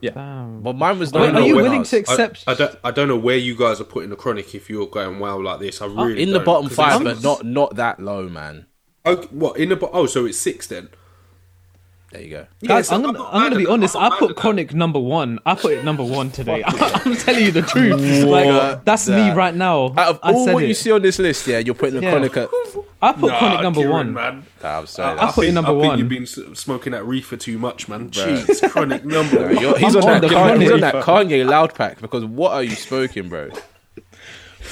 Yeah. 0.00 0.10
Damn. 0.12 0.62
Well, 0.64 0.74
mine 0.74 0.98
was 0.98 1.12
don't 1.12 1.36
Are 1.36 1.40
you 1.42 1.54
willing 1.56 1.84
to 1.84 1.96
accept? 1.96 2.42
I, 2.46 2.52
I 2.52 2.54
don't. 2.54 2.78
I 2.84 2.90
don't 2.90 3.06
know 3.08 3.16
where 3.16 3.36
you 3.36 3.54
guys 3.56 3.80
are 3.80 3.84
putting 3.84 4.10
the 4.10 4.16
chronic. 4.16 4.52
If 4.54 4.68
you're 4.68 4.86
going 4.88 5.20
well 5.20 5.40
like 5.42 5.60
this, 5.60 5.80
I 5.80 5.86
Uh, 5.86 6.04
really 6.06 6.22
in 6.22 6.30
the 6.32 6.38
don't, 6.38 6.44
bottom 6.44 6.68
'cause 6.68 6.76
five, 6.76 7.04
but 7.04 7.22
not 7.22 7.44
not 7.44 7.76
that 7.76 8.00
low, 8.00 8.28
man. 8.28 8.66
Okay, 9.06 9.28
what 9.30 9.56
in 9.58 9.68
the 9.68 9.76
bo- 9.76 9.90
oh, 9.92 10.06
so 10.06 10.26
it's 10.26 10.38
six 10.38 10.66
then. 10.66 10.88
There 12.12 12.20
you 12.20 12.28
go. 12.28 12.46
Guys, 12.66 12.90
Yeah, 12.90 12.96
I'm 12.96 13.02
so 13.04 13.12
gonna, 13.12 13.24
I'm 13.30 13.42
gonna 13.44 13.56
be 13.56 13.66
honest. 13.66 13.96
I'm 13.96 14.02
I 14.02 14.08
not 14.10 14.18
put 14.18 14.28
mad 14.28 14.30
at 14.32 14.36
Chronic 14.36 14.74
number 14.74 14.98
one. 15.00 15.38
I 15.46 15.54
put 15.54 15.72
it 15.72 15.82
number 15.82 16.04
one 16.04 16.30
today. 16.38 16.62
I'm 16.66 17.16
telling 17.16 17.42
you 17.42 17.50
the 17.50 17.62
truth. 17.62 18.24
Like 18.24 18.46
What 18.46 18.84
that's 18.84 19.08
me 19.08 19.30
right 19.30 19.54
now. 19.54 19.86
Out 19.96 19.98
of 19.98 20.20
I 20.22 20.32
all 20.34 20.44
said 20.44 20.52
what 20.54 20.62
it. 20.64 20.68
you 20.68 20.74
see 20.74 20.92
on 20.92 21.00
this 21.00 21.18
list, 21.18 21.46
yeah, 21.46 21.58
you're 21.58 21.74
putting 21.74 21.96
the 21.96 22.02
Yeah. 22.02 22.10
chronic 22.10 22.36
at. 22.36 22.50
I 23.00 23.12
put 23.12 23.30
Nah, 23.30 23.38
Chronic 23.38 23.62
number 23.62 23.80
Kieran, 23.80 23.92
one. 23.92 24.12
man. 24.14 24.46
Nah, 24.62 24.78
I'm 24.80 24.86
sorry. 24.86 25.12
I 25.12 25.14
that's- 25.14 25.34
put 25.34 25.46
it 25.46 25.52
number 25.52 25.70
I 25.70 25.74
one. 25.74 25.98
You've 25.98 26.08
been 26.10 26.26
smoking 26.26 26.92
that 26.92 27.04
reefer 27.06 27.36
too 27.38 27.58
much, 27.58 27.88
man. 27.88 28.10
Jeez, 28.10 28.70
chronic 28.70 29.04
number 29.06 29.40
Nah, 29.54 29.70
one. 29.72 29.80
he's 29.80 29.96
on, 29.96 30.04
on 30.08 30.20
that 30.20 30.60
he's 30.60 30.70
on 30.70 30.80
that. 30.80 30.94
Kanye 30.96 31.46
loud 31.48 31.74
pack 31.74 32.00
because 32.02 32.24
what 32.26 32.52
are 32.52 32.62
you 32.62 32.76
smoking, 32.76 33.28
bro? 33.30 33.48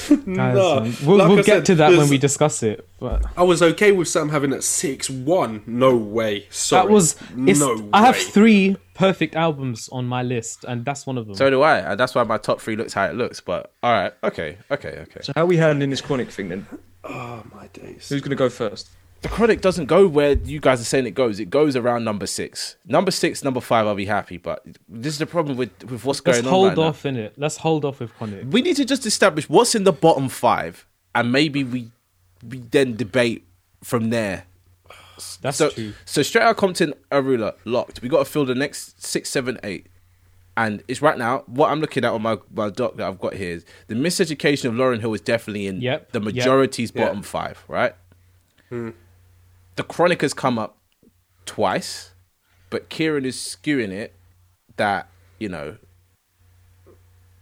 Guys, 0.09 0.25
Nah, 0.27 0.77
um, 0.77 0.95
we'll, 1.05 1.17
like 1.17 1.27
we'll 1.27 1.37
get 1.37 1.45
said, 1.45 1.65
to 1.65 1.75
that 1.75 1.97
when 1.97 2.09
we 2.09 2.17
discuss 2.17 2.63
it. 2.63 2.87
But 2.99 3.25
I 3.37 3.43
was 3.43 3.61
okay 3.61 3.91
with 3.91 4.07
Sam 4.07 4.29
having 4.29 4.51
that 4.51 4.63
six 4.63 5.09
one. 5.09 5.63
No 5.65 5.95
way. 5.95 6.47
Sorry. 6.49 6.85
that 6.87 6.93
was. 6.93 7.15
It's, 7.37 7.59
no. 7.59 7.89
I 7.93 8.05
have 8.05 8.15
three 8.15 8.77
perfect 8.93 9.35
albums 9.35 9.89
on 9.91 10.05
my 10.05 10.23
list, 10.23 10.63
and 10.67 10.85
that's 10.85 11.05
one 11.05 11.17
of 11.17 11.25
them. 11.27 11.35
So 11.35 11.49
do 11.49 11.61
I, 11.61 11.79
and 11.79 11.99
that's 11.99 12.15
why 12.15 12.23
my 12.23 12.37
top 12.37 12.61
three 12.61 12.75
looks 12.75 12.93
how 12.93 13.05
it 13.05 13.15
looks. 13.15 13.41
But 13.41 13.73
all 13.83 13.91
right, 13.91 14.13
okay, 14.23 14.57
okay, 14.69 14.99
okay. 15.01 15.21
So 15.21 15.33
how 15.35 15.43
are 15.43 15.47
we 15.47 15.57
handling 15.57 15.89
this 15.89 16.01
Chronic 16.01 16.29
thing 16.31 16.49
then? 16.49 16.67
Oh 17.03 17.43
my 17.53 17.67
days. 17.67 18.09
Who's 18.09 18.21
going 18.21 18.29
to 18.29 18.35
go 18.35 18.49
first? 18.49 18.89
The 19.21 19.29
chronic 19.29 19.61
doesn't 19.61 19.85
go 19.85 20.07
where 20.07 20.31
you 20.33 20.59
guys 20.59 20.81
are 20.81 20.85
saying 20.85 21.05
it 21.05 21.11
goes. 21.13 21.39
It 21.39 21.51
goes 21.51 21.75
around 21.75 22.03
number 22.03 22.25
six, 22.25 22.75
number 22.85 23.11
six, 23.11 23.43
number 23.43 23.61
five. 23.61 23.85
I'll 23.85 23.93
be 23.93 24.05
happy, 24.05 24.37
but 24.37 24.65
this 24.89 25.13
is 25.13 25.19
the 25.19 25.27
problem 25.27 25.57
with 25.57 25.69
with 25.83 26.03
what's 26.05 26.25
Let's 26.25 26.41
going 26.41 26.47
on. 26.47 26.61
Let's 26.63 26.75
hold 26.75 26.77
right 26.77 26.87
off 26.89 27.05
in 27.05 27.17
it. 27.17 27.33
Let's 27.37 27.57
hold 27.57 27.85
off 27.85 27.99
with 27.99 28.13
Chronic. 28.15 28.45
We 28.49 28.63
need 28.63 28.77
to 28.77 28.85
just 28.85 29.05
establish 29.05 29.47
what's 29.47 29.75
in 29.75 29.83
the 29.83 29.91
bottom 29.93 30.27
five, 30.27 30.87
and 31.13 31.31
maybe 31.31 31.63
we 31.63 31.91
we 32.47 32.59
then 32.59 32.95
debate 32.95 33.45
from 33.83 34.09
there. 34.09 34.45
That's 35.41 35.57
so, 35.57 35.69
true. 35.69 35.93
so 36.05 36.23
straight 36.23 36.41
out 36.43 36.57
Compton, 36.57 36.95
Arular 37.11 37.53
locked. 37.63 38.01
We 38.01 38.09
got 38.09 38.19
to 38.19 38.25
fill 38.25 38.45
the 38.45 38.55
next 38.55 39.03
six, 39.05 39.29
seven, 39.29 39.59
eight, 39.63 39.85
and 40.57 40.81
it's 40.87 40.99
right 41.03 41.17
now. 41.17 41.43
What 41.45 41.69
I'm 41.69 41.79
looking 41.79 42.03
at 42.03 42.11
on 42.11 42.23
my, 42.23 42.39
my 42.51 42.71
doc 42.71 42.95
that 42.97 43.07
I've 43.07 43.19
got 43.19 43.35
here 43.35 43.51
is 43.51 43.65
the 43.85 43.93
miseducation 43.93 44.65
of 44.65 44.73
Lauryn 44.73 44.99
Hill 44.99 45.13
is 45.13 45.21
definitely 45.21 45.67
in 45.67 45.79
Yep, 45.79 46.11
the 46.13 46.21
majority's 46.21 46.91
Yeah. 46.95 47.05
bottom 47.05 47.21
five, 47.21 47.63
right? 47.67 47.93
Hmm. 48.69 48.89
The 49.75 49.83
Chronic 49.83 50.21
has 50.21 50.33
come 50.33 50.59
up 50.59 50.77
twice, 51.45 52.11
but 52.69 52.89
Kieran 52.89 53.25
is 53.25 53.35
skewing 53.35 53.91
it 53.91 54.13
that 54.77 55.09
you 55.39 55.49
know. 55.49 55.77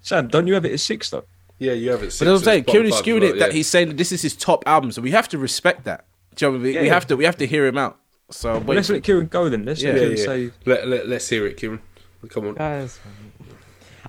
Sam, 0.02 0.28
don't 0.28 0.48
you 0.48 0.54
have 0.54 0.65
it 0.65 0.72
at 0.74 0.80
six 0.80 1.10
though? 1.10 1.26
Yeah, 1.58 1.74
you 1.74 1.92
have 1.92 2.04
it. 2.04 2.12
Six 2.12 2.20
But 2.20 2.28
as 2.30 2.42
I'm 2.42 2.46
saying, 2.46 2.63
Kieran 2.65 2.88
is 2.88 2.96
skewing 2.96 3.22
well, 3.22 3.32
it 3.32 3.39
that 3.39 3.52
he's 3.54 3.68
saying 3.68 3.89
that 3.89 3.98
this 3.98 4.12
is 4.12 4.22
his 4.22 4.36
top 4.36 4.63
album, 4.65 4.92
so 4.92 5.02
we 5.02 5.12
have 5.12 5.28
to 5.30 5.38
respect 5.38 5.84
that. 5.86 6.06
Do 6.36 6.46
you 6.46 6.52
know 6.52 6.58
what 6.58 6.62
I 6.62 6.63
mean? 6.63 6.74
Yeah, 6.76 6.82
we 6.82 6.88
yeah. 6.88 6.94
have 6.94 7.08
to 7.08 7.18
we 7.18 7.26
have 7.26 7.38
to 7.38 7.48
hear 7.48 7.65
him 7.65 7.78
out. 7.78 8.00
So 8.32 8.60
Well, 8.60 8.76
let's 8.76 8.89
let 8.89 9.04
Kieran 9.04 9.28
go 9.28 9.50
then. 9.50 9.65
Let's 9.65 9.82
Yeah, 9.82 9.92
let 9.92 10.00
Kieran 10.00 10.18
yeah. 10.18 10.26
say. 10.26 10.52
Let, 10.65 10.88
let, 10.88 11.08
let's 11.08 11.28
hear 11.28 11.48
it, 11.48 11.58
Kieran. 11.58 11.82
Come 12.30 12.48
on. 12.48 12.56
Guys, 12.56 13.00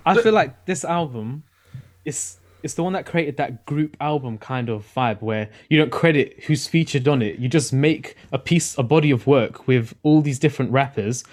I 0.05 0.21
feel 0.21 0.33
like 0.33 0.65
this 0.65 0.83
album 0.83 1.43
is 2.05 2.37
it's 2.63 2.75
the 2.75 2.83
one 2.83 2.93
that 2.93 3.05
created 3.05 3.37
that 3.37 3.65
group 3.65 3.97
album 3.99 4.37
kind 4.37 4.69
of 4.69 4.85
vibe 4.95 5.21
where 5.21 5.49
you 5.69 5.77
don't 5.77 5.91
credit 5.91 6.43
who's 6.45 6.67
featured 6.67 7.07
on 7.07 7.21
it. 7.21 7.39
You 7.39 7.47
just 7.49 7.73
make 7.73 8.15
a 8.31 8.39
piece, 8.39 8.77
a 8.77 8.83
body 8.83 9.11
of 9.11 9.27
work 9.27 9.67
with 9.67 9.95
all 10.03 10.21
these 10.21 10.39
different 10.39 10.71
rappers, 10.71 11.23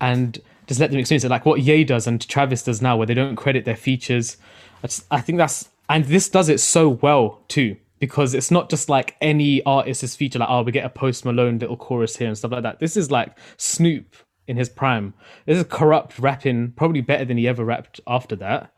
and 0.00 0.40
just 0.66 0.80
let 0.80 0.90
them 0.90 0.98
experience 0.98 1.24
it. 1.24 1.30
Like 1.30 1.46
what 1.46 1.60
Ye 1.60 1.84
does 1.84 2.06
and 2.06 2.26
Travis 2.28 2.62
does 2.62 2.82
now, 2.82 2.96
where 2.96 3.06
they 3.06 3.14
don't 3.14 3.36
credit 3.36 3.64
their 3.64 3.76
features. 3.76 4.36
I, 4.82 4.86
just, 4.86 5.06
I 5.10 5.20
think 5.20 5.38
that's 5.38 5.68
and 5.88 6.04
this 6.04 6.28
does 6.28 6.48
it 6.48 6.60
so 6.60 6.88
well 6.88 7.42
too 7.48 7.76
because 7.98 8.34
it's 8.34 8.50
not 8.50 8.68
just 8.68 8.88
like 8.88 9.16
any 9.20 9.62
artist's 9.64 10.16
feature. 10.16 10.38
Like 10.38 10.50
oh, 10.50 10.62
we 10.62 10.72
get 10.72 10.84
a 10.84 10.90
Post 10.90 11.24
Malone 11.24 11.58
little 11.58 11.76
chorus 11.76 12.16
here 12.16 12.28
and 12.28 12.36
stuff 12.36 12.52
like 12.52 12.62
that. 12.62 12.80
This 12.80 12.96
is 12.96 13.10
like 13.10 13.36
Snoop 13.56 14.16
in 14.46 14.56
his 14.56 14.68
prime. 14.68 15.14
This 15.46 15.58
is 15.58 15.64
Kurupt 15.64 16.20
rapping, 16.20 16.72
probably 16.72 17.00
better 17.00 17.24
than 17.24 17.38
he 17.38 17.46
ever 17.46 17.64
rapped 17.64 18.00
after 18.06 18.34
that. 18.36 18.72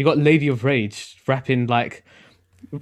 You 0.00 0.04
got 0.04 0.16
Lady 0.16 0.48
of 0.48 0.64
Rage 0.64 1.20
rapping 1.26 1.66
like 1.66 2.06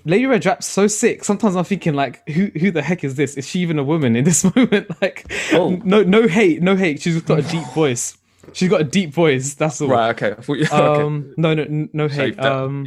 Lady 0.04 0.22
of 0.22 0.31
Rage 0.31 0.46
raps 0.46 0.66
so 0.66 0.87
sick. 0.87 1.24
Sometimes 1.24 1.57
I'm 1.57 1.64
thinking 1.64 1.94
like, 1.94 2.22
who 2.28 2.52
who 2.57 2.70
the 2.70 2.81
heck 2.81 3.02
is 3.02 3.16
this? 3.16 3.37
Is 3.37 3.44
she 3.44 3.59
even 3.59 3.76
a 3.76 3.83
woman 3.83 4.14
in 4.14 4.22
this 4.22 4.44
moment? 4.57 4.88
Like, 5.02 5.28
no 5.52 6.04
no 6.04 6.28
hate, 6.28 6.62
no 6.62 6.76
hate. 6.76 7.02
She's 7.02 7.20
got 7.22 7.40
a 7.40 7.42
deep 7.42 7.66
voice. 7.74 8.16
She's 8.52 8.68
got 8.68 8.83
a 8.83 8.85
deep 8.85 9.12
voice. 9.12 9.54
That's 9.54 9.81
all. 9.81 9.88
Right. 9.88 10.11
Okay. 10.11 10.31
I 10.31 10.40
thought 10.40 10.59
you, 10.59 10.66
okay. 10.72 11.02
Um, 11.02 11.35
no, 11.37 11.54
no, 11.54 11.88
no 11.92 12.07
hate. 12.07 12.38
Um, 12.38 12.87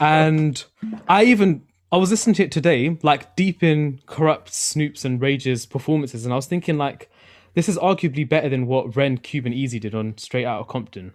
and 0.00 0.64
I 1.08 1.22
even 1.26 1.62
I 1.92 1.96
was 1.96 2.10
listening 2.10 2.34
to 2.34 2.42
it 2.42 2.50
today, 2.50 2.98
like 3.04 3.36
deep 3.36 3.62
in 3.62 4.00
Kurupt 4.08 4.48
Snoops 4.48 5.04
and 5.04 5.20
Rage's 5.20 5.64
performances, 5.64 6.24
and 6.24 6.32
I 6.32 6.36
was 6.36 6.46
thinking 6.46 6.76
like, 6.76 7.08
this 7.54 7.68
is 7.68 7.78
arguably 7.78 8.28
better 8.28 8.48
than 8.48 8.66
what 8.66 8.96
Ren, 8.96 9.16
Cube 9.16 9.46
and 9.46 9.54
Easy 9.54 9.78
did 9.78 9.94
on 9.94 10.18
Straight 10.18 10.44
Out 10.44 10.58
of 10.58 10.66
Compton. 10.66 11.14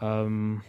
Um, 0.00 0.62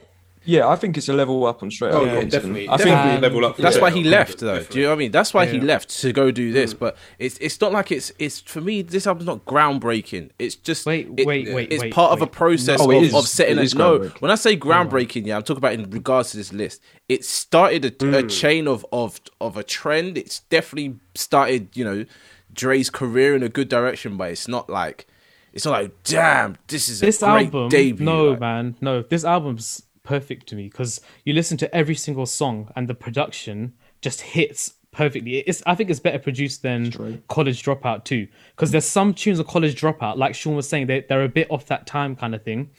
yeah, 0.43 0.67
I 0.67 0.75
think 0.75 0.97
it's 0.97 1.07
a 1.09 1.13
level 1.13 1.45
up 1.45 1.61
on 1.63 1.69
straight. 1.71 1.93
Oh, 1.93 2.01
Outta 2.05 2.13
yeah, 2.13 2.23
definitely. 2.25 2.67
I 2.69 2.77
think 2.77 2.89
Um, 2.95 3.21
level 3.21 3.45
up. 3.45 3.57
That's 3.57 3.75
Yeah, 3.75 3.81
why 3.81 3.91
he 3.91 4.03
left, 4.03 4.39
though. 4.39 4.55
definitely. 4.55 4.73
Do 4.73 4.79
you 4.79 4.85
know 4.85 4.89
what 4.91 4.95
I 4.95 4.99
mean? 4.99 5.11
That's 5.11 5.33
why 5.33 5.45
he 5.45 5.59
left 5.59 5.89
to 6.01 6.11
go 6.13 6.31
do 6.31 6.49
Mm. 6.49 6.53
this. 6.53 6.73
But 6.73 6.97
it's 7.19 7.37
it's 7.39 7.59
not 7.61 7.71
like 7.71 7.91
it's 7.91 8.11
it's 8.19 8.39
for 8.41 8.61
me. 8.61 8.81
This 8.81 9.05
album's 9.07 9.27
not 9.27 9.45
groundbreaking. 9.45 10.29
It's 10.39 10.55
just 10.55 10.85
Wait, 10.85 11.07
it- 11.17 11.25
wait, 11.27 11.53
wait, 11.53 11.71
It's 11.71 11.83
wait, 11.83 11.93
part 11.93 12.11
of 12.13 12.21
a 12.21 12.27
process 12.27 12.79
No, 12.79 12.91
of, 12.91 13.13
of 13.15 13.27
setting 13.27 13.59
It 13.59 13.73
a 13.73 13.77
no. 13.77 13.99
When 14.19 14.31
I 14.31 14.35
say 14.35 14.57
groundbreaking, 14.57 15.25
yeah, 15.27 15.35
I'm 15.37 15.43
talking 15.43 15.57
about 15.59 15.73
in 15.73 15.89
regards 15.89 16.31
to 16.31 16.37
this 16.37 16.51
list. 16.53 16.81
It 17.09 17.23
started 17.25 17.85
a, 17.85 17.87
a 17.89 18.23
Mm. 18.23 18.29
chain 18.29 18.67
of 18.67 18.85
of 18.91 19.19
of 19.39 19.57
a 19.57 19.63
trend. 19.63 20.17
It's 20.17 20.39
definitely 20.49 20.95
started. 21.15 21.69
You 21.75 21.85
know, 21.85 22.05
Dre's 22.53 22.89
career 22.89 23.35
in 23.35 23.43
a 23.43 23.49
good 23.49 23.69
direction, 23.69 24.17
but 24.17 24.31
it's 24.31 24.47
not 24.47 24.69
like. 24.69 25.07
It's 25.53 25.65
not 25.65 25.71
like, 25.71 25.91
damn, 26.05 26.55
this 26.69 26.87
is 26.87 27.01
a 27.03 27.07
this 27.07 27.17
great 27.19 27.47
album, 27.47 27.67
debut. 27.67 28.05
no 28.05 28.29
like- 28.29 28.39
man, 28.39 28.75
no. 28.79 29.01
This 29.01 29.25
album's 29.25 29.83
perfect 30.03 30.47
to 30.47 30.55
me 30.55 30.63
because 30.69 31.01
you 31.25 31.33
listen 31.33 31.57
to 31.57 31.75
every 31.75 31.95
single 31.95 32.25
song 32.25 32.71
and 32.75 32.87
the 32.87 32.95
production 32.95 33.73
just 34.01 34.21
hits 34.21 34.73
perfectly. 34.91 35.37
It's 35.37 35.63
I 35.65 35.75
think 35.75 35.89
it's 35.89 35.99
better 35.99 36.19
produced 36.19 36.61
than 36.63 37.21
College 37.27 37.63
Dropout 37.63 38.03
too 38.03 38.27
because 38.55 38.71
there's 38.71 38.85
some 38.85 39.13
tunes 39.13 39.39
of 39.39 39.47
College 39.47 39.79
Dropout, 39.79 40.17
like 40.17 40.35
Sean 40.35 40.55
was 40.55 40.67
saying, 40.67 40.87
they 40.87 41.05
they're 41.07 41.23
a 41.23 41.29
bit 41.29 41.49
off 41.49 41.65
that 41.67 41.87
time 41.87 42.15
kind 42.15 42.35
of 42.35 42.43
thing. 42.43 42.71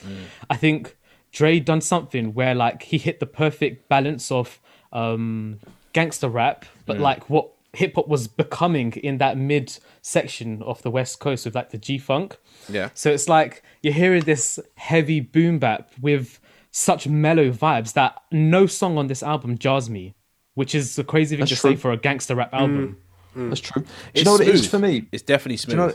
I 0.50 0.56
think 0.56 0.96
Dre 1.32 1.60
done 1.60 1.80
something 1.80 2.34
where 2.34 2.54
like 2.54 2.82
he 2.82 2.98
hit 2.98 3.20
the 3.20 3.26
perfect 3.26 3.88
balance 3.88 4.30
of 4.30 4.60
um 4.92 5.58
gangster 5.92 6.28
rap, 6.28 6.64
but 6.86 6.98
like 6.98 7.28
what 7.30 7.50
hip 7.74 7.94
hop 7.94 8.06
was 8.06 8.28
becoming 8.28 8.92
in 8.92 9.16
that 9.18 9.38
mid 9.38 9.78
section 10.02 10.62
of 10.62 10.82
the 10.82 10.90
West 10.90 11.20
Coast 11.20 11.46
with 11.46 11.54
like 11.54 11.70
the 11.70 11.78
G 11.78 11.98
Funk. 11.98 12.36
Yeah. 12.68 12.90
So 12.94 13.10
it's 13.10 13.28
like 13.28 13.62
you're 13.82 13.94
hearing 13.94 14.24
this 14.24 14.58
heavy 14.76 15.20
boom 15.20 15.58
bap 15.58 15.90
with 16.00 16.38
such 16.72 17.06
mellow 17.06 17.50
vibes 17.50 17.92
that 17.92 18.20
no 18.32 18.66
song 18.66 18.98
on 18.98 19.06
this 19.06 19.22
album 19.22 19.56
jars 19.58 19.88
me, 19.88 20.14
which 20.54 20.74
is 20.74 20.98
a 20.98 21.04
crazy 21.04 21.36
thing 21.36 21.40
That's 21.40 21.52
to 21.52 21.56
true. 21.60 21.70
say 21.72 21.76
for 21.76 21.92
a 21.92 21.96
gangster 21.96 22.34
rap 22.34 22.52
album. 22.52 22.96
Mm, 23.36 23.40
mm. 23.44 23.48
that's 23.50 23.60
true. 23.60 23.82
Do 23.82 23.88
you 23.88 23.94
It's 24.14 24.24
know 24.24 24.32
what 24.32 24.40
it 24.40 24.48
is 24.48 24.60
smooth. 24.62 24.70
for 24.70 24.78
me? 24.80 25.08
It's 25.12 25.22
definitely 25.22 25.58
smooth. 25.58 25.76
Do 25.76 25.82
you 25.82 25.88
know? 25.88 25.94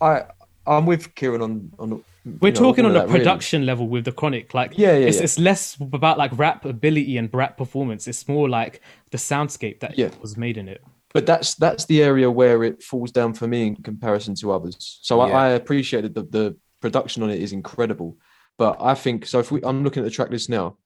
I 0.00 0.24
I'm 0.66 0.86
with 0.86 1.14
Kieran 1.14 1.42
on 1.42 1.72
on. 1.78 2.04
We're 2.40 2.48
you 2.48 2.54
know, 2.54 2.60
talking 2.60 2.84
on 2.84 2.90
of 2.90 2.96
a 2.96 2.98
that, 3.00 3.06
really. 3.08 3.18
production 3.20 3.64
level 3.64 3.88
with 3.88 4.04
the 4.04 4.12
Chronic. 4.12 4.52
Like, 4.52 4.76
Yeah, 4.76 4.88
yeah, 4.98 5.06
it's, 5.06 5.16
yeah. 5.16 5.22
it's 5.22 5.38
less 5.38 5.78
about 5.80 6.18
like 6.18 6.36
rap 6.36 6.66
ability 6.66 7.16
and 7.16 7.30
rap 7.32 7.56
performance. 7.56 8.06
It's 8.06 8.28
more 8.28 8.50
like 8.50 8.82
the 9.12 9.16
soundscape 9.16 9.80
that 9.80 9.96
Yeah. 9.98 10.10
was 10.20 10.36
made 10.36 10.58
in 10.58 10.68
it. 10.68 10.82
but 11.14 11.24
that's 11.24 11.54
that's 11.54 11.86
the 11.86 12.02
area 12.02 12.30
where 12.30 12.62
it 12.64 12.82
falls 12.82 13.10
down 13.10 13.32
for 13.32 13.46
me 13.48 13.66
in 13.68 13.76
comparison 13.76 14.34
to 14.34 14.52
others. 14.52 14.98
So 15.00 15.24
Yeah. 15.26 15.32
I, 15.32 15.44
I 15.46 15.48
appreciated 15.60 16.14
the 16.14 16.24
the 16.24 16.56
production 16.82 17.22
on 17.22 17.30
it 17.30 17.40
is 17.40 17.52
incredible, 17.52 18.18
but 18.58 18.76
I 18.80 18.94
think 18.94 19.24
so. 19.26 19.38
If 19.38 19.50
we, 19.50 19.62
I'm 19.62 19.84
looking 19.84 20.02
at 20.02 20.04
the 20.04 20.10
track 20.10 20.30
list 20.30 20.50
now, 20.50 20.76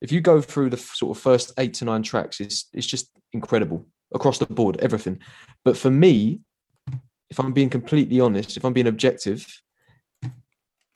if 0.00 0.10
you 0.10 0.20
go 0.20 0.40
through 0.40 0.70
the 0.70 0.76
sort 0.76 1.16
of 1.16 1.22
first 1.22 1.52
eight 1.58 1.74
to 1.74 1.84
nine 1.84 2.02
tracks, 2.02 2.40
it's 2.40 2.68
it's 2.72 2.86
just 2.86 3.10
incredible 3.32 3.86
across 4.14 4.38
the 4.38 4.46
board, 4.46 4.78
everything. 4.80 5.20
But 5.64 5.76
for 5.76 5.90
me, 5.90 6.40
if 7.30 7.38
I'm 7.38 7.52
being 7.52 7.70
completely 7.70 8.20
honest, 8.20 8.56
if 8.56 8.64
I'm 8.64 8.72
being 8.72 8.86
objective, 8.86 9.46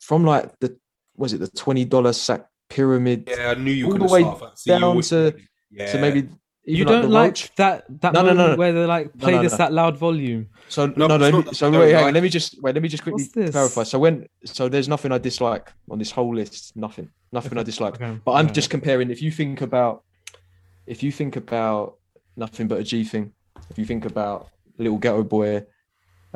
from 0.00 0.24
like 0.24 0.58
the 0.60 0.76
was 1.16 1.32
it 1.32 1.38
the 1.38 1.48
twenty 1.48 1.84
dollar 1.84 2.12
sack 2.12 2.46
pyramid 2.70 3.28
Yeah, 3.28 3.50
I 3.50 3.54
knew 3.54 3.70
you 3.70 3.86
all 3.86 3.92
were 3.92 3.98
the 3.98 4.06
going 4.06 4.24
way 4.24 4.30
to 4.30 4.36
start 4.36 4.50
that. 4.50 4.58
See, 4.58 4.72
you 4.72 4.78
down 4.78 5.00
to 5.02 5.34
yeah. 5.70 5.92
to 5.92 5.98
maybe 5.98 6.28
You 6.64 6.84
don't 6.84 7.02
the 7.02 7.08
like 7.08 7.54
that 7.56 7.84
that 8.00 8.12
No, 8.12 8.22
no, 8.22 8.32
no, 8.32 8.50
no. 8.50 8.56
where 8.56 8.72
they're 8.72 8.86
like 8.86 9.12
play 9.18 9.32
no, 9.32 9.42
this 9.42 9.58
no. 9.58 9.64
at 9.64 9.72
loud 9.72 9.96
volume. 9.98 10.48
So 10.68 10.86
No, 10.86 11.06
no, 11.08 11.16
no. 11.16 11.26
it's 11.26 11.34
let 11.34 11.46
me- 11.46 11.52
so 11.54 11.70
that 11.70 11.78
wait, 11.80 11.90
though, 11.92 11.98
hang 11.98 12.06
on, 12.06 12.14
let 12.14 12.22
me 12.22 12.28
just 12.28 12.62
wait. 12.62 12.74
Let 12.74 12.82
me 12.82 12.88
just 12.88 13.02
quickly 13.02 13.24
What's 13.34 13.50
clarify. 13.50 13.82
So 13.82 13.98
when 13.98 14.26
so 14.44 14.68
there's 14.68 14.88
nothing 14.88 15.10
I 15.10 15.18
dislike 15.18 15.72
on 15.90 15.98
this 15.98 16.12
whole 16.12 16.34
list. 16.34 16.76
Nothing. 16.76 17.10
Nothing 17.32 17.58
I 17.58 17.62
dislike. 17.64 17.94
Okay. 17.94 18.18
But 18.24 18.32
I'm 18.32 18.36
Alright. 18.46 18.54
just 18.54 18.70
comparing. 18.70 19.10
If 19.10 19.22
you 19.22 19.30
think 19.32 19.60
about, 19.60 20.04
if 20.86 21.02
you 21.02 21.10
think 21.10 21.34
about 21.36 21.96
nothing 22.36 22.68
but 22.68 22.78
a 22.78 22.84
G 22.84 23.04
thing, 23.04 23.32
if 23.70 23.78
you 23.78 23.84
think 23.84 24.04
about 24.04 24.48
little 24.78 24.98
ghetto 24.98 25.24
boy, 25.24 25.64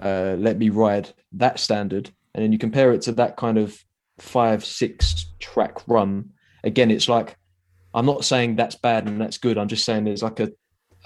uh, 0.03 0.35
let 0.39 0.59
me 0.59 0.71
ride 0.71 1.11
that 1.35 1.61
standard, 1.61 2.11
and 2.35 2.43
then 2.43 2.51
you 2.53 2.59
compare 2.59 2.93
it 2.93 3.03
to 3.03 3.13
that 3.13 3.37
kind 3.37 3.59
of 3.59 3.79
five 4.19 4.65
six 4.65 5.27
track 5.39 5.87
run. 5.87 6.31
Again, 6.65 6.91
it's 6.91 7.09
like 7.09 7.37
I'm 7.97 8.07
not 8.07 8.25
saying 8.25 8.57
that's 8.57 8.75
bad 8.75 9.09
and 9.09 9.21
that's 9.21 9.39
good. 9.39 9.57
I'm 9.57 9.69
just 9.69 9.85
saying 9.85 10.05
there's 10.05 10.23
like 10.23 10.39
a, 10.39 10.53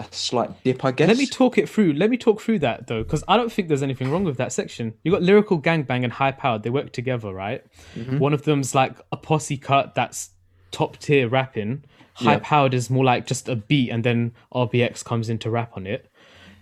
a 0.00 0.06
slight 0.10 0.50
dip, 0.64 0.84
I 0.84 0.90
guess. 0.90 1.06
Let 1.06 1.18
me 1.18 1.26
talk 1.26 1.56
it 1.56 1.68
through. 1.68 1.92
Let 1.92 2.10
me 2.10 2.16
talk 2.16 2.40
through 2.40 2.58
that 2.58 2.88
though, 2.88 3.04
because 3.04 3.22
I 3.28 3.36
don't 3.36 3.50
think 3.50 3.68
there's 3.68 3.84
anything 3.84 4.10
wrong 4.10 4.24
with 4.24 4.36
that 4.38 4.52
section. 4.52 4.94
You 5.04 5.12
got 5.12 5.22
lyrical 5.22 5.62
gangbang 5.62 6.02
and 6.02 6.12
high 6.12 6.32
powered. 6.32 6.64
They 6.64 6.70
work 6.70 6.92
together, 6.92 7.32
right? 7.32 7.64
Mm-hmm. 7.94 8.18
One 8.18 8.34
of 8.34 8.42
them's 8.42 8.74
like 8.74 8.96
a 9.12 9.16
posse 9.16 9.56
cut 9.56 9.94
that's 9.94 10.30
top 10.72 10.98
tier 10.98 11.28
rapping. 11.28 11.84
High 12.14 12.38
powered 12.40 12.74
is 12.74 12.90
more 12.90 13.04
like 13.04 13.24
just 13.24 13.48
a 13.48 13.56
beat, 13.56 13.90
and 13.90 14.04
then 14.04 14.32
RBX 14.52 15.02
comes 15.04 15.30
in 15.30 15.38
to 15.38 15.50
rap 15.50 15.72
on 15.76 15.86
it. 15.86 16.10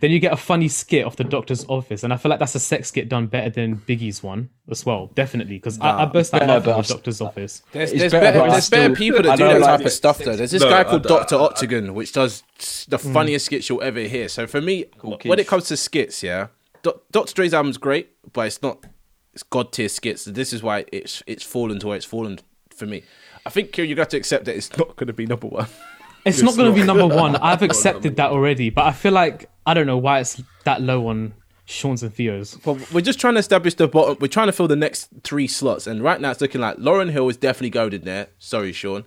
Then 0.01 0.13
you 0.13 0.21
get 0.21 0.33
a 0.33 0.37
funny 0.37 0.69
skit 0.69 1.05
off 1.05 1.17
the 1.17 1.25
doctor's 1.25 1.65
office, 1.67 2.05
and 2.05 2.13
I 2.13 2.17
feel 2.17 2.31
like 2.31 2.39
that's 2.39 2.55
a 2.55 2.61
sex 2.61 2.89
skit 2.89 3.09
done 3.09 3.27
better 3.27 3.51
than 3.51 3.77
Biggie's 3.77 4.23
one 4.23 4.51
as 4.71 4.87
well, 4.87 5.09
definitely. 5.15 5.57
Because 5.57 5.81
I, 5.81 6.03
I 6.03 6.05
burst 6.05 6.33
out 6.33 6.41
better, 6.41 6.53
laughing 6.53 6.65
but 6.73 6.79
at 6.79 6.87
the 6.87 6.95
doctor's 6.95 7.21
office. 7.21 7.63
There's, 7.73 7.93
there's 7.93 8.13
better, 8.13 8.27
better, 8.27 8.39
but 8.39 8.49
I 8.49 8.53
there's 8.53 8.71
better 8.71 8.95
people 8.95 9.23
that 9.23 9.39
do 9.39 9.45
that 9.45 9.61
like 9.61 9.79
type 9.79 9.87
of 9.87 9.93
stuff 9.93 10.19
though. 10.19 10.37
There's 10.37 10.53
this 10.53 10.63
No, 10.63 10.71
guy 10.71 10.85
called 10.85 11.03
don't- 11.03 11.19
Doctor 11.19 11.37
Octagon, 11.37 11.95
which 11.95 12.13
does 12.13 12.45
the 12.89 12.99
mm. 12.99 13.13
funniest 13.13 13.47
skits 13.47 13.69
you'll 13.69 13.83
ever 13.83 14.01
hear. 14.01 14.29
So 14.29 14.47
for 14.47 14.61
me, 14.61 14.85
when 15.03 15.39
it 15.41 15.49
comes 15.49 15.65
to 15.69 15.77
skits, 15.77 16.23
yeah, 16.23 16.49
Do- 16.83 17.01
Dr. 17.11 17.35
Dre's 17.35 17.53
album's 17.53 17.79
great, 17.79 18.11
but 18.33 18.47
it's 18.47 18.63
not 18.63 18.85
it's 19.35 19.43
god 19.43 19.73
tier 19.73 19.89
skits. 19.89 20.25
This 20.25 20.53
is 20.53 20.63
why 20.63 20.85
it's 20.93 21.23
it's 21.27 21.43
fallen 21.43 21.81
to 21.81 21.89
where 21.89 21.97
it's 21.97 22.07
fallen 22.07 22.39
for 22.71 22.87
me. 22.87 23.03
I 23.45 23.51
think 23.51 23.77
you 23.79 23.95
got 23.95 24.11
to 24.11 24.17
accept 24.17 24.45
that 24.45 24.57
it's 24.57 24.77
not 24.77 24.95
going 24.97 25.07
to 25.09 25.13
be 25.13 25.27
number 25.27 25.49
one. 25.49 25.67
It's 26.29 26.43
not 26.43 26.57
going 26.57 26.73
to 26.73 26.81
be 26.81 26.87
number 26.87 27.07
one. 27.15 27.37
I've 27.37 27.63
accepted 27.63 28.17
that 28.17 28.31
already, 28.31 28.71
but 28.71 28.85
I 28.85 28.93
feel 28.93 29.13
like 29.13 29.49
I 29.67 29.75
don't 29.75 29.87
know 29.87 29.99
why 29.99 30.21
it's 30.21 30.43
that 30.65 30.81
low 30.81 31.09
on 31.09 31.35
Sean's 31.65 32.03
and 32.03 32.13
Theo's. 32.13 32.55
But 32.65 32.93
we're 32.93 33.01
just 33.01 33.21
trying 33.21 33.35
to 33.35 33.41
establish 33.41 33.75
the 33.75 33.89
bottom. 33.89 34.17
We're 34.21 34.29
trying 34.29 34.47
to 34.49 34.53
fill 34.53 34.69
the 34.69 34.77
next 34.77 35.11
three 35.23 35.47
slots, 35.47 35.87
and 35.87 36.03
right 36.03 36.21
now 36.21 36.31
it's 36.31 36.41
looking 36.41 36.61
like 36.61 36.77
Lauryn 36.77 37.11
Hill 37.11 37.29
is 37.29 37.37
definitely 37.37 37.71
going 37.71 37.93
in 37.93 38.03
there. 38.03 38.29
Sorry, 38.39 38.73
Sean. 38.73 39.05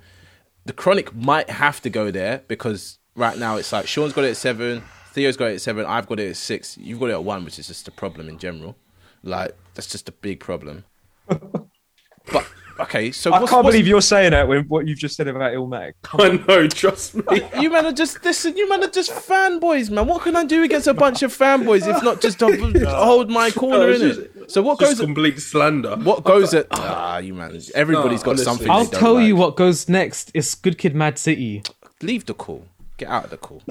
The 0.65 0.73
Chronic 0.73 1.15
might 1.15 1.49
have 1.49 1.81
to 1.81 1.89
go 1.89 2.11
there 2.11 2.43
because 2.47 2.99
right 3.15 3.37
now 3.37 3.57
it's 3.57 3.71
like 3.71 3.87
Sean's 3.87 4.13
got 4.13 4.25
it 4.25 4.31
at 4.31 4.37
seven, 4.37 4.83
Theo's 5.11 5.37
got 5.37 5.49
it 5.49 5.55
at 5.55 5.61
seven, 5.61 5.85
I've 5.85 6.07
got 6.07 6.19
it 6.19 6.29
at 6.29 6.37
six, 6.37 6.77
you've 6.77 6.99
got 6.99 7.09
it 7.09 7.13
at 7.13 7.23
one, 7.23 7.43
which 7.43 7.57
is 7.57 7.67
just 7.67 7.87
a 7.87 7.91
problem 7.91 8.29
in 8.29 8.37
general. 8.37 8.75
Like 9.23 9.55
that's 9.73 9.87
just 9.87 10.07
a 10.07 10.11
big 10.11 10.39
problem. 10.39 10.85
but 11.27 12.47
okay, 12.83 13.11
so 13.11 13.31
I 13.33 13.39
can't 13.39 13.51
what's- 13.51 13.65
believe 13.67 13.87
you're 13.87 14.01
saying 14.01 14.31
that 14.31 14.47
with 14.47 14.67
what 14.67 14.87
you've 14.87 14.97
just 14.99 15.15
said 15.15 15.27
about 15.27 15.53
Illmatic. 15.53 15.93
I 16.19 16.29
know, 16.47 16.67
trust 16.67 17.15
me. 17.15 17.23
you 17.59 17.69
man 17.69 17.85
are 17.85 17.91
just 17.93 18.23
listen. 18.25 18.55
You 18.57 18.69
man 18.69 18.83
are 18.83 18.89
just 18.89 19.11
fanboys, 19.11 19.89
man. 19.89 20.07
What 20.07 20.21
can 20.23 20.35
I 20.35 20.43
do 20.45 20.63
against 20.63 20.87
a 20.87 20.93
bunch 20.93 21.23
of 21.23 21.35
fanboys 21.35 21.87
if 21.87 22.03
not 22.03 22.21
just 22.21 22.39
to 22.39 22.85
hold 22.89 23.29
my 23.29 23.51
corner 23.51 23.89
it's 23.89 24.01
in 24.01 24.07
just- 24.09 24.19
it? 24.21 24.51
So 24.51 24.61
what 24.61 24.79
Just 24.79 24.97
goes? 24.97 25.05
complete 25.05 25.39
slander. 25.39 25.95
What 25.95 26.23
goes 26.25 26.53
at? 26.53 26.67
Ah, 26.71 27.19
you 27.19 27.33
man. 27.33 27.57
Everybody's 27.73 28.19
No, 28.19 28.25
got 28.25 28.29
honestly. 28.31 28.43
something. 28.45 28.69
I'll 28.69 28.83
they 28.85 28.91
don't 28.91 28.99
tell 28.99 29.21
you 29.21 29.35
what 29.37 29.55
goes 29.55 29.87
next. 29.87 30.29
It's 30.33 30.55
Good 30.55 30.77
Kid, 30.77 30.93
Mad 30.95 31.17
City. 31.17 31.63
Leave 32.01 32.25
the 32.25 32.33
call. 32.33 32.65
Get 33.01 33.09
out 33.09 33.23
of 33.23 33.29
the 33.31 33.37
call. 33.37 33.63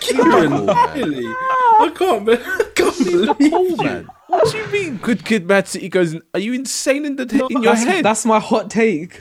Kieran, 0.00 0.66
really? 0.94 1.26
I 1.26 1.92
can't, 1.96 2.24
man. 2.24 2.38
I 2.40 2.70
can't 2.76 2.96
believe 2.96 3.50
call, 3.50 3.66
you. 3.66 3.76
man. 3.78 4.06
What 4.28 4.52
do 4.52 4.58
you 4.58 4.66
mean? 4.68 4.98
Good 4.98 5.24
kid, 5.24 5.48
Mad 5.48 5.66
City 5.66 5.88
goes. 5.88 6.14
Are 6.32 6.38
you 6.38 6.52
insane 6.52 7.04
in 7.04 7.16
the 7.16 7.24
in 7.50 7.60
your 7.60 7.74
that's, 7.74 7.82
head? 7.82 8.04
That's 8.04 8.24
my 8.24 8.38
hot 8.38 8.70
take. 8.70 9.20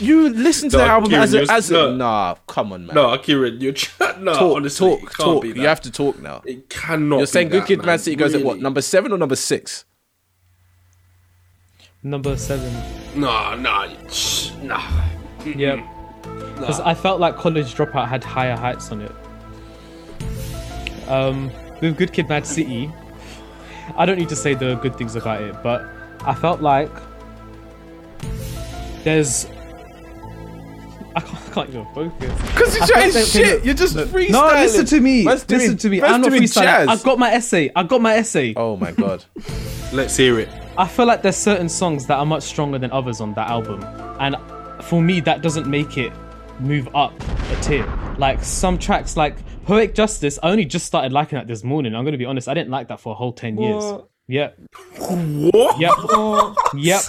You 0.00 0.28
listen 0.30 0.70
to 0.70 0.76
No, 0.78 0.82
the 0.82 0.90
album 0.90 1.10
Kieran, 1.10 1.22
as 1.22 1.34
a, 1.34 1.36
you're- 1.36 1.54
as 1.54 1.70
a, 1.70 1.74
no. 1.74 1.94
nah. 1.94 2.34
Come 2.48 2.72
on, 2.72 2.86
man. 2.86 2.96
No, 2.96 3.16
Kieran, 3.18 3.60
you're 3.60 3.74
chat. 3.74 4.20
No, 4.20 4.34
talk, 4.34 4.56
honestly, 4.56 4.90
talk, 4.90 4.98
it 4.98 5.02
can't 5.04 5.16
talk. 5.16 5.42
Be 5.42 5.52
that. 5.52 5.60
You 5.60 5.68
have 5.68 5.80
to 5.82 5.92
talk 5.92 6.18
now. 6.18 6.42
It 6.44 6.68
cannot. 6.68 7.18
You're 7.18 7.26
be 7.26 7.26
saying 7.26 7.48
Good 7.50 7.62
that, 7.62 7.68
Kid, 7.68 7.84
Man 7.84 8.00
City 8.00 8.16
goes 8.16 8.34
at 8.34 8.42
what 8.42 8.58
number 8.58 8.80
seven 8.82 9.12
or 9.12 9.18
number 9.18 9.36
six? 9.36 9.84
Number 12.02 12.36
seven. 12.36 12.74
No, 13.14 13.54
no, 13.54 13.88
shh, 14.10 14.50
nah. 14.62 14.82
Yep. 15.44 15.78
Because 16.58 16.80
I 16.80 16.94
felt 16.94 17.20
like 17.20 17.36
College 17.36 17.74
Dropout 17.74 18.08
had 18.08 18.22
higher 18.24 18.56
heights 18.56 18.90
on 18.92 19.00
it. 19.02 19.12
Um, 21.08 21.50
with 21.80 21.96
Good 21.96 22.12
Kid, 22.12 22.28
Mad 22.28 22.46
City, 22.46 22.90
I 23.96 24.04
don't 24.04 24.18
need 24.18 24.28
to 24.28 24.36
say 24.36 24.54
the 24.54 24.74
good 24.76 24.96
things 24.96 25.16
about 25.16 25.40
it, 25.42 25.54
but 25.62 25.84
I 26.20 26.34
felt 26.34 26.60
like 26.60 26.90
there's. 29.04 29.46
I 31.16 31.20
can't, 31.20 31.34
I 31.34 31.50
can't 31.54 31.68
even 31.70 31.86
focus. 31.94 32.42
Because 32.42 32.74
you're 32.74 32.84
I 32.84 32.86
trying 32.86 33.02
felt 33.12 33.14
that- 33.14 33.26
shit. 33.26 33.64
You're 33.64 33.74
just 33.74 33.96
freestyling. 33.96 34.30
No, 34.30 34.46
listen 34.48 34.86
to 34.86 35.00
me. 35.00 35.24
Man's 35.24 35.44
doing- 35.44 35.60
listen 35.60 35.76
to 35.78 35.88
me. 35.88 36.02
I'm 36.02 36.20
not 36.20 36.30
doing 36.30 36.42
freestyling. 36.42 36.62
jazz. 36.62 36.88
I've 36.88 37.02
got 37.02 37.18
my 37.18 37.32
essay. 37.32 37.72
I've 37.74 37.88
got 37.88 38.02
my 38.02 38.14
essay. 38.16 38.52
Oh 38.56 38.76
my 38.76 38.92
god. 38.92 39.24
Let's 39.92 40.16
hear 40.16 40.38
it. 40.38 40.48
I 40.76 40.86
feel 40.86 41.06
like 41.06 41.22
there's 41.22 41.36
certain 41.36 41.68
songs 41.68 42.06
that 42.06 42.18
are 42.18 42.26
much 42.26 42.42
stronger 42.44 42.78
than 42.78 42.92
others 42.92 43.20
on 43.20 43.34
that 43.34 43.48
album, 43.48 43.82
and 44.20 44.36
for 44.84 45.00
me, 45.02 45.20
that 45.20 45.42
doesn't 45.42 45.66
make 45.66 45.96
it 45.98 46.12
move 46.60 46.88
up 46.94 47.12
a 47.20 47.56
tier. 47.62 47.86
Like 48.18 48.42
some 48.44 48.78
tracks, 48.78 49.16
like 49.16 49.36
Poetic 49.64 49.94
Justice, 49.94 50.38
I 50.42 50.50
only 50.50 50.64
just 50.64 50.86
started 50.86 51.12
liking 51.12 51.38
that 51.38 51.46
this 51.46 51.62
morning. 51.64 51.94
I'm 51.94 52.04
gonna 52.04 52.18
be 52.18 52.24
honest, 52.24 52.48
I 52.48 52.54
didn't 52.54 52.70
like 52.70 52.88
that 52.88 53.00
for 53.00 53.12
a 53.12 53.14
whole 53.14 53.32
ten 53.32 53.56
years. 53.58 53.82
What? 53.84 54.08
Yep, 54.30 54.58
What? 54.98 55.80
yep, 55.80 55.92
yep. 56.74 57.00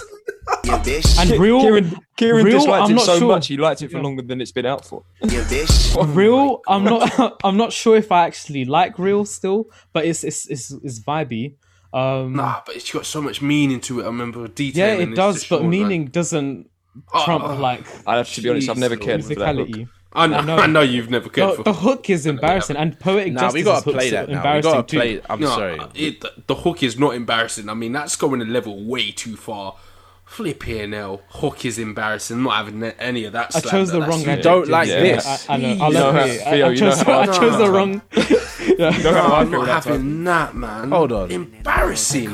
Your 0.64 0.78
bitch, 0.78 1.18
And 1.20 1.38
real, 1.40 1.60
Kieran, 1.60 1.96
Kieran 2.16 2.44
real, 2.46 2.58
disliked 2.58 2.84
I'm 2.84 2.90
it 2.92 2.94
not 2.94 3.04
so 3.06 3.18
sure. 3.18 3.28
much 3.28 3.46
he 3.46 3.56
liked 3.56 3.82
it 3.82 3.90
for 3.90 4.00
longer 4.02 4.22
than 4.22 4.40
it's 4.40 4.52
been 4.52 4.64
out 4.66 4.84
for. 4.86 5.04
your 5.22 5.44
bitch. 5.44 6.14
real. 6.16 6.60
I'm 6.66 6.84
not. 6.84 7.36
I'm 7.44 7.56
not 7.56 7.72
sure 7.72 7.96
if 7.96 8.10
I 8.10 8.26
actually 8.26 8.64
like 8.64 8.98
real 8.98 9.24
still, 9.24 9.66
but 9.92 10.06
it's 10.06 10.24
it's 10.24 10.46
it's, 10.48 10.70
it's 10.82 10.98
vibey. 11.00 11.54
Um, 11.92 12.34
Nah, 12.34 12.60
but 12.64 12.76
it's 12.76 12.90
got 12.90 13.04
so 13.04 13.20
much 13.20 13.42
meaning 13.42 13.80
to 13.82 14.00
it. 14.00 14.04
I 14.04 14.06
remember 14.06 14.46
detail. 14.48 14.96
yeah, 14.98 15.02
it 15.04 15.14
does, 15.14 15.42
to 15.44 15.48
but 15.50 15.56
Sean, 15.56 15.62
man. 15.62 15.70
meaning 15.70 16.04
doesn't 16.06 16.70
Uh, 17.12 17.24
trump 17.24 17.44
Oh, 17.44 17.54
like 17.54 17.84
I 18.06 18.16
have 18.16 18.32
to 18.32 18.42
be 18.42 18.48
honest, 18.50 18.68
I've 18.68 18.78
never 18.78 18.96
cared 18.96 19.24
for 19.24 19.34
that 19.36 19.56
hook. 19.56 19.68
musicality. 19.68 19.88
I 20.12 20.26
know, 20.26 20.36
I 20.38 20.44
know. 20.44 20.56
I 20.56 20.66
know 20.66 20.80
you've 20.80 21.08
never 21.08 21.28
cared 21.28 21.50
The, 21.52 21.56
for. 21.56 21.62
the 21.62 21.72
hook 21.72 22.10
is 22.10 22.26
embarrassing, 22.26 22.76
and 22.76 22.98
poetic 22.98 23.32
Nah, 23.32 23.42
justice 23.42 23.54
we 23.54 23.62
gotta 23.62 23.90
play 23.92 24.10
that 24.10 24.28
now. 24.28 24.56
We 24.56 24.60
gotta 24.62 24.82
too. 24.82 24.96
play. 24.98 25.20
I'm 25.30 25.38
No, 25.40 25.48
sorry. 25.50 25.78
Uh, 25.78 25.86
it, 25.94 26.20
the, 26.20 26.32
the 26.48 26.54
hook 26.56 26.82
is 26.82 26.98
not 26.98 27.14
embarrassing. 27.14 27.68
I 27.68 27.74
mean, 27.74 27.92
that's 27.92 28.16
going 28.16 28.42
a 28.42 28.44
level 28.44 28.84
way 28.84 29.12
too 29.12 29.36
far. 29.36 29.76
Flipping 30.24 30.92
hell, 30.92 31.22
hook 31.28 31.64
is 31.64 31.78
embarrassing. 31.78 32.42
Not 32.42 32.54
having 32.66 32.82
any 32.84 33.24
of 33.24 33.32
that. 33.34 33.54
I 33.54 33.60
chose 33.60 33.90
the 33.92 34.00
wrong 34.00 34.20
it. 34.22 34.36
You 34.38 34.42
don't 34.42 34.68
like 34.68 34.88
Yeah. 34.88 35.00
this. 35.00 35.48
I, 35.48 35.54
I 35.54 35.56
know. 35.58 35.68
I'll 35.84 35.92
You 35.92 35.98
know 35.98 36.10
let. 36.12 36.46
I, 36.46 36.68
I 36.70 36.74
chose, 36.76 37.02
I 37.02 37.20
I 37.22 37.26
chose 37.26 37.58
the 37.58 37.70
wrong. 37.70 38.02
yeah. 38.78 38.90
No, 39.02 39.16
I'm 39.34 39.50
not 39.50 39.66
having 39.68 40.24
that, 40.24 40.54
man. 40.56 40.90
Hold 40.90 41.12
on. 41.12 41.30
Embarrassing. 41.30 42.32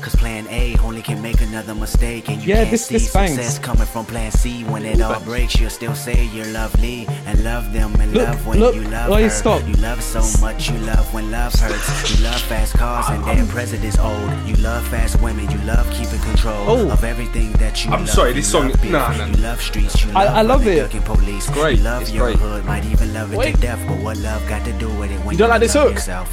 Come 0.00 0.12
with 0.12 0.20
plan 0.20 0.44
B, 0.44 0.46
cause 0.46 0.46
plan 0.46 0.46
A 0.50 0.76
only 0.86 1.02
can 1.02 1.20
make 1.22 1.40
another 1.40 1.74
mistake. 1.74 2.28
And 2.28 2.42
you 2.42 2.48
Yeah, 2.50 2.56
can't 2.56 2.70
this- 2.70 2.86
see 2.86 2.94
this 2.94 3.12
bangs. 3.12 3.32
success 3.34 3.58
coming 3.58 3.86
from 3.86 4.06
plan 4.06 4.30
C. 4.32 4.64
When 4.64 4.84
it 4.84 5.00
all 5.00 5.20
breaks, 5.20 5.58
you'll 5.58 5.70
still 5.70 5.94
say 5.94 6.28
you're 6.34 6.46
lovely 6.46 7.06
and 7.26 7.42
love 7.44 7.72
them 7.72 7.94
and 8.00 8.12
Look, 8.12 8.28
love 8.28 8.46
when 8.46 8.60
look, 8.60 8.74
you 8.74 8.82
love 8.84 9.10
wait, 9.10 9.24
her. 9.24 9.30
stop. 9.30 9.62
You 9.66 9.74
love 9.74 10.02
so 10.02 10.22
much, 10.40 10.70
you 10.70 10.78
love 10.78 11.12
when 11.12 11.30
love 11.30 11.54
hurts. 11.54 12.10
You 12.18 12.24
love 12.24 12.40
fast 12.42 12.74
cars 12.74 13.06
and 13.08 13.24
dead 13.24 13.48
presidents 13.48 13.98
old. 13.98 14.30
You 14.46 14.56
love 14.56 14.86
fast 14.88 15.20
women, 15.20 15.50
you 15.50 15.58
love 15.66 15.88
keeping 15.90 16.20
control 16.20 16.64
Oh. 16.68 16.90
of 16.90 17.04
everything 17.04 17.52
that 17.54 17.84
you 17.84 17.92
I'm 17.92 18.00
love. 18.04 18.10
sorry, 18.10 18.32
this 18.32 18.48
song- 18.48 18.68
love 18.70 18.82
beef, 18.82 18.92
nah, 18.92 19.12
nah. 19.16 19.26
You 19.26 19.34
love 19.42 19.60
streets, 19.60 20.04
you 20.04 20.10
I- 20.14 20.24
love 20.24 20.36
I 20.36 20.42
love 20.42 20.66
it. 20.66 20.76
ducking 20.80 21.02
police. 21.02 21.46
great, 21.50 21.78
You 21.78 21.84
love 21.84 22.02
it's 22.02 22.10
your 22.12 22.26
great. 22.26 22.38
hood, 22.38 22.64
might 22.64 22.84
even 22.86 23.12
love 23.14 23.32
it 23.32 23.38
Wait. 23.38 23.54
to 23.54 23.60
death. 23.60 23.78
But 23.86 23.98
what 23.98 24.16
love 24.18 24.46
got 24.48 24.64
to 24.64 24.72
do 24.72 24.88
with 24.88 25.10
it 25.10 25.18
when 25.24 25.34
You 25.34 25.38
don't 25.38 25.50
like 25.50 25.60
this 25.60 25.74
love 25.74 25.84
hook? 25.88 25.94
Yourself? 25.94 26.28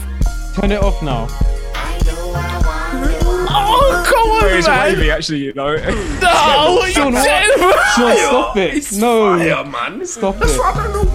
Turn 0.59 0.71
it 0.71 0.81
off 0.81 1.01
now. 1.01 1.27
Oh, 3.77 4.03
come 4.07 4.29
on, 4.31 4.57
It's 4.57 4.67
man. 4.67 4.95
wavy, 4.95 5.11
actually, 5.11 5.39
you 5.39 5.53
know. 5.53 5.75
No, 6.21 6.75
what 6.75 6.91
Sean, 6.91 7.07
you 7.07 7.13
what? 7.13 7.23
saying. 7.23 7.51
Sean, 7.95 8.17
stop 8.29 8.57
it. 8.57 8.73
It's 8.75 8.95
no, 8.97 9.37
fire, 9.37 9.65
man. 9.65 10.05
stop 10.05 10.37
That's 10.37 10.53
it. 10.53 10.59
why 10.59 10.71
I 10.71 10.75
don't 10.75 10.93
know. 10.93 11.05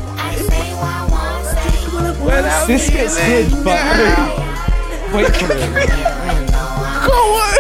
This 2.67 2.91
gets 2.91 3.17
good, 3.17 3.65
but 3.65 3.81
wait 5.15 5.35
for 5.37 5.53
it. 5.53 5.91
Come 7.03 7.13
on. 7.13 7.51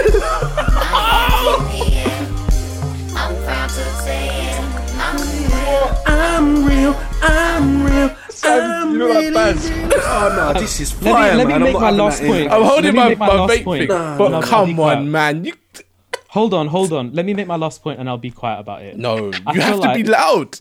I'm 6.06 6.64
real. 6.64 6.96
I'm 7.22 7.78
real. 7.78 7.79
I'm 8.50 8.92
you 8.92 8.98
know 8.98 9.14
that 9.14 9.34
band? 9.34 9.58
Oh 10.02 10.52
no, 10.54 10.60
this 10.60 10.80
is 10.80 11.02
Let 11.02 11.12
fire, 11.12 11.32
me 11.32 11.38
let 11.38 11.46
me 11.46 11.52
man. 11.52 11.62
make 11.62 11.74
I'm 11.76 11.80
my 11.80 11.90
last 11.90 12.18
having 12.18 12.32
that 12.32 12.40
in. 12.40 12.48
point. 12.48 12.52
I'm 12.52 12.62
holding 12.64 12.94
Let 12.94 13.18
my, 13.18 13.26
my, 13.26 13.34
last 13.34 13.50
vape 13.52 13.64
point. 13.64 13.88
Nah, 13.88 14.18
but 14.18 14.28
nah, 14.30 14.42
come 14.42 14.74
quiet. 14.74 14.98
on, 14.98 15.10
man. 15.10 15.44
You, 15.44 15.52
Hold 16.28 16.54
on, 16.54 16.68
hold 16.68 16.92
on. 16.92 17.12
Let 17.12 17.26
me 17.26 17.34
make 17.34 17.48
my 17.48 17.56
last 17.56 17.82
point, 17.82 17.98
and 17.98 18.08
I'll 18.08 18.16
be 18.16 18.30
quiet 18.30 18.60
about 18.60 18.82
it. 18.82 18.96
no, 18.96 19.32
I 19.46 19.52
you 19.52 19.60
have 19.60 19.74
feel 19.80 19.82
to 19.82 19.94
be 19.94 20.04
loud. 20.04 20.56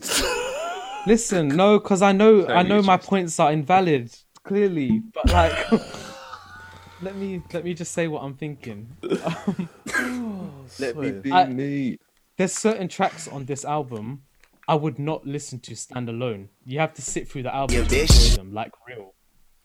Listen, 1.06 1.48
no, 1.48 1.78
because 1.78 2.02
I 2.02 2.10
know 2.12 2.44
I 2.46 2.62
you 2.62 2.68
know 2.68 2.82
my 2.82 2.96
points 2.96 3.38
are 3.38 3.52
invalid, 3.52 4.12
clearly. 4.42 5.02
But 5.14 5.28
like, 5.30 5.52
let 7.02 7.14
me 7.16 7.40
let 7.52 7.64
me 7.64 7.74
just 7.74 7.92
say 7.92 8.08
what 8.08 8.22
I'm 8.22 8.34
thinking. 8.34 8.96
Um, 9.96 10.66
let 10.78 10.96
me 10.96 11.10
be 11.22 11.32
I- 11.32 11.46
me. 11.46 11.98
There's 12.36 12.52
certain 12.52 12.88
tracks 12.88 13.28
on 13.28 13.44
this 13.44 13.64
album 13.64 14.22
I 14.70 14.74
would 14.74 14.98
not 15.00 15.26
listen 15.26 15.58
to 15.60 15.74
stand 15.74 16.08
alone. 16.08 16.48
You 16.64 16.78
have 16.78 16.94
to 16.94 17.02
sit 17.02 17.28
through 17.28 17.42
the 17.42 17.54
album 17.54 17.76
Yeah, 17.76 17.84
to 17.84 17.90
bitch. 17.94 18.24
enjoy 18.26 18.36
them, 18.36 18.54
like 18.54 18.72
real, 18.86 19.14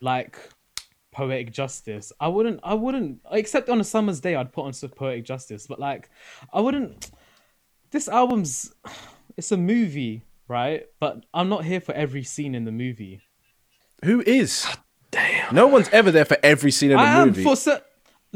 like 0.01 0.37
poetic 1.11 1.53
justice. 1.53 2.11
I 2.19 2.27
wouldn't, 2.27 2.59
I 2.63 2.73
wouldn't, 2.73 3.19
except 3.31 3.69
on 3.69 3.79
a 3.79 3.83
summer's 3.83 4.19
day, 4.19 4.35
I'd 4.35 4.51
put 4.51 4.65
on 4.65 4.73
some 4.73 4.89
poetic 4.89 5.23
justice. 5.25 5.67
But 5.67 5.79
like, 5.79 6.09
I 6.51 6.59
wouldn't. 6.59 7.11
This 7.91 8.07
album's, 8.07 8.73
it's 9.37 9.51
a 9.51 9.57
movie, 9.57 10.23
right? 10.47 10.87
But 10.99 11.23
I'm 11.35 11.49
not 11.49 11.65
here 11.65 11.79
for 11.81 11.93
every 11.93 12.23
scene 12.23 12.55
in 12.55 12.65
the 12.65 12.71
movie. 12.71 13.21
Who 14.03 14.21
is? 14.25 14.65
Damn. 15.11 15.53
No 15.53 15.67
one's 15.67 15.89
ever 15.89 16.09
there 16.11 16.25
for 16.25 16.37
every 16.43 16.71
scene 16.71 16.89
in 16.91 16.97
the 16.97 17.03
I 17.03 17.21
am 17.21 17.27
movie. 17.27 17.43
for 17.43 17.55
cer- 17.55 17.81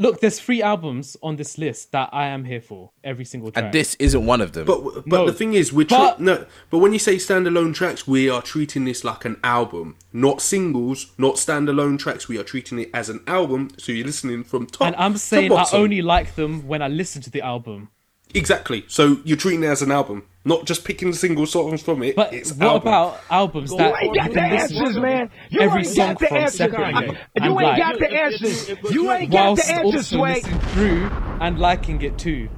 Look, 0.00 0.20
there's 0.20 0.40
three 0.40 0.62
albums 0.62 1.16
on 1.22 1.36
this 1.36 1.58
list 1.58 1.92
that 1.92 2.08
I 2.12 2.26
am 2.28 2.44
here 2.44 2.60
for. 2.62 2.90
Every 3.04 3.24
single 3.26 3.50
track. 3.52 3.66
and 3.66 3.74
this 3.74 3.94
isn't 3.96 4.24
one 4.24 4.40
of 4.40 4.52
them. 4.52 4.64
But 4.66 4.82
but 5.06 5.06
No. 5.06 5.26
the 5.26 5.32
thing 5.32 5.52
is, 5.54 5.72
we're 5.72 5.84
But- 5.86 6.16
tre- 6.16 6.24
no. 6.24 6.46
But 6.70 6.78
when 6.78 6.92
you 6.94 6.98
say 6.98 7.16
standalone 7.16 7.74
tracks, 7.74 8.08
we 8.08 8.28
are 8.30 8.40
treating 8.40 8.86
this 8.86 9.04
like 9.04 9.24
an 9.26 9.36
album, 9.44 9.96
not 10.12 10.40
singles, 10.40 11.12
not 11.18 11.34
standalone 11.34 11.98
tracks. 11.98 12.28
We 12.28 12.38
are 12.38 12.42
treating 12.44 12.78
it 12.78 12.90
as 12.94 13.08
an 13.10 13.20
album. 13.26 13.70
So 13.76 13.92
you're 13.92 14.06
listening 14.06 14.42
from 14.44 14.66
top. 14.66 14.86
and 14.86 14.96
I'm 14.96 15.12
to 15.12 15.18
saying 15.18 15.52
I 15.52 15.66
only 15.72 16.00
like 16.02 16.34
them 16.34 16.66
when 16.66 16.80
I 16.82 16.88
listen 16.88 17.20
to 17.22 17.30
the 17.30 17.42
album. 17.42 17.90
Exactly. 18.34 18.84
So 18.88 19.18
you're 19.24 19.36
treating 19.36 19.62
it 19.62 19.68
as 19.68 19.82
an 19.82 19.90
album, 19.90 20.24
not 20.44 20.64
just 20.64 20.84
picking 20.84 21.12
single 21.12 21.46
songs 21.46 21.82
from 21.82 22.02
it. 22.02 22.16
But 22.16 22.32
it's 22.32 22.52
what 22.52 22.62
album. 22.62 22.88
about 22.88 23.20
albums 23.30 23.70
that 23.76 23.94
ain't 24.02 24.16
got 24.16 24.32
the 24.32 24.40
answers, 24.40 24.98
man. 24.98 25.30
You 25.50 25.60
every 25.60 25.80
ain't 25.80 25.88
song 25.88 26.08
got 26.14 26.18
the 26.18 26.32
answers. 26.32 26.56
separately 26.56 27.18
You 27.36 27.42
ain't 27.42 27.54
like 27.54 27.78
got 27.78 27.98
the 27.98 28.12
answers. 28.12 28.68
You 28.90 29.10
ain't 29.10 29.30
got 29.32 29.56
the 29.56 29.70
answers, 29.70 30.12
also 30.12 30.22
listening 30.22 30.60
through 30.60 31.10
and 31.40 31.58
liking 31.58 32.02
it 32.02 32.18
too? 32.18 32.48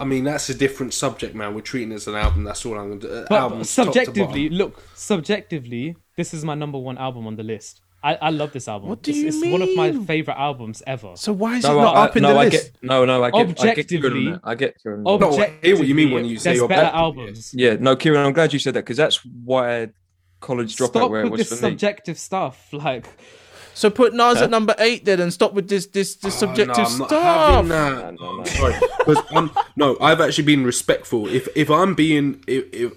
I 0.00 0.04
mean, 0.04 0.24
that's 0.24 0.48
a 0.48 0.54
different 0.54 0.94
subject, 0.94 1.34
man. 1.34 1.54
We're 1.54 1.60
treating 1.60 1.90
it 1.90 1.96
as 1.96 2.06
an 2.06 2.14
album. 2.14 2.44
That's 2.44 2.64
all 2.64 2.78
I'm 2.78 2.88
going 2.88 3.00
to 3.00 3.08
do. 3.08 3.26
But 3.28 3.40
Albums, 3.40 3.68
subjectively, 3.68 4.48
look, 4.48 4.80
subjectively, 4.94 5.96
this 6.16 6.32
is 6.32 6.44
my 6.44 6.54
number 6.54 6.78
one 6.78 6.96
album 6.98 7.26
on 7.26 7.34
the 7.34 7.42
list. 7.42 7.80
I, 8.02 8.14
I 8.14 8.30
love 8.30 8.52
this 8.52 8.68
album. 8.68 8.90
What 8.90 9.02
do 9.02 9.10
it's, 9.10 9.18
you 9.18 9.26
it's 9.28 9.52
one 9.52 9.60
of 9.60 9.74
my 9.74 9.92
favorite 10.06 10.36
albums 10.38 10.82
ever. 10.86 11.12
so 11.16 11.32
why 11.32 11.56
is 11.56 11.64
No, 11.64 11.78
it 11.78 11.82
not 11.82 11.96
I, 11.96 12.04
up 12.04 12.16
in 12.16 12.22
no, 12.22 12.28
the 12.32 12.38
I 12.40 12.44
list? 12.44 12.72
get 12.72 12.82
no, 12.82 13.04
no. 13.04 13.24
I 13.24 13.30
get, 13.30 13.38
I 13.40 13.74
get 13.74 13.88
Kieran 13.88 14.04
Objectively- 14.12 14.40
I 14.44 14.54
get 14.54 14.80
Kieran. 14.82 15.02
No, 15.02 15.18
I 15.38 15.52
hear 15.62 15.76
what 15.76 15.86
you 15.88 15.94
mean 15.96 16.12
when 16.12 16.24
you 16.24 16.38
say 16.38 16.56
there's 16.56 16.68
better 16.68 16.86
objectively, 16.94 17.00
albums. 17.26 17.54
Yeah, 17.54 17.76
no, 17.80 17.96
Kieran. 17.96 18.24
I'm 18.24 18.32
glad 18.32 18.52
you 18.52 18.58
said 18.60 18.74
that 18.74 18.82
because 18.84 18.96
that's 18.98 19.24
why 19.24 19.88
college 20.40 20.76
dropout 20.76 20.88
Stop 20.90 21.10
where 21.10 21.22
it 21.22 21.24
with 21.24 21.40
was 21.40 21.48
this 21.50 21.58
for 21.58 21.66
me. 21.66 21.70
subjective 21.72 22.18
stuff. 22.18 22.68
Like, 22.72 23.06
So 23.74 23.90
put 23.90 24.14
Nas 24.14 24.40
at 24.42 24.50
number 24.50 24.74
eight 24.78 25.04
then, 25.04 25.20
and 25.20 25.32
stop 25.32 25.52
with 25.54 25.68
this 25.68 25.86
this 25.86 26.14
this 26.16 26.36
oh, 26.36 26.46
subjective 26.46 26.86
Oh, 26.86 26.88
no, 26.88 26.92
I'm 26.94 26.98
not 26.98 27.08
stuff. 27.08 27.54
having 27.54 27.68
that. 27.68 28.14
No, 28.14 28.32
no, 28.32 28.36
no. 28.38 28.44
Sorry, 28.44 28.74
'Cause 29.04 29.18
I'm- 29.32 29.50
no, 29.76 29.96
I've 30.00 30.20
actually 30.20 30.44
been 30.44 30.64
respectful. 30.64 31.26
If 31.28 31.48
if 31.56 31.68
I'm 31.68 31.94
being 31.94 32.44
if, 32.46 32.64
if 32.72 32.92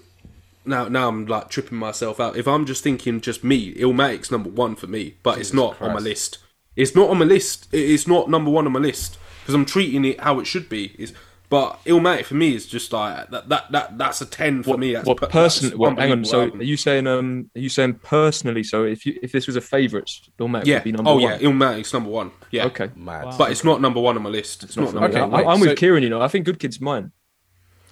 now 0.64 0.88
now 0.88 1.08
I'm 1.08 1.26
like 1.26 1.48
tripping 1.50 1.78
myself 1.78 2.20
out. 2.20 2.36
If 2.36 2.46
I'm 2.48 2.66
just 2.66 2.82
thinking 2.82 3.20
just 3.20 3.42
me, 3.44 3.74
Illmatic's 3.74 4.30
number 4.30 4.50
one 4.50 4.74
for 4.76 4.86
me, 4.86 5.16
but 5.22 5.38
it's 5.38 5.52
not 5.52 5.80
on 5.80 5.92
my 5.92 5.98
list. 6.00 6.38
It's 6.76 6.94
not 6.94 7.10
on 7.10 7.18
my 7.18 7.24
list. 7.24 7.68
It's 7.72 8.06
not 8.06 8.30
number 8.30 8.50
one 8.50 8.66
on 8.66 8.72
my 8.72 8.80
list 8.80 9.18
because 9.42 9.54
I'm 9.54 9.64
treating 9.66 10.04
it 10.04 10.20
how 10.20 10.38
it 10.40 10.46
should 10.46 10.68
be. 10.68 10.94
Is 10.98 11.12
but 11.50 11.84
Illmatic 11.84 12.24
for 12.24 12.34
me 12.34 12.54
is 12.54 12.66
just 12.66 12.90
like 12.94 13.28
that. 13.28 13.48
That 13.50 13.70
that 13.72 13.98
that's 13.98 14.22
a 14.22 14.26
ten 14.26 14.62
for 14.62 14.78
me. 14.78 14.94
That's 14.94 15.06
What 15.06 15.18
per- 15.18 15.26
person? 15.26 15.68
that's 15.68 15.78
Well, 15.78 15.94
hang 15.94 16.10
on. 16.12 16.24
So, 16.24 16.42
album. 16.44 16.60
are 16.60 16.64
you 16.64 16.78
saying 16.78 17.06
um? 17.06 17.50
Are 17.54 17.60
you 17.60 17.68
saying 17.68 18.00
personally? 18.02 18.62
So, 18.62 18.84
if 18.84 19.04
you 19.04 19.18
if 19.22 19.32
this 19.32 19.46
was 19.46 19.56
a 19.56 19.60
favourite, 19.60 20.10
Illmatic 20.38 20.64
yeah. 20.64 20.76
would 20.76 20.84
be 20.84 20.92
number 20.92 21.10
oh 21.10 21.14
one. 21.16 21.22
yeah, 21.24 21.38
Illmatic's 21.40 21.92
number 21.92 22.08
one. 22.08 22.30
Yeah. 22.52 22.64
Okay. 22.68 22.88
Mad. 22.96 23.34
But 23.36 23.50
it's 23.50 23.64
not 23.64 23.82
number 23.82 24.00
one 24.00 24.16
on 24.16 24.22
my 24.22 24.30
list. 24.30 24.64
It's 24.64 24.78
not. 24.78 24.84
Okay, 24.88 24.94
Number 24.94 25.08
Okay, 25.08 25.20
one. 25.20 25.34
I, 25.44 25.48
I'm 25.52 25.60
with 25.60 25.68
so- 25.70 25.76
Kieran. 25.76 26.02
You 26.02 26.08
know, 26.08 26.22
I 26.22 26.28
think 26.28 26.46
Good 26.46 26.58
Kid's 26.58 26.80
mine. 26.80 27.12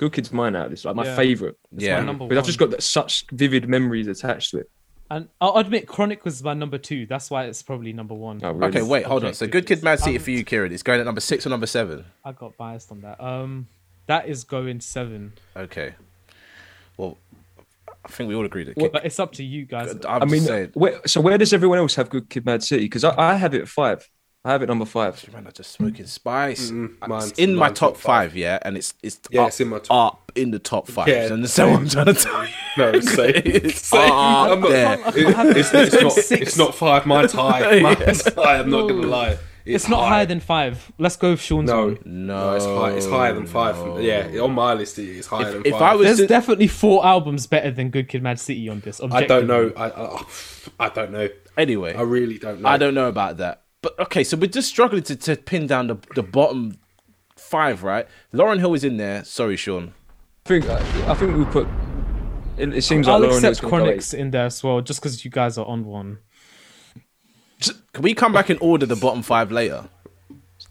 Good 0.00 0.14
Kid's 0.14 0.32
mine 0.32 0.56
out 0.56 0.64
of 0.64 0.70
this. 0.70 0.86
Like 0.86 0.96
my 0.96 1.04
Yeah. 1.04 1.14
favorite. 1.14 1.58
It's 1.74 1.84
Yeah. 1.84 2.00
my 2.00 2.06
number 2.06 2.24
Because 2.24 2.36
one. 2.36 2.38
I've 2.38 2.46
just 2.46 2.58
got 2.58 2.70
that- 2.70 2.82
such 2.82 3.26
vivid 3.32 3.68
memories 3.68 4.06
attached 4.08 4.50
to 4.52 4.60
it. 4.60 4.70
and 5.10 5.28
I'll 5.42 5.56
admit 5.58 5.86
Chronic 5.88 6.24
was 6.24 6.42
my 6.42 6.54
number 6.54 6.78
two. 6.78 7.04
That's 7.04 7.30
why 7.30 7.44
it's 7.44 7.62
probably 7.62 7.92
number 7.92 8.14
one. 8.14 8.40
Oh, 8.42 8.52
really? 8.52 8.68
Okay, 8.68 8.82
wait, 8.82 9.04
hold 9.04 9.24
on. 9.24 9.34
So 9.34 9.46
Good 9.46 9.66
Kid, 9.66 9.82
Mad 9.82 9.98
City 10.00 10.16
Um, 10.16 10.22
for 10.22 10.30
you, 10.30 10.42
Kieran. 10.44 10.72
It's 10.72 10.82
going 10.82 11.00
at 11.00 11.04
number 11.04 11.20
six 11.20 11.44
or 11.46 11.50
number 11.50 11.66
seven. 11.66 12.04
I 12.24 12.32
got 12.32 12.56
biased 12.56 12.90
on 12.90 13.00
that. 13.02 13.20
Um, 13.22 13.66
that 14.06 14.26
is 14.28 14.42
going 14.44 14.80
seven, 14.80 15.34
Okay. 15.56 15.94
Well, 16.96 17.18
I 18.04 18.08
think 18.08 18.28
we 18.28 18.34
all 18.34 18.44
agree 18.46 18.64
that. 18.64 18.76
but 18.92 19.04
it's 19.04 19.18
up 19.20 19.32
to 19.32 19.44
you 19.44 19.66
guys. 19.66 19.94
I'm 20.08 20.22
I 20.22 20.24
mean, 20.24 20.40
saying. 20.42 20.70
where, 20.74 21.00
so 21.06 21.20
where 21.20 21.36
does 21.36 21.52
everyone 21.52 21.78
else 21.78 21.96
have 21.96 22.08
Good 22.08 22.30
Kid, 22.30 22.46
Mad 22.46 22.62
City? 22.62 22.84
Because 22.84 23.04
I, 23.04 23.14
I 23.18 23.34
have 23.34 23.52
it 23.54 23.60
at 23.62 23.68
five. 23.68 24.08
I 24.42 24.52
have 24.52 24.62
it 24.62 24.66
number 24.68 24.86
five. 24.86 25.22
Man, 25.34 25.46
I'm 25.46 25.52
just 25.52 25.70
smoking 25.72 26.06
spice. 26.06 26.70
Mm, 26.70 26.94
it's 27.28 27.38
in 27.38 27.54
my 27.54 27.66
mine's 27.66 27.78
top 27.78 27.92
top 27.92 28.00
five. 28.00 28.30
five, 28.30 28.36
yeah, 28.36 28.58
and 28.62 28.74
it's 28.78 28.94
it's 29.02 29.20
Yeah, 29.30 29.42
up, 29.42 29.48
it's 29.48 29.60
in 29.60 29.68
my 29.68 29.78
top- 29.80 30.14
up 30.14 30.32
in 30.34 30.50
the 30.50 30.58
top 30.58 30.88
five. 30.88 31.08
Yeah. 31.08 31.30
And 31.32 31.44
that's 31.44 31.58
what 31.58 31.68
I'm 31.68 31.88
trying 31.88 32.06
to 32.06 32.14
tell 32.14 32.44
you. 32.46 32.52
No, 32.78 33.00
same. 33.00 33.32
It's 33.44 33.82
Same. 33.86 34.10
up 34.10 34.50
I'm 34.52 34.60
not- 34.60 34.70
there. 34.70 34.94
It- 35.08 35.56
it's, 35.58 35.74
it's 35.74 36.00
not. 36.02 36.12
Six. 36.12 36.30
It's 36.42 36.56
not 36.56 36.74
five. 36.74 37.04
Mine's 37.04 37.32
high. 37.32 37.80
Mine's 37.80 38.24
high. 38.34 38.58
I'm 38.60 38.70
not 38.70 38.88
gonna 38.88 39.06
lie. 39.06 39.36
It's 39.66 39.90
not 39.90 40.04
high. 40.04 40.08
higher 40.08 40.26
than 40.26 40.40
five. 40.40 40.90
Let's 40.96 41.16
go 41.16 41.32
with 41.32 41.42
Sean's 41.42 41.68
No, 41.68 41.88
one. 41.88 41.98
No, 42.06 42.50
no, 42.50 42.54
it's 42.56 42.64
high. 42.64 42.90
It's 42.92 43.06
higher 43.06 43.34
than 43.34 43.46
five. 43.46 44.02
Yeah, 44.02 44.40
on 44.40 44.52
my 44.52 44.72
list, 44.72 44.98
it 44.98 45.18
is 45.18 45.26
higher 45.26 45.52
than 45.52 45.66
if 45.66 45.72
five. 45.72 45.82
I 45.82 45.94
was 45.96 46.06
There's 46.06 46.18
to, 46.20 46.26
definitely 46.26 46.66
four 46.66 47.04
albums 47.04 47.46
better 47.46 47.70
than 47.70 47.90
Good 47.90 48.08
Kid, 48.08 48.22
Mad 48.22 48.40
City 48.40 48.70
on 48.70 48.80
this. 48.80 49.02
I 49.02 49.26
don't 49.26 49.46
know. 49.46 49.70
I, 49.76 49.90
I, 49.90 50.24
I 50.80 50.88
don't 50.88 51.12
know. 51.12 51.28
anyway, 51.58 51.94
I 51.94 52.00
really 52.02 52.38
don't 52.38 52.62
know. 52.62 52.68
I 52.70 52.78
don't 52.78 52.94
know 52.94 53.08
about 53.08 53.36
that. 53.36 53.64
But 53.82 53.98
okay, 53.98 54.24
so 54.24 54.36
we're 54.36 54.46
just 54.46 54.68
struggling 54.68 55.02
to, 55.04 55.16
to 55.16 55.36
pin 55.36 55.66
down 55.66 55.86
the, 55.86 55.96
the 56.14 56.22
bottom 56.22 56.78
five, 57.36 57.82
right? 57.82 58.06
Lauryn 58.32 58.58
Hill 58.58 58.74
is 58.74 58.84
in 58.84 58.98
there. 58.98 59.24
Sorry, 59.24 59.56
Sean. 59.56 59.94
I 60.46 60.48
think 60.48 60.66
I 60.66 61.14
think 61.14 61.36
we 61.36 61.44
put. 61.44 61.68
It, 62.56 62.74
it 62.74 62.82
seems 62.82 63.06
like 63.06 63.14
I'll 63.14 63.20
Lauryn 63.20 63.36
accept 63.36 63.60
Hill's 63.60 63.70
Chronics 63.70 64.14
in 64.14 64.30
there 64.32 64.46
as 64.46 64.62
well, 64.62 64.80
just 64.80 65.00
because 65.00 65.24
you 65.24 65.30
guys 65.30 65.56
are 65.56 65.66
on 65.66 65.84
one. 65.84 66.18
Can 67.92 68.02
we 68.02 68.14
come 68.14 68.32
back 68.32 68.48
and 68.50 68.58
order 68.62 68.86
the 68.86 68.96
bottom 68.96 69.22
five 69.22 69.50
later? 69.50 69.88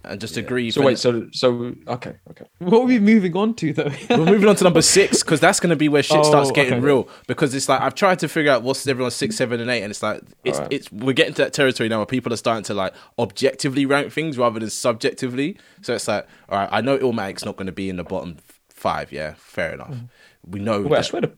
And 0.02 0.20
just 0.22 0.38
agree. 0.38 0.72
So 0.72 0.82
wait, 0.82 0.97
so 0.97 1.28
so 1.34 1.76
okay, 1.88 2.16
okay. 2.32 2.45
What 2.60 2.84
are 2.84 2.86
we 2.86 3.00
moving 3.00 3.36
on 3.36 3.54
to 3.56 3.74
though? 3.74 3.91
We're 4.10 4.18
moving 4.26 4.47
on 4.47 4.56
to 4.56 4.64
number 4.64 4.82
six 4.82 5.22
because 5.24 5.41
that's 5.41 5.60
going 5.60 5.72
to 5.72 5.76
be 5.76 5.89
where 5.89 6.02
shit 6.02 6.18
Oh, 6.18 6.24
starts 6.24 6.52
getting 6.52 6.76
okay. 6.76 6.82
real. 6.86 7.10
Because 7.28 7.54
it's 7.54 7.68
like 7.68 7.82
I've 7.82 7.95
tried 7.95 8.20
to 8.20 8.30
figure 8.30 8.50
out 8.52 8.64
what's 8.64 8.88
everyone's 8.88 9.16
six, 9.16 9.36
seven, 9.36 9.60
and 9.60 9.70
eight, 9.70 9.82
and 9.84 9.91
it's 9.91 10.02
like 10.02 10.22
it's 10.45 10.58
Alright. 10.58 10.72
it's 10.74 10.89
we're 10.93 11.12
getting 11.12 11.34
to 11.34 11.41
that 11.43 11.52
territory 11.54 11.89
now 11.89 11.97
where 11.97 12.06
people 12.06 12.32
are 12.32 12.38
starting 12.38 12.64
to 12.64 12.74
like 12.74 12.93
objectively 13.20 13.86
rank 13.86 14.14
things 14.14 14.38
rather 14.38 14.58
than 14.60 14.70
subjectively. 14.70 15.58
So 15.82 15.95
it's 15.95 16.08
like, 16.08 16.26
all 16.47 16.60
right, 16.60 16.70
I 16.72 16.80
know 16.80 16.97
Illmatic's 16.97 17.43
not 17.43 17.58
going 17.58 17.68
to 17.68 17.74
be 17.74 17.89
in 17.89 17.97
the 17.97 18.06
bottom 18.06 18.38
five. 18.70 19.12
Yeah, 19.12 19.34
fair 19.38 19.74
enough. 19.74 19.91
Mm-hmm. 19.91 20.52
We 20.52 20.60
know. 20.62 20.82
Wait, 20.82 20.97
I 21.00 21.02
swear 21.02 21.24
to. 21.24 21.32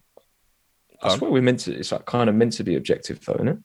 I 1.01 1.07
Go 1.07 1.13
on. 1.13 1.17
swear 1.17 1.31
we're 1.31 1.41
meant 1.41 1.61
to. 1.61 1.73
It's 1.73 1.91
like 1.91 2.05
kind 2.05 2.29
of 2.29 2.35
meant 2.35 2.53
to 2.53 2.63
be 2.63 2.75
objective, 2.75 3.25
though, 3.25 3.33
isn't 3.33 3.47
it? 3.47 3.57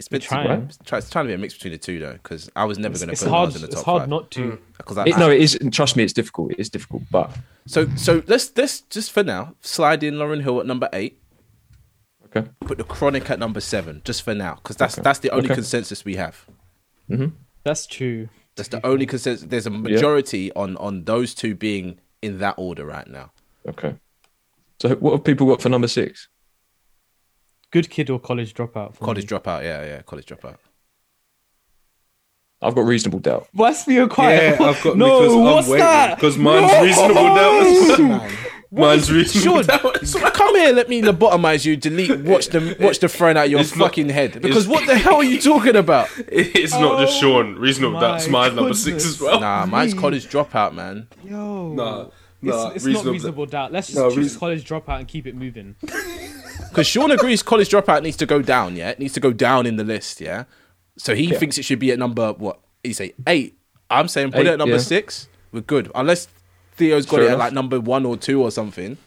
It's 0.00 0.10
meant 0.10 0.22
to- 0.22 0.28
trying. 0.28 0.62
It's 0.62 0.78
try- 0.84 0.98
it's 0.98 1.10
trying 1.10 1.26
to 1.26 1.28
be 1.28 1.34
a 1.34 1.38
mix 1.38 1.54
between 1.54 1.72
the 1.72 1.78
two 1.78 1.98
though, 2.00 2.14
because 2.14 2.50
I 2.56 2.64
was 2.64 2.78
never 2.78 2.98
going 2.98 3.14
to 3.14 3.16
put 3.16 3.28
hard. 3.30 3.48
Nas 3.50 3.56
in 3.56 3.62
the 3.62 3.68
top 3.68 3.72
It's 3.74 3.82
top 3.82 3.86
hard 3.86 4.02
five. 4.02 4.08
not 4.08 4.30
to. 4.32 4.40
Mm. 4.40 4.58
Because 4.78 4.98
I, 4.98 5.04
it 5.06 5.16
no, 5.18 5.30
it 5.30 5.40
is. 5.40 5.54
and 5.54 5.72
Trust 5.72 5.96
me, 5.96 6.02
it's 6.02 6.12
difficult. 6.12 6.52
It 6.52 6.58
is 6.58 6.68
difficult, 6.70 7.02
but 7.10 7.30
so 7.66 7.86
so 7.96 8.22
let's 8.26 8.50
let's 8.56 8.80
just 8.82 9.12
for 9.12 9.22
now 9.22 9.54
slide 9.60 10.02
in 10.02 10.14
Lauryn 10.14 10.42
Hill 10.42 10.58
at 10.58 10.66
number 10.66 10.88
eight. 10.92 11.20
okay. 12.26 12.48
Put 12.60 12.78
the 12.78 12.84
Chronic 12.84 13.30
at 13.30 13.38
number 13.38 13.60
seven, 13.60 14.00
just 14.04 14.22
for 14.22 14.34
now, 14.34 14.54
because 14.56 14.76
that's 14.76 14.94
Okay. 14.94 15.02
that's 15.02 15.18
the 15.20 15.30
only 15.30 15.46
Okay. 15.46 15.54
consensus 15.54 16.04
we 16.04 16.16
have. 16.16 16.46
Mm-hmm. 17.10 17.26
That's 17.64 17.86
true. 17.86 18.28
That's 18.56 18.70
the 18.70 18.84
only 18.86 19.06
consensus. 19.06 19.46
There's 19.48 19.66
a 19.66 19.70
majority 19.70 20.50
on 20.54 20.76
on 20.78 21.04
those 21.04 21.34
two 21.34 21.54
being 21.54 22.00
in 22.22 22.38
that 22.38 22.54
order 22.56 22.84
right 22.86 23.06
now. 23.06 23.32
Okay. 23.68 23.94
So 24.80 24.94
what 24.96 25.12
have 25.12 25.24
people 25.24 25.46
got 25.46 25.60
for 25.60 25.68
number 25.68 25.88
six? 25.88 26.28
Good 27.70 27.88
Kid 27.90 28.10
or 28.10 28.18
College 28.18 28.52
Dropout. 28.54 28.94
for 28.96 29.04
College 29.04 29.30
me. 29.30 29.38
dropout, 29.38 29.62
yeah, 29.62 29.84
yeah, 29.84 30.02
college 30.02 30.26
dropout. 30.26 30.56
I've 32.62 32.74
got 32.74 32.82
reasonable 32.84 33.20
doubt. 33.20 33.48
What's 33.54 33.84
for 33.84 33.92
your 33.92 34.06
quiet? 34.08 34.58
Yeah, 34.60 34.66
I've 34.66 34.82
got 34.82 34.96
no. 34.98 35.20
because 35.20 35.34
what's 35.36 35.66
I'm 35.66 35.72
waiting 35.72 35.86
that? 35.86 36.14
because 36.16 36.36
mine's 36.36 36.82
reasonable 36.82 37.14
doubt. 37.34 37.62
as 37.62 37.98
well. 37.98 38.30
Mine's 38.72 39.10
reasonable 39.10 39.62
Sean, 39.62 39.66
doubt. 40.12 40.34
come 40.34 40.54
here. 40.56 40.72
Let 40.72 40.88
me 40.90 41.00
lobotomize 41.00 41.64
you. 41.64 41.76
Delete. 41.76 42.20
Watch 42.20 42.48
the 42.48 42.76
watch 42.78 42.98
the 42.98 43.08
throne 43.08 43.36
out 43.38 43.48
your 43.50 43.60
It's 43.60 43.74
not- 43.74 43.86
fucking 43.86 44.10
head. 44.10 44.42
Because 44.42 44.68
what 44.68 44.86
the 44.86 44.96
hell 44.98 45.16
are 45.16 45.24
you 45.24 45.40
talking 45.40 45.74
about? 45.74 46.08
It's 46.28 46.72
not 46.74 47.00
just 47.00 47.16
oh 47.16 47.20
Sean. 47.20 47.56
Reasonable 47.56 47.94
my 47.94 48.00
doubt's 48.00 48.28
my 48.28 48.48
number 48.48 48.74
six 48.74 48.84
goodness. 48.84 49.06
as 49.06 49.20
well. 49.20 49.40
Nah, 49.40 49.64
mine's 49.66 49.94
college 49.94 50.26
dropout, 50.26 50.74
man. 50.74 51.08
Yo. 51.24 51.72
Nah, 51.72 52.08
It's, 52.42 52.76
it's 52.76 52.84
reasonable 52.86 53.04
not 53.04 53.12
reasonable 53.12 53.46
doubt. 53.46 53.72
Let's 53.72 53.88
just 53.88 53.98
No, 53.98 54.08
choose 54.08 54.16
reason- 54.18 54.38
College 54.40 54.64
Dropout 54.68 54.98
and 54.98 55.08
keep 55.08 55.26
it 55.26 55.34
moving. 55.34 55.76
Because 56.68 56.86
Sean 56.86 57.10
agrees 57.10 57.42
college 57.42 57.68
dropout 57.68 58.02
needs 58.02 58.16
to 58.18 58.26
go 58.26 58.42
down. 58.42 58.76
Yeah, 58.76 58.90
it 58.90 59.00
needs 59.00 59.12
to 59.14 59.20
go 59.20 59.32
down 59.32 59.66
in 59.66 59.74
the 59.74 59.82
list. 59.82 60.20
Yeah, 60.20 60.44
so 60.96 61.16
he 61.16 61.32
thinks 61.34 61.58
it 61.58 61.64
should 61.64 61.80
be 61.80 61.90
at 61.90 61.98
number 61.98 62.32
what? 62.34 62.60
He 62.84 62.92
say 62.92 63.12
eight. 63.26 63.58
I'm 63.90 64.06
saying 64.06 64.30
put 64.30 64.42
Eight, 64.42 64.46
it 64.46 64.50
at 64.52 64.58
number 64.58 64.76
yeah. 64.76 64.80
six. 64.80 65.26
We're 65.50 65.62
good, 65.62 65.90
unless 65.96 66.28
Theo's 66.76 67.06
got 67.06 67.16
Fair 67.16 67.24
it 67.24 67.30
at 67.32 67.38
like 67.38 67.52
number 67.52 67.80
one 67.80 68.06
or 68.06 68.16
two 68.16 68.40
or 68.40 68.52
something. 68.52 68.98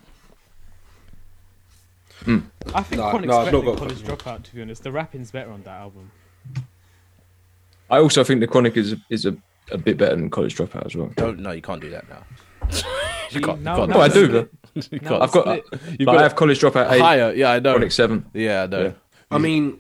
Hmm. 2.26 2.40
I 2.74 2.84
think 2.84 3.00
Nah, 3.02 3.12
Chronic's 3.12 3.30
nah, 3.32 3.40
I've 3.44 3.54
not 3.54 3.60
than 3.64 3.66
got- 3.66 3.78
College 3.78 4.00
Dropout. 4.00 4.44
To 4.44 4.56
be 4.56 4.62
honest, 4.62 4.84
the 4.84 4.92
rapping's 4.92 5.32
better 5.32 5.52
on 5.52 5.64
that 5.64 5.80
album. 5.80 6.12
I 7.90 8.00
also 8.00 8.26
think 8.26 8.42
the 8.42 8.48
Chronic 8.48 8.76
is 8.76 8.96
is 9.10 9.26
a, 9.26 9.38
a 9.72 9.78
bit 9.78 9.98
better 9.98 10.16
than 10.18 10.30
College 10.30 10.56
Dropout 10.58 10.86
as 10.86 10.96
well. 10.98 11.12
Don't 11.16 11.40
no, 11.40 11.52
you 11.52 11.62
can't 11.62 11.82
do 11.82 11.92
that 11.92 12.06
now. 12.10 12.24
See, 13.30 13.40
can't- 13.42 13.62
now- 13.62 13.76
can't 13.78 13.90
No, 13.90 14.02
I 14.02 14.08
do. 14.08 14.26
split. 14.26 14.50
though. 14.76 14.98
Now 15.10 15.22
I've 15.22 15.32
got. 15.32 15.44
split. 15.44 15.66
You've 16.00 16.06
but 16.06 16.14
got 16.14 16.18
I 16.18 16.24
have 16.24 16.36
College 16.36 16.60
Dropout 16.60 16.92
eight, 16.92 17.00
Higher, 17.02 17.34
yeah, 17.34 17.52
I 17.52 17.60
know. 17.60 17.74
Chronic 17.74 17.92
seven. 17.92 18.26
Yeah, 18.34 18.64
I 18.64 18.68
know. 18.68 18.82
Yeah. 18.84 18.92
I 19.32 19.38
mean, 19.38 19.80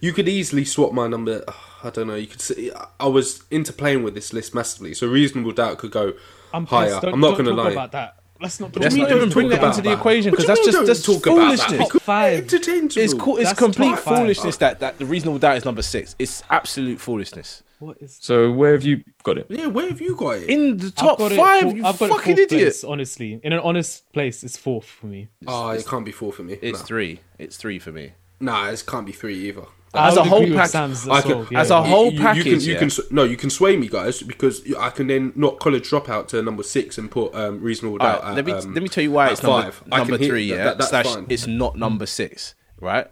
you 0.00 0.12
could 0.12 0.28
easily 0.28 0.64
swap 0.64 0.92
my 0.92 1.06
number. 1.06 1.44
I 1.84 1.90
don't 1.90 2.06
know. 2.08 2.14
You 2.16 2.26
could 2.26 2.40
see. 2.40 2.70
I 2.98 3.06
was 3.06 3.40
interplaying 3.50 4.02
with 4.02 4.14
this 4.14 4.32
list 4.32 4.54
massively, 4.54 4.94
so 4.94 5.06
reasonable 5.06 5.52
doubt 5.52 5.78
could 5.78 5.90
go 5.92 6.14
I'm 6.52 6.66
higher. 6.66 6.98
I'm 7.02 7.20
not 7.20 7.32
going 7.32 7.44
to 7.46 7.52
lie. 7.54 7.70
about 7.70 7.92
that. 7.92 8.16
Let's 8.40 8.60
not 8.60 8.76
Let's 8.76 8.94
not 8.94 9.08
that. 9.08 9.16
even 9.16 9.30
bring 9.30 9.48
that 9.48 9.62
into 9.62 9.80
the 9.80 9.90
about 9.92 9.98
equation 10.00 10.30
because 10.30 10.46
that's 10.46 10.60
mean 10.60 10.66
just 10.66 10.76
don't 10.76 10.86
that's 10.86 11.02
talk 11.02 11.26
about 11.26 11.56
that? 11.56 11.70
foolishness. 11.70 12.02
Five. 12.02 12.52
It's 12.96 13.14
cool. 13.14 13.38
It's 13.38 13.52
complete 13.54 13.90
top 13.94 13.98
five. 14.00 14.18
foolishness 14.18 14.56
that, 14.58 14.80
that 14.80 14.98
the 14.98 15.06
reasonable 15.06 15.38
doubt 15.38 15.56
is 15.56 15.64
number 15.64 15.80
six. 15.82 16.14
It's 16.18 16.42
absolute 16.50 17.00
foolishness. 17.00 17.62
What 17.78 17.98
is? 18.00 18.18
So 18.20 18.50
where 18.52 18.72
have 18.72 18.84
you 18.84 19.02
got 19.22 19.36
it? 19.38 19.46
Yeah, 19.50 19.66
where 19.66 19.88
have 19.88 20.00
you 20.00 20.16
got 20.16 20.38
it? 20.38 20.48
In 20.48 20.78
the 20.78 20.86
I've 20.86 20.94
top 20.94 21.18
got 21.18 21.32
it 21.32 21.36
five, 21.36 21.76
you 21.76 21.84
I've 21.84 21.98
got 21.98 22.06
it 22.10 22.14
fucking 22.14 22.32
idiot. 22.38 22.48
Place, 22.48 22.84
honestly, 22.84 23.40
in 23.42 23.52
an 23.52 23.60
honest 23.60 24.10
place, 24.12 24.42
it's 24.42 24.56
fourth 24.56 24.86
for 24.86 25.06
me. 25.06 25.28
Oh, 25.46 25.70
it 25.70 25.86
can't 25.86 26.04
be 26.04 26.12
four 26.12 26.32
for 26.32 26.42
me. 26.42 26.58
It's 26.62 26.78
nah. 26.80 26.84
three. 26.86 27.20
It's 27.38 27.56
three 27.56 27.78
for 27.78 27.92
me. 27.92 28.12
Nah, 28.40 28.68
it 28.68 28.82
can't 28.86 29.04
be 29.06 29.12
three 29.12 29.48
either. 29.48 29.64
As 29.94 30.16
a 30.16 30.24
whole 30.24 30.38
agree 30.42 30.50
with 30.50 30.58
pack- 30.60 30.70
Sam's 30.70 31.08
I 31.08 31.18
as 31.18 31.24
can, 31.24 31.46
yeah. 31.50 31.60
as 31.60 31.70
a 31.70 31.82
whole 31.82 32.06
you, 32.06 32.10
you 32.12 32.16
can, 32.18 32.26
package, 32.34 32.66
you 32.66 32.72
yeah. 32.74 32.78
can, 32.80 32.86
s- 32.88 33.00
no, 33.10 33.24
you 33.24 33.36
can 33.36 33.48
sway 33.48 33.76
me, 33.78 33.88
guys, 33.88 34.22
because 34.22 34.62
I 34.78 34.90
can 34.90 35.06
then 35.06 35.32
knock 35.36 35.58
college 35.58 35.88
dropout 35.88 36.28
to 36.28 36.42
number 36.42 36.62
six 36.62 36.98
and 36.98 37.10
put 37.10 37.34
um, 37.34 37.62
reasonable 37.62 37.96
doubt. 37.98 38.22
right, 38.22 38.30
at, 38.30 38.34
let 38.36 38.44
me 38.44 38.52
um, 38.52 38.74
let 38.74 38.82
me 38.82 38.88
tell 38.90 39.02
you 39.04 39.10
why 39.12 39.30
it's 39.30 39.40
five. 39.40 39.82
I 39.90 39.98
number 39.98 40.14
can 40.14 40.20
hit 40.22 40.28
three. 40.28 40.50
that- 40.50 40.56
Yeah, 40.56 40.64
that- 40.64 40.78
that's 40.78 40.90
slash 40.90 41.06
fine. 41.06 41.26
it's 41.30 41.46
not 41.46 41.76
number 41.78 42.04
six. 42.04 42.54
Right. 42.78 43.06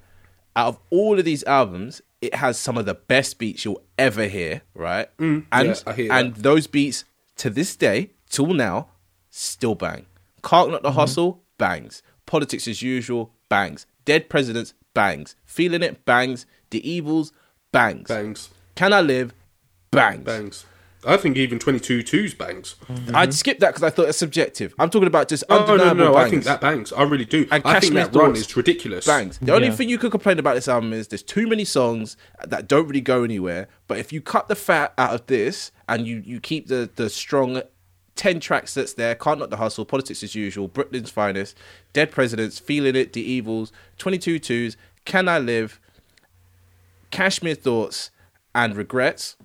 Out 0.57 0.69
of 0.69 0.79
all 0.91 1.19
of 1.19 1.25
these 1.25 1.43
albums, 1.45 2.03
it 2.25 2.35
has 2.37 2.59
some 2.59 2.77
of 2.79 2.87
the 2.87 2.95
best 2.95 3.39
beats 3.39 3.65
you'll 3.65 3.83
ever 3.99 4.25
hear. 4.27 4.63
Right. 4.75 5.09
and 5.19 5.47
Mm, 5.49 5.65
yeah, 5.67 5.75
I 5.87 5.93
hear 5.95 6.13
and 6.13 6.35
that. 6.35 6.43
those 6.43 6.67
beats 6.67 7.05
to 7.37 7.51
this 7.51 7.77
day, 7.77 8.11
till 8.29 8.53
now, 8.55 8.89
still 9.31 9.75
bang. 9.75 10.07
Can't 10.43 10.71
Not 10.71 10.83
the 10.83 10.91
Mm-hmm. 10.91 10.99
hustle 10.99 11.43
bangs. 11.59 12.03
Politics 12.27 12.67
as 12.69 12.83
usual 12.83 13.33
bangs. 13.49 13.87
Dead 14.05 14.29
presidents 14.29 14.75
bangs. 14.95 15.37
Feeling 15.45 15.83
it 15.83 16.05
bangs. 16.05 16.47
The 16.71 16.89
evils 16.89 17.33
bangs. 17.73 18.09
bangs, 18.09 18.51
Can 18.75 18.93
I 18.93 19.01
live 19.01 19.33
bangs. 19.91 20.25
bangs. 20.25 20.67
I 21.07 21.17
think 21.17 21.37
even 21.37 21.59
22 21.59 22.03
twos 22.03 22.35
bangs. 22.35 22.77
I'd 23.13 23.35
skip 23.35 23.59
that 23.61 23.69
because 23.71 23.83
I 23.83 23.91
thought 23.91 24.09
it's 24.09 24.19
subjective. 24.19 24.75
I'm 24.79 24.91
talking 24.91 25.07
about 25.07 25.29
just 25.29 25.45
Oh 25.49 25.57
no, 25.57 25.73
undeniable 25.73 25.95
no, 25.97 26.05
no! 26.05 26.15
bangs. 26.15 26.27
I 26.27 26.31
think 26.31 26.45
that 26.45 26.61
bangs. 26.61 26.93
I 26.93 27.03
really 27.03 27.25
do. 27.25 27.47
And 27.51 27.63
I 27.65 27.81
think 27.81 27.95
Cashmere 27.95 28.07
that 28.09 28.19
run 28.19 28.37
is 28.37 28.57
ridiculous. 28.57 29.07
bangs. 29.07 29.39
The 29.39 29.55
only 29.55 29.71
thing 29.71 29.89
you 29.89 29.99
could 29.99 30.11
complain 30.11 30.39
about 30.39 30.55
this 30.55 30.69
album 30.69 30.93
is 30.93 31.09
there's 31.09 31.23
too 31.23 31.47
many 31.47 31.65
songs 31.65 32.17
that 32.45 32.69
don't 32.69 32.87
really 32.87 33.01
go 33.01 33.25
anywhere. 33.25 33.69
But 33.89 33.99
if 33.99 34.13
you 34.13 34.21
cut 34.21 34.49
the 34.49 34.57
fat 34.57 34.95
out 34.99 35.15
of 35.15 35.27
this 35.27 35.73
and 35.89 36.07
you 36.07 36.23
you 36.25 36.41
keep 36.41 36.69
the 36.69 36.89
the 36.97 37.11
strong 37.11 37.63
ten 38.17 38.39
tracks 38.41 38.75
that's 38.75 38.95
there, 38.95 39.15
can't 39.15 39.39
not 39.41 39.51
the 39.51 39.57
hustle, 39.57 39.85
politics 39.85 40.23
as 40.23 40.35
usual, 40.35 40.69
Brooklyn's 40.69 41.11
finest, 41.11 41.57
dead 41.93 42.11
presidents, 42.11 42.59
feeling 42.59 42.95
it, 42.97 43.13
the 43.13 43.21
evils, 43.23 43.73
twenty 43.99 44.19
two 44.19 44.39
twos, 44.39 44.77
can 45.05 45.29
I 45.29 45.39
live, 45.39 45.81
Cashmere 47.11 47.55
thoughts, 47.55 48.11
and 48.55 48.77
regrets. 48.77 49.37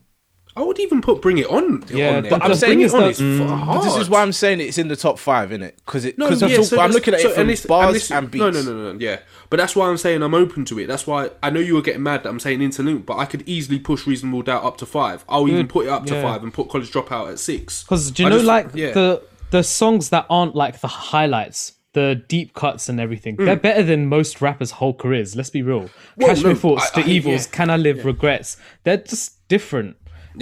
I 0.59 0.63
would 0.63 0.79
even 0.79 1.01
put 1.01 1.21
Bring 1.21 1.37
It 1.37 1.47
On. 1.47 1.83
Yeah, 1.89 2.17
on 2.17 2.23
there. 2.23 2.29
but 2.31 2.41
I'm 2.41 2.49
Bring 2.49 2.55
saying 2.59 2.81
It 2.81 2.85
it's 2.85 2.93
On 2.93 2.99
not- 3.01 3.09
is 3.11 3.21
f- 3.21 3.47
But 3.47 3.55
hard. 3.55 3.83
this 3.85 3.95
is 3.95 4.09
why 4.09 4.21
I'm 4.21 4.33
saying 4.33 4.59
it's 4.59 4.77
in 4.77 4.89
the 4.89 4.95
top 4.97 5.17
five, 5.17 5.51
innit? 5.51 5.73
Because 5.85 6.03
it 6.03 6.17
No, 6.17 6.25
because 6.27 6.41
yeah, 6.41 6.61
so 6.61 6.75
I'm 6.75 6.91
that's- 6.91 6.93
looking 6.95 7.13
at 7.13 7.21
so- 7.21 7.29
it 7.29 7.33
from 7.33 7.41
and 7.41 7.49
this- 7.49 7.65
bars 7.65 7.85
and 7.87 7.95
this- 7.95 8.11
and 8.11 8.31
beats. 8.31 8.39
No, 8.41 8.49
no, 8.51 8.61
no, 8.61 8.73
no, 8.73 8.93
no, 8.93 8.99
yeah. 8.99 9.19
But 9.49 9.57
that's 9.57 9.75
why 9.75 9.87
I'm 9.89 9.97
saying 9.97 10.21
I'm 10.21 10.33
open 10.33 10.65
to 10.65 10.79
it. 10.79 10.87
That's 10.87 11.07
why 11.07 11.29
I 11.41 11.49
know 11.49 11.59
you 11.61 11.75
were 11.75 11.81
getting 11.81 12.03
mad 12.03 12.23
that 12.23 12.29
I'm 12.29 12.39
saying 12.39 12.61
interlude, 12.61 13.05
but 13.05 13.17
I 13.17 13.25
could 13.25 13.43
easily 13.47 13.79
push 13.79 14.05
Reasonable 14.05 14.41
Doubt 14.41 14.63
up 14.65 14.77
to 14.77 14.85
five. 14.85 15.23
I'll 15.29 15.47
even 15.47 15.65
mm. 15.65 15.69
put 15.69 15.85
it 15.85 15.89
up 15.89 16.05
to 16.07 16.15
yeah. 16.15 16.21
five 16.21 16.43
and 16.43 16.53
put 16.53 16.67
College 16.69 16.91
Dropout 16.91 17.31
at 17.31 17.39
six. 17.39 17.83
Because 17.83 18.11
do 18.11 18.23
you 18.23 18.27
I 18.27 18.29
know, 18.31 18.35
just- 18.37 18.47
like 18.47 18.67
yeah. 18.73 18.91
the 18.91 19.21
the 19.51 19.63
songs 19.63 20.09
that 20.09 20.25
aren't 20.29 20.55
like 20.55 20.81
the 20.81 20.87
highlights, 20.87 21.73
the 21.93 22.21
deep 22.27 22.53
cuts 22.53 22.87
and 22.89 22.99
everything, 22.99 23.35
they're 23.37 23.55
mm. 23.57 23.61
better 23.61 23.81
than 23.81 24.05
most 24.07 24.41
rappers' 24.41 24.71
whole 24.71 24.93
careers. 24.93 25.35
Let's 25.35 25.49
be 25.49 25.61
real. 25.63 25.89
Cash 26.19 26.43
no, 26.43 26.49
Me 26.49 26.55
Thoughts, 26.55 26.91
I- 26.93 27.01
The 27.01 27.07
I- 27.07 27.11
Evils, 27.11 27.45
yeah. 27.47 27.51
Can 27.57 27.69
I 27.71 27.77
Live, 27.77 28.05
Regrets. 28.05 28.57
They're 28.83 28.97
just 28.97 29.47
different. 29.47 29.95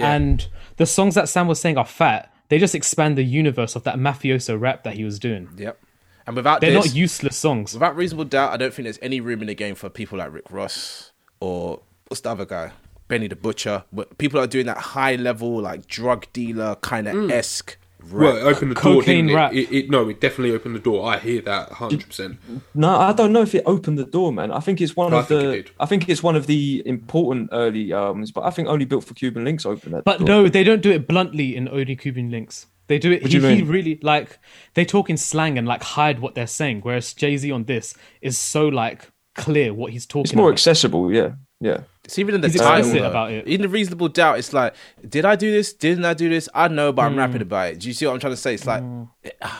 And 0.06 0.46
the 0.76 0.86
songs 0.86 1.14
that 1.14 1.28
Sam 1.28 1.46
was 1.46 1.60
saying 1.60 1.76
are 1.78 1.86
fat. 1.86 2.32
They 2.48 2.58
just 2.58 2.74
expand 2.74 3.18
the 3.18 3.22
universe 3.24 3.76
of 3.76 3.84
that 3.84 3.96
mafioso 3.96 4.58
rap 4.60 4.84
that 4.84 4.94
he 4.94 5.04
was 5.04 5.18
doing. 5.18 5.48
Yep. 5.56 5.78
And 6.26 6.36
without 6.36 6.60
They're 6.60 6.72
this, 6.72 6.86
not 6.86 6.94
useless 6.94 7.36
songs. 7.36 7.72
without 7.72 7.96
reasonable 7.96 8.26
doubt, 8.26 8.52
I 8.52 8.58
don't 8.58 8.72
think 8.72 8.84
there's 8.84 8.98
any 9.00 9.18
room 9.20 9.40
in 9.40 9.46
the 9.46 9.54
game 9.54 9.74
for 9.74 9.88
people 9.88 10.18
like 10.18 10.30
Rick 10.30 10.50
Ross 10.50 11.12
or 11.40 11.80
what's 12.08 12.20
the 12.20 12.30
other 12.30 12.44
guy, 12.44 12.72
Benny 13.08 13.28
the 13.28 13.36
Butcher. 13.36 13.84
But 13.90 14.18
people 14.18 14.38
are 14.38 14.46
doing 14.46 14.66
that 14.66 14.76
high 14.76 15.16
level, 15.16 15.60
like 15.62 15.86
drug 15.86 16.26
dealer 16.34 16.76
kind 16.76 17.08
of 17.08 17.30
esque. 17.30 17.77
Well, 18.12 18.36
it 18.36 18.42
opened 18.42 18.70
the 18.70 18.74
door, 18.74 18.82
Cocaine 19.00 19.26
didn't 19.26 19.36
rap. 19.36 19.52
it? 19.52 19.58
It, 19.70 19.72
it? 19.72 19.90
No, 19.90 20.08
it 20.08 20.20
definitely 20.20 20.54
opened 20.54 20.74
the 20.76 20.80
door. 20.80 21.04
I 21.08 21.18
hear 21.18 21.40
that 21.42 21.70
100%. 21.70 22.38
No, 22.74 22.96
I 22.96 23.12
don't 23.12 23.32
know 23.32 23.42
if 23.42 23.54
it 23.54 23.64
opened 23.66 23.98
the 23.98 24.04
door, 24.04 24.32
man. 24.32 24.52
I 24.52 24.60
think 24.60 24.80
it's 24.80 24.94
one 24.96 25.12
I 25.12 25.18
of 25.18 25.28
think 25.28 25.42
it 25.42 25.46
the. 25.46 25.52
did. 25.52 25.70
I 25.80 25.86
think 25.86 26.08
it's 26.08 26.22
one 26.22 26.36
of 26.36 26.46
the 26.46 26.82
important 26.86 27.50
early 27.52 27.92
albums, 27.92 28.30
but 28.30 28.44
I 28.44 28.50
think 28.50 28.68
only 28.68 28.84
built 28.84 29.04
for 29.04 29.14
Cuban 29.14 29.44
Linx 29.44 29.66
opened 29.66 29.94
that. 29.94 30.04
But 30.04 30.18
door. 30.18 30.28
no, 30.28 30.48
they 30.48 30.62
don't 30.64 30.80
do 30.82 30.90
it 30.92 31.08
bluntly 31.08 31.56
in 31.56 31.66
Odie 31.68 31.98
Cuban 31.98 32.30
Linx. 32.30 32.66
They 32.86 32.98
do 32.98 33.10
it. 33.12 33.20
What 33.22 33.30
He, 33.32 33.38
do 33.38 33.46
you 33.46 33.54
he 33.54 33.62
mean? 33.62 33.70
really 33.70 33.98
like 34.02 34.38
they 34.74 34.84
talk 34.84 35.10
in 35.10 35.16
slang 35.18 35.58
and 35.58 35.66
like 35.66 35.82
hide 35.82 36.20
what 36.20 36.34
they're 36.34 36.46
saying. 36.46 36.80
Whereas 36.82 37.12
Jay 37.12 37.36
Z 37.36 37.50
on 37.50 37.64
this 37.64 37.94
is 38.22 38.38
so 38.38 38.68
like 38.68 39.10
clear 39.34 39.74
what 39.74 39.92
he's 39.92 40.06
talking 40.06 40.24
it's 40.24 40.34
more 40.34 40.46
about. 40.48 40.54
accessible. 40.54 41.12
Yeah, 41.12 41.32
yeah. 41.60 41.80
It's 42.08 42.18
even 42.18 42.34
in 42.36 42.40
the 42.40 42.48
He's 42.48 42.58
title 42.58 43.04
about 43.04 43.32
it. 43.32 43.46
In 43.46 43.60
the 43.60 43.68
reasonable 43.68 44.08
doubt, 44.08 44.38
it's 44.38 44.54
like, 44.54 44.74
did 45.06 45.26
I 45.26 45.36
do 45.36 45.50
this? 45.50 45.74
Didn't 45.74 46.06
I 46.06 46.14
do 46.14 46.30
this? 46.30 46.48
I 46.54 46.66
know, 46.68 46.90
but 46.90 47.02
I'm 47.02 47.12
Hmm. 47.12 47.18
rapping 47.18 47.42
about 47.42 47.72
it. 47.72 47.80
Do 47.80 47.88
you 47.88 47.92
see 47.92 48.06
what 48.06 48.14
I'm 48.14 48.18
trying 48.20 48.32
to 48.32 48.36
say? 48.38 48.54
It's 48.54 48.66
like, 48.66 48.82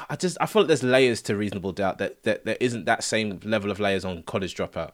I 0.09 0.17
just 0.17 0.39
I 0.41 0.47
feel 0.47 0.63
like 0.63 0.69
there's 0.69 0.83
layers 0.83 1.21
to 1.23 1.37
reasonable 1.37 1.73
doubt 1.73 1.99
that, 1.99 2.23
that 2.23 2.47
there 2.47 2.57
isn't 2.59 2.87
that 2.87 3.05
same 3.05 3.39
level 3.45 3.71
of 3.71 3.79
layers 3.79 4.03
on 4.07 4.23
college 4.23 4.55
dropout. 4.57 4.93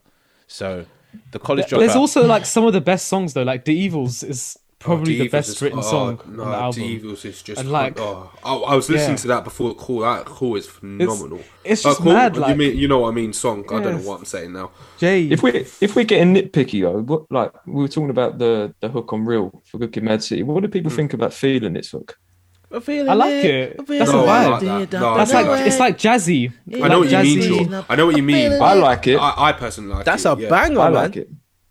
So 0.48 0.84
the 1.30 1.38
college 1.38 1.66
dropout. 1.66 1.78
There's 1.78 1.94
also 1.94 2.26
like 2.26 2.44
some 2.44 2.64
of 2.66 2.72
the 2.72 2.80
best 2.80 3.06
songs 3.06 3.34
though. 3.34 3.44
Like 3.44 3.64
The 3.66 3.74
Evils 3.74 4.24
is 4.24 4.58
probably 4.84 5.18
the 5.18 5.28
best 5.28 5.48
is- 5.48 5.62
written 5.62 5.78
oh, 5.80 5.82
song 5.82 6.20
No, 6.26 6.42
on 6.44 6.50
the 6.50 6.56
album. 6.56 6.82
Devils 6.82 7.24
is 7.24 7.42
just 7.42 7.60
And, 7.60 7.70
like- 7.72 7.98
oh, 7.98 8.30
I, 8.44 8.54
I 8.54 8.74
was 8.76 8.88
listening 8.88 9.12
Yeah. 9.12 9.16
to 9.22 9.28
that 9.28 9.44
before 9.44 9.68
the 9.70 9.74
call. 9.74 10.00
That 10.00 10.24
call 10.26 10.56
is 10.56 10.66
phenomenal. 10.66 11.40
it's 11.64 11.84
Uh, 11.84 11.88
just 11.90 12.00
call- 12.02 12.12
mad, 12.12 12.36
You 12.36 12.54
mean 12.54 12.76
you 12.76 12.86
know 12.88 13.00
what 13.00 13.08
I 13.08 13.14
mean? 13.14 13.32
Song. 13.32 13.64
I 13.70 13.80
don't 13.80 13.96
know 14.02 14.08
what 14.08 14.18
I'm 14.20 14.24
saying 14.24 14.52
now. 14.52 14.70
Jay, 14.98 15.24
If 15.28 15.42
we 15.42 15.50
if 15.80 15.96
we're 15.96 16.04
getting 16.04 16.34
nitpicky 16.34 16.82
though, 16.82 17.00
what 17.00 17.22
like 17.30 17.52
we 17.66 17.82
were 17.82 17.88
talking 17.88 18.10
about 18.10 18.38
the 18.38 18.74
the 18.80 18.88
hook 18.88 19.12
on 19.12 19.24
Real 19.24 19.62
for 19.70 19.78
Good 19.78 19.92
Kid, 19.92 20.04
Mad 20.04 20.22
City. 20.22 20.42
What 20.42 20.62
do 20.62 20.68
people 20.68 20.90
think 20.90 21.14
about 21.14 21.32
feeling 21.32 21.74
its 21.76 21.90
hook? 21.90 22.16
I 22.72 22.76
like 23.14 23.44
it. 23.44 23.86
That's 23.86 24.10
No, 24.10 24.24
a 24.24 24.28
I 24.28 24.44
vibe. 24.44 24.50
like 24.50 24.90
that. 24.90 25.00
No, 25.00 25.16
That's 25.16 25.32
like 25.32 25.46
like 25.46 25.66
it's 25.66 25.78
like 25.78 25.96
jazzy. 25.96 26.52
I 26.72 26.76
like 26.78 26.90
know 26.90 26.98
what 27.00 27.10
you 27.10 27.18
mean, 27.18 27.38
jazzy- 27.68 27.84
I 27.88 27.94
know 27.94 28.06
what 28.06 28.16
you 28.16 28.22
mean. 28.24 28.52
I 28.52 28.74
like 28.74 29.06
it. 29.06 29.16
I, 29.16 29.34
I 29.48 29.52
personally 29.52 29.94
like 29.94 30.04
That's 30.04 30.22
it. 30.22 30.28
That's 30.28 30.38
a 30.40 30.42
yeah. 30.42 30.48
banger, 30.50 30.80
I 30.80 30.84
man. 30.90 30.94
like 30.94 31.16
it. 31.16 31.28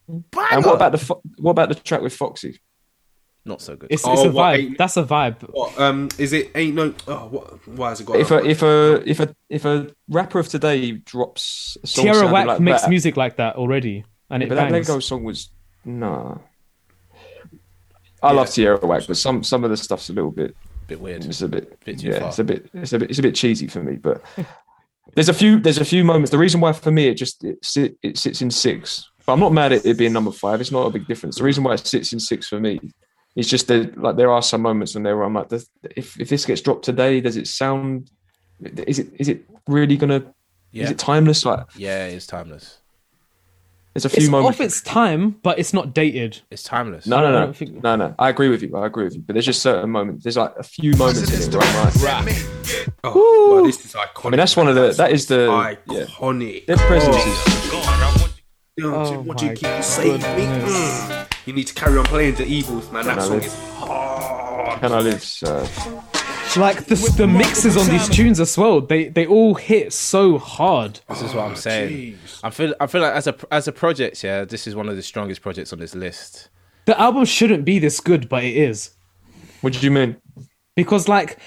And 0.08 0.66
what 0.66 0.76
about 0.76 0.92
the 0.94 0.98
fo- 0.98 1.22
what 1.40 1.52
about 1.52 1.70
the 1.70 1.76
track 1.76 2.02
with 2.02 2.16
Foxy? 2.16 2.60
Not 3.46 3.62
so 3.62 3.76
good. 3.76 3.92
It's, 3.92 4.04
Oh, 4.06 4.30
a 4.30 4.32
what, 4.32 4.58
vibe. 4.58 4.78
That's 4.78 4.96
a 4.96 5.04
vibe. 5.04 5.42
What, 5.52 5.78
um, 5.78 6.08
is 6.18 6.32
it 6.32 6.52
ain't 6.56 6.76
no? 6.76 6.94
Oh, 7.08 7.28
what? 7.28 7.68
Why 7.68 7.90
has 7.90 8.00
it 8.00 8.06
got? 8.06 8.16
If 8.18 8.32
a 8.32 8.38
if 8.46 8.62
a 8.62 9.04
if 9.10 9.20
a 9.20 9.36
if 9.50 9.66
a 9.66 9.90
rapper 10.08 10.40
of 10.40 10.48
today 10.48 10.92
drops 10.92 11.78
a 11.84 11.88
song 11.88 12.04
Tierra 12.06 12.16
sounding 12.20 12.34
Whack 12.34 12.48
like 12.48 12.60
makes 12.62 12.82
that, 12.84 12.90
music 12.90 13.18
like 13.18 13.36
that 13.38 13.58
already, 13.58 14.06
and 14.30 14.44
it 14.44 14.50
but 14.50 14.56
that. 14.56 14.72
Lego 14.72 15.00
song 15.00 15.24
was 15.26 15.50
nah. 15.84 16.38
I 18.22 18.32
love 18.32 18.50
Tierra 18.50 18.78
Whack, 18.86 19.04
but 19.08 19.18
some 19.18 19.44
some 19.44 19.66
of 19.66 19.70
the 19.70 19.78
stuff's 19.78 20.10
a 20.10 20.14
little 20.14 20.32
bit 20.32 20.56
bit 20.88 21.02
weird. 21.02 21.26
it's 21.26 21.42
a 21.42 21.48
bit, 21.50 21.78
Bit 21.84 22.00
too 22.00 22.08
yeah, 22.08 22.20
far. 22.20 22.30
it's 22.30 22.40
a 22.40 22.44
bit 22.46 22.70
it's 22.74 22.94
a 22.94 23.00
bit 23.00 23.10
it's 23.10 23.20
a 23.20 23.24
bit 23.24 23.36
cheesy 23.36 23.68
for 23.68 23.84
me. 23.84 23.98
But 23.98 24.24
there's 25.16 25.28
a 25.30 25.34
few 25.34 25.60
there's 25.60 25.80
a 25.80 25.86
few 25.86 26.06
moments. 26.06 26.32
The 26.32 26.38
reason 26.38 26.62
why 26.62 26.72
for 26.72 26.92
me 26.92 27.08
it 27.08 27.16
just 27.16 27.44
it, 27.44 27.58
sit, 27.62 27.98
it 28.02 28.18
sits 28.18 28.42
in 28.42 28.50
six, 28.50 29.10
but 29.26 29.34
I'm 29.34 29.42
not 29.42 29.52
mad 29.52 29.74
at 29.74 29.86
it 29.86 29.98
being 29.98 30.14
number 30.14 30.32
five. 30.32 30.62
It's 30.62 30.72
not 30.72 30.86
a 30.88 30.90
big 30.90 31.08
difference. 31.08 31.38
The 31.40 31.44
reason 31.44 31.66
why 31.66 31.74
it 31.74 31.86
sits 31.86 32.14
in 32.14 32.22
six 32.22 32.48
for 32.48 32.62
me 32.62 32.80
is 33.36 33.48
just 33.50 33.68
that 33.68 33.98
like 33.98 34.16
there 34.16 34.32
are 34.32 34.42
some 34.42 34.62
moments 34.62 34.96
in 34.96 35.04
there 35.04 35.16
where 35.18 35.26
I'm 35.26 35.34
like, 35.34 35.50
does- 35.50 35.70
if 35.96 36.20
if 36.20 36.30
this 36.30 36.46
gets 36.46 36.62
dropped 36.62 36.86
today, 36.86 37.20
does 37.22 37.38
it 37.38 37.48
sound? 37.48 38.12
Is 38.88 39.00
it 39.00 39.08
is 39.20 39.28
it 39.30 39.44
really 39.68 39.98
gonna? 39.98 40.24
Yeah. 40.72 40.86
Is 40.86 40.92
it 40.92 40.98
timeless? 41.00 41.46
Like 41.46 41.66
Yeah, 41.76 42.06
it's 42.06 42.26
timeless. 42.28 42.80
there's 43.94 44.06
a 44.06 44.10
few 44.10 44.24
It's 44.24 44.30
moments. 44.30 44.60
off 44.60 44.66
its 44.66 44.82
time, 44.82 45.32
but 45.44 45.60
it's 45.60 45.72
not 45.74 45.94
dated. 45.94 46.40
It's 46.50 46.64
timeless. 46.64 47.06
no, 47.06 47.20
no, 47.20 47.38
I 47.38 47.46
no, 47.48 47.54
think- 47.54 47.84
no, 47.84 47.96
no. 47.96 48.16
I 48.18 48.30
agree 48.30 48.50
with 48.50 48.62
you. 48.64 48.76
I 48.76 48.86
agree 48.88 49.04
with 49.04 49.16
you. 49.16 49.22
But 49.22 49.34
there's 49.34 49.46
just 49.46 49.62
certain 49.62 49.90
moments. 49.92 50.24
There's 50.24 50.38
like 50.38 50.54
a 50.58 50.64
few 50.64 50.94
moments 50.94 51.22
in 51.32 51.42
it 51.52 51.56
where 51.56 51.64
I'm 51.64 52.26
like, 52.26 52.36
oh, 53.04 53.50
well, 53.56 53.66
this 53.66 53.84
is 53.86 53.94
iconic. 53.94 54.26
I 54.26 54.30
mean, 54.30 54.38
that's 54.38 54.56
one 54.58 54.68
of 54.68 54.76
the. 54.76 54.94
That 54.98 55.12
is 55.12 55.28
the. 55.28 55.78
Yeah. 55.92 56.06
iconic. 56.06 56.66
Their 56.66 56.78
presence 56.78 57.16
Oh. 57.20 57.30
is. 57.68 58.03
You 58.76 58.90
know, 58.90 58.96
Oh 58.96 59.22
what 59.22 59.42
you 59.42 59.50
keep 59.50 59.60
to 59.60 59.84
save 59.84 60.20
me. 60.20 60.46
Mm. 60.46 61.28
You 61.46 61.54
need 61.54 61.68
to 61.68 61.74
carry 61.76 61.98
on 61.98 62.06
playing 62.06 62.36
the 62.36 62.46
evils, 62.46 62.92
man. 62.92 63.06
That 63.06 63.18
No, 63.18 63.22
song 63.24 63.40
they- 63.40 63.46
is 63.46 63.54
hard. 63.76 64.80
Can 64.80 64.92
I 64.94 65.00
live? 65.00 65.34
Uh, 65.46 65.68
Like 66.56 66.86
the 66.86 66.96
the 67.18 67.26
mixes 67.28 67.76
on 67.78 67.88
these 67.88 68.08
tunes 68.10 68.40
as 68.40 68.56
well. 68.58 68.80
They 68.82 69.10
they 69.10 69.26
all 69.26 69.56
hit 69.56 69.92
so 69.94 70.38
hard. 70.38 71.00
This 71.10 71.22
is 71.24 71.34
what 71.34 71.46
I'm 71.50 71.56
saying. 71.56 72.18
I 72.44 72.50
feel 72.52 72.74
I 72.80 72.86
feel 72.88 73.02
like 73.02 73.14
as 73.14 73.26
a 73.28 73.36
as 73.52 73.68
a 73.68 73.72
project, 73.72 74.24
yeah, 74.24 74.46
this 74.46 74.68
is 74.68 74.76
one 74.76 74.88
of 74.90 74.96
the 74.96 75.02
strongest 75.02 75.42
projects 75.42 75.74
on 75.74 75.80
this 75.80 75.96
list. 75.96 76.50
The 76.86 77.00
album 77.00 77.26
shouldn't 77.26 77.66
be 77.66 77.80
this 77.80 78.00
good, 78.00 78.28
but 78.30 78.44
it 78.44 78.56
is 78.56 78.92
what 79.62 79.74
did 79.74 79.84
you 79.84 79.92
mean? 79.92 80.18
because 80.76 81.08
like 81.08 81.38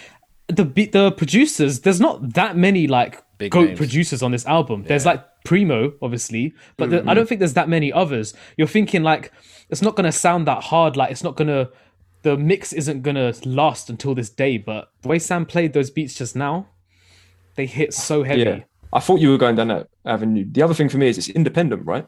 the 0.48 0.64
the 0.64 1.12
producers. 1.12 1.80
There's 1.80 2.00
not 2.00 2.34
that 2.34 2.56
many 2.56 2.86
like 2.88 3.22
Big 3.38 3.52
goat 3.52 3.66
names. 3.68 3.78
producers 3.78 4.22
on 4.22 4.30
this 4.30 4.46
album. 4.46 4.84
There's 4.84 5.04
like 5.04 5.22
Primo, 5.44 5.92
obviously, 6.00 6.54
but 6.76 6.90
the- 6.90 7.04
I 7.08 7.14
don't 7.14 7.28
think 7.28 7.38
there's 7.40 7.54
that 7.54 7.68
many 7.68 7.92
others. 7.92 8.32
You're 8.56 8.66
thinking 8.68 9.02
like 9.02 9.30
it's 9.68 9.82
not 9.82 9.94
gonna 9.96 10.12
sound 10.12 10.46
that 10.46 10.64
hard. 10.64 10.96
Like 10.96 11.10
it's 11.10 11.22
not 11.24 11.36
gonna. 11.36 11.68
The 12.22 12.36
mix 12.36 12.72
isn't 12.72 13.02
gonna 13.02 13.34
last 13.44 13.88
until 13.90 14.14
this 14.14 14.30
day, 14.30 14.58
but 14.58 14.90
the 15.02 15.08
way 15.08 15.18
Sam 15.18 15.44
played 15.46 15.72
those 15.74 15.90
beats 15.90 16.14
just 16.14 16.34
now, 16.34 16.68
they 17.54 17.66
hit 17.66 17.94
so 17.94 18.22
heavy. 18.24 18.40
Yeah. 18.42 18.60
I 18.92 19.00
thought 19.00 19.20
you 19.20 19.30
were 19.30 19.38
going 19.38 19.56
down 19.56 19.68
that 19.68 19.88
avenue. 20.04 20.44
The 20.50 20.62
other 20.62 20.74
thing 20.74 20.88
for 20.88 20.96
me 20.98 21.08
is 21.08 21.18
it's 21.18 21.28
independent, 21.28 21.84
right? 21.86 22.06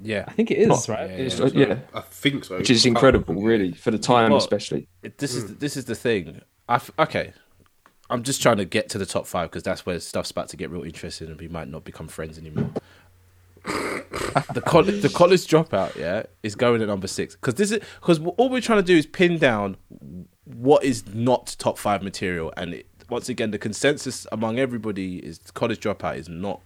Yeah, 0.00 0.24
I 0.28 0.32
think 0.32 0.50
it 0.52 0.58
is 0.58 0.68
Not- 0.68 0.88
right. 0.88 1.10
It's- 1.10 1.38
Yeah, 1.38 1.44
uh, 1.46 1.50
yeah, 1.68 1.78
I 1.94 2.00
think 2.02 2.44
so. 2.44 2.58
which 2.58 2.70
is 2.70 2.86
incredible, 2.86 3.34
really, 3.42 3.72
for 3.72 3.90
the 3.90 3.98
time, 3.98 4.30
Well, 4.30 4.38
especially. 4.38 4.86
this 5.16 5.34
is 5.34 5.56
this 5.56 5.76
is 5.76 5.86
the 5.86 5.94
thing. 5.96 6.40
I 6.68 6.74
f- 6.76 6.90
okay. 6.98 7.32
I'm 8.10 8.22
just 8.22 8.40
trying 8.40 8.56
to 8.56 8.64
get 8.64 8.88
to 8.90 8.98
the 8.98 9.06
top 9.06 9.26
five 9.26 9.50
because 9.50 9.62
that's 9.62 9.84
where 9.84 9.98
stuff's 10.00 10.30
about 10.30 10.48
to 10.50 10.56
get 10.56 10.70
real 10.70 10.82
interesting 10.82 11.28
and 11.28 11.38
we 11.38 11.48
might 11.48 11.68
not 11.68 11.84
become 11.84 12.08
friends 12.08 12.38
anymore. 12.38 12.70
the 13.64 14.62
college, 14.64 15.02
the 15.02 15.08
college 15.10 15.46
dropout, 15.46 15.94
yeah, 15.96 16.22
is 16.42 16.54
going 16.54 16.80
at 16.80 16.88
number 16.88 17.06
six 17.06 17.34
because 17.34 17.54
this 17.54 17.70
is 17.70 17.80
because 18.00 18.18
all 18.36 18.48
we're 18.48 18.60
trying 18.60 18.78
to 18.78 18.86
do 18.86 18.96
is 18.96 19.06
pin 19.06 19.38
down 19.38 19.76
what 20.44 20.84
is 20.84 21.06
not 21.12 21.54
top 21.58 21.76
five 21.76 22.02
material, 22.02 22.52
and 22.56 22.74
it, 22.74 22.86
once 23.10 23.28
again, 23.28 23.50
the 23.50 23.58
consensus 23.58 24.26
among 24.32 24.58
everybody 24.58 25.18
is 25.18 25.38
college 25.54 25.80
dropout 25.80 26.16
is 26.16 26.28
not. 26.28 26.62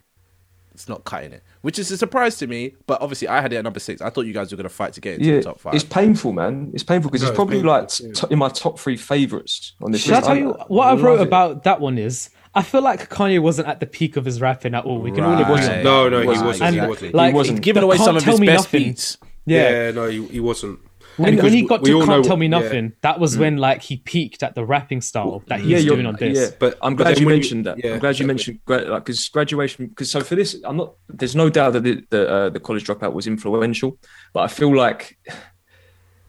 It's 0.74 0.88
not 0.88 1.04
cutting 1.04 1.32
it, 1.32 1.42
which 1.60 1.78
is 1.78 1.90
a 1.90 1.96
surprise 1.98 2.36
to 2.38 2.46
me. 2.46 2.74
But 2.86 3.00
obviously, 3.02 3.28
I 3.28 3.40
had 3.40 3.52
it 3.52 3.56
at 3.56 3.64
number 3.64 3.80
six. 3.80 4.00
I 4.00 4.10
thought 4.10 4.26
you 4.26 4.32
guys 4.32 4.50
were 4.50 4.56
going 4.56 4.68
to 4.68 4.74
fight 4.74 4.94
to 4.94 5.00
get 5.00 5.18
into 5.18 5.26
Yeah, 5.28 5.36
the 5.36 5.42
top 5.42 5.60
five. 5.60 5.74
it's 5.74 5.84
painful, 5.84 6.32
man. 6.32 6.70
It's 6.72 6.82
painful 6.82 7.10
because 7.10 7.22
No, 7.22 7.28
it's 7.28 7.30
it's 7.32 7.36
probably 7.36 7.56
painful, 7.56 7.70
like 7.72 8.00
yeah. 8.00 8.12
t- 8.14 8.26
in 8.32 8.38
my 8.38 8.48
top 8.48 8.78
three 8.78 8.96
favorites 8.96 9.74
on 9.82 9.92
this 9.92 10.02
Should 10.02 10.14
I 10.14 10.20
tell 10.22 10.36
you 10.36 10.52
what 10.68 10.88
I 10.88 10.94
wrote 11.00 11.20
it. 11.20 11.26
about 11.26 11.64
that 11.64 11.80
one 11.80 11.98
is? 11.98 12.30
I 12.54 12.62
feel 12.62 12.82
like 12.82 13.08
Kanye 13.10 13.40
wasn't 13.40 13.68
at 13.68 13.80
the 13.80 13.86
peak 13.86 14.16
of 14.16 14.24
his 14.26 14.40
rapping 14.40 14.74
at 14.74 14.84
all. 14.84 15.00
We 15.00 15.10
can 15.10 15.24
all 15.24 15.32
agree 15.32 15.44
Right. 15.54 15.62
on 15.64 15.68
that. 15.70 15.84
No, 15.84 16.08
no, 16.08 16.20
he 16.20 16.26
wasn't. 16.26 16.62
And 16.62 16.74
he 16.74 16.80
wasn't. 16.86 17.14
like 17.14 17.32
He 17.32 17.36
wasn't. 17.36 17.60
Giving 17.62 17.80
the 17.80 17.86
away 17.86 17.96
some 17.96 18.16
of 18.16 18.24
his 18.24 18.40
best 18.40 18.64
Nothing. 18.64 18.82
beats. 18.82 19.16
Yeah. 19.46 19.70
yeah, 19.86 19.90
no, 19.92 20.06
he, 20.08 20.24
he 20.26 20.40
wasn't. 20.40 20.78
When, 21.16 21.36
when 21.36 21.52
he 21.52 21.62
got 21.66 21.84
to 21.84 21.92
Can't 21.98 22.08
know- 22.08 22.22
Tell 22.22 22.36
Me 22.36 22.46
yeah. 22.46 22.58
Nothing, 22.58 22.92
that 23.02 23.20
was 23.20 23.36
when 23.36 23.58
like 23.58 23.82
he 23.82 23.98
peaked 23.98 24.42
at 24.42 24.54
the 24.54 24.64
rapping 24.64 25.00
style 25.00 25.42
that 25.48 25.60
he's 25.60 25.84
yeah, 25.84 25.90
doing 25.90 26.06
on 26.06 26.16
this. 26.16 26.38
yeah, 26.38 26.56
but 26.58 26.78
I'm 26.80 26.96
glad 26.96 27.18
you 27.20 27.26
when 27.26 27.34
you- 27.34 27.40
mentioned 27.40 27.66
that. 27.66 27.76
yeah, 27.84 27.94
I'm 27.94 27.98
glad 27.98 28.18
you 28.18 28.26
mentioned 28.26 28.60
gra- 28.64 28.82
like 28.86 29.04
because 29.04 29.28
graduation. 29.28 29.88
Because 29.88 30.10
so 30.10 30.20
for 30.22 30.34
this, 30.36 30.56
I'm 30.64 30.76
not. 30.76 30.94
There's 31.08 31.36
no 31.36 31.50
doubt 31.50 31.74
that 31.74 31.82
the 31.84 32.02
the, 32.10 32.28
uh, 32.30 32.48
the 32.50 32.60
college 32.60 32.84
dropout 32.84 33.12
was 33.12 33.26
influential, 33.26 33.98
but 34.32 34.40
I 34.40 34.48
feel 34.48 34.74
like 34.74 35.18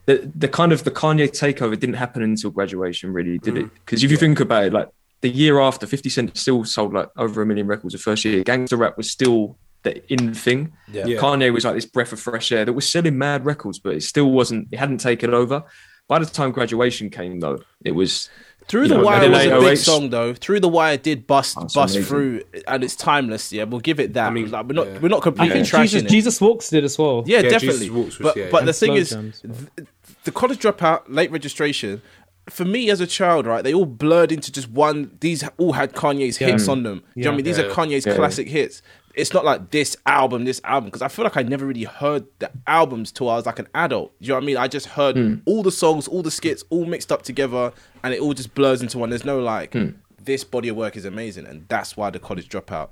the 0.06 0.30
the 0.34 0.48
kind 0.48 0.72
of 0.72 0.84
the 0.84 0.90
Kanye 0.90 1.28
takeover 1.30 1.78
didn't 1.78 1.94
happen 1.96 2.22
until 2.22 2.50
graduation, 2.50 3.12
really, 3.12 3.38
did 3.38 3.54
Mm. 3.54 3.64
it? 3.66 3.70
Because 3.74 4.04
if 4.04 4.10
you 4.10 4.16
think 4.18 4.38
about 4.40 4.64
it, 4.64 4.72
like 4.72 4.88
the 5.22 5.30
year 5.30 5.58
after, 5.60 5.86
50 5.86 6.10
Cent 6.10 6.36
still 6.36 6.64
sold 6.64 6.92
like 6.92 7.08
over 7.16 7.40
a 7.40 7.46
million 7.46 7.66
records 7.66 7.94
the 7.94 7.98
first 7.98 8.24
year. 8.26 8.44
Gangster 8.44 8.76
rap 8.76 8.98
was 8.98 9.10
still 9.10 9.56
the 9.84 10.12
in 10.12 10.34
thing. 10.34 10.72
Yeah. 10.92 11.06
Yeah. 11.06 11.18
Kanye 11.20 11.52
was 11.52 11.64
like 11.64 11.74
this 11.74 11.86
breath 11.86 12.12
of 12.12 12.20
fresh 12.20 12.50
air 12.50 12.64
that 12.64 12.72
was 12.72 12.88
selling 12.90 13.16
mad 13.16 13.44
records, 13.46 13.78
but 13.78 13.94
it 13.94 14.02
still 14.02 14.30
wasn't. 14.32 14.68
It 14.72 14.78
hadn't 14.78 14.98
taken 14.98 15.32
over. 15.32 15.62
By 16.08 16.18
the 16.18 16.26
time 16.26 16.50
graduation 16.52 17.08
came, 17.08 17.40
though, 17.40 17.60
it 17.84 17.92
was 17.92 18.28
Through 18.68 18.88
the 18.88 18.96
know, 18.96 19.04
Wire 19.04 19.30
was 19.30 19.46
a 19.46 19.60
big 19.60 19.78
song 19.78 20.10
though. 20.10 20.34
Through 20.34 20.60
the 20.60 20.68
Wire 20.68 20.96
did 20.98 21.26
bust 21.26 21.56
That's 21.58 21.74
bust 21.74 21.94
amazing. 21.96 22.08
through, 22.08 22.42
and 22.68 22.84
it's 22.84 22.94
timeless. 22.96 23.52
Yeah, 23.52 23.64
we'll 23.64 23.80
give 23.80 24.00
it 24.00 24.12
that. 24.14 24.26
I 24.26 24.30
mean, 24.30 24.44
mean, 24.44 24.52
like, 24.52 24.66
we're 24.66 24.74
not 24.74 24.86
yeah. 24.86 24.98
we're 24.98 25.08
not 25.08 25.20
I 25.20 25.22
completely 25.22 25.54
think 25.62 25.66
trashing 25.68 25.82
Jesus, 25.82 26.02
it. 26.02 26.08
Jesus 26.08 26.40
Walks 26.42 26.68
did 26.70 26.84
as 26.84 26.98
well. 26.98 27.22
yeah, 27.26 27.40
Yeah, 27.40 27.48
definitely. 27.50 27.86
Jesus 27.88 27.90
Walks 27.90 28.18
was- 28.18 28.32
but 28.34 28.36
yeah, 28.36 28.48
but 28.50 28.66
the 28.66 28.72
thing 28.74 28.88
Slow 28.92 28.96
is, 28.96 29.10
jams. 29.10 29.40
th- 29.40 29.88
the 30.24 30.32
college 30.32 30.58
dropout, 30.58 31.02
late 31.08 31.30
registration. 31.30 32.02
for 32.50 32.66
me 32.66 32.90
as 32.90 33.00
a 33.00 33.06
child, 33.06 33.46
right, 33.46 33.64
they 33.64 33.72
all 33.72 33.86
blurred 33.86 34.30
into 34.30 34.52
just 34.52 34.68
one. 34.68 35.16
These 35.20 35.42
all 35.56 35.72
had 35.72 35.94
Kanye's 35.94 36.36
hits 36.36 36.68
on 36.68 36.82
them. 36.82 36.98
Do 36.98 37.04
you 37.16 37.24
know 37.24 37.30
what 37.30 37.34
I 37.34 37.36
mean? 37.38 37.44
These 37.46 37.56
Yeah. 37.58 37.64
are 37.64 37.70
Kanye's 37.70 38.04
Yeah. 38.04 38.16
classic 38.16 38.48
hits. 38.48 38.82
It's 39.16 39.32
not 39.32 39.44
like 39.44 39.70
this 39.70 39.96
album, 40.06 40.44
this 40.44 40.60
album, 40.64 40.86
because 40.88 41.02
I 41.02 41.08
feel 41.08 41.24
like 41.24 41.36
I 41.36 41.42
never 41.42 41.64
really 41.66 41.84
heard 41.84 42.26
the 42.40 42.50
albums 42.66 43.12
till 43.12 43.28
I 43.30 43.36
was 43.36 43.46
like 43.46 43.58
an 43.58 43.68
adult. 43.74 44.12
Do 44.20 44.26
you 44.26 44.28
know 44.30 44.34
what 44.36 44.42
I 44.42 44.46
mean? 44.46 44.56
I 44.56 44.68
just 44.68 44.86
heard 44.86 45.16
Hmm. 45.16 45.34
all 45.46 45.62
the 45.62 45.70
songs, 45.70 46.08
all 46.08 46.22
the 46.22 46.30
skits, 46.30 46.64
all 46.70 46.84
mixed 46.84 47.12
up 47.12 47.22
together, 47.22 47.72
and 48.02 48.12
it 48.12 48.20
all 48.20 48.34
just 48.34 48.54
blurs 48.54 48.82
into 48.82 48.98
one. 48.98 49.10
There's 49.10 49.24
no 49.24 49.38
like, 49.40 49.72
Hmm. 49.72 49.90
this 50.22 50.42
body 50.44 50.68
of 50.68 50.76
work 50.76 50.96
is 50.96 51.04
amazing, 51.04 51.46
and 51.46 51.64
that's 51.68 51.96
why 51.96 52.10
the 52.10 52.18
college 52.18 52.48
dropout 52.48 52.88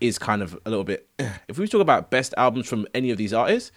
is 0.00 0.18
kind 0.18 0.42
of 0.42 0.58
a 0.66 0.70
little 0.70 0.84
bit. 0.84 1.08
If 1.48 1.58
we 1.58 1.66
talk 1.68 1.80
about 1.80 2.10
best 2.10 2.34
albums 2.36 2.68
from 2.68 2.86
any 2.94 3.10
of 3.10 3.16
these 3.16 3.32
artists, 3.32 3.70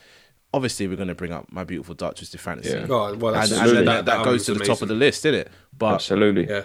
obviously 0.54 0.88
we're 0.88 0.96
going 0.96 1.08
to 1.08 1.16
bring 1.16 1.32
up 1.32 1.52
My 1.52 1.64
Beautiful 1.64 1.94
Dark 1.96 2.16
Twisted 2.16 2.40
Fantasy. 2.42 2.70
Yeah. 2.70 2.88
Oh, 2.90 3.14
well, 3.16 3.34
and, 3.36 3.44
and 3.44 3.52
absolutely- 3.54 3.74
then 3.76 3.86
that- 3.86 3.86
that, 3.86 4.06
that 4.06 4.18
that 4.18 4.26
goes 4.26 4.46
to 4.46 4.52
the 4.54 4.56
album's 4.62 4.68
top 4.68 4.82
of 4.82 4.88
the 4.88 4.96
list, 4.96 5.24
did 5.24 5.34
it? 5.36 5.50
But, 5.78 5.94
Absolutely. 5.96 6.48
Yeah. 6.50 6.64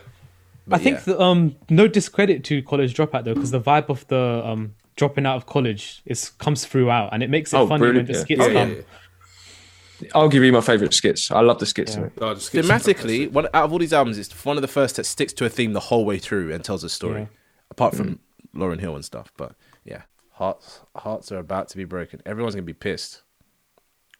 But 0.66 0.80
I 0.80 0.82
think 0.82 0.98
yeah. 0.98 1.02
that, 1.14 1.20
um 1.22 1.56
no 1.70 1.88
discredit 1.88 2.44
to 2.44 2.62
college 2.62 2.94
dropout 2.94 3.24
though, 3.24 3.34
because 3.34 3.50
the 3.50 3.60
vibe 3.60 3.88
of 3.88 4.06
the 4.08 4.42
um 4.44 4.74
dropping 4.96 5.26
out 5.26 5.36
of 5.36 5.46
college 5.46 6.02
is 6.06 6.30
comes 6.30 6.64
throughout 6.66 7.12
and 7.12 7.22
it 7.22 7.30
makes 7.30 7.52
it 7.52 7.56
Oh, 7.56 7.66
funny 7.66 7.80
when 7.82 7.90
brilliant, 7.94 8.08
the 8.08 8.14
skits 8.14 8.40
Oh, 8.42 8.52
come. 8.52 8.70
yeah, 8.70 8.74
yeah. 8.76 10.08
I'll 10.16 10.28
give 10.28 10.42
you 10.42 10.52
my 10.52 10.60
favourite 10.60 10.92
skits. 10.92 11.30
I 11.30 11.40
love 11.40 11.60
the 11.60 11.66
skits. 11.66 11.94
in 11.94 12.04
it. 12.04 12.12
Oh, 12.20 12.34
the 12.34 12.40
skits 12.40 12.66
thematically, 12.66 13.30
one 13.30 13.46
out 13.54 13.64
of 13.64 13.72
all 13.72 13.78
these 13.78 13.92
albums, 13.92 14.18
it's 14.18 14.44
one 14.44 14.56
of 14.56 14.62
the 14.62 14.68
first 14.68 14.96
that 14.96 15.06
sticks 15.06 15.32
to 15.34 15.44
a 15.44 15.48
theme 15.48 15.72
the 15.74 15.80
whole 15.80 16.04
way 16.04 16.18
through 16.18 16.52
and 16.52 16.64
tells 16.64 16.82
a 16.82 16.88
story. 16.88 17.20
Yeah. 17.22 17.26
Apart 17.70 17.94
from 17.94 18.18
Lauryn 18.54 18.80
Hill 18.80 18.96
and 18.96 19.04
stuff, 19.04 19.32
but 19.36 19.54
yeah, 19.84 20.02
hearts 20.32 20.80
hearts 20.96 21.30
are 21.32 21.38
about 21.38 21.68
to 21.68 21.76
be 21.76 21.84
broken. 21.84 22.20
Everyone's 22.26 22.54
gonna 22.54 22.64
be 22.64 22.72
pissed. 22.74 23.22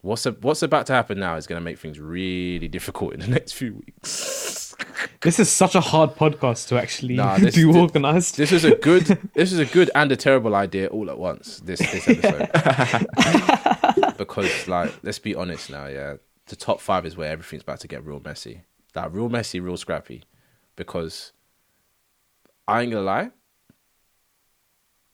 What's 0.03 0.25
a, 0.25 0.31
what's 0.33 0.61
about 0.61 0.85
to 0.87 0.93
happen 0.93 1.17
now 1.17 1.37
is 1.37 1.47
gonna 1.47 1.61
make 1.61 1.79
things 1.79 1.97
really 1.99 2.67
difficult 2.67 3.13
in 3.13 3.21
the 3.21 3.27
next 3.37 3.53
few 3.53 3.75
weeks. 3.85 4.75
This 5.21 5.39
is 5.39 5.49
such 5.49 5.75
a 5.75 5.79
hard 5.81 6.15
podcast 6.15 6.67
to 6.67 6.77
actually 6.77 7.15
Nah, 7.15 7.37
this- 7.39 7.55
do 7.55 7.73
organized. 7.75 8.35
This 8.35 8.51
is 8.51 8.65
a 8.65 8.75
good 8.75 9.05
this 9.33 9.53
is 9.53 9.59
a 9.59 9.65
good 9.65 9.89
and 9.95 10.11
a 10.11 10.17
terrible 10.17 10.55
idea 10.55 10.87
all 10.87 11.09
at 11.09 11.17
once. 11.17 11.61
This 11.61 11.79
this 11.79 12.05
episode. 12.07 12.49
because 14.17 14.67
like 14.67 14.93
let's 15.03 15.19
be 15.19 15.33
honest 15.35 15.69
now, 15.69 15.87
yeah. 15.87 16.15
The 16.47 16.57
top 16.57 16.81
five 16.81 17.05
is 17.05 17.15
where 17.15 17.31
everything's 17.31 17.63
about 17.63 17.79
to 17.79 17.87
get 17.87 18.05
real 18.05 18.19
messy. 18.23 18.63
Like 18.93 19.13
real 19.13 19.29
messy, 19.29 19.61
real 19.61 19.77
scrappy. 19.77 20.23
Because 20.75 21.31
I 22.67 22.81
ain't 22.81 22.91
gonna 22.91 23.05
lie. 23.05 23.31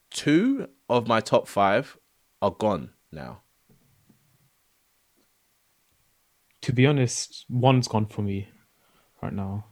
Two 0.09 0.67
of 0.89 1.07
my 1.07 1.19
top 1.19 1.47
five 1.47 1.95
are 2.41 2.49
gone 2.49 2.89
now. 3.11 3.41
To 6.61 6.73
be 6.73 6.85
honest, 6.85 7.45
one's 7.49 7.87
gone 7.87 8.05
for 8.05 8.21
me 8.21 8.47
right 9.21 9.33
now. 9.33 9.65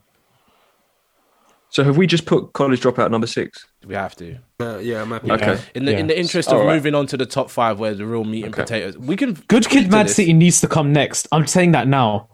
So 1.69 1.83
have 1.83 1.97
we 1.97 2.07
just 2.07 2.25
put 2.25 2.53
college 2.53 2.81
dropout 2.81 3.11
number 3.11 3.27
six? 3.27 3.65
We 3.85 3.93
have 3.93 4.15
to. 4.15 4.37
Uh, 4.59 4.77
yeah, 4.77 5.01
I'm 5.01 5.11
happy. 5.11 5.31
Okay. 5.31 5.59
In 5.75 5.85
the 5.85 5.91
Yeah. 5.91 5.97
in 5.99 6.07
the 6.07 6.17
interest 6.17 6.49
of 6.49 6.59
All 6.59 6.65
right. 6.65 6.75
moving 6.75 6.95
on 6.95 7.07
to 7.07 7.17
the 7.17 7.25
top 7.25 7.49
five 7.49 7.77
where 7.79 7.93
the 7.93 8.05
real 8.05 8.23
meat 8.23 8.45
and 8.45 8.53
Okay. 8.53 8.63
potatoes. 8.63 8.97
We 8.97 9.15
can 9.17 9.33
Good 9.47 9.67
Kid 9.69 9.91
Mad. 9.91 10.09
City 10.09 10.33
needs 10.33 10.61
to 10.61 10.67
come 10.67 10.93
next. 10.93 11.27
I'm 11.31 11.45
saying 11.45 11.73
that 11.73 11.87
now. 11.87 12.29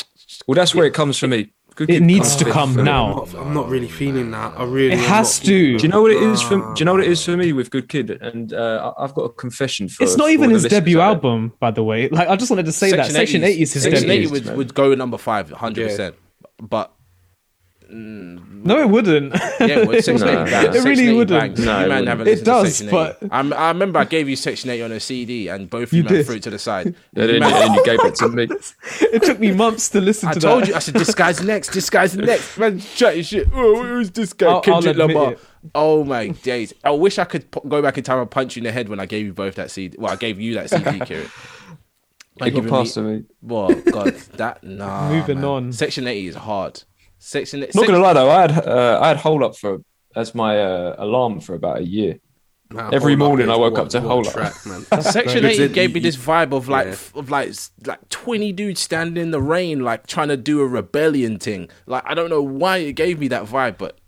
Well, 0.47 0.55
that's 0.55 0.73
where 0.75 0.85
it 0.85 0.93
comes 0.93 1.17
for 1.17 1.27
me. 1.27 1.51
Good 1.75 1.89
It 1.89 2.01
needs 2.01 2.35
to 2.37 2.45
come 2.49 2.73
for 2.73 2.79
me. 2.79 2.83
now. 2.85 3.23
I'm 3.23 3.31
not, 3.33 3.35
I'm 3.47 3.53
not 3.53 3.69
really 3.69 3.87
feeling 3.87 4.31
that. 4.31 4.53
I 4.57 4.63
really 4.63 4.93
It 4.93 4.99
has 4.99 5.39
not 5.41 5.47
to. 5.47 5.77
Do 5.77 5.83
you 5.83 5.89
know 5.89 6.01
what 6.01 6.11
it 6.11 6.21
is 6.21 6.41
for? 6.41 6.57
Do 6.57 6.79
you 6.79 6.85
know 6.85 6.93
what 6.93 7.03
it 7.03 7.09
is 7.11 7.23
for 7.25 7.35
me 7.35 7.51
with 7.53 7.71
Good 7.71 7.89
Kid? 7.89 8.09
And 8.11 8.53
uh, 8.53 8.93
I- 8.97 9.03
I've 9.03 9.13
got 9.13 9.23
a 9.23 9.29
confession 9.29 9.89
for. 9.89 10.03
It's 10.03 10.15
not 10.17 10.29
even 10.29 10.49
his 10.51 10.63
debut 10.65 10.99
out 10.99 11.21
there. 11.21 11.31
album, 11.31 11.53
by 11.59 11.71
the 11.71 11.83
way. 11.83 12.09
Like 12.09 12.27
I 12.27 12.35
just 12.35 12.51
wanted 12.51 12.65
to 12.67 12.71
say 12.71 12.91
that 12.91 13.11
Section 13.11 13.43
80 13.43 13.61
is 13.61 13.73
his 13.73 13.83
Section 13.83 14.07
debut. 14.07 14.29
80 14.29 14.47
would, 14.49 14.57
would 14.57 14.73
go 14.73 14.93
number 14.95 15.17
five, 15.17 15.49
100%. 15.49 16.13
But 16.61 16.93
Mm. 17.93 18.63
No, 18.65 18.79
it 18.79 18.89
wouldn't. 18.89 19.33
yeah, 19.59 19.83
well, 19.85 20.01
Section 20.01 20.27
80 20.27 20.35
Nah. 20.35 20.45
bangs. 20.45 20.75
It 20.75 20.83
really 20.83 21.13
wouldn't. 21.13 21.39
bangs. 21.39 21.59
No, 21.59 21.77
you 21.79 21.85
it 21.85 21.89
wouldn't. 21.89 22.07
haven't 22.07 22.27
It 22.27 22.29
listened 22.31 22.45
to 22.45 22.51
does, 22.51 22.75
Section 22.77 22.87
80. 22.87 23.17
but- 23.21 23.29
I'm, 23.31 23.53
I 23.53 23.67
remember 23.67 23.99
I 23.99 24.05
gave 24.05 24.27
you 24.29 24.35
Section 24.35 24.69
80 24.71 24.83
on 24.83 24.91
a 24.93 24.99
CD 24.99 25.47
and 25.49 25.69
both 25.69 25.93
You 25.93 26.01
you, 26.03 26.09
did. 26.09 26.25
threw 26.25 26.35
it 26.37 26.43
to 26.43 26.49
the 26.49 26.59
side. 26.59 26.87
And 27.15 27.29
You 27.31 27.39
then, 27.39 27.43
and 27.43 27.75
you 27.75 27.83
gave 27.85 27.99
it 28.03 28.15
to 28.21 28.29
me. 28.29 28.47
it 29.01 29.21
took 29.23 29.39
me 29.39 29.51
months 29.51 29.89
to 29.89 30.01
listen 30.01 30.29
I 30.29 30.33
to 30.33 30.39
that. 30.39 30.47
I 30.47 30.49
told 30.51 30.63
that. 30.63 30.69
you, 30.69 30.75
I 30.75 30.79
said, 30.79 30.93
this 30.95 31.13
guy's 31.13 31.41
next, 31.43 31.69
this 31.73 31.89
guy's 31.89 32.15
next. 32.15 32.57
Man, 32.57 32.79
chatting 32.79 33.23
shit. 33.23 33.47
Oh, 33.53 33.83
who's 33.83 34.09
this 34.11 34.33
guy? 34.33 34.47
I'll- 34.47 34.63
I'll 34.67 34.77
admit 34.79 34.97
Lamar. 34.97 35.31
it. 35.33 35.39
Oh 35.75 36.03
my 36.03 36.29
days. 36.29 36.73
I 36.83 36.91
wish 36.91 37.19
I 37.19 37.25
could 37.25 37.49
p- 37.51 37.59
go 37.67 37.81
back 37.81 37.97
in 37.97 38.03
time 38.03 38.19
and 38.19 38.29
punch 38.31 38.55
you 38.55 38.61
in 38.61 38.63
the 38.65 38.71
head 38.71 38.89
when 38.89 38.99
I 38.99 39.05
gave 39.05 39.25
you 39.25 39.33
both 39.33 39.55
that 39.55 39.71
CD. 39.71 39.95
Well, 39.99 40.11
I 40.11 40.15
gave 40.17 40.39
you 40.39 40.55
that 40.55 40.69
CD, 40.69 40.99
Kieran. 41.01 41.29
By 42.37 42.45
People 42.47 42.61
giving 42.61 42.69
pass 42.71 42.97
me- 42.97 43.03
to 43.03 43.09
me. 43.09 43.23
Well, 43.41 43.73
God, 43.91 44.13
that 44.37 44.63
nah. 44.63 45.09
Moving 45.09 45.37
man. 45.41 45.45
on. 45.45 45.73
Section 45.73 46.07
80 46.07 46.27
is 46.27 46.35
hard. 46.35 46.83
Section. 47.25 47.61
Not 47.61 47.87
gonna 47.87 47.99
lie 47.99 48.13
though, 48.13 48.29
I 48.29 48.41
had 48.41 48.67
uh, 48.67 48.99
I 49.01 49.07
had 49.09 49.17
hold 49.17 49.43
up 49.43 49.55
for 49.55 49.79
as 50.15 50.35
my 50.35 50.59
uh, 50.61 50.95
alarm 50.97 51.39
for 51.39 51.55
about 51.55 51.77
a 51.79 51.83
year. 51.85 52.19
Man, 52.69 52.93
Every 52.93 53.15
morning 53.15 53.49
I 53.49 53.55
woke 53.55 53.73
what- 53.73 53.81
up 53.83 53.89
to 53.89 53.99
what 54.01 54.07
Hold 54.07 54.27
Up. 54.27 54.33
track, 54.33 54.65
man. 54.65 54.81
Section 55.01 55.45
eight 55.45 55.59
80 55.59 55.67
to- 55.69 55.73
gave 55.73 55.93
me 55.93 55.99
this 56.01 56.17
vibe 56.17 56.53
of 56.53 56.67
like 56.67 56.87
yeah. 56.87 57.19
of 57.19 57.29
like 57.29 57.53
like 57.85 58.09
20 58.09 58.51
dudes 58.51 58.81
standing 58.81 59.21
in 59.21 59.31
the 59.31 59.41
rain 59.41 59.81
like 59.81 60.05
trying 60.07 60.29
to 60.29 60.37
do 60.37 60.59
a 60.61 60.67
rebellion 60.67 61.37
thing. 61.39 61.69
Like 61.85 62.03
I 62.05 62.13
don't 62.13 62.29
know 62.29 62.41
why 62.41 62.77
it 62.77 62.93
gave 62.93 63.19
me 63.19 63.27
that 63.29 63.45
vibe, 63.45 63.77
but 63.77 63.99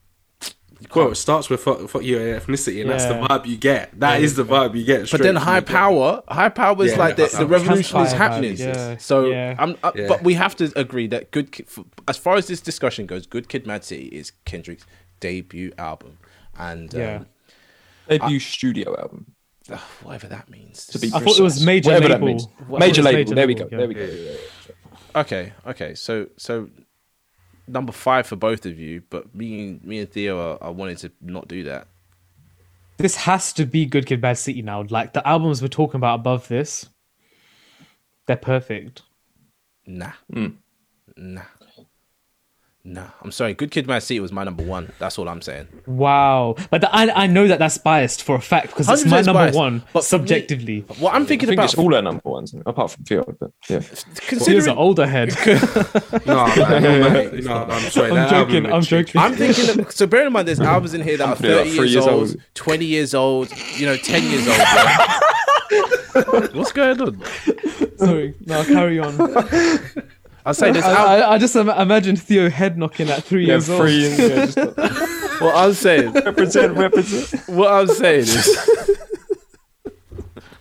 Well, 0.93 1.11
it 1.11 1.15
starts 1.15 1.49
with 1.49 1.61
fuck, 1.61 1.87
fuck 1.89 2.03
your 2.03 2.19
ethnicity, 2.19 2.81
and 2.81 2.89
that's 2.89 3.05
the 3.05 3.13
vibe 3.13 3.45
you 3.45 3.57
get. 3.57 3.97
That 3.99 4.21
is 4.21 4.35
the 4.35 4.43
vibe 4.43 4.75
you 4.75 4.83
get. 4.83 5.09
but 5.09 5.21
then 5.21 5.35
high 5.35 5.59
the 5.61 5.65
get. 5.65 5.75
power, 5.75 6.23
high 6.27 6.49
power 6.49 6.83
is 6.83 6.91
Yeah, 6.91 6.97
like 6.99 7.15
the, 7.15 7.27
the 7.27 7.45
revolution 7.47 7.99
is 8.01 8.11
happening. 8.11 8.55
yeah. 8.57 8.97
So 8.97 9.25
Yeah. 9.25 9.55
I'm, 9.57 9.77
uh, 9.83 9.91
Yeah. 9.95 10.07
but 10.07 10.23
we 10.23 10.33
have 10.35 10.55
to 10.57 10.71
agree 10.77 11.07
that 11.07 11.31
good 11.31 11.51
Kid, 11.51 11.67
as 12.07 12.17
far 12.17 12.35
as 12.35 12.47
this 12.47 12.61
discussion 12.61 13.05
goes, 13.05 13.25
Good 13.25 13.49
Kid, 13.49 13.65
Mad 13.65 13.83
City 13.83 14.05
is 14.07 14.31
Kendrick's 14.45 14.85
debut 15.19 15.71
album, 15.77 16.17
and 16.57 16.93
um, 16.93 17.01
Yeah. 17.01 17.19
Debut 18.07 18.39
studio 18.39 18.95
album. 18.99 19.33
ugh, 19.71 19.79
whatever 20.03 20.27
that 20.27 20.49
means. 20.49 20.85
To 20.87 20.99
be 20.99 21.07
I 21.13 21.19
thought 21.19 21.39
it 21.39 21.41
was 21.41 21.65
major 21.65 21.89
Whatever 21.91 22.09
label. 22.13 22.27
means. 22.27 22.45
I 22.59 22.63
thought 22.65 22.75
it 22.75 22.79
Major 22.79 23.01
was 23.01 23.05
label. 23.05 23.17
major 23.17 23.35
there 23.35 23.47
we 23.47 23.53
go. 23.55 23.67
yeah. 23.71 23.77
There 23.77 23.87
we 23.87 23.93
go. 23.95 24.35
Okay, 25.15 25.53
okay. 25.65 25.95
So 25.95 26.27
so 26.37 26.69
number 27.67 27.91
five 27.91 28.27
for 28.27 28.35
both 28.35 28.65
of 28.65 28.79
you, 28.79 29.03
but 29.09 29.33
me 29.33 29.67
and 29.67 29.83
me 29.83 29.99
and 29.99 30.11
Theo 30.11 30.39
are, 30.39 30.63
are 30.63 30.71
wanting 30.71 30.97
to 30.97 31.11
not 31.21 31.47
do 31.47 31.63
that. 31.63 31.87
This 32.97 33.15
has 33.17 33.51
to 33.53 33.65
be 33.65 33.85
Good 33.85 34.05
Kid 34.05 34.21
Bad 34.21 34.37
City 34.37 34.61
now. 34.61 34.85
Like 34.89 35.13
the 35.13 35.27
albums 35.27 35.61
we're 35.61 35.67
talking 35.67 35.97
about 35.97 36.19
above 36.21 36.47
this, 36.47 36.87
they're 38.25 38.37
perfect. 38.37 39.01
Nah. 39.85 40.13
Hmm. 40.31 40.47
Nah. 41.17 41.41
Nah. 42.87 43.07
I'm 43.23 43.31
sorry. 43.31 43.55
Good 43.55 43.71
Kid, 43.71 43.87
Mad 43.87 44.03
City 44.03 44.19
was 44.19 44.31
my 44.31 44.43
number 44.43 44.63
one. 44.63 44.91
That's 44.99 45.17
all 45.17 45.27
I'm 45.27 45.41
saying. 45.41 45.67
Wow, 45.87 46.55
but 46.69 46.81
the, 46.81 46.95
I 46.95 47.23
I 47.23 47.25
know 47.27 47.47
that 47.47 47.57
that's 47.57 47.79
biased 47.79 48.21
for 48.21 48.35
a 48.35 48.39
fact 48.41 48.67
because 48.67 48.87
it's 48.87 49.05
my 49.05 49.21
number 49.21 49.33
biased, 49.33 49.57
one. 49.57 49.79
but 49.79 49.93
But 49.93 50.05
for 50.05 50.17
me- 50.19 50.21
subjectively, 50.21 50.79
What 50.99 51.15
I'm 51.15 51.25
thinking 51.25 51.49
I 51.49 51.51
think 51.51 51.59
about 51.59 51.65
it's 51.73 51.79
all 51.79 51.95
our 51.95 52.03
number 52.03 52.21
ones, 52.29 52.53
apart 52.63 52.91
from 52.91 53.03
Theo. 53.05 53.23
But 53.39 53.51
yeah, 53.67 53.79
Theo's 53.79 54.05
considering 54.27 54.67
an 54.69 54.77
older 54.77 55.07
head. 55.07 55.29
No, 56.27 56.45
man, 56.45 56.83
no, 56.83 56.99
man. 57.09 57.43
no, 57.43 57.53
I'm 57.55 57.89
sorry. 57.89 58.09
I'm 58.11 58.15
that 58.15 58.29
joking. 58.29 58.71
I'm 58.71 58.81
joking. 58.83 59.19
I'm 59.19 59.33
thinking. 59.33 59.79
Of, 59.81 59.91
so 59.91 60.05
bear 60.05 60.27
in 60.27 60.33
mind, 60.33 60.47
there's 60.47 60.59
albums 60.61 60.93
in 60.93 61.01
here 61.01 61.17
that 61.17 61.27
are 61.27 61.35
30 61.35 61.69
years, 61.71 61.93
years 61.93 62.05
old, 62.07 62.29
old. 62.29 62.37
20 62.53 62.85
years 62.85 63.15
old, 63.15 63.49
you 63.77 63.87
know, 63.87 63.97
10 63.97 64.23
years 64.23 64.47
old. 64.47 64.57
What's 66.55 66.71
going 66.71 67.01
on? 67.01 67.23
Sorry, 67.97 68.35
no, 68.45 68.63
carry 68.63 68.99
on. 68.99 69.17
I'll 70.45 70.53
say 70.53 70.71
this. 70.71 70.85
I, 70.85 70.93
I, 70.93 71.33
I 71.33 71.37
just 71.39 71.55
im- 71.55 71.69
imagine 71.69 72.15
Theo 72.15 72.49
head 72.49 72.77
knocking 72.77 73.09
at 73.09 73.23
three 73.23 73.47
yeah, 73.47 73.53
years 73.53 73.69
old. 73.69 73.81
free 73.81 74.05
and 74.05 74.19
yeah, 74.19 74.45
just 74.45 74.57
what 75.41 75.55
I'm 75.55 75.73
saying. 75.73 76.13
represent, 76.13 76.77
represent. 76.77 77.49
What 77.49 77.73
I'm 77.73 77.87
saying 77.87 78.19
is, 78.21 78.59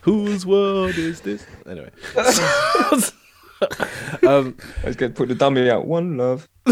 whose 0.01 0.45
world 0.45 0.95
is 0.95 1.21
this? 1.21 1.45
Anyway, 1.69 1.91
um, 4.27 4.57
Let's 4.83 4.95
get 4.95 5.13
put 5.13 5.29
the 5.29 5.35
dummy 5.35 5.69
out. 5.69 5.85
One 5.85 6.17
love. 6.17 6.49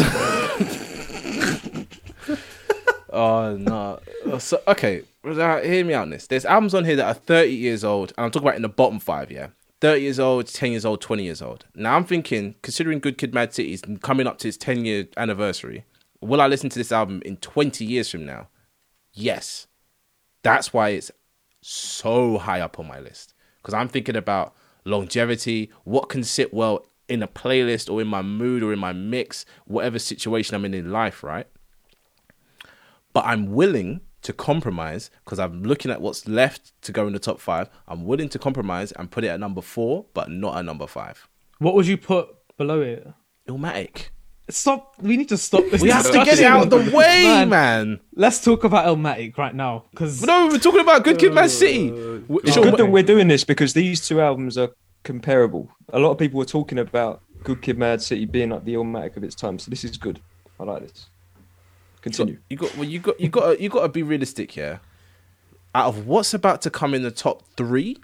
oh 3.11 3.55
no. 3.57 3.99
So 4.39 4.59
okay, 4.67 5.03
hear 5.23 5.85
me 5.85 5.93
out 5.93 6.01
on 6.03 6.09
this. 6.09 6.25
There's 6.25 6.45
albums 6.45 6.73
on 6.73 6.83
here 6.83 6.95
that 6.95 7.05
are 7.05 7.13
30 7.13 7.51
years 7.51 7.83
old, 7.83 8.11
and 8.17 8.25
I'm 8.25 8.31
talking 8.31 8.47
about 8.47 8.55
in 8.55 8.63
the 8.63 8.69
bottom 8.69 8.99
five. 8.99 9.31
Yeah, 9.31 9.49
30 9.83 10.01
years 10.01 10.17
old, 10.17 10.47
10 10.47 10.71
years 10.71 10.85
old, 10.85 11.01
20 11.01 11.23
years 11.25 11.41
old. 11.41 11.65
Now 11.75 11.97
I'm 11.97 12.05
thinking, 12.05 12.55
considering 12.61 12.99
Good 12.99 13.17
Kid, 13.17 13.33
Mad 13.33 13.53
City 13.53 13.73
is 13.73 13.83
coming 14.01 14.27
up 14.27 14.37
to 14.37 14.47
its 14.47 14.55
10 14.55 14.85
year 14.85 15.09
anniversary, 15.17 15.83
will 16.21 16.39
I 16.39 16.47
listen 16.47 16.69
to 16.69 16.79
this 16.79 16.93
album 16.93 17.21
in 17.25 17.35
20 17.35 17.83
years 17.83 18.09
from 18.09 18.25
now? 18.25 18.47
Yes. 19.11 19.67
That's 20.41 20.71
why 20.71 20.91
it's 20.91 21.11
so 21.61 22.37
high 22.37 22.61
up 22.61 22.79
on 22.79 22.87
my 22.87 23.01
list 23.01 23.33
because 23.57 23.73
I'm 23.73 23.89
thinking 23.89 24.15
about 24.15 24.55
longevity, 24.85 25.69
what 25.83 26.07
can 26.07 26.23
sit 26.23 26.53
well 26.53 26.85
in 27.09 27.21
a 27.21 27.27
playlist 27.27 27.91
or 27.91 27.99
in 27.99 28.07
my 28.07 28.21
mood 28.21 28.63
or 28.63 28.71
in 28.71 28.79
my 28.79 28.93
mix, 28.93 29.45
whatever 29.65 29.99
situation 29.99 30.55
I'm 30.55 30.63
in 30.63 30.73
in 30.73 30.93
life, 30.93 31.23
right? 31.23 31.47
But 33.11 33.25
I'm 33.25 33.51
willing 33.51 33.99
to 34.23 34.33
compromise 34.33 35.09
because 35.23 35.39
I'm 35.39 35.63
looking 35.63 35.91
at 35.91 36.01
what's 36.01 36.27
left 36.27 36.71
to 36.83 36.91
go 36.91 37.07
in 37.07 37.13
the 37.13 37.19
top 37.19 37.39
five. 37.39 37.69
I'm 37.87 38.05
willing 38.05 38.29
to 38.29 38.39
compromise 38.39 38.91
and 38.93 39.09
put 39.11 39.23
it 39.23 39.27
at 39.27 39.39
number 39.39 39.61
four, 39.61 40.05
but 40.13 40.29
not 40.29 40.57
at 40.57 40.65
number 40.65 40.87
five. 40.87 41.27
What 41.59 41.75
would 41.75 41.87
you 41.87 41.97
put 41.97 42.29
below 42.57 42.81
it? 42.81 43.07
Illmatic. 43.47 44.09
stop. 44.49 44.95
We 45.01 45.17
need 45.17 45.29
to 45.29 45.37
stop 45.37 45.63
this. 45.69 45.81
We 45.81 45.89
have 45.89 46.05
to 46.11 46.23
get 46.25 46.39
it 46.39 46.45
out 46.45 46.63
of 46.63 46.69
the 46.69 46.91
way, 46.95 47.45
man. 47.45 47.99
Let's 48.15 48.43
talk 48.43 48.63
about 48.63 48.85
Illmatic 48.85 49.37
right 49.37 49.53
now 49.53 49.85
because 49.91 50.23
No, 50.25 50.47
we're 50.47 50.57
talking 50.59 50.81
about 50.81 51.03
Good 51.03 51.19
Kid, 51.19 51.33
Mad 51.33 51.51
City. 51.51 51.91
Uh, 51.91 52.37
it's 52.43 52.55
good 52.57 52.77
that 52.77 52.85
we're 52.85 53.03
doing 53.03 53.27
this 53.27 53.43
because 53.43 53.73
these 53.73 54.05
two 54.07 54.21
albums 54.21 54.57
are 54.57 54.69
comparable. 55.03 55.69
A 55.91 55.99
lot 55.99 56.11
of 56.11 56.17
people 56.17 56.37
were 56.37 56.45
talking 56.45 56.79
about 56.79 57.21
Good 57.43 57.61
Kid, 57.61 57.77
Mad 57.77 58.01
City 58.01 58.25
being 58.25 58.49
like 58.51 58.63
the 58.63 58.75
Illmatic 58.75 59.17
of 59.17 59.23
its 59.23 59.35
time, 59.35 59.59
so 59.59 59.69
this 59.69 59.83
is 59.83 59.97
good. 59.97 60.21
I 60.59 60.63
like 60.63 60.83
this. 60.83 61.09
Continue. 62.03 62.37
You 62.49 62.57
got 62.57 62.75
well, 62.77 62.87
you 62.87 62.99
got 62.99 63.19
you 63.19 63.29
got 63.29 63.59
you 63.59 63.69
got 63.69 63.81
to 63.81 63.89
be 63.89 64.03
realistic 64.03 64.51
here. 64.51 64.79
Out 65.73 65.87
of 65.87 66.05
what's 66.05 66.33
about 66.35 66.61
to 66.63 66.69
come 66.69 66.93
in 66.93 67.01
the 67.01 67.09
top 67.09 67.41
three, 67.57 67.97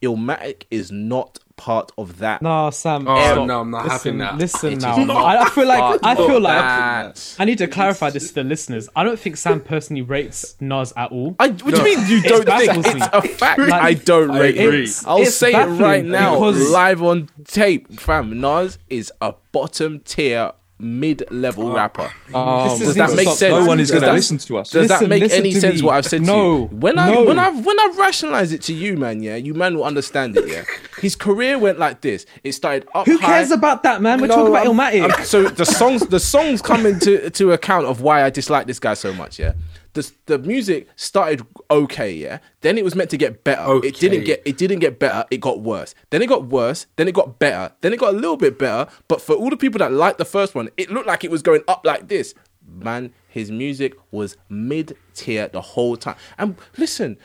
Illmatic 0.00 0.62
is 0.70 0.92
not 0.92 1.38
part 1.56 1.90
of 1.96 2.18
that. 2.18 2.42
no, 2.42 2.68
Sam. 2.70 3.08
Oh, 3.08 3.16
stop. 3.32 3.46
no, 3.48 3.60
I'm 3.62 3.70
not 3.70 3.84
listen, 3.86 3.98
having 3.98 4.18
that. 4.18 4.36
Listen 4.36 4.72
It 4.74 4.80
now. 4.82 4.94
I, 5.24 5.42
I 5.44 5.48
feel 5.50 5.66
like 5.66 6.00
I 6.04 6.14
feel 6.14 6.38
like 6.40 6.58
that. 6.62 7.36
I 7.40 7.44
need 7.46 7.58
to 7.58 7.66
clarify 7.66 8.10
this 8.10 8.28
to 8.28 8.34
the 8.34 8.44
listeners. 8.44 8.88
I 8.94 9.02
don't 9.02 9.18
think 9.18 9.38
Sam 9.38 9.60
personally 9.60 10.02
rates 10.02 10.54
Nas 10.60 10.92
at 10.96 11.10
all. 11.10 11.34
I, 11.40 11.48
what 11.48 11.74
do 11.74 11.78
you 11.78 11.82
mean 11.96 12.06
you 12.08 12.20
don't 12.20 12.44
baffles 12.44 12.84
think 12.84 12.98
me. 12.98 13.02
it's 13.06 13.14
a 13.14 13.22
fact? 13.22 13.58
Like, 13.58 13.72
I 13.72 13.94
don't 13.94 14.30
I 14.32 14.38
rate 14.40 14.58
agree. 14.58 14.84
it. 14.84 15.02
I'll 15.06 15.22
It's 15.22 15.34
say 15.34 15.52
it 15.54 15.66
right 15.80 16.04
now, 16.04 16.34
because- 16.34 16.70
live 16.70 17.02
on 17.02 17.30
tape, 17.44 17.90
fam. 17.98 18.38
Nas 18.38 18.78
is 18.90 19.10
a 19.22 19.34
bottom 19.50 20.00
tier, 20.00 20.52
mid-level 20.78 21.68
ah. 21.72 21.74
rapper. 21.74 22.12
Oh, 22.34 22.78
Does 22.78 22.94
that 22.96 23.14
make 23.14 23.28
sense? 23.28 23.40
No 23.40 23.64
one 23.66 23.80
is 23.80 23.90
going 23.90 24.02
to 24.02 24.12
listen 24.12 24.38
to 24.38 24.58
us. 24.58 24.70
Does 24.70 24.88
that 24.88 25.08
make 25.08 25.22
any 25.32 25.52
sense? 25.52 25.80
me. 25.80 25.86
What 25.86 25.94
I've 25.94 26.04
said 26.06 26.20
to 26.20 26.26
No, 26.26 26.56
you? 26.58 26.64
When 26.66 26.98
I 26.98 27.12
no. 27.12 27.24
when 27.24 27.38
I 27.38 27.48
when 27.50 27.80
I 27.80 27.92
rationalize 27.96 28.52
it 28.52 28.62
to 28.62 28.74
you, 28.74 28.96
man, 28.96 29.22
yeah, 29.22 29.36
you 29.36 29.54
man 29.54 29.76
will 29.76 29.84
understand 29.84 30.36
it. 30.36 30.48
Yeah, 30.48 30.64
his 31.00 31.16
career 31.16 31.58
went 31.58 31.78
like 31.78 32.02
this. 32.02 32.26
It 32.44 32.52
started 32.52 32.86
up. 32.94 33.06
Who 33.06 33.16
high. 33.18 33.26
cares 33.26 33.50
about 33.50 33.82
that, 33.84 34.02
man? 34.02 34.20
We're 34.20 34.26
No, 34.26 34.34
talking 34.36 34.52
about 34.54 34.66
I'm- 34.66 34.76
Illmatic. 34.76 35.10
I'm- 35.16 35.24
so 35.24 35.44
the 35.44 35.64
songs, 35.66 36.06
the 36.06 36.20
songs 36.20 36.60
come 36.60 36.84
into 36.86 37.30
to 37.30 37.52
account 37.52 37.86
of 37.86 38.00
why 38.02 38.22
I 38.24 38.30
dislike 38.30 38.66
this 38.66 38.78
guy 38.78 38.94
so 38.94 39.12
much. 39.14 39.38
Yeah, 39.38 39.52
the 39.96 40.12
the 40.26 40.38
music 40.38 40.88
started 40.94 41.44
okay. 41.70 42.12
Yeah, 42.12 42.38
then 42.60 42.78
it 42.78 42.84
was 42.84 42.94
meant 42.94 43.10
to 43.10 43.16
get 43.16 43.42
better. 43.42 43.84
It 43.84 43.96
didn't 43.96 44.24
get. 44.24 44.42
It 44.44 44.56
didn't 44.56 44.78
get 44.78 44.98
better. 44.98 45.24
It 45.30 45.40
got 45.40 45.60
worse. 45.60 45.94
Then 46.10 46.22
it 46.22 46.28
got 46.28 46.46
worse. 46.46 46.86
Then 46.96 47.08
it 47.08 47.14
got 47.14 47.38
better. 47.38 47.74
Then 47.80 47.92
it 47.92 47.98
got 47.98 48.14
a 48.14 48.16
little 48.16 48.36
bit 48.36 48.58
better. 48.58 48.90
But 49.08 49.20
for 49.20 49.34
all 49.34 49.50
the 49.50 49.56
people 49.56 49.78
that 49.78 49.92
liked 49.92 50.18
the 50.18 50.24
first 50.24 50.54
one, 50.54 50.68
it 50.76 50.90
looked 50.90 51.06
like 51.06 51.24
it 51.24 51.30
was 51.30 51.42
going 51.42 51.62
up 51.66 51.84
like 51.84 52.08
this. 52.08 52.34
Man, 52.68 53.12
his 53.28 53.50
music 53.50 53.94
was 54.10 54.36
mid 54.48 54.96
tier 55.14 55.48
the 55.48 55.60
whole 55.60 55.96
time. 55.96 56.16
And 56.36 56.56
listen, 56.76 57.16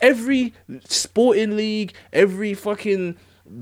every 0.00 0.52
sporting 0.84 1.56
league, 1.56 1.94
every 2.12 2.54
fucking 2.54 3.16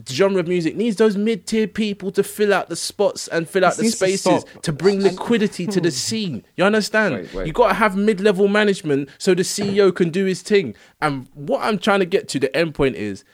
genre 0.09 0.41
of 0.41 0.49
music 0.49 0.77
needs 0.77 0.97
those 0.97 1.17
mid 1.17 1.47
tier 1.47 1.67
people 1.67 2.11
to 2.13 2.23
fill 2.23 2.53
out 2.53 2.69
the 2.69 2.77
spots 2.77 3.29
and 3.29 3.49
fill 3.49 3.65
out 3.65 3.77
This 3.77 3.99
the 3.99 4.07
needs 4.07 4.23
to 4.23 4.29
spaces 4.31 4.45
to, 4.63 4.73
bring 4.73 5.01
liquidity 5.01 5.67
to 5.67 5.81
the 5.81 5.89
hmm. 5.89 5.95
scene. 5.95 6.45
You 6.57 6.65
understand? 6.65 7.15
Wait, 7.15 7.35
wait. 7.35 7.47
You 7.47 7.53
got 7.53 7.69
to 7.69 7.75
have 7.75 7.97
mid 7.97 8.21
level 8.21 8.49
management 8.49 9.09
so 9.19 9.35
the 9.35 9.43
CEO 9.43 9.95
can 9.95 10.11
do 10.11 10.25
his 10.27 10.43
thing. 10.43 10.75
And 11.01 11.29
what 11.35 11.63
I'm 11.63 11.79
trying 11.79 12.01
to 12.01 12.07
get 12.07 12.29
to 12.29 12.39
the 12.39 12.55
end 12.57 12.75
point 12.75 12.97
is 12.97 13.25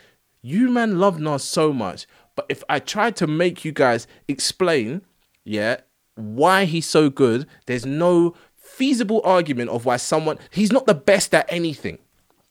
you 0.42 0.70
man 0.70 0.98
love 0.98 1.18
Nas 1.18 1.42
so 1.42 1.72
much, 1.72 2.06
but 2.36 2.46
if 2.48 2.62
I 2.68 2.78
tried 2.78 3.16
to 3.16 3.26
make 3.26 3.64
you 3.64 3.72
guys 3.72 4.06
explain, 4.28 5.02
yeah, 5.44 5.78
why 6.14 6.64
he's 6.64 6.86
so 6.86 7.10
good, 7.10 7.46
there's 7.66 7.84
no 7.86 8.34
feasible 8.54 9.20
argument 9.24 9.70
of 9.70 9.84
why 9.84 9.96
someone 9.96 10.38
he's 10.50 10.72
not 10.72 10.86
the 10.86 10.94
best 10.94 11.34
at 11.34 11.46
anything. 11.48 11.98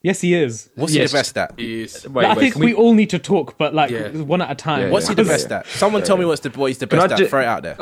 Yes, 0.06 0.22
he 0.22 0.36
is. 0.36 0.70
What's 0.76 0.94
he 0.94 1.00
the 1.04 1.12
best 1.12 1.36
at? 1.36 1.60
Is 1.60 2.08
Wait, 2.08 2.26
I 2.26 2.30
wait, 2.30 2.40
think 2.40 2.54
can 2.54 2.64
we... 2.64 2.76
all 2.76 2.94
need 2.94 3.10
to 3.10 3.18
talk, 3.18 3.58
but 3.58 3.74
like 3.74 3.90
Yeah. 3.90 4.10
one 4.10 4.40
at 4.40 4.52
a 4.52 4.56
time. 4.56 4.82
Yeah, 4.82 4.90
What's 4.92 5.06
yeah. 5.08 5.16
he 5.16 5.24
the 5.24 5.24
best 5.24 5.52
at? 5.52 5.66
Someone 5.66 6.04
tell 6.04 6.16
me 6.18 6.26
what's 6.26 6.42
the 6.42 6.50
what 6.52 6.68
he's 6.68 6.78
the 6.78 6.86
Can 6.86 7.00
best 7.00 7.12
I 7.12 7.14
at. 7.16 7.18
ju- 7.18 7.28
Throw 7.28 7.42
it 7.42 7.46
out 7.46 7.64
there. 7.64 7.78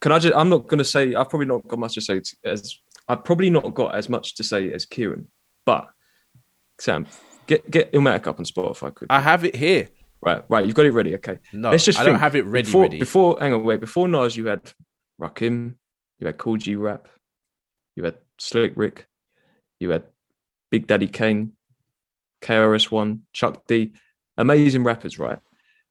Can 0.00 0.10
I 0.10 0.18
just? 0.18 0.34
I'm 0.34 0.48
not 0.48 0.66
going 0.66 0.78
to 0.78 0.84
say. 0.84 1.14
I've 1.14 1.30
probably 1.30 1.46
not 1.46 1.66
got 1.68 1.78
much 1.78 1.94
to 1.94 2.00
say. 2.00 2.18
t- 2.18 2.36
As 2.44 2.76
I've 3.08 3.22
probably 3.24 3.50
not 3.50 3.72
got 3.72 3.94
as 3.94 4.08
much 4.08 4.34
to 4.34 4.42
say 4.42 4.72
as 4.72 4.84
Kieran. 4.84 5.28
But 5.64 5.86
Sam, 6.80 7.06
get 7.46 7.70
get 7.70 7.92
Illmatic 7.92 8.26
up 8.26 8.40
on 8.40 8.44
Spotify. 8.44 8.92
Quick. 8.92 9.06
I 9.10 9.20
have 9.20 9.44
it 9.44 9.54
here. 9.54 9.88
Right, 10.22 10.42
right. 10.48 10.66
You've 10.66 10.74
got 10.74 10.86
it 10.86 10.92
ready. 10.92 11.14
Okay. 11.14 11.38
No, 11.52 11.70
Let's 11.70 11.84
just 11.84 12.00
I 12.00 12.04
don't 12.04 12.18
have 12.18 12.34
it 12.34 12.46
ready, 12.46 12.66
Before, 12.66 12.82
ready. 12.82 12.98
before, 12.98 13.36
hang 13.38 13.52
on, 13.52 13.62
wait. 13.62 13.78
Before 13.78 14.08
Nas, 14.08 14.36
you 14.36 14.46
had 14.46 14.72
Rakim, 15.20 15.74
you 16.18 16.26
had 16.26 16.36
Kool 16.38 16.56
G 16.56 16.74
Rap, 16.76 17.06
you 17.94 18.02
had 18.04 18.16
Slick 18.40 18.72
Rick, 18.74 19.06
you 19.80 19.90
had 19.90 20.04
Big 20.74 20.88
Daddy 20.88 21.06
Kane, 21.06 21.52
KRS 22.42 22.90
One, 22.90 23.22
Chuck 23.32 23.64
D, 23.68 23.92
amazing 24.36 24.82
rappers, 24.82 25.20
right? 25.20 25.38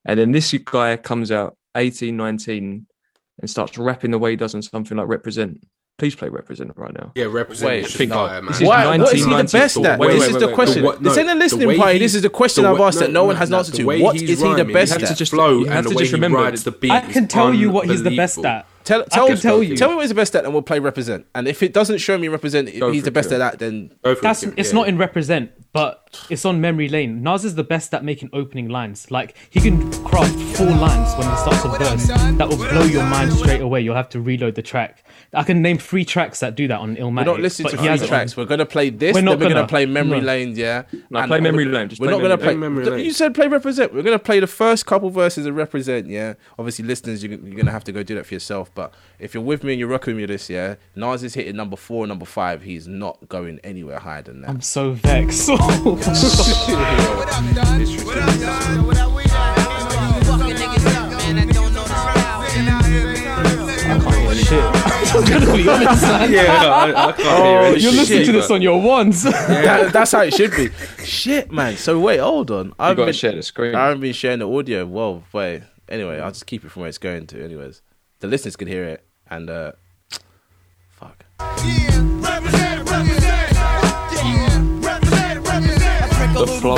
And 0.03 0.19
then 0.19 0.33
this 0.33 0.51
guy 0.65 0.97
comes 0.97 1.31
out 1.31 1.55
18, 1.77 2.17
19 2.17 2.85
and 3.39 3.49
starts 3.49 3.77
rapping 3.77 4.11
the 4.11 4.19
way 4.19 4.31
he 4.31 4.35
does 4.35 4.53
on 4.53 4.61
something 4.61 4.97
like 4.97 5.07
Represent. 5.07 5.65
Please 5.97 6.15
play 6.15 6.27
Represent 6.27 6.73
right 6.75 6.93
now. 6.93 7.13
yeah, 7.15 7.27
represent 7.29 7.69
Wait, 7.69 7.85
is 7.85 7.95
think 7.95 8.11
fire, 8.11 8.41
man. 8.41 8.51
this 8.51 8.59
is 8.59 8.67
Why, 8.67 8.97
what 8.97 9.13
is 9.15 9.23
he 9.23 9.33
the 9.33 9.43
best 9.53 9.81
the 9.81 9.89
at? 9.91 9.99
way- 9.99 10.07
this 10.15 10.19
wait, 10.19 10.27
is 10.27 10.33
wait, 10.33 10.39
the 10.41 10.47
wait, 10.47 10.55
question. 10.55 10.81
the 10.81 10.87
wa- 10.89 10.95
this 10.97 11.15
no, 11.15 11.21
ain't 11.21 11.29
a 11.31 11.35
listening 11.35 11.67
way 11.69 11.77
party. 11.77 11.99
This 11.99 12.15
is 12.15 12.21
the 12.23 12.29
question 12.29 12.63
the 12.63 12.71
I've 12.71 12.79
wa- 12.79 12.87
asked 12.87 12.99
that 12.99 13.11
no 13.11 13.23
one 13.23 13.37
has 13.37 13.49
an 13.51 13.55
answer 13.55 13.71
to. 13.71 13.83
way 13.85 14.01
What 14.01 14.15
he's 14.19 14.23
is 14.31 14.39
he 14.41 14.43
the 14.43 14.51
rhyming, 14.55 14.73
best 14.73 14.89
you 14.89 14.93
have 14.99 15.03
at? 15.03 15.07
to 15.13 15.15
just 15.15 15.31
flow 15.31 15.59
You 15.59 15.65
have 15.67 15.77
and 15.77 15.83
to 15.85 15.89
the 15.91 15.95
way 15.95 16.01
just 16.01 16.09
he 16.09 16.15
remember 16.15 16.39
rides 16.39 16.63
the 16.65 16.71
beat. 16.73 16.91
I 16.91 16.99
can 16.99 17.29
tell 17.29 17.53
you 17.53 17.69
what 17.71 17.87
he's 17.87 18.03
the 18.03 18.17
best 18.17 18.43
at. 18.43 18.65
Tell, 18.83 19.01
I 19.01 19.05
tell, 19.05 19.27
can 19.27 19.37
tell 19.37 19.63
you. 19.63 19.77
Tell 19.77 19.89
me 19.89 19.95
what 19.95 20.01
he's 20.01 20.09
the 20.09 20.15
best 20.15 20.35
at, 20.35 20.43
and 20.45 20.53
we'll 20.53 20.61
play 20.61 20.79
represent. 20.79 21.25
And 21.33 21.47
if 21.47 21.63
it 21.63 21.73
doesn't 21.73 21.99
show 21.99 22.17
me 22.17 22.27
represent, 22.27 22.67
if 22.69 22.79
Go 22.79 22.91
he's 22.91 23.03
the 23.03 23.11
best 23.11 23.29
go. 23.29 23.35
at 23.35 23.39
that, 23.39 23.59
then 23.59 23.91
Go 24.03 24.11
it, 24.11 24.21
That's 24.21 24.43
it's 24.43 24.69
Yeah. 24.71 24.75
not 24.79 24.87
in 24.89 24.97
represent, 24.97 25.51
but 25.73 25.99
it's 26.29 26.45
on 26.45 26.61
memory 26.61 26.87
lane. 26.87 27.23
Nas 27.23 27.43
is 27.43 27.55
the 27.55 27.63
best 27.63 27.93
at 27.95 28.03
making 28.03 28.29
opening 28.31 28.69
lines. 28.69 29.09
Like 29.09 29.35
he 29.49 29.59
can 29.59 29.91
craft 30.03 30.33
four 30.55 30.67
lines 30.67 31.15
when 31.17 31.27
he 31.29 31.35
starts 31.37 31.65
a 31.65 31.69
verse 31.69 32.07
that 32.37 32.47
will 32.47 32.57
blow 32.57 32.83
your 32.83 33.03
mind 33.05 33.33
straight 33.33 33.61
away. 33.61 33.81
You'll 33.81 33.95
have 33.95 34.09
to 34.09 34.21
reload 34.21 34.53
the 34.53 34.61
track. 34.61 35.03
I 35.33 35.41
can 35.41 35.63
name 35.63 35.79
three 35.79 36.05
tracks 36.05 36.39
that 36.41 36.53
do 36.55 36.67
that 36.67 36.79
on 36.79 36.95
Illmatic. 36.95 37.15
we're 37.17 37.23
not 37.25 37.39
listening 37.39 37.71
to 37.71 37.77
he 37.77 37.81
three 37.81 37.87
has 37.87 38.01
on- 38.03 38.07
tracks. 38.07 38.37
We're 38.37 38.45
gonna 38.45 38.67
play 38.67 38.91
this. 38.91 39.13
We're 39.15 39.21
then 39.21 39.25
not 39.25 39.31
we're 39.39 39.43
gonna 39.45 39.55
gonna. 39.55 39.67
play 39.67 39.85
memory 39.87 40.19
No. 40.21 40.27
lanes. 40.27 40.57
Yeah. 40.57 40.83
No, 41.09 41.19
And 41.19 41.27
play 41.29 41.39
Memory 41.39 41.65
Lane, 41.65 41.89
just 41.89 41.99
we're 41.99 42.11
not 42.11 42.21
gonna 42.21 42.37
play. 42.37 42.55
Memory 42.55 42.85
Lane. 42.85 43.03
You 43.05 43.11
said 43.11 43.33
play 43.33 43.47
represent. 43.47 43.93
We're 43.93 44.03
gonna 44.03 44.19
play 44.19 44.39
the 44.39 44.47
first 44.47 44.85
couple 44.85 45.09
verses 45.09 45.47
of 45.47 45.55
represent. 45.55 46.05
Yeah. 46.07 46.35
Obviously, 46.59 46.85
listeners, 46.85 47.23
you're, 47.23 47.33
you're 47.39 47.55
gonna 47.57 47.71
have 47.71 47.83
to 47.85 47.91
go 47.91 48.03
do 48.03 48.13
that 48.15 48.27
for 48.27 48.35
yourself. 48.35 48.69
But 48.75 48.93
if 49.17 49.33
you're 49.33 49.41
with 49.43 49.63
me 49.63 49.73
and 49.73 49.79
you're 49.79 49.89
rocking 49.89 50.13
with 50.15 50.21
me 50.21 50.25
this, 50.27 50.49
yeah, 50.51 50.75
Nas 50.95 51.23
is 51.23 51.33
hitting 51.33 51.55
number 51.55 51.75
four, 51.75 52.05
number 52.05 52.25
five. 52.25 52.61
He's 52.61 52.87
not 52.87 53.17
going 53.27 53.59
anywhere 53.63 53.97
higher 53.99 54.21
than 54.21 54.41
that. 54.41 54.51
I'm 54.51 54.61
so 54.61 54.91
vexed. 54.91 55.49
Shit. 64.43 64.63
I'm 65.15 65.23
gonna 65.25 65.53
be 65.55 65.69
honest, 65.69 66.01
man. 66.01 66.31
Yeah, 66.31 66.41
I, 66.41 67.07
I 67.09 67.11
can't 67.11 67.17
hear 67.17 67.59
Oh, 67.59 67.69
You're 67.69 67.79
shit, 67.79 67.93
listening 67.93 68.25
to 68.25 68.31
but- 68.33 68.37
this 68.39 68.51
on 68.51 68.61
your 68.61 68.81
ones. 68.81 69.23
That- 69.47 69.93
that's 69.93 70.11
how 70.11 70.21
it 70.21 70.33
should 70.33 70.51
be. 70.51 70.69
Shit, 71.03 71.51
man. 71.51 71.77
So 71.77 71.99
wait, 71.99 72.17
hold 72.19 72.51
on. 72.51 72.73
I've 72.79 72.97
got 72.97 73.03
to 73.03 73.05
been, 73.07 73.13
share 73.13 73.31
the 73.35 73.43
screen. 73.43 73.75
I 73.75 73.85
haven't 73.85 74.01
been 74.01 74.13
sharing 74.13 74.39
the 74.39 74.49
audio. 74.49 74.85
Well, 74.85 75.23
wait. 75.31 75.63
Anyway, 75.87 76.19
I'll 76.19 76.31
just 76.31 76.45
keep 76.47 76.65
it 76.65 76.69
from 76.71 76.81
where 76.81 76.89
it's 76.89 76.97
going 76.97 77.27
to. 77.27 77.43
Anyways, 77.43 77.81
the 78.19 78.27
listeners 78.27 78.55
can 78.55 78.67
hear 78.67 78.83
it, 78.85 79.05
and 79.29 79.49
uh, 79.49 79.73
fuck. 80.91 81.23
The 86.43 86.51
flow. 86.59 86.75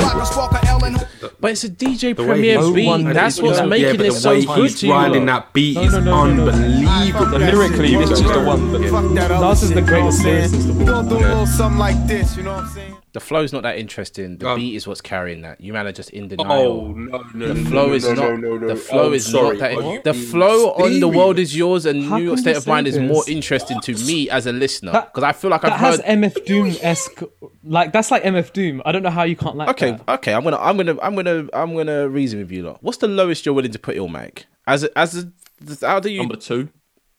But 1.39 1.51
it's 1.51 1.63
a 1.63 1.70
DJ 1.70 2.16
The 2.16 2.22
way 2.24 2.28
Premier 2.28 2.72
beat. 2.72 2.86
one- 2.88 3.03
That's 3.13 3.41
what's 3.41 3.59
but 3.59 3.70
making 3.70 3.97
but 3.97 4.05
it 4.07 4.13
so 4.13 4.30
way 4.32 4.45
good 4.45 4.70
to 4.78 4.88
you. 4.88 4.93
riding 4.93 5.26
that 5.26 5.53
beat 5.53 5.76
No, 5.76 5.82
is 5.84 5.93
no, 5.93 5.99
no, 5.99 6.26
no, 6.26 6.45
no. 6.45 6.51
unbelievable. 6.51 7.38
Lyrically, 7.39 7.95
this 7.95 8.11
is 8.11 8.22
the 8.22 8.41
one. 8.43 9.13
Nas 9.16 9.63
is 9.63 9.72
the 9.72 9.82
greatest 9.82 10.22
lyricist 10.22 10.70
of 10.70 10.80
all 10.82 10.86
Gonna 10.86 11.09
do 11.09 11.16
a 11.16 11.20
little 11.20 11.45
something 11.47 11.80
like 11.80 12.07
this, 12.07 12.38
you 12.38 12.43
know 12.43 12.53
what 12.53 12.63
I'm 12.66 12.70
saying? 12.70 12.95
The 13.16 13.22
flow's 13.22 13.53
not 13.53 13.63
that 13.63 13.78
interesting. 13.78 14.38
The 14.39 14.49
Um, 14.49 14.59
beat 14.59 14.76
is 14.76 14.86
what's 14.88 14.99
carrying 14.99 15.41
that. 15.43 15.61
You 15.61 15.72
man 15.72 15.88
are 15.88 15.93
just 15.93 16.09
in 16.09 16.28
Oh 16.38 16.91
no, 16.91 17.24
no, 17.34 17.53
The 17.53 17.55
flow 17.70 17.88
no, 17.88 17.93
is 17.93 18.03
no, 18.05 18.13
not. 18.13 18.18
no, 18.32 18.36
no, 18.36 18.57
no. 18.57 18.68
The 18.68 18.76
flow 18.76 19.03
Oh, 19.09 19.13
is 19.13 19.26
sorry. 19.26 19.57
not 19.57 19.72
Are 19.72 19.82
that. 19.82 19.91
you 19.93 20.01
The 20.03 20.11
being 20.11 20.26
flow 20.26 20.72
on 20.74 20.99
the 20.99 21.07
world 21.07 21.39
is 21.39 21.55
yours 21.55 21.86
and 21.86 22.03
How 22.03 22.18
New 22.18 22.26
York 22.26 22.39
State 22.39 22.57
of 22.57 22.68
Mind 22.68 22.88
is 22.88 22.99
more 22.99 23.24
interesting 23.30 23.80
to 23.88 23.93
me 24.05 24.30
as 24.30 24.47
a 24.47 24.51
listener 24.51 24.91
because 24.91 25.24
I 25.24 25.32
feel 25.32 25.49
like 25.49 25.63
I've 25.63 25.72
that 25.72 25.80
has 25.80 26.01
heard. 26.01 26.20
MF 26.20 26.45
Doom 26.45 26.76
esque, 26.82 27.24
like 27.63 27.93
that's 27.93 28.11
like 28.11 28.24
MF 28.24 28.51
Doom. 28.51 28.82
I 28.86 28.91
don't 28.91 29.01
know 29.01 29.09
how 29.09 29.24
you 29.24 29.38
can't 29.38 29.55
like 29.55 29.70
Okay, 29.70 29.91
that. 29.91 30.09
okay. 30.16 30.34
I'm 30.34 30.43
gonna, 30.43 30.57
I'm 30.59 30.76
gonna, 30.76 30.97
I'm 31.01 31.16
gonna, 31.16 31.47
I'm 31.53 31.74
gonna 31.74 32.09
reason 32.09 32.39
with 32.39 32.51
you 32.51 32.63
lot. 32.63 32.84
What's 32.84 32.97
the 32.97 33.07
lowest 33.07 33.45
you're 33.45 33.55
willing 33.55 33.72
to 33.72 33.80
put 33.80 33.95
Illmatic 33.95 34.43
as 34.68 34.84
a, 34.84 34.89
as 34.99 35.16
a, 35.16 35.88
how 35.88 36.01
do 36.01 36.09
you? 36.11 36.20
Number 36.20 36.36
two. 36.36 36.68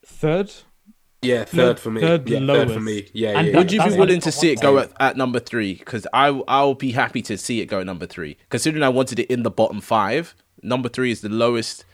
Third, 0.05 0.53
Yeah, 1.21 1.45
third 1.45 1.79
for 1.79 1.89
me. 1.89 2.01
Third 2.01 2.29
yeah, 2.29 2.37
third 2.39 2.45
lowest. 2.45 2.73
for 2.75 2.79
me. 2.79 3.07
Yeah, 3.13 3.39
And 3.39 3.47
yeah. 3.47 3.57
Would 3.57 3.71
you 3.71 3.83
be 3.83 3.97
willing 3.97 4.21
to 4.21 4.31
see 4.31 4.51
it 4.51 4.61
go 4.61 4.77
at, 4.77 4.91
at 4.99 5.17
number 5.17 5.39
three? 5.39 5.73
Because 5.73 6.05
I 6.13 6.27
I'll 6.47 6.75
be 6.75 6.91
happy 6.91 7.21
to 7.23 7.37
see 7.37 7.59
it 7.61 7.65
go 7.65 7.79
at 7.79 7.85
number 7.87 8.05
three. 8.05 8.37
Considering 8.49 8.83
I 8.83 8.89
wanted 8.89 9.19
it 9.19 9.29
in 9.31 9.41
the 9.43 9.49
bottom 9.49 9.81
five, 9.81 10.35
number 10.61 10.89
three 10.89 11.09
is 11.11 11.21
the 11.21 11.29
lowest. 11.29 11.85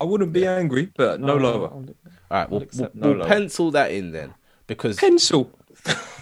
I 0.00 0.04
wouldn't 0.04 0.32
be 0.34 0.46
angry, 0.46 0.90
but 0.96 1.20
no 1.20 1.36
lower. 1.36 1.68
All 1.68 1.84
right, 2.30 2.50
we'll, 2.50 2.66
we'll, 2.76 2.90
no 2.92 3.08
we'll 3.08 3.16
lower. 3.18 3.26
pencil 3.28 3.70
that 3.70 3.92
in 3.92 4.12
then, 4.12 4.34
because 4.66 4.96
Pencil. 4.98 5.50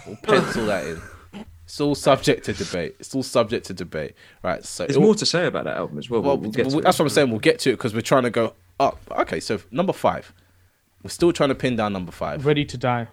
we'll 0.07 0.15
pencil 0.23 0.65
that 0.67 0.85
in. 0.85 1.01
It's 1.65 1.81
all 1.81 1.95
subject 1.95 2.45
to 2.45 2.53
debate. 2.53 2.95
It's 2.99 3.13
all 3.13 3.23
subject 3.23 3.65
to 3.65 3.73
debate. 3.73 4.13
Right. 4.43 4.63
So 4.63 4.83
There's 4.85 4.91
it'll- 4.95 5.03
more 5.07 5.15
to 5.15 5.25
say 5.25 5.45
about 5.47 5.65
that 5.65 5.75
album 5.75 5.97
as 5.97 6.09
well. 6.09 6.21
Well, 6.21 6.37
We'll, 6.37 6.43
we'll 6.43 6.51
get 6.51 6.63
to 6.65 6.69
well, 6.69 6.79
it. 6.79 6.83
that's 6.83 6.99
what 6.99 7.05
I'm 7.05 7.09
saying. 7.09 7.31
We'll 7.31 7.39
get 7.39 7.59
to 7.59 7.71
it 7.71 7.73
because 7.73 7.93
we're 7.93 8.01
trying 8.01 8.23
to 8.23 8.29
go 8.29 8.53
up. 8.79 8.99
Okay, 9.11 9.39
so 9.41 9.59
number 9.71 9.91
five, 9.91 10.31
We're 11.05 11.09
still 11.09 11.31
trying 11.31 11.49
to 11.49 11.55
pin 11.55 11.75
down 11.75 11.93
number 11.93 12.11
five. 12.11 12.47
Ready 12.47 12.65
to 12.65 12.77
die. 12.79 13.09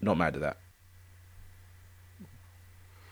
Not 0.00 0.16
mad 0.16 0.36
at 0.36 0.40
that. 0.40 0.56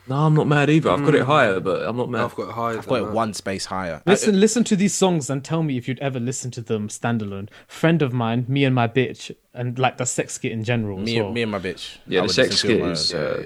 No, 0.06 0.16
I'm 0.24 0.32
not 0.32 0.46
mad 0.46 0.70
either. 0.70 0.88
I've 0.88 1.04
got 1.04 1.14
it 1.14 1.24
hmm. 1.24 1.30
higher, 1.30 1.60
but 1.60 1.86
I'm 1.86 1.98
not 1.98 2.08
mad. 2.08 2.22
I've 2.22 2.34
got 2.34 2.48
it 2.48 2.52
higher. 2.52 2.78
I've 2.78 2.86
got 2.86 3.02
it 3.02 3.10
one 3.10 3.34
space 3.34 3.66
higher. 3.66 4.00
Listen, 4.06 4.40
listen 4.40 4.64
to 4.64 4.76
these 4.76 4.94
songs 4.94 5.28
and 5.28 5.44
tell 5.44 5.62
me 5.62 5.76
if 5.76 5.86
you'd 5.86 5.98
ever 5.98 6.18
listen 6.18 6.50
to 6.52 6.62
them 6.62 6.88
standalone. 6.88 7.50
Friend 7.66 8.00
of 8.00 8.14
mine, 8.14 8.46
me 8.48 8.64
and 8.64 8.74
my 8.74 8.88
bitch, 8.88 9.30
and 9.58 9.78
like 9.78 9.96
the 9.98 10.06
sex 10.06 10.34
skit 10.34 10.52
in 10.52 10.64
general. 10.64 10.98
as 11.00 11.04
me, 11.04 11.16
well. 11.18 11.26
and, 11.26 11.34
me 11.34 11.42
and 11.42 11.50
my 11.52 11.58
bitch. 11.58 11.98
yeah, 12.06 12.20
I 12.22 12.26
the 12.26 12.32
sex 12.32 12.50
listen 12.50 12.68
skit 12.70 12.80
on 12.80 12.86
my 12.86 12.92
is 12.92 13.12
own. 13.14 13.20
uh, 13.20 13.36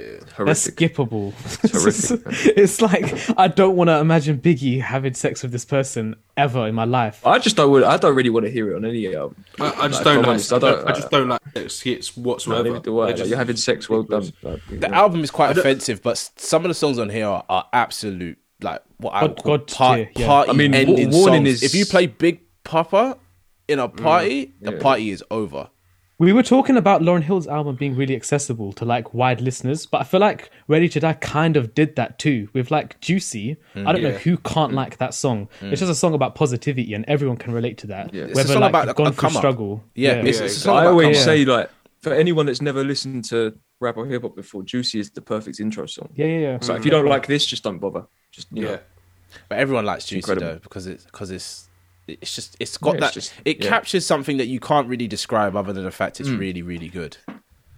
That's 0.44 0.66
horrific. 0.66 0.76
skippable. 0.76 1.32
It's 1.64 2.08
horrific. 2.10 2.56
it's 2.56 2.80
like 2.82 3.38
I 3.38 3.48
don't 3.48 3.74
want 3.76 3.88
to 3.88 3.98
imagine 3.98 4.38
Biggie 4.38 4.80
having 4.80 5.14
sex 5.14 5.42
with 5.42 5.52
this 5.52 5.64
person 5.64 6.14
ever 6.36 6.66
in 6.68 6.74
my 6.74 6.84
life. 6.84 7.26
I 7.26 7.38
just 7.38 7.56
don't. 7.56 7.82
I 7.82 7.96
don't 7.96 8.14
really 8.14 8.30
want 8.30 8.46
to 8.46 8.52
hear 8.52 8.70
it 8.72 8.76
on 8.76 8.84
any 8.84 9.14
album. 9.16 9.44
I, 9.58 9.64
I 9.72 9.88
just 9.88 10.04
Like, 10.04 10.04
don't 10.04 10.16
I'm 10.16 10.20
like. 10.22 10.28
honest, 10.28 10.52
I 10.52 10.58
don't- 10.58 10.88
I 10.88 10.92
just 10.92 11.10
don't 11.10 11.28
like 11.28 11.70
skits 11.70 12.16
No, 12.16 12.22
whatsoever. 12.22 12.62
neither 12.64 12.80
do 12.80 12.98
I. 13.00 13.06
Like, 13.06 13.16
just- 13.16 13.28
you're 13.30 13.38
having 13.38 13.56
sex. 13.56 13.88
Well 13.88 14.02
done. 14.04 14.32
The 14.42 14.60
know. 14.88 14.88
album 14.94 15.24
is 15.24 15.30
quite 15.30 15.56
offensive, 15.56 16.02
but 16.02 16.16
some 16.36 16.64
of 16.64 16.68
the 16.68 16.74
songs 16.74 16.98
on 16.98 17.08
here 17.08 17.26
are, 17.26 17.44
are 17.48 17.66
absolute 17.72 18.38
like 18.60 18.80
what 18.98 19.12
I 19.14 19.20
God- 19.22 19.28
would 19.30 19.42
call 19.42 19.58
God 19.58 19.66
part, 19.66 19.96
tier, 19.98 20.10
yeah. 20.16 20.26
party 20.26 20.50
I 20.50 20.52
mean, 20.54 20.74
ending 20.74 21.10
Wa- 21.10 21.16
Warning 21.18 21.46
songs. 21.46 21.62
is- 21.62 21.62
If 21.62 21.74
you 21.74 21.84
play 21.86 22.06
Big 22.06 22.40
Poppa 22.64 23.18
in 23.68 23.78
a 23.78 23.88
party, 23.88 24.54
the 24.60 24.72
yeah. 24.72 24.78
party 24.80 25.10
is 25.10 25.24
over. 25.30 25.68
We 26.22 26.32
were 26.32 26.44
talking 26.44 26.76
about 26.76 27.02
Lauryn 27.02 27.24
Hill's 27.24 27.48
album 27.48 27.74
being 27.74 27.96
really 27.96 28.14
accessible 28.14 28.72
to 28.74 28.84
like 28.84 29.12
wide 29.12 29.40
listeners, 29.40 29.86
but 29.86 30.02
I 30.02 30.04
feel 30.04 30.20
like 30.20 30.50
Ready 30.68 30.88
to 30.90 31.00
Die 31.00 31.14
kind 31.14 31.56
of 31.56 31.74
did 31.74 31.96
that 31.96 32.20
too 32.20 32.48
with 32.52 32.70
like 32.70 33.00
Juicy. 33.00 33.56
Mm, 33.74 33.88
I 33.88 33.92
don't 33.92 34.02
know 34.04 34.12
who 34.12 34.36
can't 34.36 34.70
mm. 34.70 34.76
like 34.76 34.98
that 34.98 35.14
song. 35.14 35.48
It's 35.54 35.60
mm. 35.60 35.70
just 35.70 35.90
a 35.90 35.96
song 35.96 36.14
about 36.14 36.36
positivity 36.36 36.94
and 36.94 37.04
everyone 37.08 37.38
can 37.38 37.52
relate 37.52 37.76
to 37.78 37.88
that. 37.88 38.14
Yeah. 38.14 38.26
It's 38.26 38.38
a 38.38 38.44
song 38.46 38.60
like 38.60 38.70
about 38.70 38.86
you've 38.86 38.98
a- 39.00 39.02
a 39.02 39.06
through 39.06 39.14
come 39.16 39.36
up. 39.36 39.40
struggle. 39.40 39.82
Yeah, 39.96 40.12
it's, 40.12 40.14
Yeah, 40.14 40.28
it's 40.28 40.38
a 40.38 40.44
exactly. 40.44 40.62
song 40.62 40.76
I 40.76 40.86
always 40.86 41.24
say 41.24 41.44
like 41.44 41.70
for 42.02 42.12
anyone 42.12 42.46
that's 42.46 42.62
never 42.62 42.84
listened 42.84 43.24
to 43.30 43.58
rap 43.80 43.96
or 43.96 44.06
hip 44.06 44.22
hop 44.22 44.36
before, 44.36 44.62
Juicy 44.62 45.00
is 45.00 45.10
the 45.10 45.22
perfect 45.22 45.58
intro 45.58 45.86
song. 45.86 46.08
Yeah, 46.14 46.26
yeah, 46.26 46.38
yeah. 46.38 46.58
So 46.60 46.76
if 46.76 46.84
you 46.84 46.92
don't 46.92 47.06
like 47.06 47.26
this, 47.26 47.44
just 47.44 47.64
don't 47.64 47.80
bother. 47.80 48.06
Just 48.30 48.46
Yeah. 48.52 48.62
know. 48.62 48.78
But 49.48 49.58
everyone 49.58 49.86
likes 49.86 50.04
Juicy 50.04 50.18
incredible. 50.18 50.46
though 50.46 50.58
because 50.60 50.86
it's 50.86 51.04
because 51.04 51.32
it's 51.32 51.68
it's 52.20 52.34
just 52.34 52.56
it's 52.60 52.76
got 52.76 52.90
Yeah, 52.90 52.96
it's 52.96 53.06
that 53.06 53.14
just- 53.14 53.32
it 53.44 53.62
yeah. 53.64 53.68
captures 53.68 54.04
something 54.06 54.36
that 54.38 54.46
you 54.48 54.60
can't 54.60 54.88
really 54.88 55.08
describe 55.08 55.56
other 55.56 55.72
than 55.72 55.84
the 55.84 55.90
fact 55.90 56.16
Mm. 56.16 56.20
it's 56.20 56.28
really 56.30 56.62
really 56.62 56.88
good. 56.88 57.16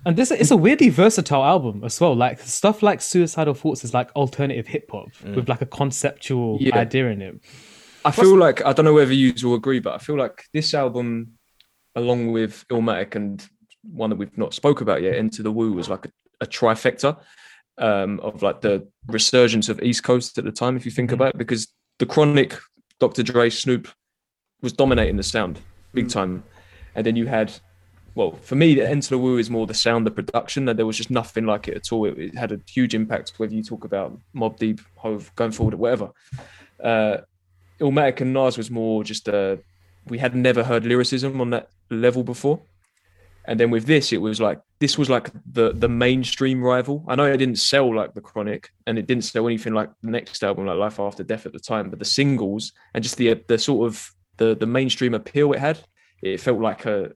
And 0.06 0.16
this 0.16 0.30
it's 0.30 0.50
a 0.50 0.56
weirdly 0.56 0.90
versatile 0.90 1.44
album 1.44 1.82
as 1.84 1.98
well. 2.00 2.14
Like 2.14 2.38
stuff 2.40 2.82
like 2.82 3.00
Suicidal 3.00 3.54
Thoughts 3.54 3.84
is 3.84 3.94
like 3.94 4.10
alternative 4.14 4.66
hip 4.66 4.90
hop 4.90 5.08
with 5.24 5.48
like 5.48 5.62
a 5.62 5.66
conceptual 5.66 6.58
Yeah. 6.60 6.76
idea 6.78 7.08
in 7.08 7.22
it. 7.22 7.40
I 8.04 8.10
feel 8.10 8.36
like 8.36 8.64
I 8.66 8.72
don't 8.74 8.84
know 8.84 8.92
whether 8.92 9.14
you 9.14 9.32
will 9.42 9.54
agree, 9.54 9.80
but 9.80 9.94
I 9.94 9.98
feel 9.98 10.16
like 10.18 10.44
this 10.52 10.74
album, 10.74 11.38
along 11.96 12.32
with 12.32 12.66
Illmatic 12.70 13.14
and 13.14 13.42
one 13.82 14.10
that 14.10 14.16
we've 14.16 14.36
not 14.36 14.52
spoke 14.52 14.82
about 14.82 15.00
yet, 15.00 15.14
Into 15.14 15.42
the 15.42 15.50
Wu, 15.50 15.72
was 15.72 15.88
like 15.88 16.04
a, 16.04 16.10
a 16.42 16.46
trifecta 16.46 17.18
um, 17.78 18.20
of 18.20 18.42
like 18.42 18.60
the 18.60 18.86
resurgence 19.06 19.70
of 19.70 19.82
East 19.82 20.02
Coast 20.04 20.36
at 20.36 20.44
the 20.44 20.52
time. 20.52 20.76
If 20.76 20.84
you 20.84 20.92
think 20.92 21.12
about 21.12 21.30
it, 21.30 21.38
because 21.38 21.68
the 21.98 22.04
Chronic, 22.06 22.58
Dr. 23.00 23.22
Dre, 23.22 23.48
Snoop 23.48 23.88
was 24.64 24.72
dominating 24.72 25.16
the 25.16 25.22
sound 25.22 25.60
big 25.92 26.08
time, 26.08 26.42
and 26.94 27.06
then 27.06 27.16
you 27.16 27.26
had. 27.26 27.52
Well, 28.16 28.32
for 28.42 28.54
me, 28.54 28.76
the 28.76 28.88
Enter 28.88 29.10
the 29.10 29.18
Wu 29.18 29.38
is 29.38 29.50
more 29.50 29.66
the 29.66 29.74
sound, 29.74 30.06
the 30.06 30.10
production, 30.12 30.68
and 30.68 30.78
there 30.78 30.86
was 30.86 30.96
just 30.96 31.10
nothing 31.10 31.46
like 31.46 31.66
it 31.66 31.76
at 31.76 31.92
all. 31.92 32.04
It, 32.04 32.16
it 32.16 32.38
had 32.38 32.52
a 32.52 32.60
huge 32.68 32.94
impact, 32.94 33.32
whether 33.38 33.52
you 33.52 33.62
talk 33.62 33.84
about 33.84 34.16
Mobb 34.36 34.56
Deep, 34.56 34.80
Hov, 34.94 35.34
going 35.34 35.50
forward, 35.50 35.74
or 35.74 35.78
whatever. 35.78 36.10
Uh, 36.82 37.16
Illmatic 37.80 38.20
and 38.20 38.32
Nas 38.32 38.56
was 38.56 38.70
more 38.70 39.02
just 39.02 39.28
uh 39.28 39.56
we 40.06 40.18
had 40.18 40.34
never 40.34 40.62
heard 40.62 40.84
lyricism 40.84 41.40
on 41.40 41.50
that 41.50 41.70
level 41.90 42.22
before. 42.22 42.60
And 43.46 43.60
then 43.60 43.70
with 43.70 43.84
this, 43.84 44.12
it 44.12 44.18
was 44.18 44.40
like 44.40 44.60
this 44.80 44.96
was 44.96 45.10
like 45.10 45.30
the 45.50 45.72
the 45.72 45.88
mainstream 45.88 46.62
rival. 46.62 47.04
I 47.08 47.14
know 47.14 47.24
it 47.24 47.36
didn't 47.36 47.58
sell 47.58 47.94
like 47.94 48.14
the 48.14 48.20
Chronic, 48.20 48.70
and 48.86 48.98
it 48.98 49.06
didn't 49.06 49.24
sell 49.24 49.46
anything 49.46 49.74
like 49.74 49.90
the 50.02 50.10
next 50.10 50.42
album, 50.42 50.66
like 50.66 50.78
Life 50.78 50.98
After 50.98 51.22
Death 51.22 51.44
at 51.44 51.52
the 51.52 51.58
time. 51.58 51.90
But 51.90 51.98
the 51.98 52.06
singles 52.06 52.72
and 52.94 53.02
just 53.02 53.16
the 53.16 53.34
the 53.48 53.58
sort 53.58 53.86
of 53.86 54.10
the 54.36 54.54
the 54.54 54.66
mainstream 54.66 55.14
appeal 55.14 55.52
it 55.52 55.58
had, 55.60 55.78
it 56.22 56.40
felt 56.40 56.60
like 56.60 56.86
a 56.86 57.12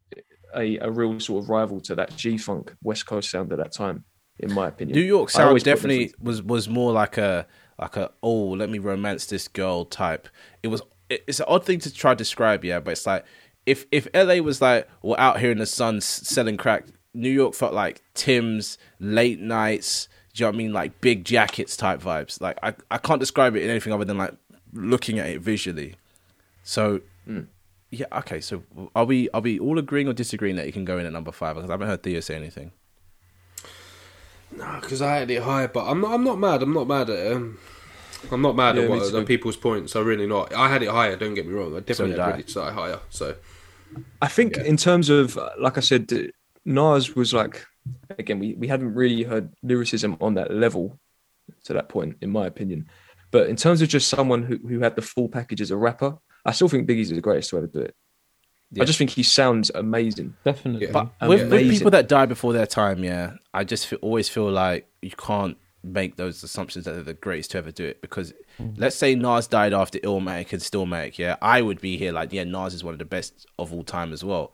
a, 0.57 0.79
a 0.79 0.91
real 0.91 1.19
sort 1.21 1.45
of 1.45 1.51
rival 1.51 1.81
to 1.83 1.95
that 1.97 2.17
G 2.17 2.39
Funk 2.39 2.75
West 2.83 3.07
Coast 3.07 3.31
sound 3.31 3.53
at 3.53 3.59
that 3.59 3.73
time, 3.73 4.05
in 4.39 4.53
my 4.53 4.69
opinion. 4.69 4.97
New 4.99 5.05
York 5.05 5.31
sound 5.31 5.55
definitely 5.65 6.13
was 6.21 6.43
was 6.43 6.69
more 6.69 6.93
like 6.93 7.19
a 7.19 7.47
like 7.79 7.97
a 7.97 8.11
oh 8.23 8.49
let 8.51 8.71
me 8.71 8.79
romance 8.79 9.27
this 9.27 9.47
girl 9.49 9.85
type. 9.85 10.29
It 10.63 10.69
was 10.69 10.83
it- 11.09 11.25
it's 11.27 11.41
an 11.41 11.47
odd 11.49 11.65
thing 11.65 11.79
to 11.81 11.93
try 11.93 12.13
to 12.13 12.17
describe, 12.17 12.65
yeah, 12.65 12.81
but 12.81 12.93
it's 12.93 13.07
like 13.07 13.25
if 13.67 13.85
if 13.93 14.09
LA 14.15 14.37
was 14.37 14.61
like 14.63 14.89
we're 15.03 15.19
out 15.19 15.41
here 15.41 15.51
in 15.51 15.59
the 15.59 15.67
sun 15.67 16.01
selling 16.01 16.57
crack, 16.57 16.87
New 17.15 17.31
York 17.31 17.55
felt 17.55 17.75
like 17.75 18.03
Timbs 18.15 18.79
late 19.01 19.41
nights. 19.41 20.09
Do 20.35 20.45
you 20.45 20.47
know 20.47 20.51
what 20.51 20.55
I 20.55 20.59
mean? 20.59 20.73
Like 20.73 21.01
big 21.01 21.25
jackets 21.25 21.77
type 21.77 22.01
vibes. 22.01 22.41
Like 22.41 22.59
I 22.63 22.75
I 22.91 22.99
can't 22.99 23.21
describe 23.21 23.55
it 23.57 23.63
in 23.65 23.71
anything 23.71 23.93
other 23.93 24.05
than 24.07 24.17
like 24.19 24.35
looking 24.73 25.19
at 25.19 25.27
it 25.29 25.41
visually. 25.43 25.97
So. 26.69 27.01
Yeah. 27.91 28.05
Okay. 28.13 28.41
So, 28.43 28.63
are 28.95 29.07
we 29.07 29.31
are 29.31 29.41
we 29.41 29.59
all 29.59 29.79
agreeing 29.79 30.07
or 30.07 30.13
disagreeing 30.13 30.57
that 30.57 30.67
you 30.67 30.73
can 30.73 30.85
go 30.85 30.99
in 30.99 31.07
at 31.07 31.13
number 31.15 31.33
five? 31.33 31.57
Because 31.57 31.71
I 31.71 31.73
haven't 31.73 31.89
heard 31.89 32.03
Theo 32.03 32.21
say 32.21 32.37
anything. 32.37 32.73
No, 34.55 34.79
because 34.81 35.01
I 35.01 35.17
had 35.17 35.31
it 35.31 35.43
higher, 35.43 35.69
but 35.69 35.87
I'm 35.87 36.03
not. 36.03 36.13
I'm 36.13 36.25
not 36.25 36.39
mad. 36.39 36.63
I'm 36.63 36.75
not 36.75 36.87
mad 36.87 37.09
at 37.09 37.33
him. 37.33 37.59
I'm 38.31 38.43
not 38.43 38.55
mad 38.55 38.77
Yeah, 38.77 38.83
at 38.83 38.91
what 38.91 39.11
too. 39.11 39.25
people's 39.25 39.57
points. 39.57 39.97
I'm 39.97 40.05
really 40.05 40.27
not. 40.27 40.53
I 40.53 40.69
had 40.69 40.83
it 40.83 40.91
higher. 40.91 41.17
Don't 41.17 41.33
get 41.33 41.47
me 41.47 41.55
wrong. 41.55 41.75
I 41.75 41.81
definitely 41.81 42.17
did 42.17 42.21
had 42.21 42.29
I. 42.29 42.37
Ready 42.37 42.53
higher. 42.53 43.01
So 43.09 43.37
I 44.21 44.29
think 44.29 44.59
in 44.59 44.77
terms 44.77 45.09
of, 45.09 45.39
like 45.59 45.79
I 45.79 45.81
said, 45.81 46.13
uh, 46.13 46.19
Nas 46.67 47.17
was 47.17 47.33
like, 47.33 47.65
again, 48.19 48.39
we, 48.39 48.55
we 48.55 48.69
hadn't 48.69 48.93
really 48.95 49.23
heard 49.23 49.55
lyricism 49.63 50.19
on 50.21 50.35
that 50.35 50.53
level 50.53 50.99
to 51.65 51.73
that 51.73 51.89
point, 51.89 52.17
in 52.21 52.31
my 52.31 52.47
opinion. 52.47 52.89
But 53.31 53.49
in 53.49 53.57
terms 53.57 53.83
of 53.83 53.89
just 53.89 54.09
someone 54.09 54.43
who, 54.43 54.57
who 54.67 54.81
had 54.81 54.97
the 54.97 55.03
full 55.03 55.29
package 55.29 55.61
as 55.61 55.71
a 55.71 55.77
rapper, 55.77 56.19
I 56.45 56.53
still 56.53 56.69
think 56.69 56.89
Biggie's 56.89 57.11
is 57.11 57.17
the 57.17 57.21
greatest 57.21 57.51
to 57.51 57.59
ever 57.59 57.67
do 57.67 57.81
it. 57.81 57.95
I 58.81 58.85
just 58.85 58.99
think 58.99 59.11
he 59.11 59.23
sounds 59.23 59.71
amazing. 59.75 60.37
Definitely. 60.45 60.87
Yeah. 60.87 60.93
But 60.93 61.13
Um, 61.21 61.29
with, 61.29 61.51
with 61.51 61.71
people 61.71 61.91
that 61.93 62.07
die 62.07 62.27
before 62.27 62.53
their 62.53 62.67
time, 62.67 63.03
yeah, 63.03 63.35
I 63.55 63.65
just 63.65 63.87
feel, 63.87 63.99
always 64.03 64.29
feel 64.29 64.51
like 64.51 64.87
you 65.01 65.11
can't 65.11 65.57
make 65.83 66.17
those 66.17 66.43
assumptions 66.43 66.85
that 66.85 66.93
they're 66.93 67.03
the 67.03 67.15
greatest 67.15 67.53
to 67.53 67.59
ever 67.59 67.71
do 67.71 67.87
it. 67.87 68.03
Because 68.03 68.35
let's 68.77 68.97
say 68.97 69.15
Nas 69.15 69.47
died 69.47 69.73
after 69.73 69.99
Illmatic 70.01 70.53
and 70.53 70.61
Stillmatic, 70.61 71.17
yeah, 71.17 71.37
I 71.41 71.63
would 71.63 71.81
be 71.81 71.97
here 71.97 72.13
like, 72.13 72.33
yeah, 72.33 72.45
Nas 72.45 72.75
is 72.75 72.85
one 72.85 72.93
of 72.93 72.99
the 72.99 73.07
best 73.07 73.47
of 73.59 73.73
all 73.73 73.85
time 73.85 74.13
as 74.13 74.23
well. 74.23 74.53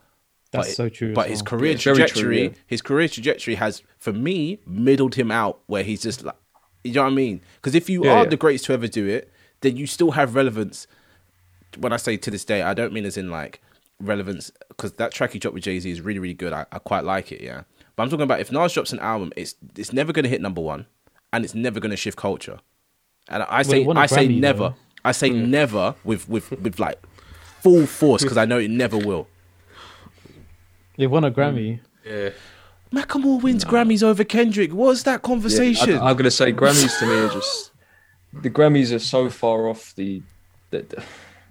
That's 0.52 0.68
but, 0.68 0.74
so 0.76 0.88
true 0.88 1.08
as 1.10 1.14
But 1.16 1.28
his 1.28 1.42
well. 1.42 1.46
career 1.46 1.72
Yeah, 1.72 1.78
very 1.78 1.78
true, 1.78 1.94
trajectory, 1.94 2.42
yeah. 2.44 2.50
his 2.68 2.82
career 2.82 3.08
trajectory 3.08 3.56
has, 3.56 3.82
for 3.98 4.12
me, 4.12 4.60
middled 4.64 5.16
him 5.16 5.32
out 5.32 5.60
where 5.66 5.82
he's 5.82 6.02
just 6.02 6.22
like, 6.22 6.36
you 6.84 6.92
know 6.94 7.02
what 7.02 7.12
I 7.12 7.14
mean? 7.14 7.40
Because 7.56 7.74
if 7.74 7.88
you 7.90 8.04
Yeah, 8.04 8.12
are 8.12 8.22
yeah. 8.24 8.30
the 8.30 8.36
greatest 8.36 8.66
to 8.66 8.72
ever 8.72 8.86
do 8.86 9.06
it, 9.06 9.32
then 9.62 9.76
you 9.76 9.86
still 9.86 10.12
have 10.12 10.34
relevance 10.34 10.86
when 11.78 11.92
I 11.92 11.96
say 11.96 12.16
to 12.16 12.30
this 12.30 12.44
day, 12.44 12.62
I 12.62 12.74
don't 12.74 12.92
mean 12.92 13.04
as 13.04 13.16
in 13.16 13.30
like 13.30 13.60
relevance 14.00 14.52
because 14.68 14.92
that 14.92 15.12
track 15.12 15.32
he 15.32 15.38
dropped 15.38 15.54
with 15.54 15.64
Jay 15.64 15.78
Z 15.80 15.90
is 15.90 16.00
really 16.00 16.20
really 16.20 16.34
good. 16.34 16.52
I, 16.52 16.66
I 16.70 16.78
quite 16.78 17.04
like 17.04 17.32
it, 17.32 17.40
yeah. 17.40 17.62
But 17.96 18.04
I'm 18.04 18.10
talking 18.10 18.24
about 18.24 18.40
if 18.40 18.52
Nas 18.52 18.72
drops 18.72 18.92
an 18.92 19.00
album, 19.00 19.32
it's 19.36 19.54
it's 19.76 19.92
never 19.92 20.12
going 20.12 20.24
to 20.24 20.28
hit 20.28 20.40
number 20.40 20.60
one, 20.60 20.86
and 21.32 21.44
it's 21.44 21.54
never 21.54 21.80
going 21.80 21.90
to 21.90 21.96
shift 21.96 22.16
culture. 22.16 22.58
And 23.28 23.42
I, 23.42 23.46
I 23.58 23.62
say 23.62 23.80
it 23.82 23.86
won 23.86 23.96
a 23.96 24.00
I 24.00 24.06
say 24.06 24.28
Grammy, 24.28 24.40
never. 24.40 24.58
though. 24.70 24.74
I 25.04 25.12
say 25.12 25.30
mm. 25.30 25.48
never 25.48 25.94
with 26.04 26.28
with 26.28 26.50
with 26.60 26.78
like 26.78 27.00
full 27.60 27.86
force 27.86 28.22
because 28.22 28.36
I 28.36 28.44
know 28.44 28.58
it 28.58 28.70
never 28.70 28.98
will. 28.98 29.26
They 30.96 31.06
won 31.06 31.24
a 31.24 31.30
Grammy. 31.30 31.80
yeah, 32.04 32.30
Macklemore 32.94 33.42
wins 33.42 33.64
Grammys 33.64 34.02
over 34.02 34.24
Kendrick. 34.24 34.72
What's 34.72 35.02
that 35.02 35.22
conversation? 35.22 35.98
I, 35.98 36.10
am 36.10 36.16
going 36.16 36.24
to 36.24 36.30
say 36.30 36.52
Grammys 36.52 36.98
to 37.00 37.06
me 37.06 37.14
are 37.14 37.28
just 37.28 37.72
the 38.32 38.50
Grammys 38.50 38.94
are 38.94 38.98
so 39.00 39.28
far 39.30 39.68
off 39.68 39.94
the, 39.96 40.22
the, 40.70 40.82
the- 40.82 41.04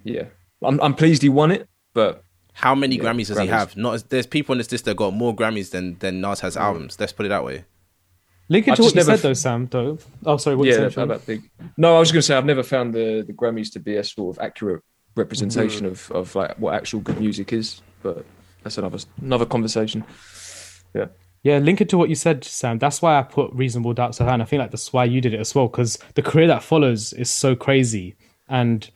yeah. 0.04 0.24
I'm 0.62 0.80
I'm 0.80 0.94
pleased 0.94 1.22
he 1.22 1.28
won 1.28 1.50
it, 1.50 1.68
but 1.92 2.24
How 2.54 2.74
many 2.74 2.96
Yeah, 2.96 3.02
Grammys 3.02 3.26
does 3.26 3.38
he 3.38 3.46
have? 3.48 3.76
Not 3.76 3.94
as, 3.94 4.02
there's 4.04 4.26
people 4.26 4.52
in 4.52 4.58
this 4.58 4.70
list 4.72 4.84
that 4.86 4.96
got 4.96 5.12
more 5.12 5.34
Grammys 5.34 5.70
than 5.70 5.98
than 5.98 6.20
Nas 6.20 6.40
has 6.40 6.56
albums. 6.56 6.98
Let's 6.98 7.12
put 7.12 7.26
it 7.26 7.30
that 7.30 7.44
way. 7.44 7.64
Linking 8.48 8.72
I've 8.72 8.76
to 8.76 8.82
what 8.82 8.94
just 8.94 8.94
you 8.94 9.00
never 9.00 9.10
said 9.10 9.14
f- 9.16 9.22
though, 9.22 9.32
Sam. 9.34 9.66
Though. 9.66 9.98
Oh, 10.24 10.36
sorry. 10.36 10.56
What 10.56 10.68
yeah, 10.68 10.74
you 10.74 10.80
that, 10.80 10.84
said? 10.84 10.92
Sean? 10.94 11.08
that 11.08 11.26
big. 11.26 11.50
No, 11.76 11.96
I 11.96 11.98
was 11.98 12.12
going 12.12 12.20
to 12.20 12.26
say 12.26 12.36
I've 12.36 12.44
never 12.44 12.62
found 12.62 12.94
the 12.94 13.24
the 13.26 13.32
Grammys 13.32 13.72
to 13.72 13.80
be 13.80 13.96
a 13.96 14.04
sort 14.04 14.36
of 14.36 14.42
accurate 14.42 14.82
representation 15.16 15.86
mm. 15.86 15.90
of 15.90 16.10
of 16.12 16.34
like 16.34 16.58
what 16.58 16.74
actual 16.74 17.00
good 17.00 17.20
music 17.20 17.52
is, 17.52 17.82
but 18.02 18.24
that's 18.62 18.78
another 18.78 18.98
another 19.20 19.46
conversation. 19.46 20.04
Yeah. 20.94 21.06
Yeah, 21.44 21.58
linking 21.58 21.86
to 21.88 21.98
what 21.98 22.08
you 22.08 22.14
said, 22.14 22.42
Sam. 22.42 22.78
That's 22.78 23.02
why 23.02 23.18
I 23.18 23.22
put 23.22 23.52
reasonable 23.52 23.92
doubt 23.92 24.14
so 24.14 24.24
high, 24.24 24.32
and 24.32 24.42
I 24.42 24.46
think 24.46 24.60
like 24.60 24.70
that's 24.70 24.92
why 24.94 25.04
you 25.04 25.20
did 25.20 25.34
it 25.34 25.40
as 25.40 25.54
well, 25.54 25.68
because 25.68 25.98
the 26.14 26.22
career 26.22 26.46
that 26.48 26.62
follows 26.64 27.12
is 27.12 27.28
so 27.30 27.54
crazy. 27.54 28.16
And 28.48 28.88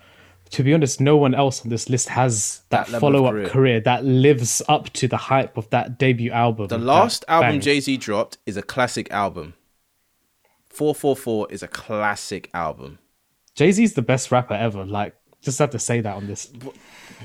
to 0.50 0.62
be 0.62 0.72
honest, 0.72 0.98
no 0.98 1.14
one 1.18 1.34
else 1.34 1.60
on 1.62 1.68
this 1.68 1.90
list 1.90 2.08
has 2.08 2.62
that, 2.70 2.86
That 2.86 3.00
follow-up 3.02 3.32
career. 3.32 3.48
career. 3.50 3.80
that 3.82 4.02
lives 4.02 4.62
up 4.66 4.90
to 4.94 5.06
the 5.06 5.18
hype 5.18 5.58
of 5.58 5.68
that 5.70 5.98
debut 5.98 6.30
album. 6.32 6.68
The 6.68 6.78
last 6.78 7.22
album. 7.28 7.60
Jay 7.60 7.80
Z 7.80 7.98
dropped 7.98 8.38
is 8.46 8.56
a 8.56 8.62
classic 8.62 9.10
album. 9.12 9.52
4:44 10.74 11.50
is 11.50 11.62
a 11.62 11.68
classic 11.68 12.48
album. 12.54 12.98
Jay 13.54 13.72
Z's 13.72 13.92
the 13.94 14.02
best 14.02 14.32
rapper 14.32 14.54
ever. 14.54 14.86
Like 14.86 15.14
just 15.42 15.58
have 15.58 15.70
to 15.70 15.78
say 15.78 16.00
that 16.00 16.16
on 16.16 16.26
this. 16.26 16.46
This, 16.46 16.72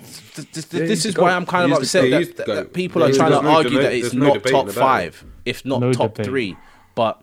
this, 0.01 0.45
Yeah, 0.71 0.79
this 0.79 0.89
he's 0.89 1.05
is 1.07 1.13
the 1.15 1.21
why. 1.21 1.31
I'm 1.33 1.45
kind 1.45 1.71
of 1.71 1.79
He's 1.79 1.95
upset 1.95 2.09
that, 2.11 2.37
that, 2.37 2.45
that 2.47 2.73
people 2.73 3.01
Yeah, 3.01 3.07
are 3.09 3.13
trying 3.13 3.31
to 3.31 3.41
no 3.41 3.49
argue 3.49 3.69
debate- 3.71 3.83
that 3.83 3.93
it's 3.93 4.01
there's 4.01 4.13
no 4.13 4.33
not 4.33 4.43
top 4.43 4.63
about 4.63 4.67
it. 4.69 4.73
five, 4.73 5.25
if 5.45 5.65
not 5.65 5.79
No 5.81 5.93
top 5.93 6.13
debate. 6.15 6.25
three. 6.25 6.57
But 6.95 7.21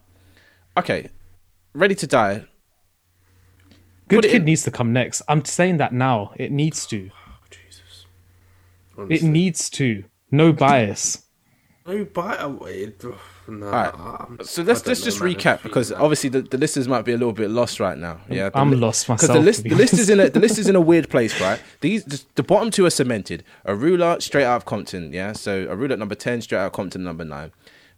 okay, 0.76 1.08
Ready 1.72 1.94
to 1.96 2.06
Die. 2.06 2.44
Good 4.08 4.22
Put 4.22 4.24
Kid 4.24 4.34
in- 4.36 4.44
needs 4.44 4.64
to 4.64 4.70
come 4.72 4.92
next. 4.92 5.22
I'm 5.28 5.44
saying 5.44 5.76
that 5.76 5.92
now. 5.92 6.32
It 6.36 6.50
needs 6.50 6.84
to. 6.86 7.10
Oh, 7.14 7.44
Jesus. 7.48 8.06
It 9.08 9.22
needs 9.22 9.70
to. 9.70 10.02
No 10.32 10.52
bias. 10.52 11.24
No 11.86 12.04
bite 12.04 12.36
away. 12.40 12.92
No, 13.48 13.66
Alright, 13.66 14.46
So 14.46 14.62
let's 14.62 14.86
let's 14.86 15.00
just 15.00 15.18
recap 15.18 15.62
because 15.62 15.90
obviously 15.90 16.30
the, 16.30 16.42
the 16.42 16.58
listeners 16.58 16.86
might 16.86 17.04
be 17.04 17.12
a 17.12 17.16
little 17.16 17.32
bit 17.32 17.50
lost 17.50 17.80
right 17.80 17.96
now. 17.96 18.20
Yeah, 18.28 18.50
I'm 18.54 18.78
lost 18.78 19.08
myself. 19.08 19.28
because 19.28 19.34
the 19.34 19.40
list 19.40 19.62
the 19.64 19.74
list 19.74 19.94
is 19.94 20.10
in 20.10 20.20
a 20.20 20.28
the 20.28 20.40
list 20.40 20.58
is 20.58 20.68
in 20.68 20.76
a 20.76 20.80
weird 20.90 21.08
place, 21.08 21.40
right? 21.40 21.60
These 21.80 22.04
the, 22.04 22.22
the 22.36 22.42
bottom 22.42 22.70
two 22.70 22.84
are 22.86 22.90
cemented. 22.90 23.42
Arular 23.66 24.20
straight 24.22 24.44
out 24.44 24.56
of 24.56 24.64
Compton, 24.66 25.12
yeah. 25.12 25.32
So 25.32 25.66
Arular 25.66 25.92
at 25.92 25.98
number 25.98 26.14
ten, 26.14 26.42
straight 26.42 26.58
out 26.58 26.66
of 26.66 26.72
Compton 26.72 27.02
number 27.02 27.24
nine. 27.24 27.50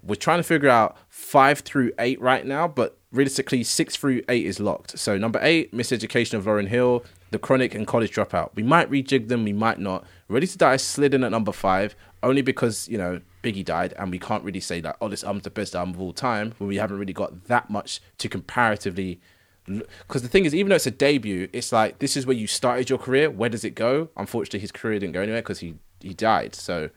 We're 0.05 0.14
trying 0.16 0.39
to 0.39 0.45
figure 0.45 0.68
out 0.68 0.97
five 1.09 1.61
through 1.61 1.93
eight 1.99 2.20
right 2.20 2.47
now, 2.47 2.66
but 2.68 2.99
realistically 3.12 3.62
six 3.62 3.95
through 3.97 4.22
eight 4.28 4.47
is 4.47 4.59
locked. 4.59 4.99
So 4.99 5.18
number 5.18 5.39
eight, 5.43 5.72
Miseducation 5.74 6.35
of 6.35 6.45
Lauryn 6.45 6.68
Hill, 6.68 7.05
The 7.30 7.39
Chronic, 7.39 7.74
and 7.74 7.87
College 7.87 8.12
Dropout. 8.12 8.51
We 8.55 8.62
might 8.62 8.91
rejig 8.91 9.28
them, 9.28 9.45
we 9.45 9.53
might 9.53 9.78
not. 9.78 10.05
Ready 10.28 10.47
to 10.47 10.59
Die 10.59 10.76
slid 10.76 11.14
in 11.14 11.22
at 11.24 11.30
number 11.30 11.53
five 11.53 11.95
only 12.22 12.43
because 12.43 12.89
you 12.89 12.97
know 12.97 13.20
Biggie 13.43 13.64
died, 13.64 13.93
and 13.99 14.11
we 14.11 14.18
can't 14.18 14.45
really 14.45 14.61
say 14.61 14.80
that 14.80 14.97
oh 15.01 15.09
this 15.09 15.24
album's 15.24 15.45
the 15.45 15.51
best 15.51 15.74
album 15.74 15.95
of 15.95 16.01
all 16.01 16.12
time 16.12 16.55
when 16.59 16.68
we 16.68 16.76
haven't 16.76 16.99
really 16.99 17.12
got 17.12 17.45
that 17.45 17.70
much 17.70 18.01
to 18.18 18.28
comparatively. 18.28 19.20
Because 19.66 20.22
the 20.22 20.28
thing 20.28 20.45
is, 20.45 20.55
even 20.55 20.70
though 20.70 20.76
it's 20.76 20.86
a 20.86 20.90
debut, 20.90 21.49
it's 21.53 21.72
like 21.72 21.99
this 21.99 22.16
is 22.16 22.26
where 22.26 22.36
you 22.36 22.47
started 22.47 22.90
your 22.90 22.99
career. 22.99 23.30
Where 23.30 23.49
does 23.49 23.64
it 23.64 23.74
go? 23.74 24.09
Unfortunately, 24.16 24.61
his 24.61 24.72
career 24.72 24.99
didn't 24.99 25.12
go 25.12 25.22
anywhere 25.22 25.43
because 25.43 25.61
he 25.61 25.74
he 26.01 26.14
died. 26.14 26.55
So 26.55 26.90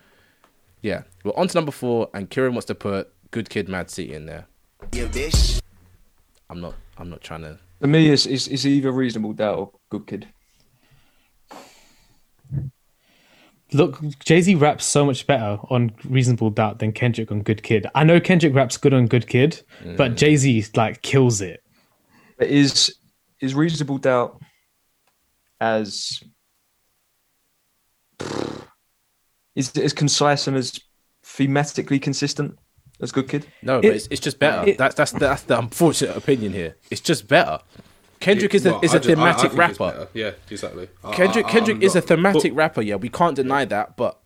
yeah, 0.82 1.04
we're 1.24 1.36
on 1.36 1.48
to 1.48 1.58
number 1.58 1.72
four, 1.72 2.10
and 2.14 2.30
Kieran 2.30 2.54
wants 2.54 2.68
to 2.68 2.76
put 2.76 3.12
Good 3.32 3.50
Kid, 3.50 3.68
Mad 3.68 3.89
City 3.89 4.14
in 4.14 4.28
there. 4.28 4.46
Yeah, 4.93 5.06
bitch. 5.06 5.62
I'm 6.50 6.62
not. 6.62 6.76
I'm 6.98 7.10
not 7.10 7.22
trying 7.22 7.41
to. 7.41 7.60
For 7.82 7.88
me, 7.88 8.10
it's, 8.10 8.26
it's, 8.26 8.48
it's 8.48 8.66
either 8.66 8.91
reasonable 8.91 9.34
doubt 9.34 9.58
or 9.58 9.72
good 9.89 10.08
kid. 10.08 10.28
Look, 13.74 13.99
Jay 14.20 14.41
Z 14.41 14.55
raps 14.55 14.86
so 14.86 15.05
much 15.05 15.26
better 15.26 15.57
on 15.70 15.91
Reasonable 16.05 16.49
Doubt 16.51 16.80
than 16.80 16.91
Kendrick 16.91 17.32
on 17.32 17.41
Good 17.41 17.63
Kid. 17.63 17.88
I 17.95 18.03
know 18.03 18.20
Kendrick 18.20 18.53
raps 18.53 18.78
good 18.78 18.93
on 18.93 19.07
Good 19.07 19.28
Kid, 19.28 19.61
but 19.97 20.11
mm. 20.11 20.16
Jay 20.18 20.36
Z 20.36 20.66
like 20.76 21.01
kills 21.01 21.41
it. 21.41 21.63
But 22.38 22.47
is 22.49 22.95
is 23.41 23.55
reasonable 23.55 23.97
doubt 23.97 24.39
as 25.59 26.22
is 29.55 29.70
it 29.76 29.78
as 29.78 29.93
concise 29.93 30.47
and 30.47 30.57
as 30.57 30.80
thematically 31.24 32.01
consistent 32.01 32.57
as 33.01 33.11
good 33.11 33.28
kid? 33.28 33.47
No, 33.61 33.80
It- 33.80 33.82
but 33.84 33.91
it's, 33.95 34.07
it's 34.11 34.22
just 34.22 34.39
better. 34.39 34.70
it- 34.70 34.78
that's 34.78 34.95
that's 34.95 35.11
that's 35.11 35.43
the 35.43 35.57
unfortunate 35.57 36.16
opinion 36.16 36.53
here. 36.53 36.76
It's 36.91 37.01
just 37.01 37.28
better. 37.28 37.59
Kendrick 38.26 38.53
is 38.55 38.65
a 38.65 38.71
Well, 38.71 38.80
is 38.82 38.93
I 38.93 38.97
a 38.97 38.99
ju- 38.99 39.09
I- 39.09 39.11
I 39.11 39.15
thematic 39.15 39.53
rapper. 39.57 40.07
Yeah, 40.13 40.32
exactly. 40.49 40.89
Kendrick 41.13 41.45
I- 41.45 41.51
Kendrick 41.51 41.78
I'm 41.78 41.84
is 41.84 41.95
a 41.95 42.01
thematic 42.01 42.51
but- 42.53 42.57
rapper. 42.57 42.82
Yeah, 42.82 42.95
we 42.95 43.09
can't 43.09 43.36
deny 43.36 43.65
that, 43.65 43.95
but 43.97 44.19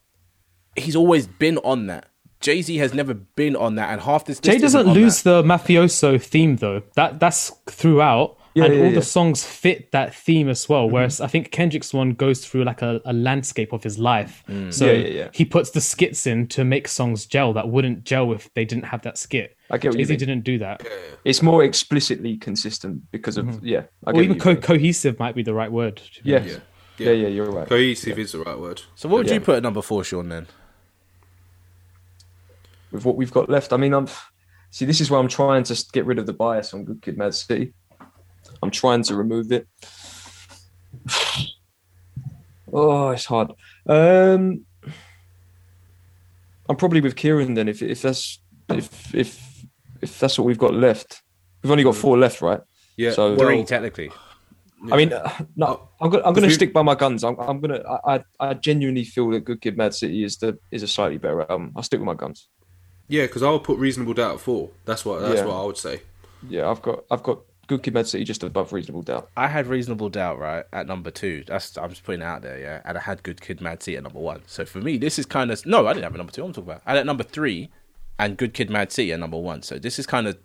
he's 0.75 0.95
always 0.95 1.27
been 1.27 1.57
on 1.59 1.87
that. 1.87 2.05
Jay 2.39 2.61
Z 2.61 2.77
has 2.77 2.93
never 2.93 3.13
been 3.13 3.55
on 3.57 3.75
that, 3.75 3.91
and 3.91 3.99
half 4.01 4.23
this. 4.23 4.39
Jay 4.39 4.57
doesn't 4.57 4.87
lose 4.87 5.23
that. 5.23 5.41
the 5.41 5.43
mafioso 5.43 6.21
theme 6.21 6.55
though. 6.55 6.81
That 6.95 7.19
that's 7.19 7.51
throughout, 7.69 8.37
Yeah, 8.55 8.65
and 8.65 8.73
yeah, 8.73 8.79
all 8.81 8.87
yeah. 8.87 8.95
the 8.95 9.01
songs 9.03 9.45
fit 9.45 9.91
that 9.91 10.13
theme 10.15 10.49
as 10.49 10.67
well. 10.67 10.85
Mm-hmm. 10.85 10.93
Whereas 10.95 11.21
I 11.21 11.27
think 11.27 11.51
Kendrick's 11.51 11.93
one 11.93 12.13
goes 12.13 12.45
through 12.45 12.63
like 12.63 12.81
a, 12.81 12.99
a 13.05 13.13
landscape 13.13 13.73
of 13.73 13.83
his 13.83 13.99
life. 13.99 14.43
Mm. 14.49 14.73
So 14.73 14.85
Yeah, 14.85 14.91
yeah, 14.93 15.07
yeah. 15.07 15.29
he 15.33 15.45
puts 15.45 15.69
the 15.71 15.81
skits 15.81 16.25
in 16.25 16.47
to 16.47 16.65
make 16.65 16.87
songs 16.87 17.25
gel 17.25 17.53
that 17.53 17.69
wouldn't 17.69 18.05
gel 18.05 18.31
if 18.33 18.51
they 18.55 18.65
didn't 18.65 18.85
have 18.85 19.03
that 19.03 19.17
skit. 19.17 19.55
I 19.69 19.77
get 19.77 19.89
what 19.89 19.97
Jay-Z 19.97 20.13
mean. 20.13 20.19
didn't 20.19 20.41
do 20.41 20.57
that. 20.59 20.85
It's 21.25 21.41
more 21.43 21.63
explicitly 21.63 22.37
consistent 22.37 23.09
because 23.11 23.37
of 23.37 23.45
mm-hmm. 23.45 23.65
yeah. 23.65 23.83
I 24.07 24.11
Or 24.11 24.21
even 24.23 24.39
co- 24.39 24.55
cohesive 24.55 25.19
might 25.19 25.35
be 25.35 25.43
the 25.43 25.53
right 25.53 25.71
word. 25.71 25.97
to 25.97 26.23
be 26.23 26.31
yeah. 26.31 26.45
yeah, 26.97 27.11
yeah, 27.11 27.27
You're 27.27 27.51
right. 27.51 27.67
Cohesive 27.67 28.17
is 28.17 28.31
the 28.31 28.39
right 28.39 28.57
word. 28.59 28.81
So 28.95 29.07
what 29.09 29.17
would 29.19 29.27
Yeah. 29.27 29.35
you 29.35 29.41
put 29.41 29.57
at 29.57 29.63
number 29.63 29.81
four, 29.83 30.03
Sean? 30.03 30.29
Then 30.29 30.47
with 32.91 33.05
what 33.05 33.15
we've 33.15 33.31
got 33.31 33.49
left. 33.49 33.73
I 33.73 33.77
mean, 33.77 33.93
I'm 33.93 34.07
see. 34.71 34.85
This 34.85 35.01
is 35.01 35.11
where 35.11 35.19
I'm 35.19 35.27
trying 35.27 35.63
to 35.63 35.85
get 35.93 36.05
rid 36.05 36.19
of 36.19 36.25
the 36.25 36.33
bias 36.33 36.73
on 36.73 36.85
Good 36.85 37.01
Kid, 37.01 37.17
Mad 37.17 37.33
City. 37.35 37.73
I'm 38.62 38.72
trying 38.72 39.03
to 39.03 39.16
remove 39.16 39.51
it. 39.51 39.68
Oh, 42.72 43.10
it's 43.10 43.26
hard. 43.26 43.51
Um, 43.88 44.66
I'm 46.70 46.76
probably 46.76 47.01
with 47.01 47.16
Kieran 47.16 47.55
then. 47.55 47.68
If 47.68 47.82
if 47.82 48.01
that's 48.03 48.39
if 48.70 49.16
if 49.16 49.66
if 50.01 50.20
that's 50.20 50.38
what 50.38 50.45
we've 50.45 50.57
got 50.60 50.76
left, 50.76 51.24
we've 51.64 51.72
only 51.72 51.84
got 51.84 51.95
four 51.95 52.16
left, 52.18 52.41
right? 52.41 52.62
Yeah, 52.95 53.12
So- 53.14 53.34
well, 53.36 53.47
three 53.47 53.64
technically. 53.64 54.12
I 54.91 54.97
mean, 54.97 55.10
no, 55.55 55.89
I'm 55.99 56.12
gonna 56.12 56.24
I'm 56.24 56.34
gonna 56.36 56.51
stick 56.51 56.72
by 56.72 56.84
my 56.84 56.93
guns. 56.93 57.24
I'm, 57.24 57.38
I'm 57.39 57.60
gonna 57.60 57.82
I, 58.05 58.16
I 58.18 58.24
I 58.39 58.53
genuinely 58.53 59.03
feel 59.03 59.30
that 59.32 59.45
Good 59.45 59.62
Kid, 59.62 59.76
Mad 59.76 59.95
City 59.95 60.24
is 60.24 60.38
the 60.38 60.57
is 60.72 60.84
a 60.84 60.88
slightly 60.88 61.18
better 61.18 61.41
album. 61.41 61.72
I'll 61.76 61.82
stick 61.84 61.99
with 61.99 62.05
my 62.05 62.14
guns. 62.14 62.49
yeah, 63.07 63.24
because 63.24 63.41
I'll 63.41 63.60
put 63.60 63.80
reasonable 63.80 64.14
doubt 64.14 64.36
at 64.36 64.39
four. 64.41 64.70
That's 64.86 65.03
what 65.03 65.22
that's 65.22 65.39
Yeah. 65.39 65.45
what 65.45 65.55
I 65.60 65.66
would 65.66 65.78
say. 65.78 66.01
Yeah, 66.47 66.70
I've 66.70 66.84
got 66.84 67.03
I've 67.10 67.24
got 67.24 67.39
Good 67.70 67.84
Kid, 67.84 67.93
Mad 67.93 68.07
City 68.07 68.24
just 68.24 68.43
above 68.43 68.74
reasonable 68.74 69.03
doubt. 69.03 69.30
I 69.38 69.45
had 69.47 69.67
reasonable 69.67 70.09
doubt 70.09 70.39
right 70.39 70.65
at 70.74 70.88
number 70.88 71.11
two. 71.11 71.43
That's 71.45 71.78
I'm 71.78 71.91
just 71.91 72.03
putting 72.03 72.22
it 72.22 72.26
out 72.26 72.41
there, 72.41 72.59
yeah. 72.59 72.82
And 72.84 72.97
I 72.97 73.01
had 73.01 73.22
Good 73.22 73.41
Kid, 73.41 73.61
Mad 73.61 73.84
City 73.84 73.95
at 73.95 74.01
number 74.01 74.20
one. 74.20 74.41
So 74.47 74.65
for 74.65 74.80
me, 74.80 74.97
this 74.97 75.20
is 75.20 75.28
kind 75.28 75.51
of 75.51 75.63
no, 75.67 75.86
I 75.86 75.93
didn't 75.93 76.05
have 76.05 76.15
a 76.15 76.17
number 76.17 76.32
two. 76.32 76.43
I'm 76.43 76.51
talking 76.51 76.72
about. 76.72 76.82
I 76.88 76.91
had 76.91 77.01
at 77.01 77.05
number 77.05 77.24
three, 77.24 77.70
and 78.17 78.38
Good 78.38 78.55
Kid, 78.55 78.72
Mad 78.72 78.91
City 78.91 79.13
at 79.13 79.20
number 79.20 79.38
one. 79.38 79.61
So 79.61 79.78
this 79.78 79.99
is 79.99 80.07
kind 80.07 80.28
of 80.28 80.39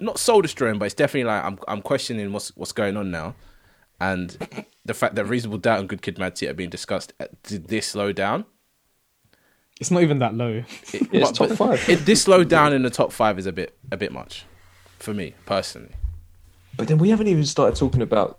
not 0.00 0.20
soul 0.20 0.40
destroying, 0.40 0.78
but 0.78 0.84
it's 0.84 0.94
definitely 0.94 1.24
like 1.24 1.44
I'm 1.44 1.58
I'm 1.66 1.82
questioning 1.82 2.32
what's 2.32 2.56
what's 2.56 2.72
going 2.72 2.96
on 2.96 3.10
now, 3.10 3.34
and 4.00 4.64
the 4.84 4.94
fact 4.94 5.16
that 5.16 5.24
reasonable 5.24 5.58
doubt 5.58 5.80
and 5.80 5.88
Good 5.88 6.02
Kid, 6.02 6.16
Mad 6.16 6.38
City 6.38 6.48
are 6.48 6.54
being 6.54 6.70
discussed 6.70 7.12
at, 7.18 7.42
did 7.42 7.66
this 7.66 7.88
slow 7.88 8.12
down. 8.12 8.44
It's 9.80 9.90
not 9.90 10.04
even 10.04 10.20
that 10.20 10.34
low. 10.34 10.62
It, 10.92 11.12
Yeah, 11.12 11.22
it's 11.22 11.32
top 11.32 11.50
five. 11.50 11.88
It, 11.88 12.06
this 12.06 12.22
slow 12.22 12.44
down 12.44 12.72
in 12.72 12.84
the 12.84 12.90
top 12.90 13.10
five 13.10 13.36
is 13.36 13.46
a 13.46 13.52
bit 13.52 13.76
a 13.90 13.96
bit 13.96 14.12
much 14.12 14.44
for 15.00 15.12
me 15.12 15.34
personally. 15.44 15.90
But 16.76 16.88
then 16.88 16.98
we 16.98 17.10
haven't 17.10 17.28
even 17.28 17.44
started 17.44 17.78
talking 17.78 18.02
about 18.02 18.38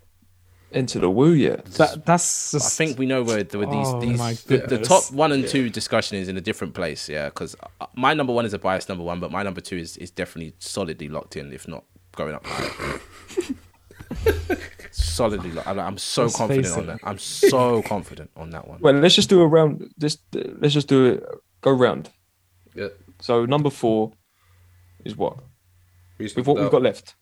Into 0.72 1.00
the 1.00 1.10
Wu 1.10 1.32
yet. 1.32 1.66
That 1.66 2.06
that's 2.06 2.54
I 2.56 2.60
think 2.60 2.98
we 2.98 3.06
know 3.06 3.24
where 3.24 3.44
the, 3.44 3.60
where 3.60 3.68
these 3.68 3.88
Oh 3.88 4.02
these 4.02 4.44
the, 4.44 4.58
the 4.58 4.80
top 4.80 5.12
one 5.12 5.32
and 5.32 5.48
two 5.48 5.70
discussion 5.70 6.18
is 6.18 6.28
in 6.28 6.38
a 6.38 6.42
different 6.42 6.74
place. 6.74 7.08
Yeah, 7.08 7.26
because 7.26 7.56
uh, 7.80 7.86
my 7.96 8.14
number 8.14 8.34
one 8.34 8.46
is 8.46 8.54
a 8.54 8.60
biased 8.60 8.90
number 8.90 9.04
one, 9.04 9.20
but 9.20 9.32
my 9.32 9.44
number 9.44 9.62
two 9.62 9.78
is 9.78 9.98
is 9.98 10.12
definitely 10.12 10.56
solidly 10.60 11.10
locked 11.10 11.38
in, 11.38 11.54
if 11.54 11.68
not 11.68 11.84
going 12.16 12.36
up 12.36 12.46
solidly 14.92 15.52
locked. 15.52 15.68
I'm, 15.68 15.80
I'm 15.80 15.98
so 15.98 16.24
Let's 16.24 16.38
confident 16.38 16.66
face 16.68 16.78
on 16.78 16.86
that. 16.88 17.00
I'm 17.04 17.20
so 17.20 17.82
confident 17.84 18.32
on 18.36 18.52
that 18.52 18.68
one. 18.68 18.80
Well, 18.82 18.94
let's 18.94 19.16
just 19.16 19.30
do 19.30 19.42
a 19.42 19.48
round. 19.48 19.92
This 19.98 20.18
let's 20.34 20.74
just 20.74 20.88
do 20.88 21.06
it. 21.06 21.24
Go 21.62 21.72
round. 21.72 22.10
Yeah, 22.76 22.88
So 23.20 23.46
number 23.46 23.70
four 23.70 24.14
is 25.06 25.16
what 25.16 25.38
reasonable 26.18 26.42
with 26.42 26.48
what 26.48 26.64
we've 26.64 26.72
got 26.72 26.82
left. 26.82 27.16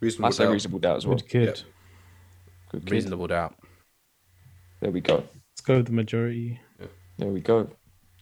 Reasonable 0.00 0.28
I 0.28 0.30
say 0.30 0.44
doubt. 0.44 0.52
reasonable 0.52 0.78
doubt 0.78 0.96
as 0.98 1.06
well. 1.06 1.16
good 1.16 1.28
kid. 1.28 1.44
Yeah. 1.56 1.62
Good 2.72 2.84
kid. 2.86 2.90
Reasonable 2.92 3.26
doubt. 3.26 3.54
There 4.80 4.90
we 4.90 5.00
go. 5.00 5.16
Let's 5.16 5.60
go 5.64 5.76
with 5.78 5.86
the 5.86 5.92
majority. 5.92 6.60
There 7.18 7.28
we 7.28 7.40
go. 7.40 7.70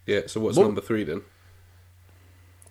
Yeah. 0.07 0.21
So 0.27 0.41
what's 0.41 0.57
What- 0.57 0.65
number 0.65 0.81
three 0.81 1.05
then? 1.05 1.23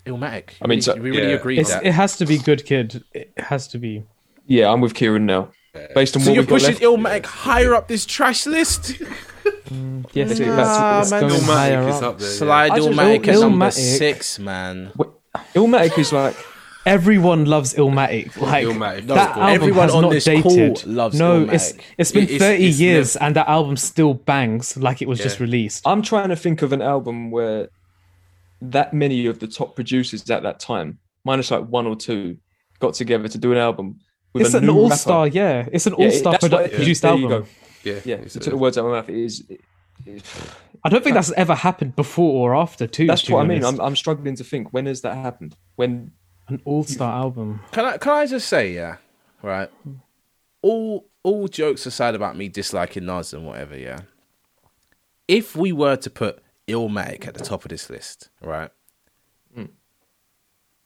Illmatic. 0.06 0.52
I 0.62 0.68
mean, 0.68 0.78
we, 0.78 0.82
so- 0.82 0.96
we 0.96 1.12
really 1.12 1.30
Yeah. 1.30 1.36
agreed 1.38 1.60
It's, 1.60 1.70
that. 1.72 1.86
it 1.86 1.94
has 1.94 2.16
to 2.18 2.26
be 2.26 2.38
good 2.38 2.66
kid. 2.66 3.04
It 3.14 3.32
has 3.38 3.68
to 3.70 3.78
be. 3.80 4.04
Yeah, 4.48 4.72
I'm 4.72 4.82
with 4.82 4.94
Kieran 4.94 5.26
now. 5.26 5.50
Based 5.94 6.16
on 6.16 6.22
so 6.22 6.30
what 6.30 6.36
you're 6.36 6.44
we've 6.44 6.50
got 6.50 6.56
pushing 6.56 6.70
left. 6.70 6.82
Illmatic 6.82 7.26
higher 7.26 7.74
up 7.76 7.88
this 7.88 8.06
trash 8.06 8.46
list. 8.46 8.96
Mm, 9.66 10.06
yes, 10.14 10.30
Let's- 10.30 10.40
it- 10.40 10.46
that's- 10.46 11.02
it's 11.06 11.12
man, 11.12 11.22
going 11.22 11.34
Illmatic 11.42 11.46
higher 11.46 11.88
is 11.90 11.96
up. 11.98 12.04
up 12.04 12.20
there. 12.20 12.30
yeah. 12.30 12.36
Slide 12.36 12.72
I 12.72 12.76
just- 12.78 12.90
Illmatic 12.90 13.28
at 13.28 13.34
Il- 13.36 13.42
number 13.42 13.66
Illmatic- 13.68 13.98
six, 13.98 14.40
man. 14.40 14.92
Illmatic 15.56 15.98
is 16.00 16.14
like 16.14 16.36
Everyone 16.86 17.46
loves 17.46 17.74
Illmatic. 17.74 18.40
Like 18.40 18.66
Illmatic. 18.66 19.08
that 19.08 19.30
album 19.38 19.50
everyone 19.50 19.84
has 19.84 19.96
on 19.96 20.02
not 20.04 20.12
this 20.12 20.26
dated. 20.26 20.44
call 20.44 20.76
loves 20.86 21.18
no, 21.18 21.46
Illmatic. 21.46 21.54
it's 21.54 21.74
it's 21.98 22.12
been 22.12 22.24
it's- 22.26 22.40
thirty 22.40 22.68
it's 22.68 22.80
years 22.80 23.16
never- 23.16 23.26
and 23.26 23.36
that 23.38 23.48
album 23.48 23.76
still 23.78 24.14
bangs 24.14 24.78
like 24.78 25.02
it 25.02 25.08
was 25.08 25.20
just 25.20 25.40
released. 25.40 25.82
I'm 25.88 26.02
trying 26.04 26.30
to 26.30 26.36
think 26.36 26.62
of 26.62 26.74
an 26.74 26.82
album 26.82 27.32
where 27.32 27.70
that 28.62 28.94
many 28.94 29.26
of 29.26 29.40
the 29.40 29.48
top 29.48 29.76
producers 29.76 30.30
at 30.30 30.44
that 30.44 30.60
time, 30.60 31.00
minus 31.24 31.50
like 31.52 31.66
one 31.66 31.88
or 31.88 31.96
two, 31.96 32.38
got 32.80 32.94
together 32.94 33.28
to 33.30 33.38
do 33.38 33.52
an 33.52 33.58
album 33.58 34.00
with 34.34 34.46
It's 34.46 34.54
a 34.54 34.60
an 34.60 34.70
all 34.70 34.90
star, 34.92 35.28
Yeah, 35.28 35.68
it's 35.72 35.88
an 35.88 35.94
all 35.94 36.12
star 36.12 36.34
that's 36.34 36.44
what 36.50 36.62
it 36.66 36.72
is. 36.72 36.76
produced 36.78 37.02
There 37.02 37.12
album. 37.12 37.24
you 37.24 37.30
go. 37.30 37.46
Yeah, 37.84 38.00
Yeah, 38.06 38.16
it's 38.18 38.36
you 38.36 38.42
took 38.42 38.52
the 38.52 38.58
words 38.58 38.78
out 38.78 38.86
of 38.86 38.92
my 38.92 38.98
mouth. 38.98 39.10
It 39.10 39.16
is. 39.16 39.44
it- 39.50 39.62
it- 40.06 40.24
I 40.84 40.90
don't 40.90 41.04
think 41.04 41.16
that's 41.16 41.32
ever 41.32 41.56
happened 41.56 41.96
before 41.96 42.52
or 42.54 42.56
after. 42.56 42.86
Too. 42.86 43.08
that's 43.08 43.24
to 43.24 43.34
what 43.34 43.44
I 43.44 43.48
mean. 43.48 43.66
I'm, 43.66 43.80
I'm 43.82 43.96
struggling 43.96 44.36
to 44.36 44.44
think 44.44 44.72
when 44.72 44.86
has 44.86 45.02
that 45.02 45.16
happened? 45.18 45.56
When 45.78 46.12
an 46.48 46.62
all 46.66 46.84
star 46.84 47.14
album. 47.14 47.62
Can 47.72 47.86
I 47.86 47.98
can 47.98 48.12
I 48.12 48.26
just 48.26 48.48
say, 48.48 48.74
yeah, 48.74 48.98
right? 49.42 49.70
All 50.62 51.06
all 51.24 51.48
jokes 51.48 51.86
aside 51.86 52.16
about 52.16 52.38
me 52.38 52.50
disliking 52.50 53.06
Nas 53.06 53.34
and 53.34 53.46
whatever, 53.46 53.78
yeah. 53.78 54.02
If 55.28 55.56
we 55.56 55.72
were 55.72 55.96
to 55.96 56.10
put 56.10 56.44
Illmatic 56.68 57.28
at 57.28 57.34
the 57.34 57.44
top 57.44 57.66
of 57.66 57.70
this 57.70 57.90
list, 57.90 58.30
right? 58.42 58.70
Hmm. 59.54 59.66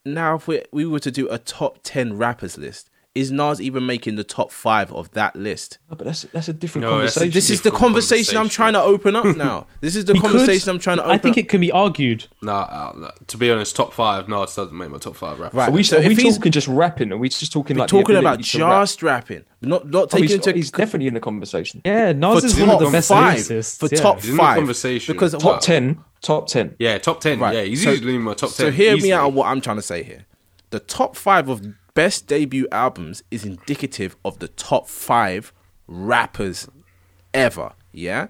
Now, 0.06 0.36
if 0.36 0.48
we 0.48 0.64
we 0.72 0.86
were 0.86 0.99
to 0.99 1.11
do 1.11 1.30
a 1.30 1.38
top 1.38 1.80
ten 1.84 2.18
rappers 2.18 2.57
list, 2.57 2.89
is 3.15 3.31
Nas 3.31 3.60
even 3.60 3.86
making 3.88 4.15
the 4.18 4.23
top 4.23 4.52
five 4.52 4.94
of 4.94 5.11
that 5.11 5.36
list? 5.36 5.80
No, 5.90 5.95
but 5.98 6.06
that's 6.06 6.22
that's 6.31 6.48
a 6.48 6.53
different 6.53 6.84
No, 6.88 6.99
that's 6.99 7.18
a 7.18 7.19
conversation. 7.22 7.34
This 7.34 7.49
is 7.49 7.61
the 7.61 7.69
different 7.72 7.80
conversation 7.84 8.38
I'm 8.38 8.49
trying 8.49 8.73
to 8.73 8.81
open 8.81 9.15
up 9.15 9.26
now. 9.36 9.65
This 9.81 9.95
is 9.95 10.06
the 10.06 10.14
He 10.14 10.19
could- 10.19 10.30
conversation 10.30 10.69
I'm 10.69 10.80
trying 10.80 10.98
to 10.98 11.03
open 11.03 11.15
I 11.15 11.18
think 11.18 11.34
up. 11.34 11.38
it 11.40 11.49
can 11.49 11.60
be 11.60 11.72
argued. 11.72 12.27
Nah, 12.44 12.61
uh, 12.61 12.94
nah, 12.95 13.11
to 13.27 13.38
be 13.38 13.52
honest, 13.52 13.76
top 13.76 13.94
five. 13.94 14.30
Nas 14.30 14.56
doesn't 14.56 14.77
make 14.77 14.90
my 14.91 14.99
top 14.99 15.15
five 15.15 15.40
rappers. 15.40 15.57
Right. 15.57 15.69
Are 15.69 15.72
we, 15.72 15.84
So 15.84 15.98
are 15.98 16.02
we 16.02 16.11
if 16.11 16.18
he's- 16.19 16.38
talking 16.38 16.52
just 16.52 16.68
rapping? 16.68 17.11
Are 17.11 17.18
we 17.18 17.30
just 17.30 17.52
talking 17.52 17.76
We're 17.77 17.81
like 17.81 17.90
the 17.90 17.98
talking 17.99 18.15
about 18.15 18.34
ability 18.36 18.57
to 18.60 18.65
rap? 18.65 18.81
just 18.84 19.03
rapping, 19.03 19.44
not 19.61 19.90
not 19.90 20.03
Oh, 20.03 20.06
taking 20.06 20.23
he's, 20.26 20.34
into 20.36 20.52
he's 20.53 20.72
definitely 20.72 21.07
in 21.07 21.15
the 21.15 21.19
conversation. 21.19 21.81
Yeah, 21.84 22.10
for 22.11 22.14
Nas 22.14 22.44
is 22.44 22.60
one 22.60 22.69
of 22.69 22.80
the 22.80 22.90
best 22.91 23.10
five 23.10 23.38
lyricists. 23.40 23.80
for 23.80 23.90
yeah. 23.91 24.02
top 24.02 24.15
He's 24.22 24.30
in 24.30 24.36
the 24.38 24.41
five 24.44 24.57
conversation. 24.57 25.14
because 25.15 25.31
Top 25.31 25.41
Top 25.41 25.52
what- 25.53 25.61
ten, 25.64 26.03
top 26.22 26.48
ten. 26.48 26.76
Yeah, 26.77 26.99
top 26.99 27.22
ten. 27.22 27.40
Right. 27.40 27.56
Yeah, 27.56 27.64
he's 27.64 27.84
So- 27.84 27.90
usually 27.90 28.15
in 28.15 28.22
my 28.22 28.36
top 28.36 28.49
ten. 28.52 28.68
So 28.68 28.72
hear 28.72 28.95
me 28.98 29.11
out 29.11 29.26
on 29.26 29.34
what 29.34 29.48
I'm 29.48 29.61
trying 29.61 29.77
to 29.77 29.81
say 29.81 30.03
here. 30.03 30.26
The 30.69 30.80
top 30.80 31.15
five 31.15 31.49
of 31.49 31.65
best 31.94 32.28
debut 32.28 32.68
albums 32.72 33.24
is 33.32 33.45
indicative 33.45 34.16
of 34.24 34.40
the 34.40 34.48
top 34.48 34.88
five 34.88 35.52
rappers 35.88 36.68
ever. 37.34 37.74
Yeah. 37.91 38.28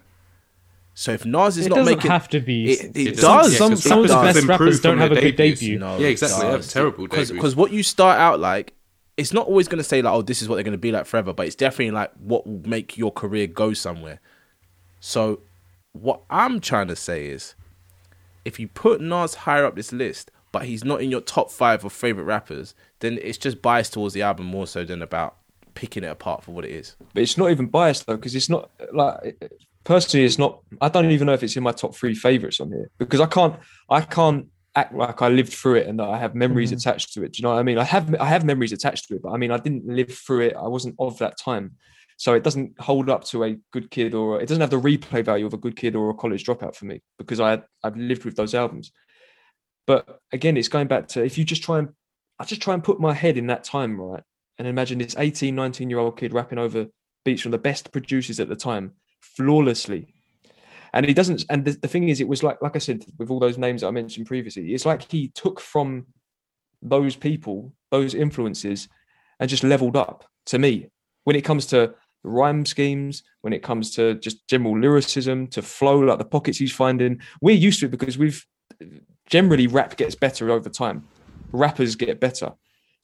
So 0.93 1.11
if 1.13 1.25
Nas 1.25 1.57
is 1.57 1.65
It 1.65 1.69
not 1.69 1.75
doesn't 1.77 1.95
making, 1.97 2.11
have 2.11 2.27
to 2.29 2.39
be. 2.41 2.71
It, 2.71 2.95
it 2.95 3.07
It 3.07 3.15
does. 3.17 3.57
doesn't, 3.57 3.71
yeah, 3.71 3.75
some 3.75 3.99
of 3.99 4.07
the 4.09 4.15
best 4.15 4.39
have 4.39 4.47
rappers 4.49 4.81
don't 4.81 4.97
have 4.97 5.11
a 5.11 5.15
their 5.15 5.23
good 5.23 5.35
debut. 5.37 5.79
No, 5.79 5.97
Yeah, 5.97 6.07
exactly. 6.07 6.45
They 6.45 6.51
have 6.51 6.67
terrible 6.67 7.07
debuts. 7.07 7.31
Because 7.31 7.55
what 7.55 7.71
you 7.71 7.83
start 7.83 8.19
out 8.19 8.39
like, 8.39 8.73
it's 9.15 9.31
not 9.31 9.47
always 9.47 9.67
going 9.67 9.77
to 9.77 9.83
say 9.83 10.01
like, 10.01 10.13
oh, 10.13 10.21
this 10.21 10.41
is 10.41 10.49
what 10.49 10.55
they're 10.55 10.63
going 10.63 10.73
to 10.73 10.77
be 10.77 10.91
like 10.91 11.05
forever, 11.05 11.31
but 11.33 11.45
it's 11.45 11.55
definitely 11.55 11.91
like 11.91 12.11
what 12.19 12.45
will 12.45 12.61
make 12.65 12.97
your 12.97 13.11
career 13.11 13.47
go 13.47 13.73
somewhere. 13.73 14.19
So, 14.99 15.41
what 15.93 16.21
I'm 16.29 16.59
trying 16.59 16.87
to 16.89 16.95
say 16.95 17.27
is, 17.27 17.55
if 18.45 18.59
you 18.59 18.67
put 18.67 18.99
Nas 19.01 19.35
higher 19.35 19.65
up 19.65 19.75
this 19.75 19.91
list, 19.93 20.31
but 20.51 20.65
he's 20.65 20.83
not 20.83 21.01
in 21.01 21.11
your 21.11 21.21
top 21.21 21.51
five 21.51 21.85
of 21.85 21.93
favorite 21.93 22.23
rappers, 22.25 22.75
then 22.99 23.19
it's 23.21 23.37
just 23.37 23.61
biased 23.61 23.93
towards 23.93 24.13
the 24.13 24.21
album 24.21 24.45
more 24.45 24.67
so 24.67 24.83
than 24.83 25.01
about 25.01 25.37
picking 25.73 26.03
it 26.03 26.07
apart 26.07 26.43
for 26.43 26.51
what 26.51 26.65
it 26.65 26.71
is. 26.71 26.95
But 27.13 27.23
it's 27.23 27.37
not 27.37 27.51
even 27.51 27.67
biased 27.67 28.05
though, 28.05 28.15
because 28.15 28.35
it's 28.35 28.49
not 28.49 28.69
like 28.93 29.51
personally, 29.83 30.25
it's 30.25 30.37
not. 30.37 30.61
I 30.81 30.89
don't 30.89 31.11
even 31.11 31.27
know 31.27 31.33
if 31.33 31.43
it's 31.43 31.55
in 31.55 31.63
my 31.63 31.71
top 31.71 31.95
three 31.95 32.15
favorites 32.15 32.59
on 32.59 32.69
here 32.69 32.89
because 32.97 33.19
I 33.19 33.25
can't. 33.25 33.55
I 33.89 34.01
can't 34.01 34.47
act 34.75 34.93
like 34.93 35.21
I 35.21 35.29
lived 35.29 35.53
through 35.53 35.75
it 35.75 35.87
and 35.87 35.99
that 35.99 36.07
I 36.07 36.17
have 36.17 36.35
memories 36.35 36.69
mm-hmm. 36.69 36.77
attached 36.77 37.13
to 37.13 37.23
it. 37.23 37.33
Do 37.33 37.41
you 37.41 37.43
know 37.43 37.53
what 37.53 37.59
I 37.59 37.63
mean? 37.63 37.77
I 37.77 37.83
have 37.83 38.15
I 38.19 38.25
have 38.25 38.45
memories 38.45 38.71
attached 38.71 39.07
to 39.07 39.15
it, 39.15 39.21
but 39.23 39.31
I 39.31 39.37
mean 39.37 39.51
I 39.51 39.57
didn't 39.57 39.85
live 39.87 40.11
through 40.11 40.41
it. 40.41 40.55
I 40.55 40.67
wasn't 40.67 40.95
of 40.99 41.17
that 41.19 41.37
time, 41.37 41.75
so 42.17 42.33
it 42.33 42.43
doesn't 42.43 42.79
hold 42.79 43.09
up 43.09 43.23
to 43.25 43.43
a 43.45 43.57
good 43.71 43.89
kid 43.89 44.13
or 44.13 44.41
it 44.41 44.47
doesn't 44.47 44.61
have 44.61 44.69
the 44.69 44.79
replay 44.79 45.23
value 45.23 45.45
of 45.45 45.53
a 45.53 45.57
good 45.57 45.75
kid 45.75 45.95
or 45.95 46.09
a 46.09 46.13
college 46.13 46.43
dropout 46.43 46.75
for 46.75 46.85
me 46.85 47.01
because 47.17 47.39
I 47.39 47.61
I've 47.83 47.97
lived 47.97 48.25
with 48.25 48.35
those 48.35 48.53
albums. 48.53 48.91
But 49.87 50.19
again, 50.31 50.55
it's 50.55 50.67
going 50.67 50.87
back 50.87 51.07
to 51.09 51.23
if 51.23 51.37
you 51.37 51.43
just 51.43 51.63
try 51.63 51.79
and 51.79 51.89
I 52.39 52.45
just 52.45 52.61
try 52.61 52.73
and 52.73 52.83
put 52.83 52.99
my 52.99 53.13
head 53.13 53.37
in 53.37 53.47
that 53.47 53.63
time, 53.63 53.99
right? 53.99 54.23
And 54.57 54.67
imagine 54.67 54.99
this 54.99 55.15
18, 55.17 55.55
19 55.55 55.89
year 55.89 55.99
old 55.99 56.17
kid 56.17 56.33
rapping 56.33 56.57
over 56.57 56.87
beats 57.25 57.41
from 57.41 57.51
the 57.51 57.57
best 57.57 57.91
producers 57.91 58.39
at 58.39 58.49
the 58.49 58.55
time 58.55 58.93
flawlessly. 59.21 60.13
And 60.93 61.05
he 61.05 61.13
doesn't, 61.13 61.45
and 61.49 61.65
the, 61.65 61.71
the 61.71 61.87
thing 61.87 62.09
is, 62.09 62.19
it 62.19 62.27
was 62.27 62.41
like, 62.41 62.61
like 62.61 62.75
I 62.75 62.79
said, 62.79 63.05
with 63.17 63.29
all 63.29 63.39
those 63.39 63.57
names 63.57 63.81
that 63.81 63.87
I 63.87 63.91
mentioned 63.91 64.25
previously, 64.25 64.73
it's 64.73 64.85
like 64.85 65.09
he 65.09 65.29
took 65.29 65.59
from 65.59 66.07
those 66.81 67.15
people, 67.15 67.73
those 67.91 68.15
influences, 68.15 68.87
and 69.39 69.49
just 69.49 69.63
leveled 69.63 69.95
up 69.95 70.25
to 70.47 70.57
me 70.57 70.87
when 71.25 71.35
it 71.35 71.43
comes 71.43 71.65
to 71.67 71.93
rhyme 72.23 72.65
schemes, 72.65 73.23
when 73.41 73.53
it 73.53 73.63
comes 73.63 73.91
to 73.95 74.15
just 74.15 74.47
general 74.47 74.77
lyricism, 74.79 75.47
to 75.47 75.61
flow, 75.61 75.99
like 75.99 76.17
the 76.17 76.25
pockets 76.25 76.57
he's 76.57 76.73
finding. 76.73 77.21
We're 77.41 77.55
used 77.55 77.79
to 77.81 77.85
it 77.85 77.91
because 77.91 78.17
we've 78.17 78.43
generally 79.27 79.67
rap 79.67 79.95
gets 79.95 80.15
better 80.15 80.49
over 80.49 80.69
time. 80.69 81.07
Rappers 81.51 81.95
get 81.95 82.19
better. 82.19 82.53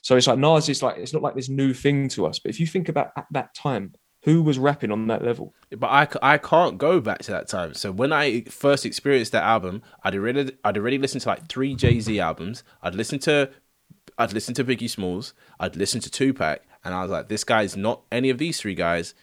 So 0.01 0.15
it's 0.15 0.27
like 0.27 0.37
Nas 0.37 0.69
is 0.69 0.83
like 0.83 0.97
it's 0.97 1.13
not 1.13 1.23
like 1.23 1.35
this 1.35 1.49
new 1.49 1.73
thing 1.73 2.09
to 2.09 2.27
us. 2.27 2.37
But 2.37 2.51
if 2.51 2.59
you 2.59 2.67
think 2.67 2.89
about 2.89 3.11
at 3.17 3.25
that 3.31 3.55
time, 3.55 3.95
who 4.25 4.41
was 4.41 4.59
rapping 4.59 4.91
on 4.91 5.07
that 5.07 5.23
level? 5.23 5.53
But 5.69 5.87
I, 5.87 6.07
I 6.33 6.37
can't 6.39 6.77
go 6.77 6.99
back 6.99 7.19
to 7.23 7.31
that 7.31 7.47
time. 7.47 7.75
So 7.75 7.91
when 7.91 8.11
I 8.11 8.41
first 8.41 8.85
experienced 8.85 9.31
that 9.31 9.43
album, 9.43 9.83
I'd 10.03 10.15
already 10.15 10.51
I'd 10.63 10.77
already 10.77 10.97
listened 10.97 11.21
to 11.21 11.29
like 11.29 11.47
three 11.47 11.75
Jay 11.75 11.99
Z 11.99 12.19
albums. 12.19 12.63
I'd 12.81 12.95
listened 12.95 13.21
to 13.23 13.51
I'd 14.17 14.33
listened 14.33 14.55
to 14.57 14.63
Biggie 14.63 14.89
Smalls. 14.89 15.33
I'd 15.59 15.75
listened 15.75 16.03
to 16.03 16.11
Tupac, 16.11 16.61
and 16.83 16.93
I 16.93 17.01
was 17.01 17.11
like, 17.11 17.29
this 17.29 17.43
guy's 17.43 17.77
not 17.77 18.01
any 18.11 18.29
of 18.29 18.37
these 18.37 18.59
three 18.59 18.75
guys 18.75 19.13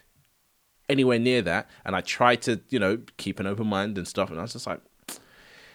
anywhere 0.88 1.18
near 1.18 1.42
that. 1.42 1.68
And 1.84 1.96
I 1.96 2.00
tried 2.00 2.42
to 2.42 2.60
you 2.70 2.78
know 2.78 2.98
keep 3.18 3.40
an 3.40 3.46
open 3.46 3.66
mind 3.66 3.98
and 3.98 4.08
stuff, 4.08 4.30
and 4.30 4.38
I 4.38 4.42
was 4.42 4.54
just 4.54 4.66
like. 4.66 4.80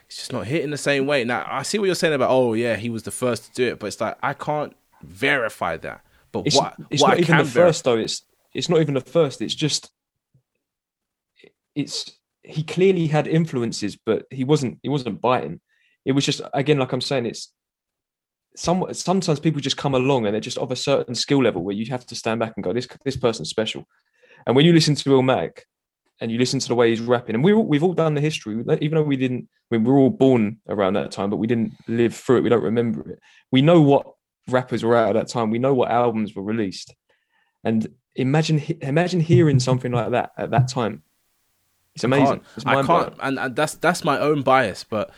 It's 0.08 0.18
just 0.18 0.34
not 0.34 0.48
hitting 0.48 0.72
the 0.72 0.78
same 0.78 1.06
way. 1.06 1.24
Now 1.24 1.46
I 1.50 1.64
see 1.64 1.80
what 1.80 1.86
you're 1.86 1.96
saying 1.96 2.14
about. 2.14 2.30
Oh 2.32 2.54
yeah, 2.54 2.76
he 2.76 2.90
was 2.90 3.04
the 3.04 3.12
first 3.12 3.46
to 3.46 3.52
do 3.52 3.68
it, 3.68 3.80
but 3.80 3.88
it's 3.88 4.00
like 4.00 4.18
I 4.24 4.34
can't 4.34 4.76
verify 5.04 5.78
that. 5.78 6.02
But 6.32 6.48
It's, 6.48 6.56
what 6.56 6.76
it's 6.90 7.02
what 7.02 7.10
not 7.10 7.18
I 7.18 7.22
even 7.22 7.26
can 7.26 7.38
the 7.40 7.44
verify, 7.44 7.68
first 7.68 7.84
though. 7.84 7.98
It's 7.98 8.24
it's 8.54 8.70
not 8.70 8.80
even 8.80 8.94
the 8.94 9.02
first. 9.02 9.42
It's 9.42 9.56
just 9.56 9.92
it's 11.76 12.12
he 12.44 12.64
clearly 12.64 13.08
had 13.08 13.28
influences, 13.28 13.98
but 13.98 14.26
he 14.32 14.44
wasn't 14.44 14.80
he 14.82 14.90
wasn't 14.90 15.22
biting. 15.22 15.60
It 16.06 16.14
was 16.14 16.26
just 16.26 16.42
again, 16.54 16.80
like 16.80 16.94
I'm 16.94 17.02
saying, 17.02 17.26
it's 17.26 17.52
some 18.56 18.86
sometimes 18.94 19.40
people 19.42 19.62
just 19.62 19.78
come 19.78 19.94
along 19.94 20.26
and 20.26 20.34
they're 20.34 20.42
just 20.42 20.58
of 20.58 20.72
a 20.72 20.76
certain 20.76 21.16
skill 21.16 21.44
level 21.44 21.64
where 21.64 21.76
you 21.76 21.86
have 21.88 22.06
to 22.08 22.16
stand 22.16 22.40
back 22.40 22.54
and 22.56 22.64
go, 22.64 22.72
this 22.72 22.88
this 23.04 23.18
person's 23.18 23.50
special. 23.50 23.86
And 24.46 24.56
when 24.56 24.66
you 24.66 24.72
listen 24.72 24.96
to 24.96 25.10
Illmatic 25.10 25.60
and 26.20 26.32
you 26.32 26.38
listen 26.38 26.60
to 26.60 26.68
the 26.68 26.76
way 26.76 26.90
he's 26.90 27.02
rapping, 27.02 27.36
and 27.36 27.44
we 27.44 27.54
all, 27.54 27.64
we've 27.66 27.84
all 27.84 27.94
done 27.94 28.14
the 28.16 28.22
history, 28.22 28.54
even 28.82 28.96
though 28.96 29.04
we 29.04 29.18
didn't, 29.18 29.48
I 29.72 29.76
mean, 29.76 29.84
we 29.84 29.92
were 29.92 30.00
all 30.00 30.10
born 30.10 30.58
around 30.68 30.94
that 30.94 31.12
time, 31.12 31.30
but 31.30 31.38
we 31.38 31.48
didn't 31.48 31.74
live 31.88 32.16
through 32.16 32.38
it. 32.38 32.42
We 32.44 32.50
don't 32.50 32.64
remember 32.64 33.10
it. 33.12 33.20
We 33.52 33.62
know 33.62 33.82
what 33.82 34.08
rappers 34.48 34.84
were 34.84 34.96
out 34.96 35.10
at 35.16 35.20
that 35.20 35.28
time. 35.32 35.52
We 35.52 35.60
know 35.60 35.74
what 35.74 35.92
albums 35.92 36.34
were 36.36 36.44
released, 36.44 36.96
and 37.64 37.88
imagine 38.16 38.60
imagine 38.82 39.20
hearing 39.20 39.60
something 39.60 39.92
like 39.92 40.12
that 40.12 40.32
at 40.38 40.52
that 40.52 40.68
time. 40.70 41.04
It's 41.96 42.04
amazing. 42.04 42.26
can't- 42.28 42.44
It's 42.56 42.66
I 42.66 42.74
can't, 42.84 43.14
and, 43.22 43.40
and 43.40 43.56
that's 43.56 43.76
that's 43.76 44.04
my 44.04 44.20
own 44.20 44.42
bias. 44.42 44.84
But 44.84 45.12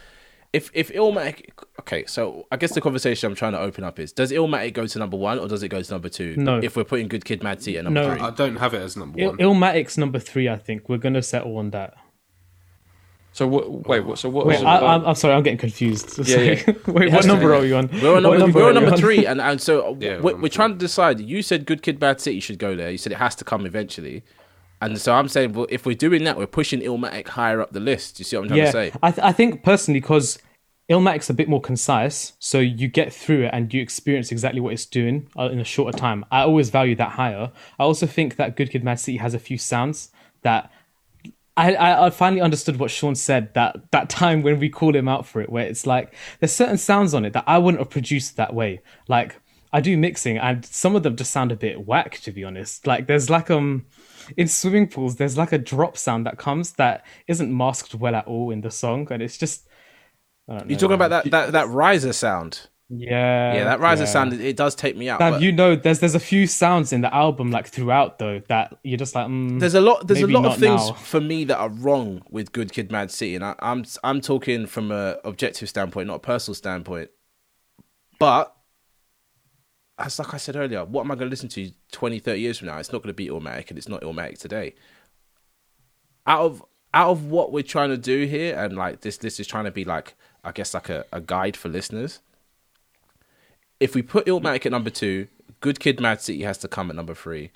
if 0.52 0.72
if 0.74 0.90
Illmatic, 0.92 1.50
okay, 1.80 2.06
so 2.06 2.48
I 2.52 2.58
guess 2.58 2.74
the 2.74 2.82
conversation 2.82 3.28
I'm 3.30 3.36
trying 3.36 3.52
to 3.52 3.60
open 3.60 3.84
up 3.84 4.00
is: 4.00 4.12
Does 4.12 4.32
Illmatic 4.32 4.74
go 4.74 4.88
to 4.88 5.00
number 5.00 5.18
one 5.18 5.38
or 5.40 5.48
does 5.48 5.62
it 5.64 5.70
go 5.70 5.82
to 5.82 5.92
number 5.92 6.10
two? 6.10 6.36
No. 6.38 6.60
If 6.62 6.76
we're 6.76 6.84
putting 6.84 7.08
Good 7.08 7.24
Kid, 7.26 7.44
Mad 7.44 7.62
City 7.62 7.78
at 7.78 7.84
number 7.84 8.02
No. 8.02 8.12
three, 8.14 8.20
I 8.22 8.32
don't 8.32 8.56
have 8.58 8.74
it 8.74 8.82
as 8.82 8.98
number 8.98 9.20
Il- 9.20 9.30
one. 9.30 9.38
Illmatic's 9.38 9.98
number 9.98 10.18
three, 10.20 10.50
I 10.50 10.56
think. 10.58 10.90
We're 10.90 10.98
gonna 10.98 11.22
settle 11.22 11.58
on 11.58 11.70
that. 11.72 11.94
So 13.32 13.48
what? 13.48 13.88
Wait, 13.88 14.00
what? 14.00 14.18
So 14.18 14.28
what? 14.28 14.48
Wait, 14.48 14.64
I, 14.64 14.78
I'm, 14.96 15.06
I'm 15.06 15.16
sorry, 15.16 15.36
I'm 15.36 15.44
getting 15.44 15.60
confused. 15.60 16.18
Yeah, 16.28 16.38
yeah. 16.40 16.74
Wait, 16.88 17.12
what 17.14 17.26
number 17.26 17.54
are 17.54 17.64
you 17.64 17.76
on? 17.78 17.88
we're 18.02 18.18
on 18.18 18.24
What 18.24 18.40
number, 18.40 18.60
we're 18.60 18.68
on 18.70 18.74
number 18.74 18.98
three, 18.98 19.26
and 19.28 19.40
and 19.40 19.62
so 19.62 19.96
Yeah, 20.00 20.16
we're, 20.20 20.34
we're 20.34 20.42
we're 20.44 20.50
trying 20.50 20.72
to 20.72 20.78
decide. 20.78 21.20
You 21.20 21.44
said 21.44 21.66
Good 21.68 21.84
Kid, 21.84 22.00
Bad 22.00 22.20
City 22.20 22.40
should 22.40 22.58
go 22.58 22.76
there. 22.76 22.90
You 22.90 22.98
said 22.98 23.12
it 23.12 23.20
has 23.20 23.36
to 23.36 23.46
come 23.46 23.66
eventually. 23.68 24.24
And 24.82 25.00
so 25.00 25.14
I'm 25.14 25.28
saying, 25.28 25.54
well, 25.54 25.68
if 25.70 25.86
we're 25.86 25.96
doing 25.96 26.24
that, 26.24 26.38
we're 26.38 26.48
pushing 26.48 26.80
Illmatic 26.82 27.28
higher 27.28 27.62
up 27.62 27.74
the 27.74 27.80
list. 27.80 28.18
Do 28.18 28.22
you 28.22 28.26
see 28.26 28.38
what 28.38 28.44
I'm 28.44 28.48
trying 28.50 28.60
yeah, 28.60 28.66
to 28.66 28.72
say? 28.72 28.92
I, 29.04 29.12
th- 29.12 29.26
I 29.26 29.32
think 29.32 29.64
personally 29.64 30.00
because 30.00 30.40
Illmatic's 30.90 31.30
a 31.30 31.34
bit 31.34 31.48
more 31.48 31.62
concise, 31.62 32.34
so 32.40 32.60
you 32.60 32.88
get 32.88 33.14
through 33.14 33.46
it 33.46 33.52
and 33.54 33.72
you 33.72 33.82
experience 33.82 34.32
exactly 34.32 34.60
what 34.60 34.74
it's 34.74 34.86
doing 34.88 35.30
uh, 35.38 35.50
in 35.50 35.60
a 35.60 35.64
shorter 35.64 35.96
time. 35.96 36.26
I 36.32 36.42
always 36.42 36.72
value 36.72 36.96
that 36.96 37.12
higher. 37.12 37.52
I 37.78 37.84
also 37.84 38.08
think 38.08 38.38
that 38.38 38.56
Good 38.56 38.72
Kid, 38.72 38.84
Mad 38.84 39.00
City 39.00 39.18
has 39.18 39.36
a 39.36 39.40
few 39.40 39.58
sounds 39.58 40.10
that 40.42 40.72
I, 41.56 41.76
I, 41.76 42.06
I 42.06 42.10
finally 42.10 42.42
understood 42.42 42.80
what 42.80 42.90
Sean 42.90 43.14
said 43.14 43.54
that 43.54 43.92
that 43.92 44.10
time 44.10 44.42
when 44.42 44.60
we 44.60 44.70
called 44.70 44.96
him 44.96 45.08
out 45.08 45.28
for 45.28 45.42
it, 45.42 45.50
where 45.50 45.68
it's 45.68 45.86
like 45.86 46.14
there's 46.40 46.54
certain 46.54 46.78
sounds 46.78 47.14
on 47.14 47.24
it 47.26 47.34
that 47.34 47.44
I 47.46 47.60
wouldn't 47.60 47.82
have 47.82 47.92
produced 47.92 48.38
that 48.38 48.56
way. 48.56 48.82
Like 49.08 49.40
I 49.72 49.82
do 49.82 49.96
mixing, 49.96 50.40
and 50.40 50.66
some 50.66 50.96
of 50.96 51.04
them 51.04 51.16
just 51.16 51.32
sound 51.32 51.52
a 51.52 51.56
bit 51.56 51.86
whack, 51.86 52.20
to 52.22 52.32
be 52.32 52.44
honest. 52.44 52.88
Like 52.88 53.06
there's 53.06 53.30
like 53.30 53.52
um 53.52 53.86
in 54.38 54.48
swimming 54.48 54.88
pools, 54.88 55.16
there's 55.16 55.38
like 55.38 55.52
a 55.52 55.58
drop 55.58 55.98
sound 55.98 56.26
that 56.26 56.38
comes 56.38 56.74
that 56.74 57.06
isn't 57.28 57.56
masked 57.56 57.96
well 57.96 58.16
at 58.16 58.28
all 58.28 58.52
in 58.52 58.62
the 58.62 58.72
song, 58.72 59.08
and 59.12 59.22
it's 59.22 59.38
just 59.38 59.68
I 60.48 60.54
don't 60.54 60.66
know. 60.66 60.70
You're 60.72 60.80
talking 60.80 60.96
about 60.96 61.10
that 61.10 61.32
that 61.32 61.52
that 61.54 61.68
riser 61.70 62.14
sound. 62.14 62.68
yeah, 62.90 63.54
Yeah, 63.54 63.64
that 63.66 63.80
riser 63.80 64.04
yeah. 64.06 64.10
sound. 64.10 64.34
It, 64.34 64.56
does 64.58 64.74
take 64.74 64.98
me 64.98 65.10
out. 65.10 65.20
Damn, 65.20 65.34
but- 65.34 65.42
you 65.42 65.52
know, 65.52 65.76
there's 65.76 66.00
there's 66.00 66.16
a 66.16 66.20
few 66.20 66.48
sounds 66.48 66.92
in 66.92 67.02
the 67.02 67.14
album 67.14 67.52
like 67.52 67.68
throughout 67.68 68.18
though 68.18 68.42
that 68.48 68.80
you're 68.84 68.98
just 68.98 69.14
like, 69.14 69.28
mm, 69.28 69.60
there's 69.60 69.76
a 69.76 69.82
lot 69.82 70.08
there's 70.08 70.22
a 70.22 70.28
lot 70.28 70.46
of 70.46 70.58
things 70.58 70.88
now. 70.88 70.94
for 70.94 71.22
me 71.22 71.44
that 71.44 71.58
are 71.58 71.70
wrong 71.70 72.24
with 72.32 72.52
good 72.52 72.72
kid 72.72 72.92
mad 72.92 73.12
city 73.12 73.36
and 73.36 73.44
I, 73.46 73.54
i'm 73.60 73.86
i'm 74.04 74.22
talking 74.22 74.66
from 74.66 74.92
a 74.92 75.18
objective 75.24 75.70
standpoint 75.70 76.08
not 76.08 76.16
a 76.16 76.20
personal 76.20 76.56
standpoint 76.56 77.10
but 78.18 78.56
as 80.00 80.18
like 80.20 80.34
i 80.34 80.38
said 80.38 80.56
earlier 80.56 80.84
what 80.86 81.04
am 81.04 81.12
i 81.12 81.16
going 81.16 81.28
to 81.28 81.32
listen 81.32 81.50
to 81.50 81.72
20 81.92 82.20
30 82.20 82.40
years 82.40 82.58
from 82.58 82.68
now 82.68 82.78
it's 82.78 82.92
not 82.92 83.02
going 83.04 83.10
to 83.10 83.14
be 83.14 83.28
Illmatic 83.28 83.70
and 83.70 83.78
it's 83.78 83.88
not 83.90 84.02
Illmatic 84.02 84.38
today 84.38 84.74
out 86.26 86.42
of 86.46 86.64
out 86.94 87.10
of 87.12 87.26
what 87.26 87.52
we're 87.52 87.64
trying 87.64 87.90
to 87.90 87.98
do 87.98 88.26
here 88.26 88.56
and 88.58 88.76
like 88.76 89.02
this 89.02 89.18
this 89.18 89.40
is 89.40 89.48
trying 89.48 89.66
to 89.66 89.72
be 89.72 89.84
like 89.86 90.16
i 90.44 90.52
guess 90.52 90.74
like 90.74 90.90
a, 90.90 91.06
a 91.14 91.22
guide 91.22 91.56
for 91.58 91.70
listeners 91.70 92.20
if 93.80 93.96
we 93.96 94.02
put 94.02 94.26
Illmatic 94.26 94.66
at 94.66 94.72
number 94.72 94.90
two 94.90 95.28
good 95.62 95.80
kid 95.80 96.00
mad 96.00 96.22
city 96.22 96.44
has 96.44 96.58
to 96.60 96.68
come 96.68 96.90
at 96.90 96.96
number 96.96 97.14
three 97.16 97.52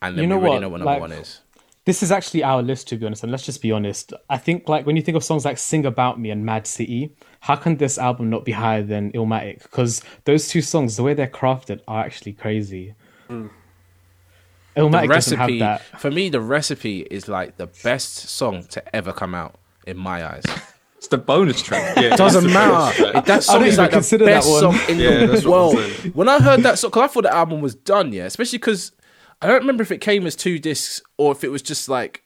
and 0.00 0.16
then 0.16 0.22
You 0.24 0.28
know 0.28 0.38
we 0.38 0.48
already 0.48 0.54
what? 0.54 0.60
know 0.60 0.68
what 0.70 0.78
number 0.78 0.92
Like- 0.92 1.00
one 1.00 1.12
is. 1.12 1.40
This 1.88 2.02
is 2.02 2.12
actually 2.12 2.42
our 2.44 2.60
list, 2.62 2.86
to 2.88 2.96
be 2.96 3.06
honest. 3.06 3.22
And 3.22 3.32
let's 3.32 3.46
just 3.46 3.62
be 3.62 3.72
honest. 3.72 4.12
I 4.28 4.36
think, 4.36 4.68
like, 4.68 4.84
when 4.84 4.94
you 4.96 5.00
think 5.02 5.16
of 5.16 5.24
songs 5.24 5.46
like 5.46 5.56
"Sing 5.56 5.86
About 5.86 6.20
Me" 6.20 6.28
and 6.30 6.44
"Mad 6.44 6.66
City," 6.66 7.16
how 7.40 7.56
can 7.56 7.78
this 7.78 7.96
album 7.96 8.28
not 8.28 8.44
be 8.44 8.52
higher 8.52 8.82
than 8.82 9.10
"Illmatic"? 9.12 9.62
Because 9.62 10.02
those 10.26 10.48
two 10.48 10.60
songs, 10.60 10.96
the 10.96 11.02
way 11.02 11.14
they're 11.14 11.26
crafted, 11.26 11.80
are 11.88 12.04
actually 12.04 12.34
crazy. 12.34 12.94
The 13.28 13.48
Illmatic 14.76 15.08
doesn't 15.08 15.38
have 15.38 15.58
that. 15.60 15.80
for 15.98 16.10
me, 16.10 16.28
the 16.28 16.40
recipe 16.42 17.00
is 17.10 17.26
like 17.26 17.56
the 17.56 17.68
best 17.82 18.16
song 18.28 18.64
to 18.64 18.94
ever 18.94 19.12
come 19.12 19.34
out 19.34 19.54
in 19.86 19.96
my 19.96 20.24
eyes. 20.32 20.44
It's 20.98 21.08
the 21.08 21.16
bonus 21.18 21.62
track. 21.62 21.96
Yeah, 22.02 22.16
Doesn't 22.16 22.52
matter. 22.52 22.70
bonus 22.72 22.96
track. 23.12 23.24
That 23.24 23.42
song 23.44 23.62
is 23.64 23.78
like 23.78 23.90
the 23.92 23.96
consider 23.96 24.24
that 24.26 24.34
best 24.44 24.60
song 24.60 24.78
in 24.90 24.98
Yeah, 24.98 25.20
the 25.20 25.26
that's 25.28 25.46
world. 25.46 25.78
When 26.12 26.28
I 26.28 26.38
heard 26.38 26.62
that 26.64 26.78
song, 26.78 26.90
because 26.90 27.04
I 27.04 27.06
thought 27.12 27.22
the 27.22 27.34
album 27.34 27.60
was 27.62 27.74
done, 27.74 28.12
yeah, 28.12 28.24
especially 28.24 28.58
because 28.58 28.92
I 29.40 29.46
don't 29.46 29.60
remember 29.60 29.82
if 29.82 29.90
it 29.92 30.00
came 30.00 30.26
as 30.26 30.34
two 30.34 30.58
discs 30.58 31.00
or 31.16 31.32
if 31.32 31.44
it 31.44 31.48
was 31.50 31.62
just 31.62 31.88
like 31.88 32.22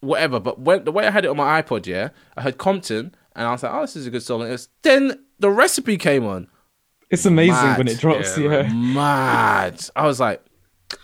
whatever. 0.00 0.38
But 0.40 0.60
when 0.60 0.84
the 0.84 0.92
way 0.92 1.06
I 1.06 1.10
had 1.10 1.24
it 1.24 1.28
on 1.28 1.36
my 1.36 1.60
iPod, 1.62 1.86
yeah, 1.86 2.10
I 2.36 2.42
heard 2.42 2.58
Compton 2.58 3.14
and 3.34 3.46
I 3.46 3.52
was 3.52 3.62
like, 3.62 3.72
oh, 3.72 3.80
this 3.82 3.96
is 3.96 4.06
a 4.06 4.10
good 4.10 4.22
song. 4.22 4.40
And 4.42 4.50
it 4.50 4.52
was, 4.52 4.68
then 4.82 5.24
the 5.38 5.50
recipe 5.50 5.96
came 5.96 6.24
on. 6.26 6.48
It's 7.10 7.26
amazing 7.26 7.54
Mad. 7.54 7.78
when 7.78 7.88
it 7.88 7.98
drops. 7.98 8.36
Yeah, 8.38 8.62
Yeah, 8.62 8.72
Mad. 8.72 9.80
I 9.96 10.06
was 10.06 10.20
like, 10.20 10.44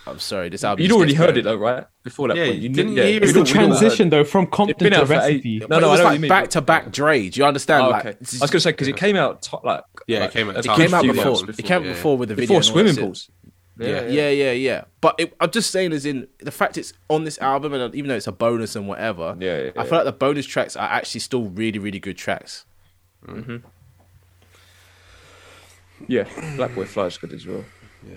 I'm 0.05 0.19
sorry, 0.19 0.49
this 0.49 0.63
album. 0.65 0.83
You'd 0.83 0.91
already 0.91 1.13
heard 1.13 1.27
better. 1.27 1.39
it 1.39 1.43
though, 1.43 1.55
right? 1.55 1.85
Before 2.03 2.27
that 2.27 2.35
Yeah, 2.37 2.47
point, 2.47 2.59
you 2.59 2.69
didn't 2.69 2.93
knew- 2.93 3.01
yeah, 3.01 3.07
it's 3.07 3.33
the 3.33 3.39
It's 3.41 3.51
already 3.51 3.67
heard- 3.69 3.77
transition 3.79 4.09
though 4.09 4.23
from 4.25 4.47
Compton 4.47 4.91
to 4.91 4.97
out 4.97 5.03
eight- 5.03 5.09
Recipe. 5.09 5.59
No, 5.59 5.79
no, 5.79 5.87
it 5.87 5.89
was 5.91 5.99
know 5.99 6.05
like 6.05 6.27
back 6.27 6.49
to 6.51 6.61
back 6.61 6.91
Dre. 6.91 7.29
Do 7.29 7.39
you 7.39 7.45
understand? 7.45 7.83
Oh, 7.85 7.89
like, 7.89 8.05
okay. 8.05 8.09
I 8.19 8.19
was 8.21 8.39
going 8.39 8.49
to 8.51 8.59
say 8.59 8.71
because 8.71 8.87
it 8.89 8.97
came 8.97 9.15
out 9.15 9.41
to, 9.43 9.59
like 9.63 9.83
Yeah, 10.07 10.25
it 10.25 10.31
came 10.31 10.49
out 10.49 10.57
a 10.57 10.61
time. 10.63 10.75
good 10.77 10.83
it 10.85 10.87
came 10.87 10.93
out 10.93 11.03
few 11.03 11.13
before. 11.13 11.49
It 11.49 11.57
came 11.65 11.77
out 11.77 11.85
yeah. 11.85 11.91
before 11.93 12.17
with 12.17 12.29
the 12.29 12.35
video. 12.35 12.47
before 12.47 12.57
and 12.57 12.65
swimming 12.65 12.93
shit. 12.95 13.03
pools. 13.03 13.29
Yeah. 13.79 14.07
Yeah, 14.07 14.29
yeah, 14.29 14.51
yeah. 14.51 14.83
But 15.01 15.15
it, 15.19 15.35
I'm 15.39 15.51
just 15.51 15.71
saying, 15.71 15.93
as 15.93 16.05
in 16.05 16.27
the 16.39 16.51
fact 16.51 16.77
it's 16.77 16.93
on 17.09 17.23
this 17.23 17.37
album, 17.39 17.73
and 17.73 17.93
even 17.93 18.09
though 18.09 18.15
it's 18.15 18.27
a 18.27 18.31
bonus 18.31 18.75
and 18.75 18.87
whatever, 18.87 19.35
Yeah, 19.39 19.65
yeah, 19.65 19.71
I 19.77 19.83
feel 19.83 19.97
like 19.99 20.05
the 20.05 20.11
bonus 20.11 20.45
tracks 20.45 20.75
are 20.75 20.89
actually 20.89 21.21
still 21.21 21.45
really, 21.45 21.79
really 21.79 21.99
good 21.99 22.17
tracks. 22.17 22.65
Mm-hmm. 23.25 23.57
Yeah, 26.07 26.25
Black 26.55 26.75
Boy 26.75 26.85
Fly 26.85 27.05
is 27.05 27.17
good 27.17 27.33
as 27.33 27.45
well. 27.45 27.65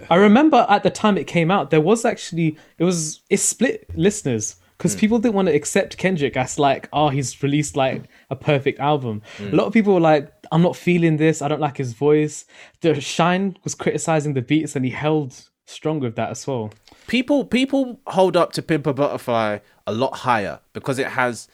I 0.09 0.17
remember 0.17 0.67
at 0.69 0.83
the 0.83 0.91
time 0.91 1.17
it 1.17 1.27
came 1.27 1.51
out, 1.51 1.71
there 1.71 1.81
was 1.81 2.05
actually 2.05 2.57
it 2.79 2.85
was 2.85 3.21
it 3.31 3.39
split 3.39 3.89
listeners 3.97 4.57
because 4.77 4.95
hmm. 4.95 5.01
people 5.01 5.19
didn't 5.19 5.35
want 5.35 5.49
to 5.49 5.55
accept 5.55 5.97
Kendrick 5.97 6.37
as 6.37 6.59
like, 6.59 6.89
oh, 6.93 7.09
he's 7.09 7.43
released 7.43 7.77
like 7.77 8.05
a 8.31 8.37
perfect 8.37 8.79
album. 8.79 9.23
Hmm. 9.39 9.49
A 9.49 9.57
lot 9.57 9.67
of 9.67 9.73
people 9.73 9.95
were 9.95 10.01
like, 10.01 10.33
I'm 10.53 10.63
not 10.63 10.77
feeling 10.77 11.17
this. 11.17 11.43
I 11.43 11.49
don't 11.49 11.61
like 11.61 11.77
his 11.77 11.93
voice. 11.93 12.45
The 12.81 13.01
Shine 13.01 13.57
was 13.63 13.75
criticizing 13.75 14.35
the 14.35 14.43
beats, 14.43 14.77
and 14.77 14.85
he 14.85 14.91
held 14.91 15.50
strong 15.71 16.01
with 16.01 16.17
that 16.17 16.31
as 16.31 16.47
well. 16.47 16.71
People, 17.07 17.45
people 17.45 18.01
hold 18.07 18.37
up 18.37 18.53
to 18.53 18.63
Pimp 18.63 18.87
a 18.87 18.93
Butterfly 18.93 19.59
a 19.87 19.93
lot 19.93 20.19
higher 20.19 20.61
because 20.73 20.99
it 20.99 21.09
has 21.09 21.49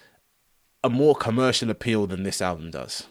a 0.85 0.91
more 0.91 1.15
commercial 1.15 1.71
appeal 1.71 2.07
than 2.07 2.23
this 2.23 2.41
album 2.43 2.71
does. 2.71 3.07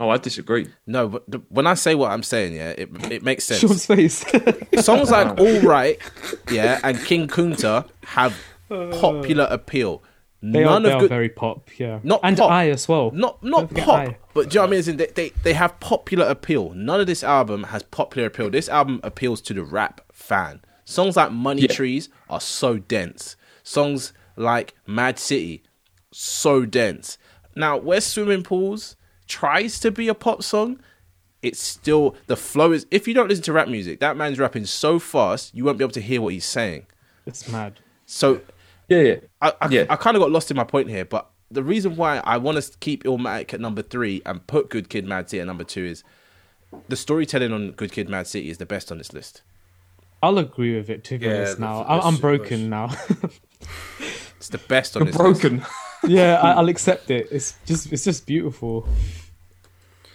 Oh, 0.00 0.10
I 0.10 0.16
disagree. 0.16 0.68
No, 0.86 1.08
but 1.08 1.24
the, 1.30 1.38
when 1.48 1.66
I 1.68 1.74
say 1.74 1.94
what 1.94 2.10
I'm 2.10 2.24
saying, 2.24 2.54
yeah, 2.54 2.70
it 2.70 2.90
it 3.12 3.22
makes 3.22 3.44
sense. 3.44 3.60
Sean's 3.60 3.86
face. 3.86 4.24
Songs 4.80 5.10
like 5.10 5.38
All 5.38 5.60
Right, 5.60 5.98
yeah, 6.50 6.80
and 6.82 6.98
King 7.04 7.28
Kunta 7.28 7.88
have 8.06 8.36
popular 8.68 9.46
appeal. 9.50 10.02
they 10.42 10.64
are, 10.64 10.66
None 10.66 10.82
they 10.82 10.88
of 10.90 10.96
are 10.96 11.00
good, 11.00 11.08
very 11.10 11.28
pop, 11.28 11.70
yeah. 11.78 12.00
Not 12.02 12.20
and 12.24 12.36
pop. 12.36 12.50
I 12.50 12.70
as 12.70 12.88
well. 12.88 13.12
not 13.12 13.40
Don't 13.42 13.72
pop, 13.76 14.00
I. 14.00 14.16
but 14.34 14.50
do 14.50 14.54
you 14.54 14.58
know 14.58 14.62
what 14.62 14.66
I 14.66 14.70
mean? 14.70 14.78
As 14.80 14.86
they, 14.86 15.06
they 15.06 15.28
they 15.44 15.52
have 15.52 15.78
popular 15.78 16.26
appeal. 16.26 16.70
None 16.74 17.00
of 17.00 17.06
this 17.06 17.22
album 17.22 17.64
has 17.64 17.84
popular 17.84 18.26
appeal. 18.26 18.50
This 18.50 18.68
album 18.68 18.98
appeals 19.04 19.40
to 19.42 19.54
the 19.54 19.62
rap 19.62 20.00
fan. 20.24 20.60
Songs 20.84 21.16
like 21.16 21.30
Money 21.32 21.62
Yeah. 21.62 21.74
Trees 21.74 22.08
are 22.28 22.40
so 22.40 22.78
dense. 22.78 23.36
Songs 23.62 24.12
like 24.36 24.74
Mad 24.86 25.18
City, 25.18 25.62
so 26.12 26.64
dense. 26.64 27.18
Now, 27.56 27.76
where 27.76 28.00
Swimming 28.00 28.42
Pools 28.42 28.96
tries 29.28 29.78
to 29.80 29.90
be 29.90 30.08
a 30.08 30.14
pop 30.14 30.42
song, 30.42 30.80
it's 31.42 31.60
still 31.60 32.16
the 32.26 32.36
flow 32.36 32.72
is. 32.72 32.86
If 32.90 33.06
you 33.06 33.14
don't 33.14 33.28
listen 33.28 33.44
to 33.44 33.52
rap 33.52 33.68
music, 33.68 34.00
that 34.00 34.16
man's 34.16 34.38
rapping 34.38 34.64
so 34.66 34.98
fast, 34.98 35.54
you 35.54 35.64
won't 35.64 35.78
be 35.78 35.84
able 35.84 35.92
to 35.92 36.00
hear 36.00 36.20
what 36.20 36.32
he's 36.32 36.44
saying. 36.44 36.86
It's 37.26 37.48
mad. 37.48 37.80
So 38.06 38.40
Yeah, 38.88 39.00
yeah. 39.00 39.16
I, 39.40 39.52
I, 39.60 39.68
Yeah. 39.68 39.86
I 39.88 39.96
kind 39.96 40.16
of 40.16 40.20
got 40.20 40.30
lost 40.30 40.50
in 40.50 40.56
my 40.56 40.64
point 40.64 40.88
here, 40.90 41.04
but 41.04 41.30
the 41.50 41.62
reason 41.62 41.96
why 41.96 42.18
I 42.18 42.36
want 42.38 42.62
to 42.62 42.78
keep 42.80 43.04
Illmatic 43.04 43.54
at 43.54 43.60
number 43.60 43.82
three 43.82 44.20
and 44.26 44.46
put 44.46 44.68
Good 44.68 44.88
Kid, 44.88 45.06
Mad 45.06 45.30
City 45.30 45.40
at 45.40 45.46
number 45.46 45.64
two 45.64 45.84
is 45.84 46.02
the 46.88 46.96
storytelling 46.96 47.52
on 47.52 47.70
Good 47.72 47.92
Kid, 47.92 48.08
Mad 48.08 48.26
City 48.26 48.50
is 48.50 48.58
the 48.58 48.66
best 48.66 48.90
on 48.90 48.98
this 48.98 49.12
list. 49.12 49.42
I'll 50.22 50.38
agree 50.38 50.76
with 50.76 50.88
it 50.90 51.04
to 51.04 51.18
be 51.18 51.26
Yeah, 51.26 51.34
honest 51.36 51.58
now. 51.58 51.84
I'm, 51.84 52.00
I'm 52.00 52.14
super- 52.16 52.38
broken 52.38 52.68
now. 52.70 52.90
It's 54.36 54.50
the 54.50 54.58
best 54.58 54.94
on 54.96 55.00
You're 55.04 55.12
this 55.12 55.20
list. 55.20 55.40
broken. 55.40 55.66
yeah, 56.06 56.34
I, 56.34 56.52
I'll 56.52 56.68
accept 56.68 57.10
it. 57.10 57.28
It's 57.30 57.54
just 57.64 57.90
it's 57.90 58.04
just 58.04 58.26
beautiful. 58.26 58.86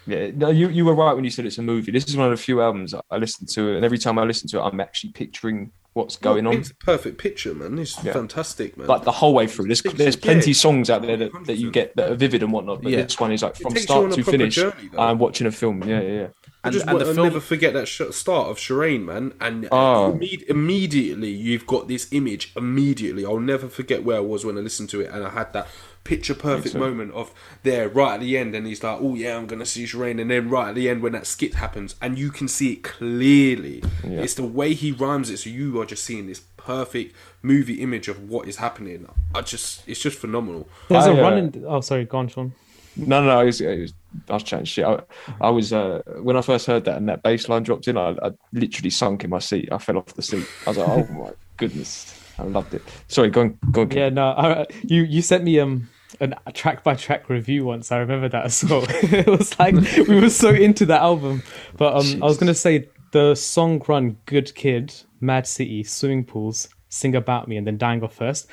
Yeah, 0.06 0.30
no, 0.36 0.50
you, 0.52 0.70
you 0.70 0.86
were 0.86 0.94
right 0.94 1.14
when 1.14 1.24
you 1.24 1.32
said 1.32 1.46
it's 1.48 1.58
a 1.58 1.64
movie. 1.64 1.92
This 1.92 2.08
is 2.08 2.16
one 2.16 2.32
of 2.32 2.38
the 2.38 2.44
few 2.44 2.62
albums 2.62 2.94
I 3.10 3.18
listen 3.18 3.48
to, 3.48 3.76
and 3.76 3.84
every 3.84 3.98
time 3.98 4.20
I 4.20 4.24
listen 4.24 4.48
to 4.50 4.60
it, 4.60 4.62
I'm 4.62 4.80
actually 4.80 5.14
picturing 5.14 5.72
what's 6.00 6.18
going 6.18 6.48
on. 6.48 6.54
It's 6.56 6.72
a 6.72 6.76
perfect 6.76 7.18
picture, 7.18 7.54
man. 7.54 7.78
It's 7.78 8.04
Yeah. 8.04 8.14
fantastic, 8.14 8.78
man. 8.78 8.88
Like 8.88 9.04
the 9.04 9.12
whole 9.12 9.34
way 9.34 9.46
through. 9.48 9.66
There's 9.68 9.82
there's 9.84 10.16
plenty 10.16 10.48
Yeah. 10.48 10.52
of 10.52 10.58
songs 10.58 10.90
out 10.90 11.02
there 11.04 11.18
that, 11.18 11.32
that 11.46 11.58
you 11.58 11.70
get 11.72 11.96
that 11.98 12.12
are 12.12 12.16
vivid 12.16 12.42
and 12.44 12.52
whatnot, 12.52 12.82
but 12.82 12.92
Yeah. 12.92 13.04
this 13.04 13.20
one 13.20 13.32
is 13.32 13.44
like 13.44 13.56
from 13.58 13.76
start 13.76 14.12
to 14.14 14.24
finish. 14.24 14.56
journey, 14.56 14.90
though. 14.92 15.00
I'm 15.00 15.20
watching 15.20 15.46
a 15.48 15.52
film. 15.52 15.84
Yeah, 15.84 16.02
yeah, 16.02 16.12
yeah. 16.22 16.28
I 16.64 16.68
And, 16.68 16.74
just 16.74 16.86
and 16.88 16.94
want 16.96 17.06
the 17.06 17.12
to 17.12 17.16
film, 17.16 17.28
never 17.28 17.40
forget 17.40 17.74
that 17.74 17.88
sh- 17.88 18.02
start 18.12 18.50
of 18.50 18.58
Sherane, 18.58 19.04
man. 19.06 19.34
And 19.40 19.68
ah. 19.72 20.06
Oh. 20.08 20.12
imme- 20.14 20.44
immediately 20.50 21.30
you've 21.30 21.66
got 21.68 21.88
this 21.88 22.08
image. 22.12 22.52
Immediately, 22.58 23.26
I'll 23.26 23.40
never 23.40 23.68
forget 23.68 24.04
where 24.04 24.18
I 24.18 24.22
was 24.22 24.46
when 24.46 24.58
I 24.58 24.62
listened 24.62 24.90
to 24.90 25.02
it, 25.02 25.10
and 25.12 25.24
I 25.24 25.30
had 25.30 25.54
that 25.54 25.68
picture 26.04 26.34
perfect 26.34 26.76
moment 26.76 27.14
of 27.14 27.34
there 27.64 27.90
right 27.90 28.16
at 28.16 28.20
the 28.22 28.38
end, 28.38 28.56
and 28.56 28.66
he's 28.66 28.84
like, 28.84 29.00
"Oh 29.02 29.16
yeah, 29.16 29.38
I'm 29.38 29.48
gonna 29.48 29.66
see 29.66 29.86
Sherane," 29.86 30.20
and 30.22 30.32
then 30.32 30.50
right 30.50 30.70
at 30.70 30.76
the 30.76 30.90
end 30.90 31.02
when 31.02 31.14
that 31.14 31.28
skit 31.28 31.56
happens, 31.56 31.96
and 32.02 32.18
you 32.18 32.32
can 32.32 32.48
see 32.48 32.74
it 32.74 32.84
clearly. 32.84 33.84
It's 34.04 34.34
the 34.34 34.44
way 34.44 34.74
he 34.74 34.92
rhymes 34.92 35.30
it, 35.30 35.38
so 35.38 35.50
you 35.50 35.80
are 35.82 35.86
just 35.86 36.04
seeing 36.04 36.28
this 36.28 36.42
perfect 36.58 37.16
movie 37.42 37.82
image 37.82 38.08
of 38.08 38.30
what 38.30 38.48
is 38.48 38.58
happening. 38.58 39.08
I 39.34 39.42
just, 39.42 39.88
it's 39.88 40.00
just 40.00 40.20
phenomenal. 40.20 40.68
There's 40.88 41.06
I, 41.06 41.12
a 41.12 41.18
uh, 41.18 41.22
running. 41.22 41.64
Oh, 41.66 41.82
sorry, 41.82 42.06
go 42.06 42.20
on, 42.20 42.28
Sean. 42.28 42.54
No, 42.96 43.22
no, 43.22 43.28
no. 43.28 43.40
I 43.40 43.44
was, 43.44 43.62
I 43.62 43.76
was, 43.76 43.94
I 44.30 44.34
was 44.34 44.44
chatting 44.44 44.66
shit. 44.66 44.86
I, 44.86 45.00
I 45.40 45.50
was 45.50 45.72
uh, 45.72 46.02
when 46.22 46.36
I 46.36 46.42
first 46.42 46.66
heard 46.66 46.86
that 46.86 46.98
and 46.98 47.08
that 47.08 47.24
bass 47.24 47.48
line 47.48 47.64
dropped 47.64 47.88
in. 47.88 47.98
I, 47.98 48.16
I 48.22 48.32
literally 48.52 48.90
sunk 48.90 49.24
in 49.24 49.30
my 49.30 49.40
seat. 49.40 49.70
I 49.72 49.78
fell 49.78 49.98
off 49.98 50.08
the 50.08 50.22
seat. 50.22 50.46
I 50.66 50.72
was 50.72 50.78
like, 50.78 50.90
"Oh 50.90 51.08
my 51.14 51.32
goodness!" 51.58 52.19
I 52.40 52.44
loved 52.44 52.74
it. 52.74 52.82
Sorry, 53.08 53.30
go 53.30 53.42
on, 53.42 53.60
go 53.72 53.82
on. 53.82 53.92
Yeah, 53.92 54.10
no, 54.10 54.28
I, 54.30 54.66
you 54.84 55.04
you 55.04 55.22
sent 55.22 55.44
me 55.44 55.60
um 55.60 55.90
an, 56.20 56.36
a 56.46 56.52
track 56.52 56.84
by 56.84 56.96
track 56.96 57.30
review 57.30 57.66
once. 57.66 57.92
I 57.92 57.98
remember 57.98 58.30
that 58.30 58.46
as 58.46 58.64
well. 58.64 58.86
it 58.90 59.28
was 59.28 59.58
like 59.60 59.76
we 60.08 60.20
were 60.20 60.30
so 60.30 60.50
into 60.50 60.86
that 60.88 61.02
album. 61.02 61.44
But 61.78 61.96
um, 61.96 62.24
I 62.24 62.26
was 62.26 62.38
gonna 62.38 62.54
say 62.54 62.90
the 63.12 63.36
song 63.36 63.84
run, 63.88 64.18
"Good 64.26 64.54
Kid," 64.56 64.94
"Mad 65.20 65.48
City," 65.48 65.84
"Swimming 65.84 66.26
Pools," 66.26 66.70
"Sing 66.90 67.16
About 67.16 67.48
Me," 67.48 67.58
and 67.58 67.68
then 67.68 67.78
"Dying 67.78 68.02
of 68.04 68.14
Thirst. 68.14 68.48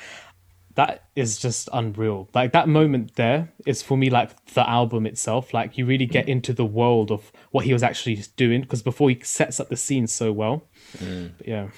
That 0.75 1.05
is 1.15 1.39
just 1.39 1.69
unreal. 1.73 2.29
Like 2.35 2.51
that 2.51 2.69
moment 2.69 3.15
there 3.15 3.51
is 3.65 3.81
for 3.81 3.97
me 3.97 4.11
like 4.11 4.45
the 4.53 4.69
album 4.69 5.07
itself. 5.07 5.51
Like 5.51 5.75
you 5.75 5.87
really 5.87 6.05
get 6.05 6.29
into 6.29 6.53
the 6.53 6.65
world 6.65 7.11
of 7.11 7.31
what 7.49 7.65
he 7.65 7.73
was 7.73 7.81
actually 7.81 8.21
doing 8.35 8.61
because 8.61 8.83
before 8.83 9.09
he 9.09 9.19
sets 9.23 9.59
up 9.59 9.69
the 9.69 9.75
scene 9.75 10.05
so 10.05 10.31
well. 10.31 10.67
But 11.39 11.47
yeah, 11.47 11.69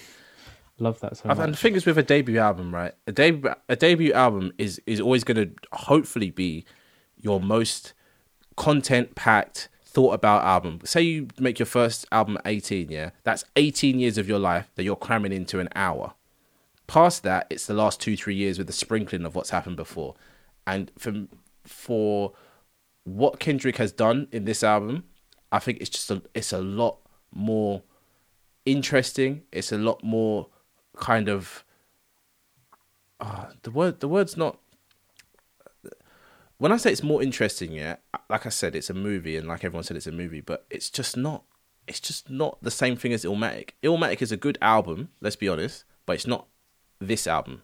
love 0.82 1.00
that 1.02 1.18
so 1.18 1.28
much. 1.28 1.38
And 1.38 1.54
the 1.54 1.58
thing 1.58 1.76
is, 1.76 1.86
with 1.86 1.98
a 1.98 2.04
debut 2.04 2.40
album, 2.40 2.74
right? 2.74 2.94
A 3.08 3.12
debut, 3.12 3.52
a 3.68 3.76
debut 3.76 4.14
album 4.14 4.52
is 4.58 4.82
is 4.86 5.00
always 5.00 5.24
going 5.24 5.38
to 5.38 5.52
hopefully 5.72 6.32
be 6.32 6.66
your 7.18 7.40
most 7.40 7.94
content 8.56 9.16
packed, 9.16 9.70
thought 9.86 10.14
about 10.14 10.44
album. 10.44 10.80
Say 10.84 11.02
you 11.02 11.28
make 11.40 11.60
your 11.60 11.66
first 11.66 12.06
album 12.12 12.38
at 12.38 12.48
eighteen, 12.48 12.90
yeah, 12.90 13.12
that's 13.24 13.44
eighteen 13.56 14.00
years 14.00 14.18
of 14.18 14.28
your 14.28 14.40
life 14.40 14.70
that 14.76 14.84
you're 14.84 14.96
cramming 14.96 15.32
into 15.32 15.60
an 15.60 15.70
hour. 15.76 16.14
Past 16.88 17.24
that, 17.24 17.48
it's 17.50 17.66
the 17.68 17.74
last 17.74 18.02
two 18.02 18.18
three 18.18 18.36
years 18.36 18.58
with 18.58 18.70
a 18.70 18.74
sprinkling 18.74 19.26
of 19.26 19.36
what's 19.36 19.52
happened 19.52 19.78
before, 19.78 20.16
and 20.66 20.92
for 20.98 21.28
for 21.64 22.34
what 23.04 23.40
Kendrick 23.40 23.78
has 23.78 23.92
done 23.92 24.28
in 24.32 24.46
this 24.46 24.64
album, 24.64 25.04
I 25.52 25.60
think 25.60 25.80
it's 25.82 25.90
just 25.90 26.12
a 26.12 26.22
it's 26.34 26.52
a 26.52 26.62
lot 26.62 26.98
more 27.34 27.84
interesting. 28.66 29.44
It's 29.52 29.72
a 29.72 29.78
lot 29.78 30.04
more 30.04 30.48
kind 31.00 31.30
of 31.30 31.64
uh, 33.20 33.48
the 33.64 33.72
word. 33.72 34.00
The 34.00 34.08
word's 34.08 34.38
not. 34.38 34.60
When 36.58 36.72
I 36.72 36.78
say 36.78 36.92
it's 36.92 37.04
more 37.04 37.24
interesting, 37.24 37.72
yeah, 37.72 37.98
like 38.30 38.46
I 38.46 38.50
said, 38.50 38.76
it's 38.76 38.90
a 38.90 38.94
movie, 38.94 39.38
and 39.38 39.48
like 39.48 39.64
everyone 39.64 39.84
said, 39.84 39.98
it's 39.98 40.08
a 40.08 40.12
movie, 40.12 40.42
but 40.42 40.66
it's 40.70 40.90
just 40.90 41.16
not. 41.16 41.44
It's 41.88 42.00
just 42.00 42.30
not 42.30 42.62
the 42.62 42.72
same 42.72 42.96
thing 42.96 43.14
as 43.14 43.24
Illmatic. 43.24 43.72
Illmatic 43.82 44.22
is 44.22 44.32
a 44.32 44.38
good 44.38 44.58
album, 44.62 45.10
let's 45.22 45.36
be 45.36 45.50
honest, 45.50 45.86
but 46.06 46.14
it's 46.14 46.28
not 46.28 46.48
this 47.00 47.26
album. 47.26 47.64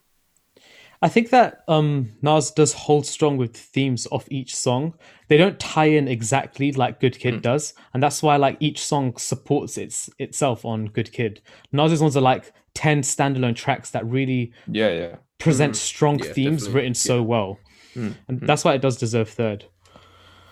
I 1.02 1.10
think 1.10 1.30
that 1.30 1.64
um, 1.68 2.14
Nas 2.22 2.52
does 2.52 2.74
hold 2.74 3.06
strong 3.06 3.38
with 3.38 3.56
themes 3.56 4.06
of 4.08 4.26
each 4.32 4.56
song. 4.56 4.96
They 5.28 5.38
don't 5.38 5.60
tie 5.60 5.86
in 5.86 6.08
exactly 6.08 6.72
like 6.72 7.00
Good 7.00 7.20
Kid 7.20 7.42
does, 7.42 7.74
and 7.94 8.02
that's 8.02 8.24
why 8.24 8.38
like 8.38 8.58
each 8.60 8.84
song 8.84 9.16
supports 9.18 9.78
its 9.78 10.10
itself 10.18 10.66
on 10.66 10.86
Good 10.86 11.12
Kid. 11.12 11.42
Nas's 11.72 12.02
ones 12.02 12.18
are 12.18 12.22
like 12.22 12.54
ten 12.76 13.02
standalone 13.02 13.56
tracks 13.56 13.90
that 13.92 14.06
really 14.06 14.54
Yeah, 14.68 14.92
yeah. 14.92 15.16
present 15.40 15.74
mm. 15.74 15.78
strong 15.78 16.20
Yeah, 16.20 16.34
themes 16.34 16.62
definitely. 16.64 16.76
written 16.76 16.94
so 16.94 17.24
well, 17.24 17.58
mm, 17.96 18.14
and 18.28 18.42
mm. 18.42 18.46
that's 18.46 18.64
why 18.64 18.76
it 18.76 18.82
does 18.82 18.98
deserve 18.98 19.30
third. 19.30 19.66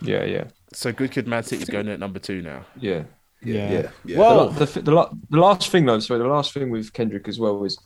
Yeah, 0.01 0.23
yeah. 0.23 0.45
So 0.73 0.91
Good 0.91 1.11
Kid, 1.11 1.27
Mad 1.27 1.45
City's 1.45 1.69
going 1.69 1.85
in 1.87 1.93
at 1.93 1.99
number 1.99 2.19
two 2.19 2.41
now. 2.41 2.65
Yeah. 2.79 3.03
Yeah, 3.41 3.71
Yeah, 3.71 3.89
yeah. 4.05 4.17
Whoa. 4.17 4.49
The, 4.49 4.65
the, 4.65 4.81
the, 4.81 5.09
the 5.29 5.37
last 5.37 5.69
thing 5.69 5.85
though, 5.85 5.99
sorry, 5.99 6.19
the 6.19 6.27
last 6.27 6.53
thing 6.53 6.69
with 6.69 6.91
Kendrick 6.93 7.27
as 7.27 7.39
well 7.39 7.57
was 7.59 7.77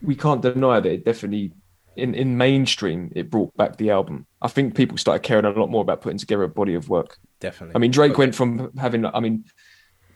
we 0.00 0.14
can't 0.14 0.42
deny 0.42 0.80
that 0.80 0.90
it 0.90 1.04
definitely 1.04 1.52
in, 1.96 2.14
in 2.14 2.36
mainstream 2.36 3.12
it 3.16 3.30
brought 3.30 3.54
back 3.56 3.76
the 3.76 3.90
album. 3.90 4.26
I 4.40 4.48
think 4.48 4.76
people 4.76 4.96
started 4.96 5.24
caring 5.24 5.44
a 5.44 5.50
lot 5.50 5.70
more 5.70 5.82
about 5.82 6.00
putting 6.00 6.18
together 6.18 6.44
a 6.44 6.48
body 6.48 6.74
of 6.74 6.88
work. 6.88 7.18
Definitely. 7.40 7.74
I 7.74 7.78
mean, 7.80 7.90
Drake 7.90 8.16
went 8.16 8.34
from 8.34 8.76
having, 8.76 9.04
I 9.04 9.20
mean, 9.20 9.44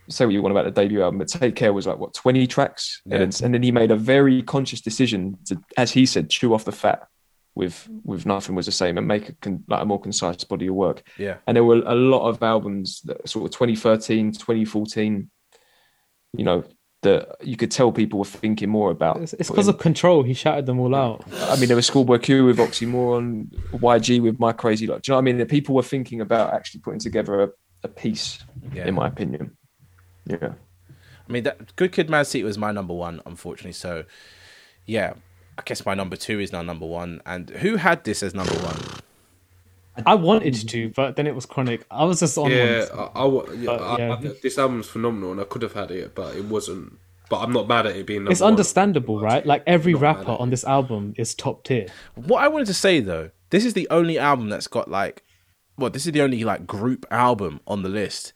say 0.08 0.24
what 0.26 0.34
you 0.34 0.42
want 0.42 0.52
about 0.52 0.64
the 0.64 0.70
debut 0.82 1.02
album, 1.02 1.18
but 1.18 1.28
Take 1.28 1.56
Care 1.56 1.72
was 1.72 1.86
like 1.86 1.98
what 1.98 2.14
twenty 2.14 2.46
tracks, 2.46 3.00
Yeah. 3.06 3.18
and, 3.18 3.32
then, 3.32 3.44
and 3.46 3.54
then 3.54 3.62
he 3.62 3.72
made 3.72 3.90
a 3.90 3.96
very 3.96 4.42
conscious 4.42 4.80
decision 4.80 5.38
to, 5.46 5.60
as 5.76 5.92
he 5.92 6.06
said, 6.06 6.28
chew 6.30 6.54
off 6.54 6.64
the 6.64 6.72
fat 6.72 7.06
with 7.54 7.88
with 8.04 8.24
nothing 8.26 8.54
was 8.54 8.66
the 8.66 8.72
same 8.72 8.96
and 8.98 9.06
make 9.06 9.28
a 9.28 9.32
con, 9.34 9.62
like 9.68 9.82
a 9.82 9.84
more 9.84 10.00
concise 10.00 10.42
body 10.44 10.66
of 10.68 10.74
work. 10.74 11.02
yeah. 11.18 11.36
And 11.46 11.56
there 11.56 11.64
were 11.64 11.82
a 11.84 11.94
lot 11.94 12.26
of 12.28 12.42
albums 12.42 13.00
that 13.02 13.28
sort 13.28 13.44
of 13.44 13.50
2013, 13.52 14.32
2014, 14.32 15.30
you 16.36 16.44
know, 16.44 16.64
that 17.02 17.36
you 17.42 17.56
could 17.56 17.70
tell 17.70 17.90
people 17.92 18.20
were 18.20 18.24
thinking 18.24 18.70
more 18.70 18.90
about. 18.90 19.20
It's 19.20 19.34
because 19.50 19.68
of 19.68 19.76
control. 19.78 20.22
He 20.22 20.34
shouted 20.34 20.66
them 20.66 20.78
all 20.80 20.94
out. 20.94 21.24
I 21.32 21.56
mean, 21.56 21.66
there 21.66 21.76
was 21.76 21.86
Schoolboy 21.86 22.18
Q 22.18 22.44
with 22.46 22.58
Oxymoron, 22.58 23.48
YG 23.72 24.22
with 24.22 24.38
My 24.38 24.52
Crazy 24.52 24.86
Life. 24.86 25.02
Do 25.02 25.10
you 25.10 25.12
know 25.12 25.16
what 25.16 25.22
I 25.22 25.24
mean? 25.24 25.38
That 25.38 25.48
people 25.48 25.74
were 25.74 25.82
thinking 25.82 26.20
about 26.20 26.54
actually 26.54 26.80
putting 26.80 27.00
together 27.00 27.42
a, 27.42 27.48
a 27.82 27.88
piece, 27.88 28.38
Yeah. 28.72 28.86
in 28.86 28.94
my 28.94 29.08
opinion. 29.08 29.56
Yeah. 30.26 30.52
I 31.28 31.32
mean, 31.32 31.44
that 31.44 31.74
Good 31.76 31.92
Kid, 31.92 32.10
Mad 32.10 32.26
City 32.26 32.44
was 32.44 32.58
my 32.58 32.72
number 32.72 32.94
one, 32.94 33.20
unfortunately. 33.26 33.72
So, 33.72 34.04
yeah, 34.86 35.14
I 35.58 35.62
guess 35.64 35.84
my 35.86 35.94
number 35.94 36.16
two 36.16 36.40
is 36.40 36.52
now 36.52 36.62
number 36.62 36.86
one. 36.86 37.20
And 37.26 37.50
who 37.50 37.76
had 37.76 38.04
this 38.04 38.22
as 38.22 38.34
number 38.34 38.54
one? 38.54 38.76
I 40.06 40.14
wanted 40.14 40.54
to, 40.68 40.88
but 40.90 41.16
then 41.16 41.26
it 41.26 41.34
was 41.34 41.44
chronic. 41.44 41.84
I 41.90 42.04
was 42.04 42.20
just 42.20 42.38
on 42.38 42.50
Yeah, 42.50 42.86
one. 42.94 43.10
I, 43.14 43.20
I, 43.20 43.24
wa- 43.24 43.44
yeah, 43.52 43.66
But, 43.66 43.82
I- 43.82 43.98
yeah. 43.98 44.12
I- 44.14 44.34
this 44.42 44.56
album's 44.58 44.88
phenomenal, 44.88 45.32
and 45.32 45.40
I 45.40 45.44
could 45.44 45.62
have 45.62 45.74
had 45.74 45.90
it, 45.90 46.14
but 46.14 46.34
it 46.34 46.46
wasn't. 46.46 46.98
But 47.28 47.40
I'm 47.40 47.52
not 47.52 47.68
mad 47.68 47.86
at 47.86 47.96
it 47.96 48.06
being. 48.06 48.20
Number 48.20 48.32
It's 48.32 48.40
one. 48.40 48.50
understandable, 48.52 49.20
right? 49.20 49.44
Like 49.46 49.62
every 49.66 49.94
rapper 49.94 50.32
on 50.32 50.50
this 50.50 50.64
album 50.64 51.14
is 51.16 51.34
top 51.34 51.64
tier. 51.64 51.86
What 52.14 52.42
I 52.42 52.48
wanted 52.48 52.66
to 52.66 52.74
say 52.74 53.00
though, 53.00 53.30
this 53.50 53.64
is 53.64 53.72
the 53.74 53.86
only 53.90 54.18
album 54.18 54.48
that's 54.50 54.66
got 54.66 54.90
like, 54.90 55.22
well, 55.78 55.88
this 55.88 56.04
is 56.06 56.12
the 56.12 56.20
only 56.20 56.44
like 56.44 56.66
group 56.66 57.06
album 57.10 57.60
on 57.66 57.82
the 57.82 57.88
list. 57.88 58.32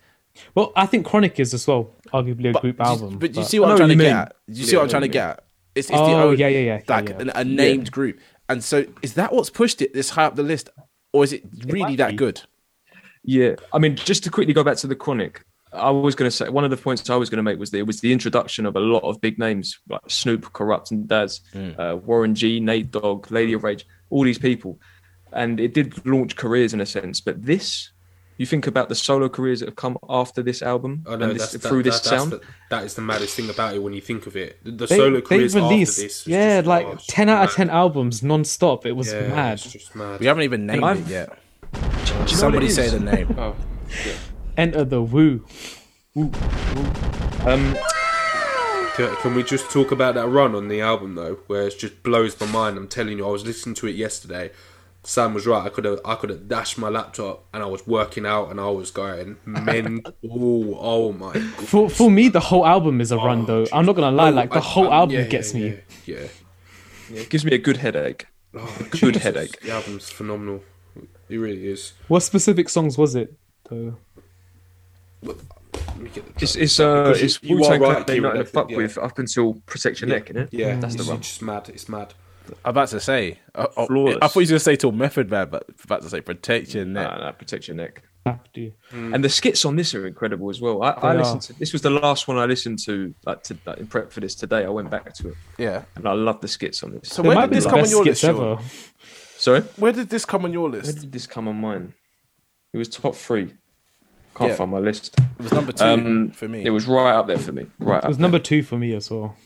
Well, 0.55 0.73
I 0.77 0.87
think 0.87 1.07
Chronic 1.07 1.39
is 1.41 1.55
as 1.55 1.67
well, 1.67 1.91
arguably 2.13 2.51
a 2.51 2.53
But 2.53 2.63
group 2.63 2.81
album. 2.81 3.19
But 3.19 3.35
you 3.37 3.45
see 3.45 3.59
what 3.59 3.69
I 3.69 3.73
I'm 3.73 3.77
trying 3.79 3.89
to 3.91 3.97
get 3.97 4.17
at? 4.17 4.37
You 4.47 4.65
see 4.65 4.77
what 4.77 4.83
I'm 4.83 4.89
trying 4.89 5.03
to 5.03 5.09
get 5.09 5.27
what 5.27 5.39
at? 5.39 5.45
It's, 5.75 5.91
it's 5.91 5.99
the 5.99 6.05
Oh, 6.05 6.23
only, 6.29 6.39
yeah, 6.39 6.49
yeah, 6.49 6.59
yeah, 6.59 6.81
yeah, 6.89 6.95
like 6.95 7.09
yeah. 7.11 7.19
An, 7.19 7.31
a 7.35 7.45
named 7.45 7.91
group. 7.93 8.19
And 8.49 8.63
so, 8.65 8.87
is 9.03 9.15
that 9.15 9.33
what's 9.33 9.51
pushed 9.51 9.83
it 9.83 9.93
this 9.93 10.11
high 10.11 10.25
up 10.25 10.37
the 10.37 10.43
list, 10.43 10.71
or 11.13 11.25
is 11.25 11.33
it 11.33 11.43
really 11.67 11.81
might 11.81 11.97
that 11.99 12.11
be. 12.13 12.17
good? 12.17 12.41
Yeah, 13.25 13.57
I 13.73 13.79
mean, 13.79 13.97
just 13.97 14.23
to 14.25 14.31
quickly 14.31 14.55
go 14.55 14.63
back 14.63 14.77
to 14.79 14.87
the 14.87 14.95
Chronic, 14.95 15.45
I 15.73 15.91
was 15.91 16.15
going 16.15 16.31
to 16.31 16.35
say 16.35 16.49
one 16.49 16.65
of 16.65 16.71
the 16.71 16.77
points 16.77 17.11
I 17.11 17.17
was 17.17 17.29
going 17.29 17.39
to 17.39 17.43
make 17.43 17.59
was 17.59 17.71
that 17.73 17.79
it 17.79 17.87
was 17.87 18.01
the 18.01 18.13
introduction 18.13 18.65
of 18.67 18.77
a 18.77 18.81
lot 18.81 19.01
of 19.03 19.21
big 19.21 19.39
names 19.39 19.79
like 19.89 20.01
Snoop, 20.07 20.53
Kurupt, 20.53 20.93
and 20.93 21.09
Daz, 21.09 21.41
uh, 21.77 21.97
Warren 22.05 22.35
G, 22.35 22.61
Nate 22.61 22.91
Dogg, 22.93 23.31
Lady 23.31 23.53
of 23.53 23.65
Rage, 23.65 23.85
all 24.11 24.23
these 24.25 24.39
people, 24.39 24.79
and 25.33 25.59
it 25.59 25.75
did 25.75 26.07
launch 26.07 26.37
careers 26.37 26.73
in 26.73 26.81
a 26.81 26.87
sense. 26.87 27.21
But 27.21 27.45
this, 27.45 27.91
you 28.39 28.47
think 28.47 28.67
about 28.67 28.89
the 28.89 28.95
solo 28.95 29.29
careers 29.29 29.61
that 29.61 29.67
have 29.67 29.77
come 29.77 29.97
after 30.09 30.43
this 30.43 30.63
album 30.63 31.05
I 31.09 31.17
know 31.17 31.31
and 31.31 31.39
this, 31.41 31.57
through 31.57 31.83
that, 31.83 31.91
this 31.91 32.01
that, 32.01 32.09
sound. 32.09 32.33
the, 32.33 32.41
that 32.71 32.85
is 32.85 32.95
the 32.95 33.03
maddest 33.03 33.35
thing 33.37 33.49
about 33.49 33.75
it 33.75 33.83
when 33.83 33.93
you 33.93 34.01
think 34.01 34.27
of 34.27 34.37
it. 34.37 34.63
The, 34.65 34.71
the 34.73 34.87
They, 34.87 34.97
solo 34.97 35.21
careers 35.21 35.55
released, 35.55 35.99
after 35.99 36.03
this, 36.03 36.27
yeah, 36.27 36.59
just, 36.59 36.69
like 36.69 36.87
oh, 36.87 36.93
it's 36.93 37.07
10 37.07 37.29
out 37.29 37.49
of 37.49 37.55
10 37.55 37.71
albums 37.71 38.23
non-stop. 38.23 38.85
It 38.87 38.93
was 38.93 39.13
Yeah, 39.13 39.29
mad. 39.29 39.55
It's 39.55 39.73
just 39.73 39.95
mad. 39.95 40.21
We 40.21 40.27
haven't 40.27 40.43
even 40.45 40.67
named 40.67 40.85
it 40.85 41.07
yet. 41.07 41.39
You 41.75 41.81
know 41.81 42.27
Somebody 42.27 42.69
say 42.71 42.89
the 42.89 43.01
name. 43.01 43.35
Oh, 43.39 43.55
Enter 44.57 44.85
the 44.85 45.03
Wu. 45.03 45.45
Um, 46.17 47.77
Can, 48.97 49.15
can 49.17 49.35
we 49.35 49.43
just 49.43 49.71
talk 49.71 49.93
about 49.93 50.15
that 50.15 50.27
run 50.27 50.55
on 50.55 50.69
the 50.69 50.81
album 50.81 51.15
though, 51.15 51.35
where 51.49 51.67
it 51.67 51.79
just 51.79 52.03
blows 52.03 52.41
my 52.41 52.47
mind? 52.47 52.79
I'm 52.79 52.89
telling 52.89 53.19
you, 53.19 53.27
I 53.27 53.31
was 53.31 53.45
listening 53.45 53.75
to 53.77 53.87
it 53.87 53.95
yesterday. 53.95 54.51
Sam 55.09 55.35
was 55.35 55.47
right. 55.47 55.65
I 55.65 55.69
could 55.69 55.85
have, 55.85 56.01
I 56.05 56.17
could 56.17 56.31
have 56.31 56.49
dashed 56.49 56.79
my 56.79 56.89
laptop, 56.89 57.45
and 57.55 57.63
I 57.63 57.67
was 57.67 57.87
working 57.87 58.27
out, 58.27 58.51
and 58.51 58.61
I 58.61 58.69
was 58.71 58.91
going 58.91 59.37
mental. 59.45 60.13
oh 60.81 61.13
my! 61.13 61.33
God. 61.33 61.43
For, 61.69 61.89
for 61.89 62.11
me, 62.11 62.29
the 62.29 62.41
whole 62.41 62.67
album 62.67 63.01
is 63.01 63.13
a 63.13 63.17
run, 63.17 63.47
though. 63.47 63.67
I'm 63.73 63.87
not 63.87 63.95
going 63.95 64.11
to 64.11 64.17
lie, 64.17 64.31
like, 64.31 64.51
the 64.51 64.57
I- 64.57 64.61
whole 64.63 64.91
I- 64.91 64.97
album 64.97 65.17
yeah, 65.17 65.23
gets 65.25 65.55
yeah, 65.55 65.61
me. 65.61 65.79
Yeah, 66.07 66.27
yeah. 67.11 67.21
it 67.21 67.31
gives 67.31 67.45
me 67.45 67.53
a 67.55 67.59
good 67.59 67.77
headache. 67.77 68.27
Oh, 68.53 68.77
Good 68.91 69.15
Jesus. 69.15 69.23
headache. 69.23 69.61
The 69.61 69.71
album's 69.71 70.11
phenomenal. 70.11 70.63
It 71.29 71.37
really 71.37 71.69
is. 71.69 71.93
What 72.09 72.21
specific 72.25 72.69
songs 72.69 72.97
was 72.99 73.15
it, 73.15 73.33
though? 73.71 73.97
Let 75.23 75.37
me 75.99 76.11
get 76.13 76.27
the 76.35 76.43
It's 76.43 76.57
it's 76.57 76.81
uh 76.81 77.05
Because 77.05 77.21
you- 77.21 77.25
it's 77.27 77.43
you 77.43 77.57
Wu 77.57 77.65
are 77.65 77.71
Tang 77.71 77.81
right, 77.81 77.93
Clan 77.93 78.05
they 78.07 78.15
Kieran, 78.15 78.37
nothing 78.39 78.53
fuck 78.53 78.71
yeah. 78.71 78.77
with 78.77 78.99
up 78.99 79.19
until 79.19 79.55
Protect 79.67 80.01
Your 80.01 80.09
Neck, 80.11 80.27
innit? 80.27 80.49
Yeah, 80.51 80.77
that's 80.81 80.95
the 80.97 81.05
one. 81.05 81.07
it's 81.07 81.09
run. 81.11 81.21
just 81.21 81.43
mad. 81.43 81.69
It's 81.69 81.89
mad. 81.89 82.15
I'm 82.65 82.71
about 82.71 82.89
to 82.89 83.01
say. 83.01 83.39
I, 83.55 83.67
I, 83.77 83.87
Flawless. 83.87 84.19
I 84.23 84.29
thought 84.29 84.41
you 84.41 84.47
were 84.47 84.51
going 84.51 84.57
to 84.57 84.61
say 84.61 84.77
till 84.77 84.93
Method 84.93 85.31
Man, 85.31 85.49
but 85.51 85.65
about 85.85 86.03
to 86.03 86.09
say 86.09 86.21
Protect 86.21 86.75
Your 86.75 86.85
Neck. 86.85 87.09
Nah, 87.09 87.19
nah, 87.19 87.33
Protect 87.33 87.69
Your 87.69 87.77
Neck. 87.77 88.03
Have 88.27 88.53
to. 88.55 88.73
And 88.93 89.23
the 89.23 89.29
skits 89.29 89.65
on 89.65 89.77
this 89.77 89.95
are 89.95 90.05
incredible 90.05 90.51
as 90.51 90.61
well. 90.61 90.83
I, 90.83 90.91
I 90.91 91.15
listened 91.15 91.43
to 91.43 91.53
this 91.53 91.73
was 91.73 91.83
the 91.83 91.91
last 91.91 92.27
one 92.27 92.37
I 92.39 92.47
listened 92.47 92.81
to 92.81 93.15
like, 93.25 93.45
to 93.45 93.57
like, 93.65 93.79
in 93.79 93.87
prep 93.87 94.11
for 94.11 94.19
this 94.19 94.35
today. 94.35 94.65
I 94.65 94.69
went 94.69 94.91
back 94.91 95.15
to 95.15 95.29
it 95.29 95.35
yeah. 95.59 95.85
and 95.95 96.09
I 96.09 96.13
love 96.13 96.41
the 96.41 96.49
skits 96.49 96.83
on 96.83 96.91
this. 96.91 97.09
So 97.11 97.23
They 97.23 97.29
where 97.29 97.47
did 97.47 97.51
this 97.51 97.67
come 97.67 97.81
on 97.81 97.89
your 97.89 98.05
list? 98.05 98.25
Ever. 98.25 98.59
Sorry, 99.39 99.61
Where 99.77 99.93
did 99.93 100.09
this 100.09 100.25
come 100.25 100.45
on 100.45 100.53
your 100.53 100.69
list? 100.69 100.87
where 100.87 101.03
did 101.03 101.13
this 101.13 101.27
come 101.27 101.47
on 101.47 101.61
mine? 101.61 101.95
It 102.73 102.79
was 102.79 102.89
top 102.89 103.15
three. 103.15 103.55
Can't 104.35 104.51
Yeah. 104.51 104.57
find 104.57 104.73
my 104.73 104.79
list. 104.79 105.15
It 105.39 105.43
was 105.43 105.53
number 105.53 105.73
two 105.73 105.85
Um, 105.85 106.31
for 106.31 106.49
me. 106.49 106.65
It 106.65 106.71
was 106.71 106.87
right 106.87 107.15
up 107.15 107.29
there 107.29 107.39
for 107.39 107.53
me. 107.53 107.67
Right. 107.79 108.03
It 108.03 108.09
was 108.09 108.17
up 108.17 108.23
number 108.23 108.39
two 108.39 108.63
for 108.63 108.77
me 108.77 108.93
as 108.95 109.11
well. 109.11 109.37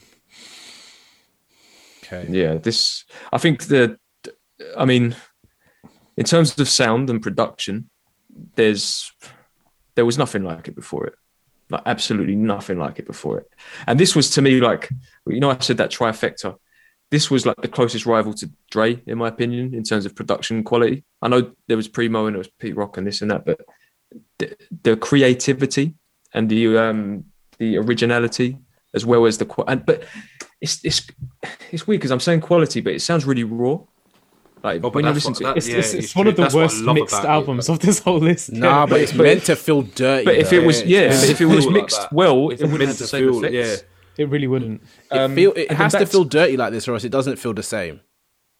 Okay. 2.11 2.27
Yeah, 2.29 2.55
this. 2.55 3.05
I 3.31 3.37
think 3.37 3.65
the. 3.65 3.97
I 4.77 4.85
mean, 4.85 5.15
in 6.17 6.25
terms 6.25 6.57
of 6.59 6.69
sound 6.69 7.09
and 7.09 7.21
production, 7.21 7.89
there's 8.55 9.11
there 9.95 10.05
was 10.05 10.17
nothing 10.17 10.43
like 10.43 10.67
it 10.67 10.75
before 10.75 11.07
it. 11.07 11.15
Like 11.69 11.83
absolutely 11.85 12.35
nothing 12.35 12.77
like 12.77 12.99
it 12.99 13.07
before 13.07 13.39
it. 13.39 13.47
And 13.87 13.99
this 13.99 14.15
was 14.15 14.29
to 14.31 14.41
me 14.41 14.59
like 14.59 14.89
you 15.27 15.39
know 15.39 15.51
I 15.51 15.57
said 15.59 15.77
that 15.77 15.91
trifecta. 15.91 16.55
This 17.09 17.29
was 17.29 17.45
like 17.45 17.57
the 17.61 17.67
closest 17.67 18.05
rival 18.05 18.33
to 18.35 18.49
Dre 18.69 19.01
in 19.05 19.17
my 19.17 19.27
opinion 19.27 19.73
in 19.73 19.83
terms 19.83 20.05
of 20.05 20.15
production 20.15 20.63
quality. 20.63 21.03
I 21.21 21.27
know 21.27 21.51
there 21.67 21.77
was 21.77 21.87
Primo 21.87 22.25
and 22.25 22.35
there 22.35 22.39
was 22.39 22.51
Pete 22.59 22.75
Rock 22.75 22.97
and 22.97 23.05
this 23.05 23.21
and 23.21 23.31
that, 23.31 23.45
but 23.45 23.59
the, 24.39 24.55
the 24.83 24.97
creativity 24.97 25.95
and 26.33 26.49
the 26.49 26.77
um 26.77 27.25
the 27.57 27.77
originality 27.77 28.57
as 28.93 29.05
well 29.05 29.25
as 29.25 29.37
the 29.37 29.63
and 29.67 29.85
but 29.85 30.03
it's 30.59 30.83
it's 30.83 31.07
it's 31.71 31.87
weird 31.87 31.99
because 32.01 32.11
I'm 32.11 32.19
saying 32.19 32.41
quality, 32.41 32.81
but 32.81 32.93
it 32.93 33.01
sounds 33.01 33.25
really 33.25 33.43
raw. 33.43 33.79
Like 34.63 34.81
Oh, 34.83 34.89
when 34.89 35.05
you 35.05 35.11
listen 35.11 35.31
what- 35.33 35.37
to 35.39 35.43
that- 35.45 35.51
it, 35.51 35.57
It's, 35.57 35.67
yeah, 35.69 35.77
it's, 35.77 35.93
it's 35.95 36.05
it's 36.05 36.15
one 36.15 36.27
of 36.27 36.35
the. 36.35 36.43
That's 36.43 36.53
worst 36.53 36.83
mixed 36.83 37.15
about 37.15 37.25
it, 37.25 37.29
albums 37.29 37.67
like- 37.69 37.79
of 37.79 37.85
this 37.85 37.99
whole 37.99 38.19
list. 38.19 38.51
Nah, 38.51 38.85
but 38.85 39.01
it's 39.01 39.13
meant 39.13 39.43
to 39.45 39.55
feel 39.55 39.81
dirty. 39.81 40.25
but 40.25 40.35
if 40.35 40.51
though. 40.51 40.57
it 40.57 40.65
was 40.65 40.83
yeah, 40.83 40.99
it's 41.01 41.21
but 41.21 41.29
if 41.31 41.41
it 41.41 41.45
was 41.45 41.63
feel 41.65 41.73
like 41.73 41.81
mixed 41.81 42.11
well, 42.11 42.49
It's 42.51 42.61
it 42.61 42.65
wouldn't 42.65 42.79
meant 42.79 42.89
have 42.89 42.97
the 42.99 43.03
to 43.05 43.07
same 43.07 43.31
feel- 43.31 43.43
effects. 43.43 43.83
It 44.17 44.29
really 44.29 44.45
wouldn't. 44.45 44.83
It, 45.11 45.17
Um, 45.17 45.33
feel, 45.35 45.53
it 45.55 45.71
has 45.71 45.93
to 45.93 46.05
feel 46.05 46.25
dirty 46.25 46.57
like 46.57 46.71
this, 46.73 46.87
or 46.87 46.93
else 46.93 47.03
it 47.05 47.09
doesn't 47.11 47.37
feel 47.37 47.53
the 47.53 47.63
same. 47.63 48.01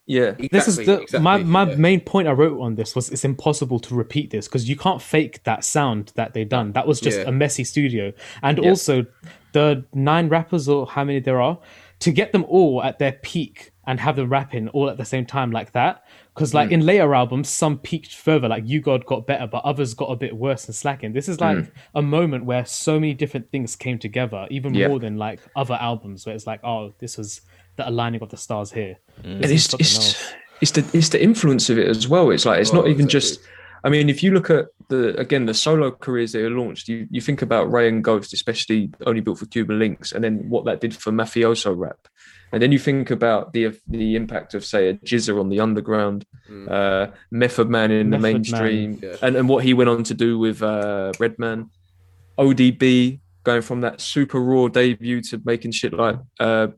Yeah, 0.06 0.32
This 0.50 0.66
is 0.66 0.76
the 0.78 1.02
exactly, 1.02 1.20
my 1.20 1.36
my 1.44 1.68
yeah. 1.70 1.76
main 1.76 2.00
point 2.00 2.26
I 2.26 2.32
wrote 2.32 2.58
on 2.60 2.74
this 2.74 2.96
was 2.96 3.08
it's 3.10 3.24
impossible 3.24 3.78
to 3.80 3.94
repeat 3.94 4.30
this 4.30 4.48
because 4.48 4.68
you 4.68 4.74
can't 4.74 5.00
fake 5.00 5.44
that 5.44 5.62
sound 5.64 6.10
that 6.16 6.32
they 6.34 6.44
done. 6.44 6.72
That 6.72 6.88
was 6.88 7.00
just 7.00 7.18
Yeah. 7.20 7.28
a 7.28 7.32
messy 7.32 7.62
studio, 7.62 8.12
and 8.42 8.58
also 8.58 9.06
the 9.52 9.84
nine 9.94 10.28
rappers 10.28 10.68
or 10.68 10.86
how 10.88 11.04
many 11.04 11.20
there 11.20 11.40
are 11.40 11.58
to 12.04 12.10
get 12.12 12.32
them 12.32 12.44
all 12.48 12.82
at 12.82 12.98
their 12.98 13.12
peak 13.30 13.70
and 13.86 13.98
have 14.00 14.14
them 14.16 14.28
rapping 14.28 14.68
all 14.68 14.88
at 14.90 14.96
the 14.96 15.04
same 15.04 15.26
time 15.26 15.50
like 15.50 15.70
that. 15.72 16.02
Because 16.34 16.52
like 16.54 16.68
Mm. 16.68 16.72
in 16.72 16.80
later 16.86 17.14
albums, 17.14 17.48
some 17.48 17.78
peaked 17.78 18.14
further, 18.14 18.48
like 18.48 18.62
U-God 18.66 19.04
got 19.06 19.26
better, 19.26 19.46
but 19.46 19.64
others 19.64 19.92
got 19.94 20.06
a 20.06 20.16
bit 20.16 20.36
worse 20.36 20.66
and 20.66 20.74
slacking. 20.74 21.12
This 21.12 21.28
is 21.28 21.40
like 21.40 21.58
Mm. 21.58 21.70
a 21.94 22.02
moment 22.02 22.44
where 22.44 22.64
so 22.64 22.98
many 23.00 23.14
different 23.14 23.50
things 23.50 23.74
came 23.76 23.98
together, 23.98 24.46
even 24.50 24.74
Yeah. 24.74 24.88
more 24.88 25.00
than 25.00 25.16
like 25.16 25.40
other 25.56 25.76
albums, 25.90 26.24
where 26.26 26.34
it's 26.34 26.46
like, 26.46 26.60
oh, 26.64 26.92
this 26.98 27.16
was 27.18 27.40
the 27.76 27.88
aligning 27.88 28.20
of 28.22 28.30
the 28.30 28.36
stars 28.36 28.72
here. 28.72 28.96
and 29.24 29.44
it's 29.44 29.72
it's 29.74 30.24
it's 30.60 30.70
the 30.72 30.84
it's 30.98 31.08
the 31.10 31.22
influence 31.22 31.68
of 31.70 31.76
it 31.78 31.88
as 31.88 32.06
well. 32.08 32.30
It's 32.30 32.46
like 32.46 32.60
it's 32.60 32.70
Oh, 32.72 32.76
not 32.78 32.86
even 32.88 33.06
exactly. 33.06 33.20
just. 33.20 33.40
I 33.84 33.88
mean, 33.90 34.08
if 34.08 34.22
you 34.22 34.30
look 34.32 34.48
at 34.50 34.66
the 34.88 35.16
again 35.18 35.46
the 35.46 35.54
solo 35.54 35.90
careers 35.90 36.32
that 36.32 36.38
they 36.40 36.48
launched, 36.48 36.88
you 36.88 37.06
you 37.10 37.20
think 37.20 37.42
about 37.42 37.70
Ray 37.72 37.88
and 37.88 38.02
Ghost, 38.04 38.32
especially 38.32 38.90
only 39.06 39.20
built 39.20 39.38
for 39.38 39.46
Cuban 39.46 39.78
Linx, 39.78 40.12
and 40.12 40.22
then 40.22 40.48
what 40.48 40.64
that 40.66 40.80
did 40.80 40.94
for 40.94 41.10
mafioso 41.12 41.76
rap, 41.76 41.98
and 42.52 42.62
then 42.62 42.70
you 42.72 42.78
think 42.78 43.10
about 43.10 43.52
the 43.52 43.72
the 43.88 44.14
impact 44.14 44.54
of 44.54 44.64
say 44.64 44.88
a 44.90 44.94
GZA 44.94 45.38
on 45.40 45.48
the 45.48 45.60
underground, 45.60 46.24
uh, 46.68 47.06
Method 47.30 47.68
Man 47.70 47.90
in 47.90 48.10
the 48.10 48.18
Method 48.18 48.22
Man. 48.52 48.62
mainstream, 48.62 49.00
Yeah. 49.02 49.16
and 49.22 49.36
and 49.36 49.48
what 49.48 49.64
he 49.64 49.74
went 49.74 49.90
on 49.90 50.04
to 50.04 50.14
do 50.14 50.38
with 50.38 50.62
uh, 50.62 51.12
Redman, 51.18 51.70
ODB. 52.38 53.18
going 53.44 53.62
from 53.62 53.80
that 53.80 54.00
super 54.00 54.38
raw 54.40 54.68
debut 54.68 55.20
to 55.20 55.40
making 55.44 55.72
shit 55.72 55.92
like 55.92 56.16
uh, 56.38 56.68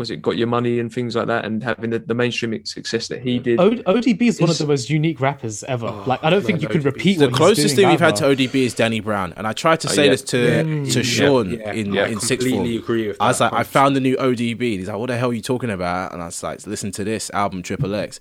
was 0.00 0.10
it 0.10 0.20
Got 0.20 0.36
Your 0.36 0.48
Money 0.48 0.80
and 0.80 0.92
things 0.92 1.14
like 1.14 1.28
that, 1.28 1.44
and 1.44 1.62
having 1.62 1.90
the, 1.90 2.00
the 2.00 2.14
mainstream 2.14 2.64
success 2.64 3.06
that 3.08 3.22
he 3.22 3.38
did. 3.38 3.60
O- 3.60 3.70
ODB 3.70 4.22
is 4.22 4.40
one 4.40 4.50
of 4.50 4.58
the 4.58 4.66
most 4.66 4.90
unique 4.90 5.20
rappers 5.20 5.62
ever. 5.64 5.86
Oh, 5.86 6.02
like 6.06 6.24
I 6.24 6.30
don't 6.30 6.42
think 6.42 6.56
man, 6.56 6.62
you 6.62 6.68
can 6.68 6.82
repeat 6.82 7.18
The 7.20 7.26
what 7.28 7.36
closest 7.36 7.68
he's 7.68 7.74
thing 7.76 7.88
we've 7.88 8.00
had 8.00 8.16
to. 8.16 8.24
ODB 8.24 8.54
is 8.56 8.74
Danny 8.74 8.98
Brown, 8.98 9.32
and 9.36 9.46
I 9.46 9.52
tried 9.52 9.78
to 9.80 9.88
Oh, 9.88 9.92
say 9.92 10.06
yeah. 10.06 10.10
this 10.10 10.22
to 10.22 10.38
Yeah. 10.38 10.92
to 10.92 11.04
Sean 11.04 11.50
Yeah. 11.50 11.72
in 11.72 11.92
Yeah, 11.94 12.06
in 12.06 12.18
sixth 12.18 12.48
completely 12.48 12.78
form. 12.78 12.84
agree 12.84 13.08
with 13.08 13.16
I 13.20 13.28
was 13.28 13.40
like, 13.40 13.52
I 13.52 13.62
found 13.62 13.94
the 13.94 14.00
new 14.00 14.16
ODB. 14.16 14.78
He's 14.78 14.88
like, 14.88 14.96
what 14.98 15.06
the 15.10 15.16
hell 15.16 15.30
are 15.30 15.34
you 15.34 15.42
talking 15.42 15.70
about? 15.70 16.12
And 16.12 16.20
I 16.22 16.26
was 16.26 16.42
like, 16.42 16.66
listen 16.66 16.90
to 16.92 17.04
this 17.04 17.30
album, 17.30 17.62
Triple 17.62 17.94
X. 17.94 18.18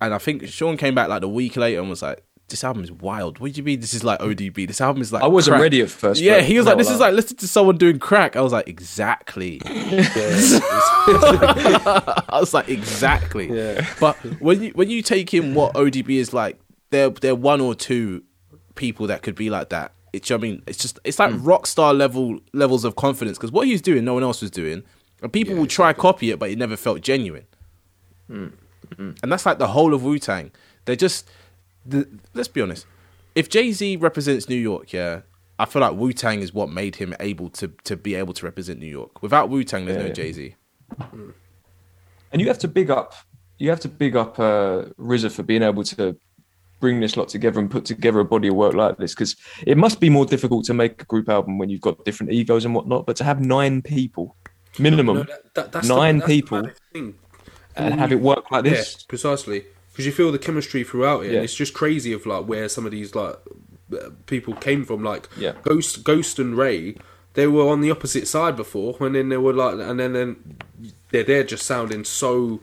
And 0.00 0.14
I 0.14 0.18
think 0.18 0.48
Sean 0.48 0.78
came 0.78 0.94
back 0.94 1.08
like 1.10 1.22
a 1.22 1.28
week 1.28 1.56
later 1.56 1.78
and 1.80 1.90
was 1.90 2.00
like, 2.02 2.22
this 2.50 2.62
album 2.64 2.84
is 2.84 2.92
wild. 2.92 3.38
What 3.38 3.52
do 3.52 3.58
you 3.58 3.64
mean 3.64 3.80
this 3.80 3.94
is 3.94 4.04
like 4.04 4.20
ODB? 4.20 4.66
This 4.66 4.80
album 4.80 5.00
is 5.02 5.12
like 5.12 5.22
I 5.22 5.26
wasn't 5.26 5.54
crack." 5.54 5.62
ready 5.62 5.80
at 5.80 5.90
first. 5.90 6.20
Yeah, 6.20 6.40
he 6.40 6.58
was 6.58 6.66
like, 6.66 6.78
"This 6.78 6.90
is 6.90 7.00
like 7.00 7.14
listening 7.14 7.38
to 7.38 7.48
someone 7.48 7.78
doing 7.78 7.98
crack." 7.98 8.36
I 8.36 8.40
was 8.42 8.52
like, 8.52 8.68
"Exactly." 8.68 9.60
I 9.66 10.60
was 12.32 12.52
like, 12.52 12.68
"Exactly." 12.68 13.50
Yeah. 13.50 13.86
But 13.98 14.16
when 14.40 14.62
you 14.62 14.70
when 14.70 14.90
you 14.90 15.02
take 15.02 15.32
in 15.32 15.54
what 15.54 15.74
ODB 15.74 16.10
is 16.10 16.32
like, 16.32 16.60
there 16.90 17.10
there 17.10 17.32
are 17.32 17.36
one 17.36 17.60
or 17.60 17.74
two 17.74 18.22
people 18.74 19.06
that 19.08 19.22
could 19.22 19.34
be 19.34 19.50
like 19.50 19.70
that. 19.70 19.92
It's 20.12 20.30
I 20.30 20.36
mean, 20.36 20.62
it's 20.66 20.78
just 20.78 20.98
it's 21.04 21.18
like 21.18 21.32
hmm. 21.32 21.44
rock 21.44 21.66
star 21.66 21.94
level 21.94 22.40
levels 22.52 22.84
of 22.84 22.96
confidence 22.96 23.38
because 23.38 23.52
what 23.52 23.66
he 23.66 23.72
was 23.72 23.82
doing, 23.82 24.04
no 24.04 24.14
one 24.14 24.22
else 24.22 24.42
was 24.42 24.50
doing, 24.50 24.82
and 25.22 25.32
people 25.32 25.54
will 25.54 25.66
try 25.66 25.92
copy 25.92 26.30
it, 26.30 26.38
but 26.38 26.50
it 26.50 26.58
never 26.58 26.76
felt 26.76 27.00
genuine. 27.00 27.46
Hmm. 28.26 28.48
Hmm. 28.96 29.12
And 29.22 29.30
that's 29.30 29.46
like 29.46 29.58
the 29.58 29.68
whole 29.68 29.94
of 29.94 30.02
Wu 30.02 30.18
Tang. 30.18 30.50
They're 30.84 30.96
just 30.96 31.28
the, 31.86 32.08
let's 32.34 32.48
be 32.48 32.60
honest. 32.60 32.86
If 33.34 33.48
Jay 33.48 33.72
Z 33.72 33.96
represents 33.96 34.48
New 34.48 34.56
York, 34.56 34.92
yeah, 34.92 35.20
I 35.58 35.64
feel 35.66 35.80
like 35.82 35.94
Wu 35.94 36.12
Tang 36.12 36.40
is 36.40 36.52
what 36.52 36.68
made 36.70 36.96
him 36.96 37.14
able 37.20 37.48
to 37.50 37.68
to 37.84 37.96
be 37.96 38.14
able 38.14 38.34
to 38.34 38.44
represent 38.44 38.78
New 38.80 38.86
York. 38.86 39.22
Without 39.22 39.48
Wu 39.48 39.62
Tang, 39.64 39.84
there's 39.86 39.96
Yeah, 39.96 40.02
no 40.02 40.08
yeah. 40.08 40.12
Jay 40.14 40.32
Z. 40.32 40.54
and 42.32 42.40
you 42.40 42.48
have 42.48 42.58
to 42.58 42.68
big 42.68 42.90
up 42.90 43.14
you 43.58 43.68
have 43.70 43.80
to 43.80 43.88
big 43.88 44.16
up 44.16 44.38
uh, 44.38 44.84
RZA 44.98 45.30
for 45.32 45.42
being 45.42 45.62
able 45.62 45.84
to 45.84 46.16
bring 46.80 46.98
this 47.00 47.14
lot 47.16 47.28
together 47.28 47.60
and 47.60 47.70
put 47.70 47.84
together 47.84 48.20
a 48.20 48.24
body 48.24 48.48
of 48.48 48.54
work 48.54 48.72
like 48.72 48.96
this 48.96 49.14
because 49.14 49.36
it 49.66 49.76
must 49.76 50.00
be 50.00 50.08
more 50.08 50.24
difficult 50.24 50.64
to 50.64 50.72
make 50.72 51.02
a 51.02 51.04
group 51.04 51.28
album 51.28 51.58
when 51.58 51.68
you've 51.68 51.82
got 51.82 52.02
different 52.06 52.32
egos 52.32 52.64
and 52.64 52.74
whatnot. 52.74 53.04
But 53.06 53.16
to 53.16 53.24
have 53.24 53.38
nine 53.40 53.82
people 53.82 54.34
minimum 54.78 55.18
No, 55.18 55.22
that- 55.24 55.54
that- 55.54 55.72
that's 55.72 55.88
nine 55.88 56.16
the, 56.16 56.20
that's 56.20 56.32
people 56.32 56.62
maddest 56.62 56.80
and 57.76 58.00
have 58.00 58.12
it 58.12 58.20
work 58.20 58.50
like 58.50 58.64
Yeah, 58.64 58.70
this, 58.72 59.02
precisely. 59.02 59.66
Because 60.00 60.06
you 60.06 60.12
feel 60.12 60.32
the 60.32 60.38
chemistry 60.38 60.82
throughout 60.84 61.24
it. 61.24 61.28
Yeah. 61.30 61.36
And 61.36 61.44
it's 61.44 61.54
just 61.54 61.74
crazy 61.74 62.12
of 62.12 62.24
like 62.26 62.46
where 62.46 62.68
some 62.68 62.86
of 62.86 62.92
these 62.92 63.14
like 63.14 63.36
people 64.26 64.54
came 64.54 64.84
from. 64.84 65.04
Like 65.04 65.28
Yeah. 65.36 65.52
Ghost, 65.62 66.04
Ghost 66.04 66.38
and 66.38 66.56
Ray, 66.56 66.96
they 67.34 67.46
were 67.46 67.68
on 67.68 67.80
the 67.80 67.90
opposite 67.90 68.26
side 68.26 68.56
before, 68.56 68.96
and 69.00 69.14
then 69.14 69.28
they 69.28 69.36
were 69.36 69.52
like, 69.52 69.74
and 69.74 70.00
then 70.00 70.12
then 70.14 70.56
they're 71.10 71.24
there 71.24 71.44
just 71.44 71.64
sounding 71.66 72.04
so. 72.04 72.60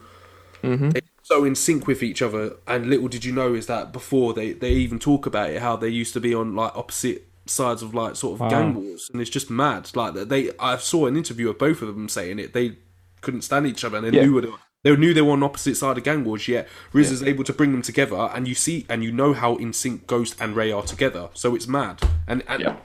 Mm-hmm. 0.62 0.90
So 1.22 1.44
in 1.44 1.54
sync 1.54 1.86
with 1.86 2.02
each 2.02 2.22
other, 2.22 2.56
and 2.66 2.86
little 2.88 3.06
did 3.08 3.24
you 3.24 3.32
know 3.32 3.54
is 3.54 3.66
that 3.66 3.92
before 3.92 4.32
they, 4.32 4.52
they 4.52 4.72
even 4.72 4.98
talk 4.98 5.26
about 5.26 5.50
it, 5.50 5.60
how 5.60 5.76
they 5.76 5.88
used 5.90 6.14
to 6.14 6.20
be 6.20 6.34
on 6.34 6.56
like 6.56 6.74
opposite 6.74 7.28
sides 7.46 7.82
of 7.82 7.94
like 7.94 8.16
sort 8.16 8.34
of 8.34 8.40
Wow. 8.40 8.48
gang 8.48 8.74
wars, 8.74 9.10
and 9.12 9.20
it's 9.20 9.30
just 9.30 9.48
mad. 9.50 9.90
Like 9.94 10.14
that 10.14 10.28
they, 10.30 10.50
I 10.58 10.78
saw 10.78 11.06
an 11.06 11.16
interview 11.16 11.50
of 11.50 11.58
both 11.58 11.82
of 11.82 11.88
them 11.88 12.08
saying 12.08 12.38
it. 12.38 12.52
They 12.54 12.78
couldn't 13.20 13.42
stand 13.42 13.66
each 13.66 13.84
other, 13.84 13.98
and 13.98 14.06
they 14.06 14.16
Yeah. 14.18 14.24
knew 14.24 14.40
they, 14.40 14.48
they 14.88 14.96
knew 14.96 15.12
they 15.14 15.22
were 15.22 15.32
on 15.32 15.42
opposite 15.42 15.76
side 15.76 15.98
of 15.98 16.04
gang 16.04 16.24
wars. 16.24 16.48
Yet 16.48 16.68
Riz 16.92 17.10
is 17.10 17.22
able 17.22 17.44
to 17.44 17.52
bring 17.52 17.72
them 17.72 17.82
together, 17.82 18.16
and 18.34 18.46
you 18.48 18.54
see 18.54 18.86
and 18.88 19.02
you 19.04 19.12
know 19.12 19.32
how 19.32 19.56
in 19.56 19.72
sync 19.72 20.06
Ghost 20.06 20.36
and 20.40 20.54
Ray 20.56 20.72
are 20.72 20.82
together. 20.82 21.28
So 21.34 21.54
it's 21.54 21.66
mad, 21.68 22.00
and 22.26 22.42
and 22.48 22.62
Yeah. 22.62 22.76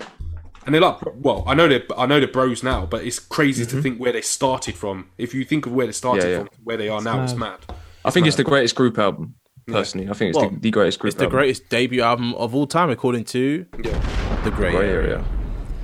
and 0.66 0.74
they're 0.74 0.82
like, 0.82 0.98
well, 1.16 1.44
I 1.48 1.54
know 1.54 1.68
they're 1.68 1.84
I 1.98 2.06
know 2.06 2.20
they're 2.20 2.28
bros 2.28 2.64
now, 2.64 2.86
but 2.86 3.04
it's 3.04 3.20
crazy 3.20 3.64
Mm-hmm. 3.66 3.78
to 3.78 3.82
think 3.84 3.98
where 4.00 4.12
they 4.12 4.22
started 4.22 4.76
from. 4.76 5.10
If 5.18 5.34
you 5.34 5.44
think 5.46 5.66
of 5.66 5.72
where 5.74 5.86
they 5.86 5.92
started 5.94 6.24
Yeah, 6.24 6.30
yeah. 6.30 6.38
from, 6.40 6.50
where 6.64 6.78
they 6.78 6.90
are 6.90 7.02
now, 7.02 7.24
it's 7.24 7.36
mad. 7.36 7.60
I 8.06 8.10
think 8.12 8.28
it's 8.28 8.36
the 8.38 8.44
greatest 8.44 8.76
group 8.76 8.98
album. 8.98 9.36
Personally, 9.66 10.10
I 10.10 10.14
think 10.14 10.30
it's 10.32 10.38
Well, 10.38 10.50
the, 10.50 10.60
the 10.60 10.72
greatest 10.72 11.00
group. 11.00 11.14
It's 11.14 11.20
the 11.20 11.28
greatest 11.28 11.70
debut 11.70 12.02
album 12.02 12.34
of 12.36 12.54
all 12.54 12.68
time, 12.68 12.90
according 12.90 13.24
to 13.36 13.66
Yeah. 13.82 14.42
the 14.44 14.52
Grey 14.52 14.72
Grey 14.72 14.90
Area. 14.90 15.08
area. 15.20 15.26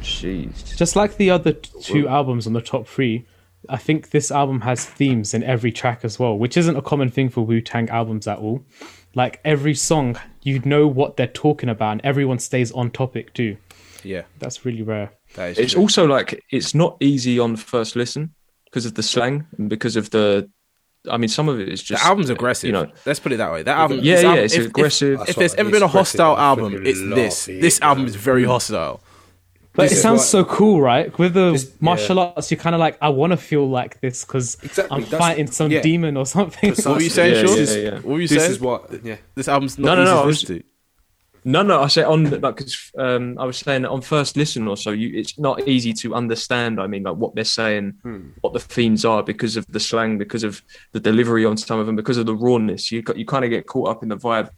Jeez. 0.01 0.75
Just 0.75 0.95
like 0.95 1.15
the 1.17 1.29
other 1.29 1.53
t- 1.53 1.69
two 1.81 2.07
albums 2.07 2.45
on 2.47 2.53
the 2.53 2.61
top 2.61 2.87
three, 2.87 3.25
I 3.69 3.77
think 3.77 4.09
this 4.11 4.31
album 4.31 4.61
has 4.61 4.85
themes 4.85 5.33
in 5.33 5.43
every 5.43 5.71
track 5.71 5.99
as 6.03 6.19
well, 6.19 6.37
which 6.37 6.57
isn't 6.57 6.75
a 6.75 6.81
common 6.81 7.09
thing 7.09 7.29
for 7.29 7.41
Wu 7.45 7.61
Tang 7.61 7.89
albums 7.89 8.27
at 8.27 8.39
all. 8.39 8.63
Like 9.15 9.39
every 9.45 9.75
song, 9.75 10.17
you 10.43 10.59
know 10.65 10.87
what 10.87 11.17
they're 11.17 11.27
talking 11.27 11.69
about, 11.69 11.91
and 11.93 12.01
everyone 12.03 12.39
stays 12.39 12.71
on 12.71 12.91
topic 12.91 13.33
too. 13.33 13.57
Yeah, 14.03 14.23
That's 14.39 14.65
really 14.65 14.81
rare. 14.81 15.11
that 15.35 15.51
is 15.51 15.59
It's 15.59 15.73
true. 15.73 15.81
also 15.81 16.07
like 16.07 16.41
it's 16.51 16.73
not 16.73 16.95
easy 17.01 17.37
on 17.39 17.55
first 17.57 17.95
listen 17.95 18.33
because 18.65 18.85
of 18.85 18.93
the 18.95 19.03
slang 19.03 19.45
and 19.57 19.69
because 19.69 19.95
of 19.95 20.09
the. 20.11 20.49
I 21.09 21.17
mean, 21.17 21.29
some 21.29 21.47
of 21.49 21.59
it 21.61 21.69
is 21.69 21.81
just 21.81 22.03
the 22.03 22.07
album's 22.09 22.29
aggressive. 22.29 22.67
You 22.67 22.73
know, 22.73 22.91
let's 23.05 23.19
put 23.21 23.31
it 23.31 23.37
that 23.37 23.51
way. 23.51 23.63
That 23.63 23.77
album, 23.77 23.99
Yeah, 24.01 24.19
yeah, 24.19 24.27
album- 24.29 24.43
it's 24.45 24.53
if- 24.53 24.59
if- 24.61 24.67
aggressive. 24.67 25.19
If, 25.21 25.25
That's 25.27 25.37
there's 25.39 25.55
ever 25.55 25.69
been 25.71 25.83
a 25.83 25.87
hostile 25.87 26.37
album, 26.37 26.81
it's 26.85 26.99
this. 26.99 27.45
This 27.45 27.81
album 27.81 28.05
is 28.05 28.15
very 28.15 28.43
hostile. 28.43 29.01
But 29.79 29.83
This 29.85 29.91
it 29.93 29.95
is 29.95 30.01
sounds 30.01 30.19
what- 30.19 30.25
so 30.27 30.43
cool, 30.45 30.81
right? 30.81 31.17
With 31.17 31.33
the 31.33 31.51
This- 31.53 31.71
martial 31.79 32.17
yeah. 32.17 32.31
arts, 32.35 32.51
you're 32.51 32.59
kind 32.59 32.75
of 32.75 32.79
like, 32.79 32.97
I 33.01 33.09
want 33.09 33.31
to 33.31 33.37
feel 33.37 33.67
like 33.69 33.99
this 34.01 34.25
because 34.25 34.57
Exactly, 34.61 34.97
I'm 34.97 35.03
fighting 35.05 35.47
some 35.47 35.71
yeah. 35.71 35.81
demon 35.81 36.17
or 36.17 36.25
something. 36.25 36.69
Precisely. 36.73 36.89
What 36.91 36.97
were 36.97 37.03
you 37.03 37.09
saying, 37.09 37.35
Yeah, 37.35 37.41
Sean? 37.41 37.49
yeah, 37.49 37.55
This- 37.55 37.75
yeah. 37.77 37.91
What 37.95 38.05
were 38.05 38.19
you 38.21 38.27
This 38.27 38.39
saying? 38.39 38.51
is 38.51 38.59
what, 38.59 39.05
yeah. 39.05 39.15
This 39.35 39.47
album's 39.47 39.77
No, 39.79 39.95
not 39.95 39.95
no, 39.95 40.01
easy 40.03 40.09
no, 40.11 40.15
to 40.17 40.21
I 40.21 40.25
was- 40.25 40.41
listen 40.43 40.57
to. 40.59 40.63
No, 41.45 41.61
no, 41.61 41.81
I 41.81 41.87
say 41.87 42.03
on 42.03 42.29
like 42.41 42.57
'cause, 42.57 42.91
um, 42.97 43.37
I 43.39 43.45
was 43.45 43.57
saying 43.57 43.85
on 43.85 44.01
first 44.01 44.35
listen 44.35 44.67
or 44.67 44.75
so, 44.75 44.91
you 44.91 45.17
it's 45.17 45.39
not 45.39 45.65
easy 45.69 45.93
to 45.93 46.13
understand. 46.13 46.81
I 46.81 46.87
mean, 46.87 47.03
like 47.03 47.15
what 47.15 47.33
they're 47.33 47.45
saying, 47.45 47.93
what 48.41 48.51
the 48.51 48.59
themes 48.59 49.05
are 49.05 49.23
because 49.23 49.55
of 49.55 49.65
the 49.69 49.79
slang, 49.79 50.17
because 50.17 50.43
of 50.43 50.61
the 50.91 50.99
delivery 50.99 51.45
on 51.45 51.55
some 51.55 51.79
of 51.79 51.85
them, 51.85 51.95
because 51.95 52.17
of 52.17 52.25
the 52.25 52.35
rawness. 52.35 52.91
You 52.91 53.01
got 53.01 53.17
you 53.17 53.25
kind 53.25 53.45
of 53.45 53.51
get 53.51 53.67
caught 53.67 53.87
up 53.87 54.03
in 54.03 54.09
the 54.09 54.17
vibe. 54.17 54.49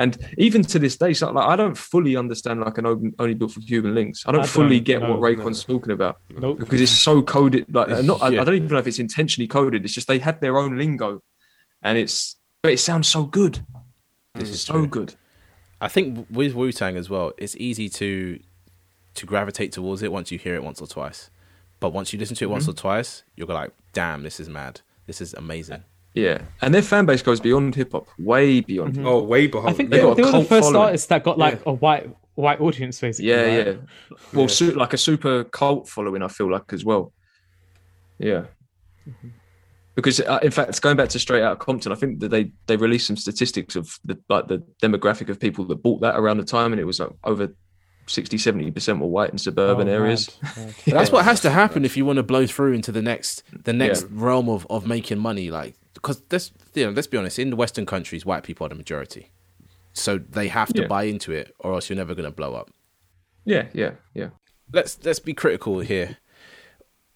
And 0.00 0.16
even 0.38 0.62
to 0.62 0.78
this 0.78 0.96
day, 0.96 1.12
so, 1.12 1.30
like 1.30 1.46
I 1.46 1.56
don't 1.56 1.76
fully 1.76 2.16
understand 2.16 2.62
like 2.62 2.78
an 2.78 2.86
open, 2.86 3.14
only 3.18 3.34
built 3.34 3.52
for 3.52 3.60
Cuban 3.60 3.92
Linx. 3.94 4.22
I 4.24 4.32
don't 4.32 4.40
I 4.40 4.46
fully 4.46 4.80
don't, 4.80 4.84
get 4.84 5.02
no, 5.02 5.10
what 5.10 5.20
Raekwon's 5.20 5.62
talking 5.62 5.92
about 5.92 6.16
Nope. 6.30 6.58
because 6.58 6.80
it's 6.80 6.90
so 6.90 7.20
coded. 7.20 7.66
Like 7.72 8.02
not, 8.02 8.22
I, 8.22 8.30
Yeah. 8.30 8.40
I 8.40 8.44
don't 8.44 8.54
even 8.54 8.68
know 8.68 8.78
if 8.78 8.86
it's 8.86 8.98
intentionally 8.98 9.46
coded. 9.46 9.84
It's 9.84 9.92
just 9.92 10.08
they 10.08 10.18
had 10.18 10.40
their 10.40 10.56
own 10.56 10.78
lingo, 10.78 11.22
and 11.82 11.98
it's 11.98 12.36
but 12.62 12.72
it 12.72 12.78
sounds 12.78 13.08
so 13.08 13.24
good. 13.24 13.60
This 14.34 14.48
mm, 14.48 14.52
is 14.52 14.62
so 14.62 14.86
good. 14.86 15.16
I 15.82 15.88
think 15.88 16.26
with 16.30 16.54
Wu 16.54 16.72
Tang 16.72 16.96
as 16.96 17.10
well, 17.10 17.32
it's 17.36 17.54
easy 17.56 17.90
to 17.90 18.40
to 19.16 19.26
gravitate 19.26 19.72
towards 19.72 20.02
it 20.02 20.10
once 20.10 20.32
you 20.32 20.38
hear 20.38 20.54
it 20.54 20.64
once 20.64 20.80
or 20.80 20.86
twice. 20.86 21.28
But 21.78 21.90
once 21.90 22.14
you 22.14 22.18
listen 22.18 22.36
to 22.36 22.44
it 22.44 22.50
once 22.50 22.64
mm-hmm. 22.64 22.70
or 22.70 22.74
twice, 22.74 23.22
you're 23.36 23.46
like, 23.46 23.72
"Damn, 23.92 24.22
this 24.22 24.40
is 24.40 24.48
mad. 24.48 24.80
This 25.06 25.20
is 25.20 25.34
amazing." 25.34 25.84
Yeah, 26.14 26.42
and 26.60 26.74
their 26.74 26.82
fan 26.82 27.06
base 27.06 27.22
goes 27.22 27.38
beyond 27.40 27.74
hip 27.76 27.92
hop, 27.92 28.08
way 28.18 28.60
beyond. 28.60 28.96
hip-hop. 28.96 29.12
Oh, 29.12 29.22
way 29.22 29.46
behind. 29.46 29.70
I 29.70 29.72
think 29.74 29.90
They 29.90 29.98
they, 29.98 30.02
got 30.02 30.12
a 30.12 30.14
they 30.16 30.22
were 30.22 30.32
the 30.32 30.44
first 30.44 30.64
following. 30.66 30.76
artists 30.86 31.06
that 31.06 31.22
got 31.22 31.38
like 31.38 31.64
a 31.66 31.72
white 31.72 32.10
white 32.34 32.60
audience, 32.60 33.00
basically. 33.00 33.30
Yeah, 33.30 33.42
right? 33.42 33.66
yeah. 33.66 33.74
Well, 34.32 34.48
Su- 34.48 34.72
like 34.72 34.92
a 34.92 34.98
super 34.98 35.44
cult 35.44 35.88
following, 35.88 36.22
I 36.22 36.28
feel 36.28 36.50
like 36.50 36.72
as 36.72 36.84
well. 36.84 37.12
Yeah. 38.18 38.46
Because 39.94 40.20
uh, 40.20 40.38
in 40.42 40.50
fact, 40.50 40.80
going 40.80 40.96
back 40.96 41.08
to 41.10 41.18
Straight 41.18 41.42
Out 41.42 41.52
of 41.52 41.58
Compton, 41.58 41.92
I 41.92 41.94
think 41.96 42.20
that 42.20 42.30
they 42.30 42.52
they 42.66 42.76
released 42.76 43.06
some 43.06 43.16
statistics 43.16 43.76
of 43.76 43.98
the 44.04 44.18
like 44.28 44.48
the 44.48 44.62
demographic 44.82 45.28
of 45.28 45.38
people 45.38 45.64
that 45.66 45.82
bought 45.82 46.00
that 46.00 46.16
around 46.18 46.38
the 46.38 46.44
time, 46.44 46.72
and 46.72 46.80
it 46.80 46.84
was 46.84 47.00
like 47.00 47.10
over 47.24 47.54
60, 48.06 48.38
70 48.38 48.70
percent 48.70 48.98
were 49.00 49.06
white 49.08 49.30
in 49.30 49.38
suburban 49.38 49.88
Oh, 49.88 49.92
areas. 49.92 50.30
Yeah. 50.56 50.70
That's 50.94 51.12
what 51.12 51.24
has 51.24 51.40
to 51.42 51.50
happen 51.50 51.84
if 51.84 51.96
you 51.96 52.04
want 52.04 52.16
to 52.16 52.22
blow 52.22 52.46
through 52.46 52.72
into 52.72 52.92
the 52.92 53.02
next 53.02 53.42
the 53.64 53.72
next 53.72 54.02
Yeah. 54.02 54.08
realm 54.12 54.48
of, 54.48 54.66
of 54.70 54.86
making 54.86 55.18
money. 55.18 55.50
Like 55.50 55.76
because 56.02 56.22
let's 56.30 56.52
you 56.74 56.86
know 56.86 56.90
let's 56.92 57.06
be 57.06 57.16
honest, 57.18 57.38
in 57.38 57.50
the 57.50 57.56
Western 57.56 57.86
countries, 57.86 58.24
white 58.26 58.42
people 58.42 58.64
are 58.66 58.68
the 58.70 58.74
majority, 58.74 59.30
so 59.92 60.18
they 60.18 60.48
have 60.48 60.72
to 60.74 60.82
Yeah. 60.82 60.88
buy 60.88 61.04
into 61.04 61.32
it, 61.32 61.54
or 61.58 61.74
else 61.74 61.88
you're 61.88 61.96
never 61.96 62.14
going 62.14 62.24
to 62.30 62.34
blow 62.34 62.54
up. 62.54 62.70
Yeah, 63.44 63.66
yeah, 63.72 63.92
yeah. 64.14 64.30
let's 64.72 64.98
let's 65.04 65.18
be 65.20 65.34
critical 65.34 65.80
here. 65.80 66.18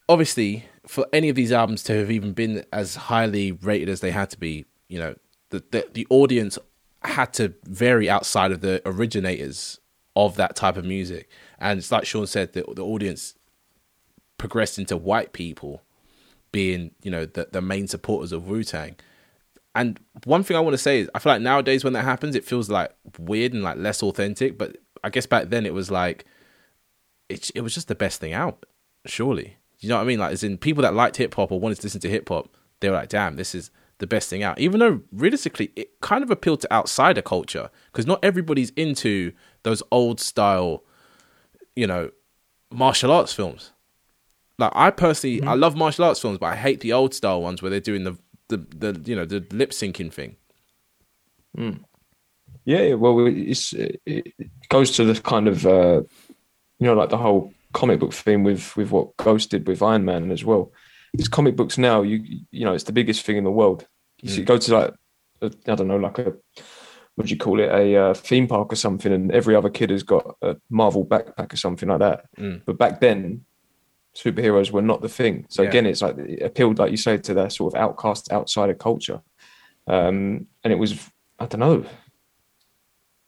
Obviously, 0.07 0.65
for 0.85 1.07
any 1.11 1.29
of 1.29 1.35
these 1.35 1.51
albums 1.51 1.81
to 1.83 1.93
have 1.97 2.11
even 2.11 2.33
been 2.33 2.63
as 2.71 2.95
highly 2.95 3.51
rated 3.51 3.89
as 3.89 4.01
they 4.01 4.11
had 4.11 4.29
to 4.31 4.39
be, 4.39 4.65
you 4.87 4.99
know, 4.99 5.15
the 5.49 5.63
the, 5.71 5.87
the 5.93 6.07
audience 6.09 6.59
had 7.03 7.33
to 7.33 7.53
vary 7.65 8.09
outside 8.09 8.51
of 8.51 8.61
the 8.61 8.81
originators 8.85 9.79
of 10.15 10.35
that 10.35 10.55
type 10.55 10.77
of 10.77 10.85
music. 10.85 11.29
And 11.59 11.79
it's 11.79 11.91
like 11.91 12.05
Sean 12.05 12.27
said, 12.27 12.53
the 12.53 12.63
the 12.75 12.83
audience 12.83 13.35
progressed 14.37 14.77
into 14.77 14.97
white 14.97 15.31
people 15.33 15.81
being, 16.55 16.91
you 17.03 17.11
know, 17.11 17.25
the 17.25 17.49
the 17.51 17.61
main 17.61 17.85
supporters 17.85 18.31
of 18.31 18.47
Wu 18.47 18.63
Tang. 18.63 18.95
And 19.75 19.99
one 20.23 20.41
thing 20.41 20.55
I 20.55 20.61
want 20.61 20.73
to 20.73 20.77
say 20.77 21.01
is, 21.01 21.09
I 21.13 21.19
feel 21.19 21.33
like 21.33 21.41
nowadays 21.41 21.83
when 21.83 21.91
that 21.91 22.05
happens, 22.05 22.33
it 22.33 22.45
feels 22.45 22.69
like 22.69 22.95
weird 23.19 23.51
and 23.51 23.61
like 23.61 23.75
less 23.75 24.01
authentic. 24.01 24.57
But 24.57 24.77
I 25.03 25.09
guess 25.09 25.25
back 25.25 25.49
then 25.49 25.65
it 25.65 25.73
was 25.73 25.91
like, 25.91 26.23
it 27.27 27.51
it 27.53 27.59
was 27.59 27.73
just 27.73 27.89
the 27.89 27.93
best 27.95 28.21
thing 28.21 28.31
out. 28.31 28.65
Surely, 29.05 29.57
you 29.81 29.89
know 29.89 29.97
what 29.97 30.03
I 30.03 30.05
mean? 30.05 30.17
Like, 30.19 30.31
as 30.31 30.45
in 30.45 30.57
people 30.57 30.81
that 30.83 30.93
liked 30.93 31.17
hip 31.17 31.35
hop 31.35 31.51
or 31.51 31.59
wanted 31.59 31.75
to 31.75 31.83
listen 31.83 31.99
to 31.99 32.09
hip 32.09 32.29
hop, 32.29 32.47
they 32.79 32.87
were 32.87 32.95
like, 32.95 33.09
"Damn, 33.09 33.35
this 33.35 33.53
is 33.53 33.69
the 33.97 34.07
best 34.07 34.29
thing 34.29 34.41
out." 34.41 34.57
Even 34.57 34.79
though 34.79 35.01
realistically, 35.11 35.73
it 35.75 35.99
kind 35.99 36.23
of 36.23 36.31
appealed 36.31 36.61
to 36.61 36.73
outsider 36.73 37.21
culture 37.21 37.69
because 37.91 38.07
not 38.07 38.23
everybody's 38.23 38.69
into 38.77 39.33
those 39.63 39.83
old 39.91 40.21
style, 40.21 40.85
you 41.75 41.85
know, 41.85 42.11
martial 42.71 43.11
arts 43.11 43.33
films. 43.33 43.73
Like 44.57 44.71
I 44.75 44.89
personally 44.91 45.39
Mm-hmm. 45.39 45.49
I 45.49 45.53
love 45.55 45.75
martial 45.75 46.05
arts 46.05 46.21
films, 46.21 46.37
but 46.37 46.47
I 46.47 46.55
hate 46.55 46.79
the 46.79 46.93
old 46.93 47.13
style 47.13 47.41
ones 47.41 47.61
where 47.61 47.69
they're 47.69 47.79
doing 47.79 48.03
the 48.03 48.17
the, 48.47 48.57
the 48.57 49.01
you 49.05 49.15
know 49.15 49.25
the 49.25 49.45
lip 49.51 49.71
syncing 49.71 50.11
thing. 50.11 50.35
Yeah, 52.65 52.81
yeah, 52.81 52.93
well, 52.95 53.27
it's, 53.27 53.73
it 53.73 54.33
goes 54.69 54.91
to 54.91 55.05
the 55.05 55.19
kind 55.21 55.47
of 55.47 55.65
uh, 55.65 56.01
you 56.79 56.87
know 56.87 56.93
like 56.93 57.09
the 57.09 57.17
whole 57.17 57.53
comic 57.73 57.99
book 57.99 58.13
theme 58.13 58.43
with 58.43 58.75
with 58.75 58.91
what 58.91 59.15
Ghost 59.17 59.51
did 59.51 59.67
with 59.67 59.81
Iron 59.81 60.05
Man 60.05 60.31
as 60.31 60.43
well. 60.43 60.71
It's 61.13 61.27
comic 61.27 61.55
books 61.55 61.77
now. 61.77 62.01
You 62.01 62.23
you 62.51 62.65
know 62.65 62.73
it's 62.73 62.85
the 62.85 62.91
biggest 62.91 63.25
thing 63.25 63.37
in 63.37 63.43
the 63.43 63.51
world. 63.51 63.87
You 64.21 64.29
see, 64.29 64.43
go 64.43 64.57
to 64.57 64.75
like 64.75 64.93
I 65.41 65.71
I 65.71 65.75
don't 65.75 65.87
know 65.87 65.97
like 65.97 66.17
a 66.19 66.33
what 67.15 67.27
do 67.27 67.33
you 67.33 67.37
call 67.37 67.59
it 67.61 67.69
a 67.69 67.95
uh, 67.95 68.13
theme 68.13 68.47
park 68.47 68.73
or 68.73 68.75
something, 68.75 69.13
and 69.13 69.31
every 69.31 69.55
other 69.55 69.69
kid 69.69 69.89
has 69.89 70.03
got 70.03 70.35
a 70.41 70.57
Marvel 70.69 71.05
backpack 71.05 71.53
or 71.53 71.57
something 71.57 71.87
like 71.89 71.99
that. 71.99 72.25
But 72.65 72.77
back 72.77 72.99
then, 72.99 73.45
superheroes 74.15 74.71
were 74.71 74.81
not 74.81 75.01
the 75.01 75.09
thing. 75.09 75.45
So 75.49 75.61
Yeah. 75.63 75.69
again, 75.69 75.85
it's 75.85 76.01
like 76.01 76.17
it 76.17 76.41
appealed, 76.41 76.79
like 76.79 76.91
you 76.91 76.97
say, 76.97 77.17
to 77.17 77.33
that 77.35 77.51
sort 77.53 77.73
of 77.73 77.79
outcast 77.79 78.31
outsider 78.31 78.73
culture. 78.73 79.21
Um, 79.87 80.47
and 80.63 80.71
it 80.73 80.77
was 80.79 80.97
I 81.39 81.45
don't 81.47 81.59
know. 81.59 81.85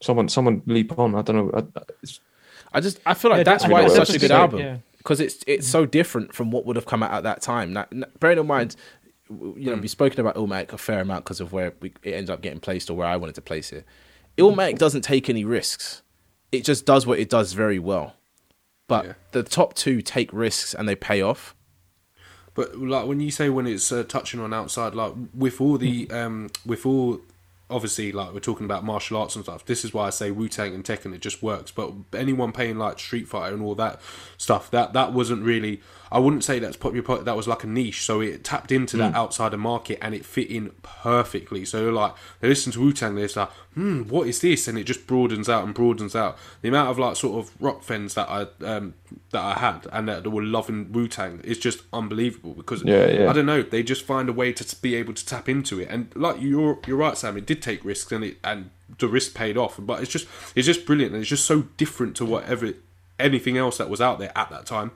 Someone, 0.02 0.30
someone 0.30 0.62
leap 0.68 0.98
on. 1.00 1.16
I 1.16 1.22
don't 1.24 1.36
know. 1.36 1.52
I, 1.54 1.60
it's- 1.60 2.20
I 2.74 2.82
just 2.82 3.00
I 3.06 3.14
feel 3.14 3.32
like 3.32 3.40
Yeah, 3.40 3.44
that's 3.44 3.68
why 3.68 3.84
it's 3.86 3.96
such 3.96 4.10
a 4.10 4.14
good 4.14 4.22
to 4.22 4.28
say, 4.28 4.34
album 4.36 4.60
yeah. 4.60 4.78
because 4.98 5.22
it's 5.22 5.38
it's 5.48 5.66
so 5.68 5.86
different 5.86 6.36
from 6.36 6.52
what 6.52 6.66
would 6.66 6.76
have 6.76 6.86
come 6.86 7.02
out 7.02 7.12
at 7.14 7.24
that 7.24 7.42
time. 7.42 7.72
Now, 7.74 7.86
bearing 8.20 8.38
in 8.40 8.46
mind, 8.46 8.76
you 9.30 9.72
know, 9.72 9.76
we've 9.76 9.90
spoken 9.90 10.20
about 10.20 10.36
Illmatic 10.36 10.74
a 10.74 10.78
fair 10.78 11.00
amount 11.00 11.24
because 11.24 11.40
of 11.40 11.54
where 11.54 11.74
we, 11.80 11.94
it 12.04 12.12
ends 12.14 12.30
up 12.30 12.42
getting 12.42 12.60
placed 12.60 12.90
or 12.90 12.94
where 12.98 13.08
I 13.08 13.16
wanted 13.16 13.36
to 13.36 13.42
place 13.42 13.72
it. 13.72 13.86
Illmatic 14.38 14.78
doesn't 14.78 15.02
take 15.04 15.30
any 15.30 15.46
risks; 15.46 16.02
it 16.52 16.66
just 16.66 16.86
does 16.86 17.08
what 17.08 17.20
it 17.20 17.30
does 17.30 17.54
very 17.54 17.80
well. 17.80 18.16
But 18.88 19.06
Yeah. 19.06 19.14
the 19.32 19.44
top 19.44 19.74
two 19.74 20.02
take 20.02 20.32
risks 20.32 20.74
and 20.74 20.88
they 20.88 20.96
pay 20.96 21.22
off. 21.22 21.54
But 22.54 22.78
like 22.78 23.06
when 23.06 23.20
you 23.20 23.30
say 23.32 23.50
when 23.50 23.68
it's 23.68 23.92
uh, 23.92 24.04
touching 24.04 24.40
on 24.40 24.54
outside, 24.54 24.96
like 24.96 25.14
with 25.34 25.62
all 25.62 25.78
the 25.78 26.10
um, 26.10 26.50
with 26.66 26.86
all 26.86 27.22
obviously 27.70 28.12
like 28.14 28.34
we're 28.34 28.40
talking 28.40 28.66
about 28.66 28.84
martial 28.84 29.18
arts 29.18 29.36
and 29.36 29.44
stuff. 29.46 29.66
This 29.66 29.84
is 29.86 29.94
why 29.94 30.08
I 30.08 30.10
say 30.10 30.32
Wu 30.32 30.48
Tang 30.48 30.74
and 30.74 30.84
Tekken 30.84 31.14
it 31.14 31.22
just 31.22 31.44
works. 31.44 31.70
But 31.70 31.94
anyone 32.14 32.52
paying 32.54 32.78
like 32.78 32.98
Street 32.98 33.28
Fighter 33.28 33.54
and 33.54 33.64
all 33.64 33.76
that 33.76 34.02
stuff 34.38 34.72
that 34.72 34.94
that 34.94 35.14
wasn't 35.14 35.44
really. 35.44 35.82
I 36.12 36.20
wouldn't 36.20 36.44
say 36.44 36.60
that's 36.60 36.78
popular. 36.78 37.24
That 37.24 37.36
was 37.36 37.48
like 37.48 37.64
a 37.64 37.68
niche, 37.68 38.04
so 38.04 38.22
it 38.22 38.44
tapped 38.44 38.72
into 38.72 38.98
that 38.98 39.14
outsider 39.16 39.58
market 39.58 40.00
and 40.02 40.16
it 40.16 40.26
fit 40.26 40.50
in 40.50 40.72
perfectly. 40.82 41.66
So 41.66 41.90
like 41.90 42.14
they 42.40 42.48
listen 42.48 42.72
to 42.74 42.80
Wu 42.80 42.94
Tang, 42.94 43.16
they're 43.16 43.26
just 43.26 43.38
like, 43.38 43.50
hmm, 43.74 44.04
what 44.04 44.28
is 44.28 44.40
this? 44.40 44.68
And 44.68 44.78
it 44.78 44.86
just 44.86 45.06
broadens 45.06 45.50
out 45.50 45.64
and 45.64 45.74
broadens 45.74 46.16
out. 46.16 46.38
The 46.62 46.70
amount 46.70 46.90
of 46.90 47.00
like 47.00 47.16
sort 47.16 47.40
of 47.46 47.62
rock 47.62 47.84
fans 47.84 48.14
that 48.14 48.30
I 48.30 48.48
um, 48.66 48.94
that 49.32 49.42
I 49.44 49.54
had 49.60 49.88
and 49.92 50.08
that, 50.08 50.24
that 50.24 50.30
were 50.30 50.44
loving 50.44 50.92
Wu 50.92 51.08
Tang 51.08 51.42
is 51.44 51.58
just 51.58 51.82
unbelievable 51.92 52.54
because 52.54 52.84
Yeah, 52.84 53.08
yeah. 53.08 53.30
I 53.30 53.34
don't 53.34 53.46
know. 53.46 53.62
They 53.62 53.84
just 53.84 54.04
find 54.04 54.30
a 54.30 54.34
way 54.34 54.54
to 54.54 54.76
be 54.82 54.96
able 54.96 55.14
to 55.14 55.26
tap 55.26 55.50
into 55.50 55.80
it, 55.80 55.90
and 55.90 56.12
like 56.16 56.42
you're 56.42 56.80
you're 56.88 56.98
right, 56.98 57.18
Sam. 57.18 57.38
It 57.38 57.46
did 57.46 57.62
take 57.62 57.84
risks, 57.84 58.12
and 58.12 58.24
it 58.24 58.38
and 58.44 58.70
the 59.00 59.08
risk 59.08 59.34
paid 59.34 59.58
off. 59.58 59.76
But 59.80 60.02
it's 60.02 60.12
just 60.12 60.28
it's 60.56 60.66
just 60.66 60.86
brilliant, 60.86 61.14
and 61.14 61.22
it's 61.22 61.30
just 61.30 61.46
so 61.46 61.64
different 61.78 62.16
to 62.18 62.26
whatever 62.26 62.74
anything 63.20 63.58
else 63.58 63.78
that 63.78 63.90
was 63.90 64.02
out 64.02 64.20
there 64.20 64.32
at 64.36 64.50
that 64.50 64.66
time. 64.66 64.92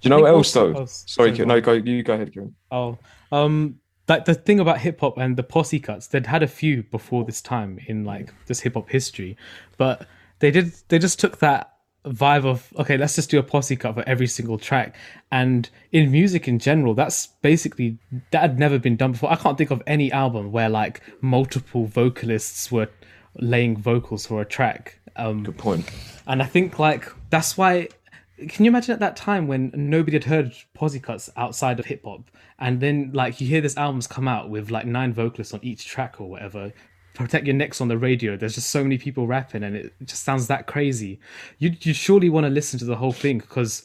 Do 0.00 0.08
you 0.08 0.10
know 0.10 0.22
what 0.22 0.30
else 0.30 0.52
though? 0.52 0.74
oh, 0.74 0.86
sorry, 0.86 1.34
sorry, 1.34 1.46
no, 1.46 1.60
go 1.60 1.72
you 1.72 2.02
go 2.02 2.14
ahead, 2.14 2.32
Kieran. 2.32 2.54
Oh, 2.70 2.98
um, 3.32 3.80
like 4.08 4.24
the 4.24 4.34
thing 4.34 4.60
about 4.60 4.78
hip 4.78 5.00
hop 5.00 5.18
and 5.18 5.36
the 5.36 5.42
posse 5.42 5.80
cuts, 5.80 6.06
they'd 6.06 6.26
had 6.26 6.42
a 6.42 6.46
few 6.46 6.82
before 6.84 7.24
this 7.24 7.42
time 7.42 7.78
in 7.86 8.04
like 8.04 8.32
this 8.46 8.60
hip 8.60 8.74
hop 8.74 8.88
history, 8.88 9.36
but 9.76 10.06
they 10.38 10.50
did 10.50 10.72
they 10.88 10.98
just 10.98 11.20
took 11.20 11.38
that 11.38 11.74
vibe 12.06 12.44
of 12.44 12.72
okay, 12.78 12.96
let's 12.96 13.16
just 13.16 13.30
do 13.30 13.38
a 13.38 13.42
posse 13.42 13.76
cut 13.76 13.94
for 13.94 14.08
every 14.08 14.26
single 14.26 14.58
track. 14.58 14.96
And 15.30 15.68
in 15.92 16.10
music 16.10 16.48
in 16.48 16.58
general, 16.58 16.94
that's 16.94 17.26
basically 17.42 17.98
that 18.30 18.40
had 18.40 18.58
never 18.58 18.78
been 18.78 18.96
done 18.96 19.12
before. 19.12 19.30
I 19.30 19.36
can't 19.36 19.58
think 19.58 19.70
of 19.70 19.82
any 19.86 20.10
album 20.12 20.52
where 20.52 20.68
like 20.68 21.02
multiple 21.20 21.86
vocalists 21.86 22.72
were 22.72 22.88
laying 23.36 23.76
vocals 23.76 24.26
for 24.26 24.40
a 24.40 24.44
track. 24.44 25.00
Um, 25.16 25.42
Good 25.42 25.58
point. 25.58 25.90
and 26.26 26.42
I 26.42 26.46
think 26.46 26.78
like 26.78 27.12
that's 27.30 27.56
why. 27.58 27.88
Can 28.48 28.64
you 28.64 28.70
imagine 28.70 28.92
at 28.92 29.00
that 29.00 29.16
time 29.16 29.48
when 29.48 29.72
nobody 29.74 30.16
had 30.16 30.24
heard 30.24 30.54
posse 30.74 31.00
cuts 31.00 31.28
outside 31.36 31.80
of 31.80 31.86
hip 31.86 32.04
hop, 32.04 32.30
and 32.58 32.80
then 32.80 33.10
like 33.12 33.40
you 33.40 33.46
hear 33.46 33.60
this 33.60 33.76
album's 33.76 34.06
come 34.06 34.28
out 34.28 34.48
with 34.48 34.70
like 34.70 34.86
nine 34.86 35.12
vocalists 35.12 35.52
on 35.54 35.60
each 35.62 35.86
track 35.86 36.20
or 36.20 36.28
whatever. 36.28 36.72
Protect 37.14 37.46
your 37.46 37.54
necks 37.54 37.80
on 37.80 37.88
the 37.88 37.98
radio. 37.98 38.36
There's 38.36 38.54
just 38.54 38.70
so 38.70 38.82
many 38.82 38.96
people 38.96 39.26
rapping, 39.26 39.64
and 39.64 39.74
it 39.74 39.92
just 40.04 40.22
sounds 40.22 40.46
that 40.46 40.66
crazy. 40.66 41.18
You 41.58 41.74
you 41.80 41.92
surely 41.92 42.28
want 42.28 42.44
to 42.44 42.50
listen 42.50 42.78
to 42.78 42.84
the 42.84 42.96
whole 42.96 43.12
thing 43.12 43.38
because 43.38 43.84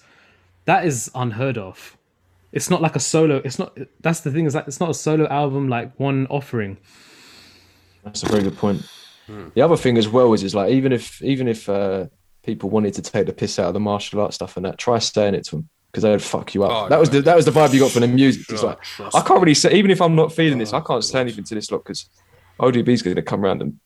that 0.66 0.86
is 0.86 1.10
unheard 1.16 1.58
of. 1.58 1.98
It's 2.52 2.70
not 2.70 2.82
like 2.82 2.96
a 2.96 3.00
solo. 3.00 3.38
It's 3.44 3.58
not. 3.58 3.76
That's 4.02 4.20
the 4.20 4.30
thing 4.32 4.46
is 4.46 4.54
like 4.54 4.68
it's 4.68 4.80
not 4.80 4.92
a 4.92 4.94
solo 4.94 5.28
album 5.30 5.68
like 5.68 6.00
one 6.00 6.28
offering. 6.28 6.78
That's 8.04 8.22
a 8.22 8.28
very 8.28 8.44
good 8.44 8.58
point. 8.58 8.84
The 9.56 9.62
other 9.62 9.78
thing 9.78 9.98
as 9.98 10.10
well 10.10 10.34
is 10.34 10.44
is 10.44 10.54
like 10.54 10.72
even 10.72 10.92
if 10.92 11.22
even 11.24 11.48
if 11.48 11.70
uh, 11.70 12.08
people 12.44 12.70
wanted 12.70 12.94
to 12.96 13.02
take 13.02 13.26
the 13.26 13.34
piss 13.34 13.58
out 13.58 13.68
of 13.68 13.74
the 13.74 13.80
martial 13.80 14.22
arts 14.22 14.36
stuff 14.36 14.58
and 14.58 14.66
that, 14.66 14.78
try 14.78 15.00
saying 15.00 15.34
it 15.34 15.46
to 15.46 15.58
them 15.58 15.70
because 15.92 16.04
they 16.04 16.12
would 16.12 16.22
fuck 16.22 16.54
you 16.54 16.64
up. 16.64 16.72
Oh, 16.72 16.90
that 16.90 17.00
was 17.00 17.10
the 17.10 17.22
that 17.22 17.36
was 17.36 17.46
the 17.46 17.52
vibe 17.52 17.74
you 17.74 17.80
got 17.80 17.92
from 17.92 18.02
the 18.02 18.08
music. 18.08 18.46
It's 18.50 18.64
like 18.64 18.80
I 19.14 19.22
can't 19.22 19.40
really 19.40 19.54
say 19.54 19.74
even 19.74 19.92
if 19.92 20.02
I'm 20.02 20.16
not 20.16 20.34
feeling 20.34 20.58
this, 20.58 20.74
I 20.74 20.82
can't 20.82 21.04
say 21.04 21.20
anything 21.20 21.44
to 21.46 21.56
this 21.56 21.72
lot 21.72 21.84
because 21.84 22.10
ODB's 22.60 23.02
going 23.02 23.16
to 23.16 23.22
come 23.22 23.44
around 23.44 23.62
and 23.62 23.80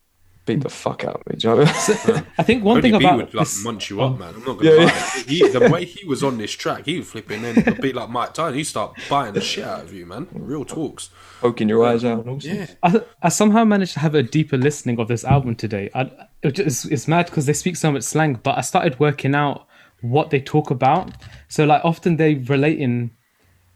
beat 0.48 0.62
the 0.62 0.70
fuck 0.70 1.04
out 1.04 1.22
of 1.22 1.28
me. 1.28 1.36
Do 1.38 1.48
you 1.48 1.56
know 1.56 1.62
what 1.62 2.08
I 2.08 2.12
mean? 2.12 2.28
I 2.40 2.44
think 2.44 2.64
one 2.64 2.82
thing 2.82 2.94
ODB 2.94 3.00
about 3.00 3.18
would 3.18 3.34
like 3.36 3.48
this, 3.48 3.64
munch 3.64 3.92
you 3.92 4.02
up, 4.02 4.14
oh. 4.14 4.18
man. 4.18 4.34
I'm 4.34 4.44
not 4.44 4.58
gonna 4.58 4.72
Yeah, 4.72 4.86
lie. 4.86 5.24
He, 5.28 5.48
the 5.48 5.70
way 5.70 5.86
he 5.86 6.06
was 6.06 6.24
on 6.24 6.40
this 6.40 6.52
track, 6.54 6.86
he 6.86 6.98
was 6.98 7.12
flipping 7.12 7.44
in 7.44 7.60
a 7.68 7.76
bit 7.76 7.94
like 7.94 8.10
Mike 8.10 8.34
Tyson. 8.34 8.58
He 8.58 8.64
start 8.64 8.98
biting 9.08 9.36
the 9.36 9.42
shit 9.42 9.66
out 9.66 9.84
of 9.84 9.94
you, 9.94 10.08
man. 10.08 10.28
Real 10.32 10.66
talks. 10.66 11.12
Poking 11.42 11.70
your 11.70 11.86
eyes 11.86 12.04
out. 12.04 12.22
And 12.22 12.30
all 12.30 12.40
sorts. 12.40 12.76
I, 12.82 13.02
I 13.22 13.30
somehow 13.30 13.64
managed 13.64 13.94
to 13.94 14.00
have 14.00 14.16
a 14.16 14.24
deeper 14.24 14.58
listening 14.58 15.00
of 15.00 15.08
this 15.08 15.24
album 15.24 15.56
today. 15.56 15.92
I, 15.94 16.10
it 16.42 16.54
just, 16.54 16.92
it's 16.92 17.08
mad 17.08 17.28
because 17.28 17.46
they 17.46 17.54
speak 17.54 17.76
so 17.76 17.92
much 17.92 18.04
slang, 18.04 18.40
but 18.42 18.58
I 18.58 18.62
started 18.62 19.00
working 19.00 19.36
out 19.36 19.68
what 20.02 20.30
they 20.30 20.40
talk 20.40 20.72
about. 20.72 21.12
So 21.50 21.66
like 21.66 21.84
often 21.84 22.18
they 22.18 22.36
relate 22.36 22.80
in 22.80 23.12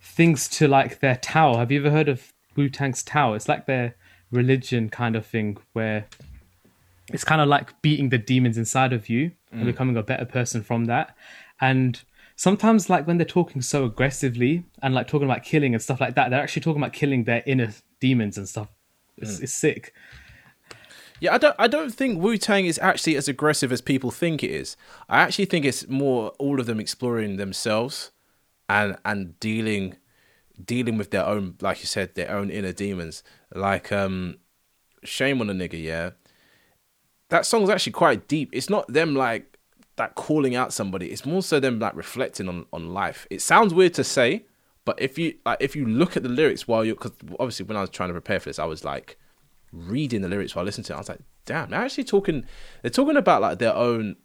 things 0.01 0.47
to 0.49 0.67
like 0.67 0.99
their 0.99 1.17
tower. 1.17 1.57
Have 1.57 1.71
you 1.71 1.79
ever 1.81 1.91
heard 1.91 2.09
of 2.09 2.33
Wu 2.55 2.69
Tang's 2.69 3.03
tower? 3.03 3.35
It's 3.35 3.49
like 3.49 3.65
their 3.65 3.95
religion 4.31 4.89
kind 4.89 5.15
of 5.15 5.25
thing 5.25 5.57
where 5.73 6.07
it's 7.13 7.23
kind 7.23 7.41
of 7.41 7.47
like 7.47 7.81
beating 7.81 8.09
the 8.09 8.17
demons 8.17 8.57
inside 8.57 8.93
of 8.93 9.09
you 9.09 9.31
and 9.51 9.65
becoming 9.65 9.97
a 9.97 10.03
better 10.03 10.25
person 10.25 10.63
from 10.63 10.85
that. 10.85 11.15
And 11.59 12.01
sometimes 12.35 12.89
like 12.89 13.05
when 13.05 13.17
they're 13.17 13.25
talking 13.25 13.61
so 13.61 13.85
aggressively 13.85 14.63
and 14.81 14.95
like 14.95 15.07
talking 15.07 15.27
about 15.27 15.43
killing 15.43 15.73
and 15.73 15.83
stuff 15.83 15.99
like 15.99 16.15
that, 16.15 16.29
they're 16.29 16.41
actually 16.41 16.61
talking 16.61 16.81
about 16.81 16.93
killing 16.93 17.25
their 17.25 17.43
inner 17.45 17.73
demons 17.99 18.37
and 18.37 18.47
stuff. 18.47 18.69
It's, 19.17 19.39
it's 19.39 19.53
sick. 19.53 19.93
Yeah, 21.19 21.35
I 21.35 21.37
don't. 21.37 21.55
I 21.59 21.67
don't 21.67 21.93
think 21.93 22.19
Wu 22.19 22.35
Tang 22.37 22.65
is 22.65 22.79
actually 22.79 23.15
as 23.15 23.27
aggressive 23.27 23.71
as 23.71 23.79
people 23.79 24.09
think 24.09 24.43
it 24.43 24.49
is. 24.49 24.75
I 25.07 25.21
actually 25.21 25.45
think 25.45 25.65
it's 25.65 25.87
more 25.87 26.29
all 26.39 26.59
of 26.59 26.65
them 26.65 26.79
exploring 26.79 27.37
themselves, 27.37 28.09
and 28.67 28.97
and 29.05 29.39
dealing, 29.39 29.97
dealing 30.63 30.97
with 30.97 31.11
their 31.11 31.23
own, 31.23 31.57
like 31.61 31.81
you 31.81 31.85
said, 31.85 32.15
their 32.15 32.31
own 32.31 32.49
inner 32.49 32.71
demons. 32.71 33.21
Like, 33.53 33.91
um, 33.91 34.37
shame 35.03 35.41
on 35.41 35.47
the 35.47 35.53
nigga. 35.53 35.79
Yeah, 35.79 36.11
that 37.31 37.45
song's 37.45 37.69
actually 37.69 37.93
quite 37.93 38.27
deep. 38.27 38.49
It's 38.51 38.69
not 38.69 38.91
them 38.91 39.15
like 39.15 39.57
that 39.95 40.15
calling 40.15 40.53
out 40.53 40.73
somebody. 40.73 41.11
It's 41.11 41.25
more 41.25 41.41
so 41.41 41.59
them 41.59 41.79
like 41.79 41.95
reflecting 41.95 42.49
on 42.49 42.65
on 42.73 42.93
life. 42.93 43.25
It 43.29 43.41
sounds 43.41 43.73
weird 43.73 43.93
to 43.95 44.03
say, 44.03 44.45
but 44.83 45.01
if 45.01 45.17
you 45.17 45.35
like, 45.45 45.57
if 45.61 45.73
you 45.75 45.85
look 45.85 46.17
at 46.17 46.23
the 46.23 46.29
lyrics 46.29 46.67
while 46.67 46.83
you're, 46.83 46.95
because 46.95 47.13
obviously 47.39 47.65
when 47.65 47.77
I 47.77 47.81
was 47.81 47.89
trying 47.89 48.09
to 48.09 48.13
prepare 48.13 48.39
for 48.41 48.49
this, 48.49 48.59
I 48.59 48.65
was 48.65 48.83
like 48.83 49.17
reading 49.71 50.21
the 50.21 50.27
lyrics 50.27 50.55
while 50.55 50.65
listening 50.65 50.83
to 50.85 50.93
it. 50.93 50.95
I 50.97 50.99
was 50.99 51.09
like, 51.09 51.21
damn, 51.45 51.69
they're 51.69 51.79
actually 51.79 52.03
talking. 52.03 52.45
They're 52.81 52.91
talking 52.91 53.15
about 53.15 53.41
like 53.41 53.59
their 53.59 53.75
own. 53.75 54.17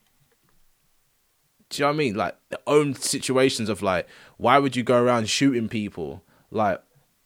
Do 1.70 1.78
you 1.78 1.84
know 1.84 1.88
what 1.88 1.94
I 1.94 1.98
mean? 1.98 2.14
Like 2.16 2.36
their 2.48 2.60
own 2.66 2.94
situations 2.94 3.68
of 3.68 3.82
like, 3.82 4.08
why 4.36 4.58
would 4.58 4.74
you 4.74 4.82
go 4.82 5.00
around 5.00 5.28
shooting 5.28 5.68
people? 5.68 6.24
Like, 6.50 6.80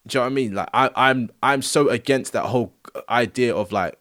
do 0.06 0.18
you 0.18 0.20
know 0.20 0.24
what 0.26 0.32
I 0.32 0.34
mean? 0.34 0.54
Like, 0.54 0.68
I, 0.74 0.90
I'm 0.94 1.30
I'm 1.42 1.62
so 1.62 1.88
against 1.88 2.34
that 2.34 2.46
whole 2.46 2.74
idea 3.08 3.54
of 3.54 3.72
like 3.72 3.96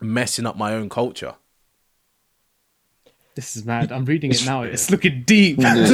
messing 0.00 0.46
up 0.46 0.56
my 0.56 0.74
own 0.74 0.88
culture. 0.88 1.34
This 3.34 3.56
is 3.56 3.64
mad. 3.64 3.92
I'm 3.92 4.04
reading 4.04 4.32
it 4.32 4.44
now. 4.44 4.62
It's 4.62 4.90
looking 4.94 5.22
deep. 5.24 5.58
yeah. 5.60 5.74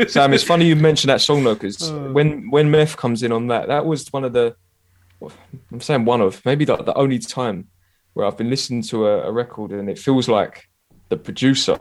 Sam, 0.08 0.32
it's 0.34 0.44
funny 0.44 0.66
you 0.66 0.76
mentioned 0.76 1.08
that 1.10 1.20
song 1.22 1.42
though, 1.44 1.54
because 1.54 1.90
uh. 1.90 2.10
when 2.12 2.50
when 2.50 2.70
Meth 2.70 2.96
comes 2.96 3.22
in 3.22 3.32
on 3.32 3.46
that, 3.48 3.68
that 3.68 3.86
was 3.86 4.12
one 4.12 4.24
of 4.24 4.32
the, 4.34 4.54
I'm 5.72 5.80
saying 5.80 6.04
one 6.04 6.20
of 6.20 6.44
maybe 6.44 6.64
the, 6.64 6.76
the 6.76 6.94
only 6.94 7.18
time 7.18 7.68
where 8.12 8.26
I've 8.26 8.36
been 8.36 8.50
listening 8.50 8.82
to 8.84 9.06
a, 9.06 9.28
a 9.28 9.32
record 9.32 9.70
and 9.72 9.88
it 9.88 9.98
feels 9.98 10.28
like 10.28 10.68
the 11.08 11.16
producer 11.16 11.78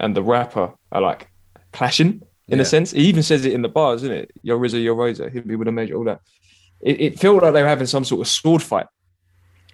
and 0.00 0.16
the 0.16 0.22
rapper 0.22 0.72
are 0.92 1.00
like 1.02 1.28
clashing 1.72 2.22
in 2.48 2.58
Yeah. 2.58 2.62
a 2.62 2.64
sense. 2.64 2.92
He 2.92 3.02
even 3.06 3.22
says 3.22 3.44
it 3.44 3.52
in 3.52 3.62
the 3.62 3.68
bars, 3.68 4.02
isn't 4.04 4.14
it? 4.16 4.30
Your 4.42 4.58
RZA, 4.58 4.82
yo 4.82 4.94
RZA, 4.96 5.32
hit 5.32 5.46
me 5.46 5.56
with 5.56 5.68
a 5.68 5.72
major, 5.72 5.96
all 5.96 6.04
that. 6.04 6.20
It, 6.80 7.00
it 7.00 7.20
felt 7.20 7.42
like 7.42 7.52
they 7.54 7.62
were 7.62 7.68
having 7.68 7.86
some 7.86 8.04
sort 8.04 8.20
of 8.20 8.28
sword 8.28 8.62
fight, 8.62 8.86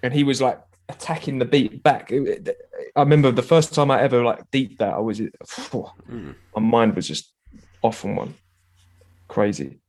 and 0.03 0.13
he 0.13 0.23
was 0.23 0.41
like 0.41 0.59
attacking 0.89 1.39
the 1.39 1.45
beat 1.45 1.83
back. 1.83 2.11
It- 2.11 2.47
it- 2.47 2.57
I 2.95 3.01
remember 3.01 3.31
the 3.31 3.41
first 3.41 3.73
time 3.73 3.91
I 3.91 4.01
ever 4.01 4.23
like 4.23 4.49
deep 4.51 4.79
that 4.79 4.93
I 4.93 4.99
was 4.99 5.19
mm. 5.19 6.35
my 6.55 6.61
mind 6.61 6.95
was 6.95 7.07
just 7.07 7.33
off 7.81 8.03
on 8.05 8.15
one. 8.15 8.33
Crazy. 9.27 9.79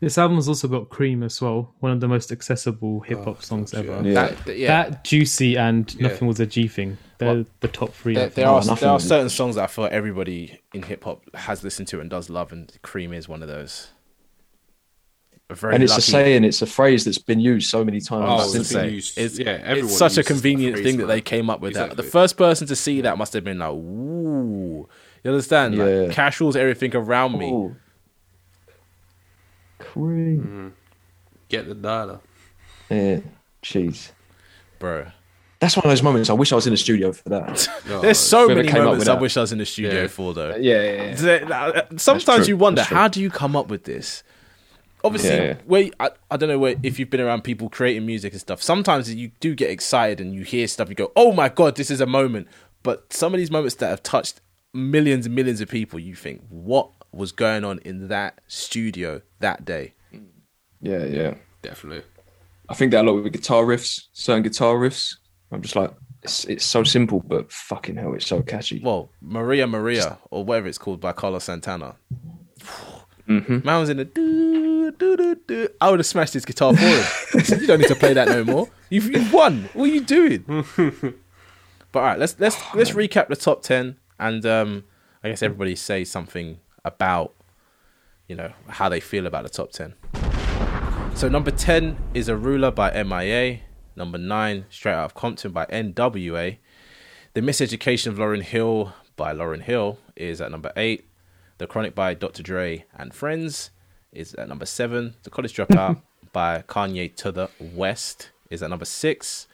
This 0.00 0.18
album's 0.18 0.46
also 0.46 0.68
got 0.68 0.90
Cream 0.90 1.22
as 1.22 1.40
well, 1.40 1.74
one 1.80 1.90
of 1.90 2.00
the 2.00 2.08
most 2.08 2.30
accessible 2.30 2.98
oh, 2.98 3.00
hip 3.00 3.24
hop 3.24 3.42
songs 3.42 3.72
ever. 3.72 4.02
Yeah. 4.06 4.28
That, 4.28 4.58
yeah. 4.58 4.68
That 4.90 5.04
Juicy 5.04 5.56
and 5.56 5.92
Yeah. 5.94 6.08
Nothing 6.08 6.28
Was 6.28 6.38
a 6.40 6.46
G 6.46 6.68
thing. 6.68 6.98
They're 7.18 7.34
Well, 7.34 7.44
the 7.60 7.68
top 7.68 7.94
three. 7.94 8.14
There, 8.14 8.28
there 8.28 8.46
are 8.46 8.62
nothing 8.62 8.86
there 8.86 8.90
are 8.90 9.00
certain 9.00 9.30
songs 9.30 9.54
that 9.54 9.64
I 9.64 9.66
feel 9.68 9.88
everybody 9.90 10.60
in 10.74 10.82
hip 10.82 11.04
hop 11.04 11.22
has 11.34 11.64
listened 11.64 11.88
to 11.88 12.00
and 12.00 12.10
does 12.10 12.28
love, 12.28 12.52
and 12.52 12.70
Cream 12.82 13.14
is 13.14 13.26
one 13.26 13.40
of 13.42 13.48
those. 13.48 13.88
A 15.48 15.54
very 15.54 15.74
and 15.74 15.82
it's 15.84 15.92
lucky- 15.92 16.00
a 16.00 16.04
saying, 16.04 16.44
it's 16.44 16.60
a 16.60 16.66
phrase 16.66 17.04
that's 17.04 17.18
been 17.18 17.38
used 17.38 17.70
so 17.70 17.84
many 17.84 18.00
times 18.00 18.24
Oh, 18.26 18.32
I 18.32 18.34
was 18.36 18.52
since 18.52 18.72
been 18.72 18.92
used- 18.94 19.16
it's, 19.16 19.38
yeah, 19.38 19.60
everyone 19.62 19.90
it's 19.90 19.96
such 19.98 20.12
a 20.14 20.16
uses 20.20 20.26
the 20.26 20.32
convenient 20.34 20.74
phrase, 20.76 20.86
thing 20.86 20.96
that 20.98 21.06
they 21.06 21.20
came 21.20 21.48
up 21.50 21.60
with 21.60 21.74
that. 21.74 21.96
The 21.96 22.02
first 22.02 22.36
person 22.36 22.66
to 22.66 22.74
see 22.74 23.00
that 23.02 23.16
must 23.16 23.32
have 23.32 23.44
been 23.44 23.58
like, 23.60 23.70
"Ooh," 23.70 24.88
you 25.22 25.30
understand? 25.30 25.74
Yeah. 25.76 25.84
Like 25.84 26.10
casuals, 26.12 26.56
everything 26.56 26.96
around 26.96 27.38
me. 27.38 27.46
Oh. 27.52 27.76
Cream. 29.78 30.40
Mm-hmm. 30.40 30.68
Get 31.48 31.68
the 31.68 31.74
data. 31.74 32.20
Yeah. 32.90 33.20
Jeez. 33.62 34.10
bro. 34.78 35.06
That's 35.58 35.74
one 35.76 35.86
of 35.86 35.90
those 35.90 36.02
moments 36.02 36.28
I 36.28 36.34
wish 36.34 36.52
I 36.52 36.54
was 36.56 36.66
in 36.66 36.72
the 36.72 36.76
studio 36.76 37.12
for 37.12 37.28
that. 37.30 37.68
No, 37.88 37.96
oh, 37.96 38.00
There's 38.02 38.18
so 38.18 38.46
many 38.48 38.68
came 38.68 38.76
up 38.78 38.84
moments 38.84 39.06
with 39.06 39.16
I 39.16 39.20
wish 39.20 39.36
I 39.36 39.40
was 39.40 39.52
in 39.52 39.58
the 39.58 39.64
studio 39.66 40.02
Yeah. 40.02 40.06
for, 40.08 40.34
though. 40.34 40.54
yeah, 40.56 41.14
yeah, 41.14 41.38
yeah. 41.48 41.58
Uh, 41.58 41.82
sometimes 41.96 42.46
you 42.46 42.56
wonder 42.58 42.82
how 42.82 43.08
do 43.08 43.22
you 43.22 43.30
come 43.30 43.56
up 43.56 43.68
with 43.68 43.84
this? 43.84 44.22
Obviously, 45.06 45.30
Yeah, 45.30 45.42
yeah. 45.44 45.56
where 45.64 45.90
I, 46.00 46.10
I 46.30 46.36
don't 46.36 46.48
know 46.48 46.58
where 46.58 46.76
if 46.82 46.98
you've 46.98 47.10
been 47.10 47.20
around 47.20 47.42
people 47.44 47.68
creating 47.70 48.04
music 48.04 48.32
and 48.32 48.40
stuff. 48.40 48.62
Sometimes 48.62 49.12
you 49.14 49.30
do 49.40 49.54
get 49.54 49.70
excited 49.70 50.20
and 50.20 50.34
you 50.34 50.42
hear 50.42 50.66
stuff. 50.68 50.88
You 50.88 50.94
go, 50.94 51.12
"Oh 51.16 51.32
my 51.32 51.48
god, 51.48 51.76
this 51.76 51.90
is 51.90 52.00
a 52.00 52.06
moment!" 52.06 52.48
But 52.82 53.12
some 53.12 53.32
of 53.34 53.38
these 53.38 53.50
moments 53.50 53.76
that 53.76 53.88
have 53.88 54.02
touched 54.02 54.40
millions 54.74 55.26
and 55.26 55.34
millions 55.34 55.60
of 55.60 55.68
people, 55.68 55.98
you 55.98 56.14
think, 56.14 56.42
"What 56.48 56.90
was 57.12 57.32
going 57.32 57.64
on 57.64 57.78
in 57.84 58.08
that 58.08 58.40
studio 58.46 59.22
that 59.40 59.64
day?" 59.64 59.94
Yeah, 60.80 61.04
yeah. 61.04 61.34
Definitely. 61.62 62.02
I 62.68 62.74
think 62.74 62.90
that 62.92 63.04
a 63.04 63.10
lot 63.10 63.22
with 63.22 63.32
guitar 63.32 63.64
riffs, 63.64 64.02
certain 64.12 64.42
guitar 64.42 64.74
riffs. 64.74 65.16
I'm 65.52 65.62
just 65.62 65.76
like, 65.76 65.92
it's, 66.22 66.44
it's 66.46 66.64
so 66.64 66.82
simple, 66.82 67.20
but 67.20 67.50
fucking 67.52 67.96
hell, 67.96 68.14
it's 68.14 68.26
so 68.26 68.42
catchy. 68.42 68.80
Well, 68.82 69.10
Maria 69.20 69.66
Maria 69.66 70.18
or 70.30 70.44
whatever 70.44 70.66
it's 70.66 70.78
called 70.78 71.00
by 71.00 71.12
Carlos 71.12 71.44
Santana. 71.44 71.94
Mm-hmm. 73.28 73.66
Man 73.66 73.80
was 73.80 73.88
in 73.88 73.96
the 73.96 74.04
do 74.04 74.92
do 74.92 75.16
do 75.16 75.34
do. 75.46 75.68
I 75.80 75.90
would 75.90 75.98
have 75.98 76.06
smashed 76.06 76.34
his 76.34 76.44
guitar 76.44 76.74
for 76.74 76.80
him. 76.80 77.42
Said, 77.44 77.60
you 77.60 77.66
don't 77.66 77.80
need 77.80 77.88
to 77.88 77.96
play 77.96 78.12
that 78.12 78.28
no 78.28 78.44
more. 78.44 78.68
You've, 78.88 79.10
you've 79.10 79.32
won. 79.32 79.68
What 79.72 79.90
are 79.90 79.92
you 79.92 80.00
doing? 80.02 80.44
but 80.76 81.98
all 81.98 82.02
right, 82.02 82.18
let's 82.18 82.38
let's 82.38 82.56
let's 82.74 82.92
recap 82.92 83.28
the 83.28 83.36
top 83.36 83.62
ten, 83.62 83.96
and 84.20 84.46
um, 84.46 84.84
I 85.24 85.30
guess 85.30 85.42
everybody 85.42 85.74
say 85.74 86.04
something 86.04 86.60
about 86.84 87.34
you 88.28 88.36
know 88.36 88.52
how 88.68 88.88
they 88.88 89.00
feel 89.00 89.26
about 89.26 89.42
the 89.42 89.50
top 89.50 89.72
ten. 89.72 89.94
So 91.14 91.28
number 91.28 91.50
ten 91.50 91.96
is 92.14 92.28
Arular 92.28 92.74
by 92.74 93.02
MIA. 93.02 93.60
Number 93.96 94.18
nine, 94.18 94.66
Straight 94.68 94.92
Out 94.92 95.06
of 95.06 95.14
Compton 95.14 95.52
by 95.52 95.64
NWA. 95.66 96.58
The 97.32 97.40
Miseducation 97.40 98.08
of 98.08 98.18
Lauryn 98.18 98.42
Hill 98.42 98.92
by 99.16 99.32
Lauryn 99.32 99.62
Hill 99.62 99.98
is 100.14 100.40
at 100.40 100.50
number 100.50 100.72
eight. 100.76 101.05
The 101.58 101.66
Chronic 101.66 101.94
by 101.94 102.12
Dr. 102.12 102.42
Dre 102.42 102.84
and 102.98 103.14
Friends 103.14 103.70
is 104.12 104.34
at 104.34 104.46
number 104.46 104.66
seven. 104.66 105.14
The 105.22 105.30
College 105.30 105.54
Dropout 105.54 106.02
by 106.32 106.62
Kanye 106.68 107.14
to 107.16 107.32
the 107.32 107.48
West 107.58 108.30
is 108.50 108.62
at 108.62 108.68
number 108.68 108.84
six. 108.84 109.48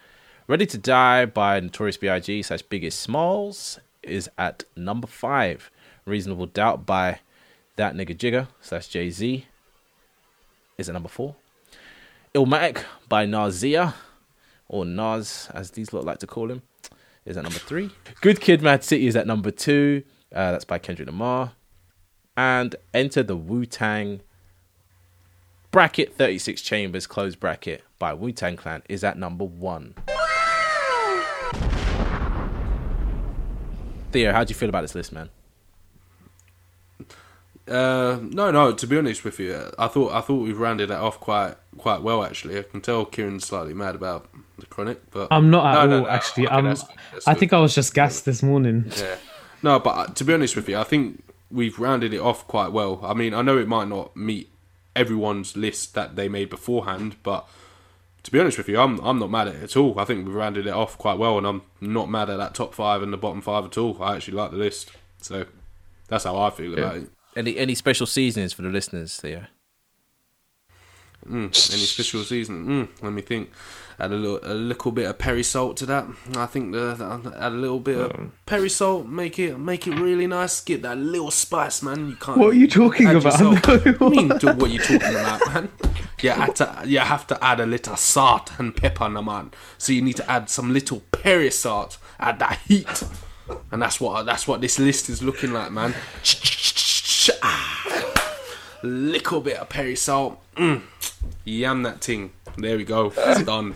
Ready 0.49 0.67
to 0.67 0.79
Die 0.79 1.27
by 1.27 1.61
Notorious 1.61 1.97
B.I.G. 1.97 2.43
slash 2.43 2.63
Biggest 2.63 2.99
Smalls 2.99 3.79
is 4.03 4.29
at 4.37 4.65
number 4.75 5.07
five. 5.07 5.71
Reasonable 6.05 6.47
Doubt 6.47 6.85
by 6.85 7.21
That 7.77 7.95
Nigga 7.95 8.17
Jigga 8.17 8.49
slash 8.61 8.89
Jay 8.89 9.09
Z 9.09 9.47
is 10.77 10.89
at 10.89 10.95
number 10.95 11.09
four. 11.09 11.37
Illmatic 12.35 12.83
by 13.09 13.27
Nasir, 13.27 13.95
or 14.67 14.85
Nas 14.85 15.49
as 15.55 15.71
these 15.71 15.93
lot 15.93 16.05
like 16.05 16.19
to 16.19 16.27
call 16.27 16.51
him, 16.51 16.63
is 17.25 17.37
at 17.37 17.45
number 17.45 17.61
three. 17.61 17.91
Good 18.21 18.41
Kid 18.41 18.61
Mad 18.61 18.83
City 18.83 19.07
is 19.07 19.15
at 19.15 19.29
number 19.29 19.53
two. 19.53 20.03
Uh, 20.35 20.51
that's 20.51 20.65
by 20.65 20.79
Kendrick 20.79 21.07
Lamar. 21.07 21.53
And 22.37 22.77
Enter 22.95 23.23
the 23.23 23.37
Wu 23.37 23.67
Tang 23.67 24.21
bracket 25.71 26.15
36 26.17 26.63
Chambers 26.63 27.07
close 27.07 27.35
bracket 27.35 27.83
by 27.99 28.15
Wu 28.15 28.33
Tang 28.33 28.57
Clan 28.57 28.83
is 28.89 29.05
at 29.05 29.19
number 29.19 29.45
one. 29.45 29.95
Theo, 34.13 34.33
how 34.33 34.45
do 34.45 34.51
you 34.51 34.55
feel 34.55 34.69
about 34.69 34.83
this 34.83 34.95
list, 34.95 35.13
man? 35.13 35.31
Uh, 37.69 38.19
no, 38.23 38.51
no. 38.51 38.73
To 38.73 38.87
be 38.87 38.99
honest 38.99 39.25
with 39.25 39.39
you, 39.39 39.71
I 39.79 39.87
thought 39.87 40.13
I 40.13 40.21
thought 40.21 40.43
we've 40.43 40.59
rounded 40.59 40.91
that 40.91 40.99
off 41.01 41.21
quite 41.21 41.55
quite 41.79 42.03
well. 42.03 42.25
Actually, 42.25 42.59
I 42.59 42.63
can 42.63 42.81
tell 42.81 43.05
Kieran's 43.07 43.47
slightly 43.47 43.73
mad 43.73 43.95
about 43.95 44.29
the 44.59 44.67
chronic, 44.67 45.11
but 45.13 45.29
I'm 45.31 45.49
not 45.51 45.65
at 45.67 45.73
No, 45.75 45.81
all, 45.81 45.87
no, 45.87 46.01
no. 46.03 46.09
actually. 46.09 46.47
Okay, 46.47 46.55
I'm, 46.57 46.65
that's- 46.65 46.87
that's 47.13 47.29
I 47.29 47.33
good. 47.35 47.41
think 47.41 47.53
I 47.53 47.61
was 47.61 47.75
just 47.75 47.95
gassed 47.95 48.25
this 48.25 48.43
morning. 48.43 48.91
Yeah. 48.97 49.17
No, 49.63 49.79
but 49.79 49.91
uh, 49.91 50.07
to 50.13 50.25
be 50.25 50.35
honest 50.35 50.57
with 50.57 50.69
you, 50.69 50.77
I 50.77 50.83
think 50.85 51.23
we've 51.53 51.79
rounded 51.79 52.15
it 52.15 52.21
off 52.21 52.47
quite 52.47 52.73
well. 52.73 53.01
I 53.03 53.15
mean, 53.15 53.35
I 53.35 53.43
know 53.43 53.59
it 53.59 53.69
might 53.69 53.89
not 53.89 54.17
meet 54.17 54.51
everyone's 54.97 55.57
list 55.57 55.95
that 55.95 56.17
they 56.17 56.29
made 56.29 56.51
beforehand, 56.51 57.17
but 57.23 57.49
to 58.23 58.31
be 58.31 58.41
honest 58.41 58.59
with 58.59 58.69
you, 58.69 58.79
I'm 58.81 58.99
I'm 59.01 59.19
not 59.19 59.31
mad 59.31 59.49
at 59.49 59.57
it 59.57 59.63
at 59.63 59.77
all. 59.77 59.99
I 59.99 60.05
think 60.05 60.27
we've 60.27 60.35
rounded 60.35 60.67
it 60.67 60.73
off 60.73 60.97
quite 60.99 61.19
well, 61.19 61.39
and 61.39 61.47
I'm 61.47 61.63
not 61.81 62.09
mad 62.11 62.31
at 62.31 62.39
that 62.39 62.55
top 62.55 62.75
five 62.75 63.03
and 63.03 63.13
the 63.13 63.17
bottom 63.17 63.41
five 63.41 63.65
at 63.65 63.77
all. 63.79 64.03
I 64.03 64.17
actually 64.17 64.37
like 64.37 64.51
the 64.51 64.57
list, 64.57 64.93
so 65.21 65.47
that's 66.09 66.25
how 66.25 66.37
I 66.39 66.51
feel 66.51 66.79
about 66.79 66.97
it. 66.97 67.11
Any 67.37 67.57
any 67.57 67.75
special 67.75 68.07
seasonings 68.07 68.53
for 68.53 68.63
the 68.63 68.69
listeners, 68.69 69.17
Theo? 69.17 69.47
Mm, 71.27 71.45
any 71.73 71.83
special 71.85 72.25
season? 72.25 72.67
Mm, 72.67 73.03
let 73.03 73.13
me 73.13 73.23
think. 73.23 73.51
Add 73.99 74.13
a 74.13 74.17
little, 74.17 74.41
a 74.43 74.55
little 74.55 74.91
bit 74.93 75.07
of 75.09 75.19
Peri 75.19 75.43
salt 75.43 75.77
to 75.79 75.87
that. 75.87 76.07
I 76.37 76.47
think 76.47 76.73
the, 76.73 76.95
the- 76.95 77.37
add 77.39 77.53
a 77.53 77.55
little 77.57 77.81
bit 77.81 77.99
of 77.99 78.11
um. 78.13 78.33
Peri 78.47 78.69
salt. 78.69 79.07
Make 79.07 79.39
it, 79.39 79.59
make 79.59 79.87
it 79.87 79.99
really 79.99 80.27
nice. 80.27 80.61
Get 80.61 80.83
that 80.83 80.99
little 80.99 81.31
spice, 81.31 81.83
man. 81.83 82.09
You 82.09 82.17
can't. 82.17 82.39
What 82.39 82.51
are 82.51 82.55
you 82.55 82.69
talking 82.69 83.09
about? 83.09 83.41
I 83.41 84.09
mean, 84.09 84.39
to 84.39 84.53
what 84.55 84.71
you 84.71 84.79
talking 84.79 85.15
about, 85.15 85.47
man? 85.53 85.69
You 86.21 86.31
have 86.31 86.55
to, 86.55 86.83
you 86.87 86.99
have 87.01 87.27
to 87.29 87.45
add 87.45 87.59
a 87.61 87.67
little 87.67 87.97
salt 87.97 88.53
and 88.59 88.75
pepper, 88.77 89.09
man. 89.09 89.51
So 89.79 89.93
you 89.93 90.03
need 90.03 90.17
to 90.17 90.31
add 90.31 90.49
some 90.51 90.73
little 90.73 91.01
Perry 91.13 91.51
salt. 91.51 91.99
Add 92.21 92.39
that 92.39 92.61
heat, 92.69 93.03
and 93.73 93.83
that's 93.83 94.01
what 94.01 94.25
that's 94.25 94.47
what 94.47 94.61
this 94.61 94.79
list 94.79 95.09
is 95.09 95.23
looking 95.23 95.53
like, 95.53 95.73
man. 95.73 95.95
Ah. 97.43 97.72
Little 98.83 99.41
bit 99.41 99.59
of 99.59 99.69
Peri 99.69 99.97
salt. 99.97 100.41
Mm. 100.57 100.83
Yam 101.45 101.83
that 101.83 102.01
thing. 102.01 102.33
There 102.59 102.77
we 102.77 102.85
go. 102.85 103.13
It's 103.17 103.43
done. 103.45 103.75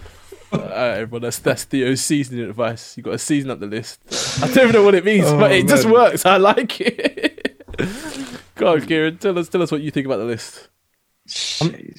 Alright, 0.53 0.71
everyone, 0.71 1.23
that's 1.23 1.39
that's 1.41 1.65
Theo's 1.65 2.01
seasoning 2.01 2.49
advice. 2.49 2.97
You 2.97 3.03
got 3.03 3.13
to 3.13 3.19
season 3.19 3.51
up 3.51 3.61
the 3.61 3.67
list. 3.67 4.01
I 4.43 4.47
don't 4.49 4.59
even 4.59 4.73
know 4.73 4.85
what 4.85 4.95
it 4.95 5.05
means, 5.05 5.31
but 5.33 5.53
it 5.53 5.67
just 5.67 5.87
works. 5.87 6.25
I 6.25 6.37
like 6.37 6.81
it. 6.81 7.65
Go 8.55 8.75
on, 8.75 8.87
Kieran. 8.87 9.19
Tell 9.19 9.39
us, 9.39 9.49
tell 9.49 9.63
us 9.63 9.73
what 9.73 9.83
you 9.83 9.91
think 9.91 10.07
about 10.07 10.19
the 10.19 10.25
list. 10.25 10.69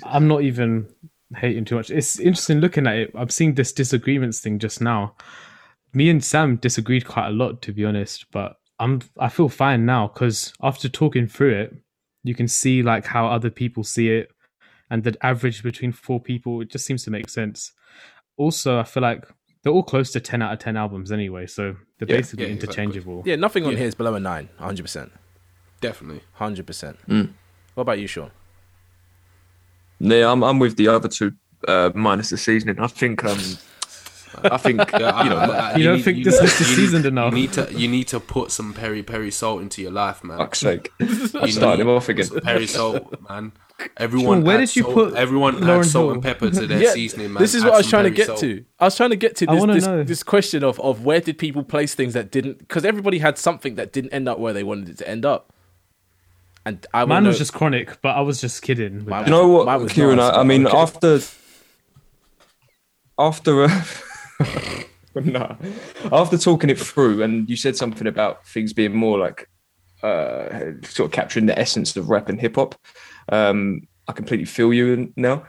I'm 0.04 0.28
not 0.28 0.42
even 0.44 0.88
hating 1.36 1.66
too 1.66 1.76
much. 1.76 1.92
It's 1.92 2.20
interesting 2.20 2.60
looking 2.60 2.88
at 2.88 2.96
it. 2.96 3.12
I'm 3.16 3.30
seeing 3.30 3.54
this 3.54 3.74
disagreements 3.74 4.40
thing 4.40 4.60
just 4.60 4.82
now. 4.82 5.16
Me 5.94 6.10
and 6.10 6.24
Sam 6.24 6.56
disagreed 6.56 7.06
quite 7.06 7.28
a 7.28 7.32
lot, 7.32 7.62
to 7.64 7.74
be 7.74 7.86
honest, 7.86 8.26
but 8.32 8.58
I'm 8.80 9.02
I 9.20 9.30
feel 9.30 9.50
fine 9.50 9.86
now 9.86 10.08
because 10.08 10.54
after 10.62 10.88
talking 10.88 11.28
through 11.28 11.56
it, 11.60 11.76
you 12.28 12.36
can 12.36 12.48
see 12.48 12.82
like 12.84 13.06
how 13.06 13.28
other 13.28 13.50
people 13.50 13.84
see 13.84 14.10
it, 14.10 14.30
and 14.90 15.04
the 15.04 15.16
average 15.26 15.64
between 15.64 15.92
four 15.92 16.20
people. 16.20 16.62
It 16.62 16.70
just 16.70 16.86
seems 16.86 17.04
to 17.06 17.12
make 17.12 17.30
sense. 17.30 17.72
Also, 18.38 18.80
I 18.80 18.84
feel 18.84 19.02
like 19.04 19.24
they're 19.64 19.74
all 19.74 19.84
close 19.84 20.12
to 20.12 20.20
ten 20.20 20.42
out 20.42 20.54
of 20.54 20.60
ten 20.60 20.78
albums 20.78 21.12
anyway, 21.12 21.48
so 21.48 21.76
they're 21.98 22.08
Yeah, 22.10 22.18
basically 22.18 22.46
yeah, 22.46 22.52
exactly. 22.54 22.84
interchangeable. 22.84 23.24
Yeah, 23.26 23.36
nothing 23.38 23.64
on 23.66 23.72
Yeah. 23.72 23.78
here 23.80 23.88
is 23.88 23.96
below 23.96 24.14
a 24.16 24.20
nine. 24.20 24.50
100. 24.58 24.84
percent 24.84 25.12
Definitely. 25.82 26.22
100. 26.38 26.66
percent 26.68 26.98
Mm. 27.08 27.30
What 27.76 27.82
about 27.82 28.00
you, 28.00 28.08
Sean? 28.08 28.32
Yeah, 30.00 30.32
I'm, 30.32 30.44
I'm 30.44 30.60
with 30.60 30.76
the 30.78 30.88
other 30.90 31.08
two, 31.08 31.34
uh, 31.68 31.90
minus 31.96 32.30
the 32.30 32.38
seasoning. 32.38 32.80
I 32.80 32.88
think, 32.88 33.24
um, 33.24 33.40
I 34.44 34.58
think, 34.58 34.80
Yeah, 34.92 35.24
you 35.24 35.30
know, 35.30 35.38
I- 35.38 35.72
I- 35.72 35.76
You 35.78 35.84
don't 35.86 35.98
need- 35.98 36.04
think 36.04 36.18
you 36.20 36.24
this 36.26 36.36
need- 36.36 36.42
list 36.44 36.62
is 36.62 36.70
you 36.72 36.78
need- 36.78 36.84
seasoned 36.84 37.06
enough? 37.06 37.34
You 37.34 37.40
need 37.40 37.54
to 37.54 37.74
you 37.74 37.88
need 37.88 38.08
to 38.10 38.20
put 38.20 38.52
some 38.52 38.74
peri 38.74 39.04
peri 39.04 39.32
salt 39.32 39.62
into 39.62 39.82
your 39.82 39.92
life, 39.92 40.24
man. 40.24 40.38
fuck's 40.38 40.60
sake. 40.60 40.92
I 41.00 41.04
You 41.46 41.52
started 41.52 41.82
him 41.82 41.90
off 41.90 42.10
again. 42.10 42.30
Peri 42.44 42.68
salt, 42.68 43.16
man. 43.30 43.52
Everyone, 43.98 44.38
Sean, 44.40 44.44
where 44.46 44.58
did 44.58 44.76
you 44.76 44.82
salt, 44.84 44.94
put 44.96 45.14
Everyone 45.16 45.56
Lauryn 45.58 45.80
add 45.82 45.86
salt 45.86 46.06
Hill? 46.06 46.14
and 46.14 46.24
pepper 46.24 46.50
to 46.50 46.66
their 46.72 46.82
Yeah, 46.82 46.94
seasoning, 46.94 47.32
man. 47.34 47.42
This 47.44 47.54
is 47.54 47.62
Add 47.64 47.68
what 47.68 47.74
I 47.76 47.78
was 47.78 47.88
trying 47.88 48.04
to 48.06 48.10
get 48.10 48.26
salt. 48.28 48.40
to. 48.40 48.66
I 48.80 48.86
was 48.86 48.96
trying 48.98 49.12
to 49.12 49.16
get 49.16 49.36
to 49.36 49.46
I 49.50 49.54
this 49.68 49.86
this, 49.86 50.08
this 50.08 50.24
question 50.24 50.64
of, 50.64 50.80
of 50.80 51.06
where 51.06 51.20
did 51.22 51.38
people 51.38 51.64
place 51.64 51.94
things 51.94 52.14
that 52.16 52.32
didn't 52.32 52.58
because 52.58 52.86
everybody 52.86 53.20
had 53.20 53.38
something 53.38 53.76
that 53.76 53.94
didn't 53.94 54.14
end 54.14 54.28
up 54.28 54.40
where 54.40 54.52
they 54.54 54.64
wanted 54.64 54.90
it 54.90 54.98
to 55.00 55.08
end 55.08 55.26
up. 55.26 55.54
And 56.66 56.86
I 56.94 57.02
Mine 57.06 57.10
wanna 57.10 57.28
was 57.30 57.36
know- 57.36 57.40
just 57.40 57.54
chronic, 57.54 58.02
but 58.02 58.16
I 58.16 58.22
was 58.22 58.42
just 58.42 58.62
kidding. 58.64 59.06
with 59.06 59.14
You 59.26 59.32
know 59.32 59.48
what, 59.48 59.90
Kieran? 59.90 60.18
nice, 60.18 60.34
I, 60.34 60.40
I 60.40 60.44
mean, 60.44 60.66
after 60.68 61.20
after 63.20 63.64
uh, 63.66 63.84
no. 65.16 65.58
After 66.12 66.38
talking 66.38 66.70
it 66.70 66.80
through, 66.80 67.24
and 67.24 67.50
you 67.50 67.56
said 67.56 67.76
something 67.76 68.08
about 68.08 68.46
things 68.48 68.74
being 68.74 68.96
more 68.96 69.18
like 69.18 69.50
uh, 70.04 70.72
sort 70.84 71.08
of 71.08 71.12
capturing 71.12 71.46
the 71.48 71.58
essence 71.58 71.96
of 71.96 72.10
rap 72.10 72.30
and 72.30 72.40
hip 72.40 72.56
hop. 72.56 72.76
Um, 73.30 73.88
I 74.08 74.14
completely 74.14 74.46
feel 74.46 74.74
you 74.74 75.12
now. 75.16 75.46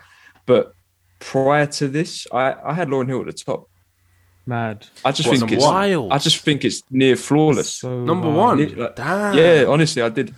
But 0.47 0.73
prior 1.20 1.66
to 1.66 1.89
this, 1.89 2.27
I, 2.32 2.55
I 2.65 2.74
had 2.74 2.89
Lauryn 2.89 3.09
Hill 3.09 3.20
at 3.20 3.27
the 3.27 3.32
top. 3.32 3.69
Mad. 4.47 4.86
I 5.05 5.12
just 5.12 5.28
What, 5.28 5.39
think 5.39 5.52
it's 5.52 5.62
wild? 5.65 6.10
I 6.10 6.19
just 6.19 6.39
think 6.39 6.65
it's 6.65 6.82
near 6.90 7.16
flawless. 7.16 7.74
So 7.74 8.02
Number 8.05 8.28
wild. 8.31 8.59
one. 8.59 8.69
Yeah, 8.70 8.85
like- 8.85 8.97
Damn. 8.97 9.36
Yeah, 9.36 9.65
honestly, 9.69 10.01
I 10.02 10.09
did. 10.09 10.35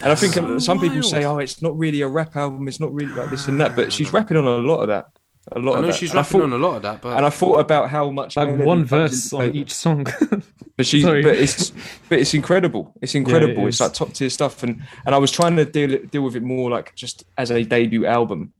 And 0.00 0.12
I 0.12 0.14
think 0.14 0.34
so 0.34 0.60
some 0.60 0.78
people 0.78 1.02
say, 1.02 1.24
"Oh, 1.24 1.38
it's 1.38 1.60
not 1.60 1.76
really 1.76 2.02
a 2.02 2.08
rap 2.08 2.36
album. 2.36 2.68
It's 2.68 2.78
not 2.78 2.94
really 2.94 3.12
like 3.12 3.30
this 3.30 3.48
and 3.48 3.60
that." 3.60 3.74
But 3.74 3.92
she's 3.92 4.12
rapping 4.12 4.36
on 4.36 4.44
a 4.44 4.58
lot 4.58 4.82
of 4.82 4.86
that. 4.88 5.06
A 5.52 5.58
lot 5.58 5.74
I 5.74 5.78
of 5.78 5.82
know 5.82 5.86
that. 5.88 5.96
she's 5.96 6.10
And 6.10 6.18
I 6.18 6.22
rapping 6.22 6.40
thought- 6.40 6.44
on 6.44 6.52
a 6.52 6.58
lot 6.58 6.76
of 6.76 6.82
that, 6.82 7.00
but 7.02 7.16
And 7.16 7.24
I 7.26 7.30
thought 7.30 7.58
about 7.60 7.88
how 7.90 8.10
much 8.10 8.36
Like 8.36 8.56
one 8.58 8.84
verse 8.84 9.32
on 9.32 9.44
it. 9.46 9.56
each 9.56 9.72
song. 9.74 10.06
But 10.76 10.86
she's 10.86 11.02
Sorry. 11.02 11.22
but 11.24 11.34
it's 11.34 11.72
but 12.08 12.20
it's 12.20 12.34
incredible. 12.34 12.94
It's 13.02 13.16
incredible. 13.16 13.64
it 13.64 13.68
it's 13.70 13.80
like 13.80 13.94
top 13.94 14.12
tier 14.12 14.30
stuff. 14.30 14.62
And 14.62 14.80
and 15.04 15.12
I 15.12 15.18
was 15.18 15.32
trying 15.32 15.56
to 15.56 15.64
deal 15.64 15.98
deal 16.12 16.22
with 16.22 16.36
it 16.36 16.42
more 16.44 16.70
like 16.70 16.94
just 16.94 17.24
as 17.36 17.50
a 17.50 17.64
debut 17.64 18.06
album. 18.06 18.52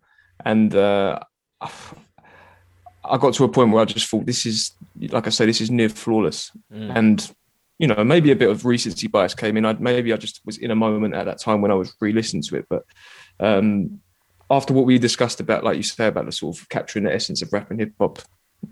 And 0.44 0.74
uh 0.74 1.20
I 3.04 3.16
got 3.18 3.34
to 3.34 3.44
a 3.44 3.48
point 3.48 3.70
where 3.72 3.82
I 3.82 3.84
just 3.84 4.08
thought 4.08 4.26
this 4.26 4.44
is 4.46 4.72
like 5.10 5.26
I 5.26 5.30
say, 5.30 5.46
this 5.46 5.60
is 5.60 5.70
near 5.70 5.88
flawless. 5.88 6.50
And 6.70 7.30
you 7.78 7.86
know, 7.86 8.02
maybe 8.02 8.32
a 8.32 8.36
bit 8.36 8.50
of 8.50 8.64
recency 8.64 9.06
bias 9.06 9.34
came 9.34 9.56
in. 9.56 9.64
I 9.64 9.74
maybe 9.74 10.12
I 10.12 10.16
just 10.16 10.40
was 10.44 10.58
in 10.58 10.72
a 10.72 10.76
moment 10.76 11.14
at 11.14 11.26
that 11.26 11.38
time 11.38 11.60
when 11.62 11.70
I 11.70 11.74
was 11.74 11.94
re-listening 12.00 12.42
to 12.48 12.56
it. 12.56 12.66
But 12.68 12.84
um 13.38 14.00
after 14.50 14.72
what 14.74 14.86
we 14.86 14.98
discussed 14.98 15.40
about, 15.40 15.64
like 15.64 15.76
you 15.76 15.82
say, 15.82 16.06
about 16.06 16.26
the 16.26 16.32
sort 16.32 16.58
of 16.58 16.68
capturing 16.68 17.04
the 17.04 17.14
essence 17.14 17.42
of 17.42 17.52
rap 17.52 17.70
and 17.70 17.80
hip 17.80 17.92
hop, 18.00 18.18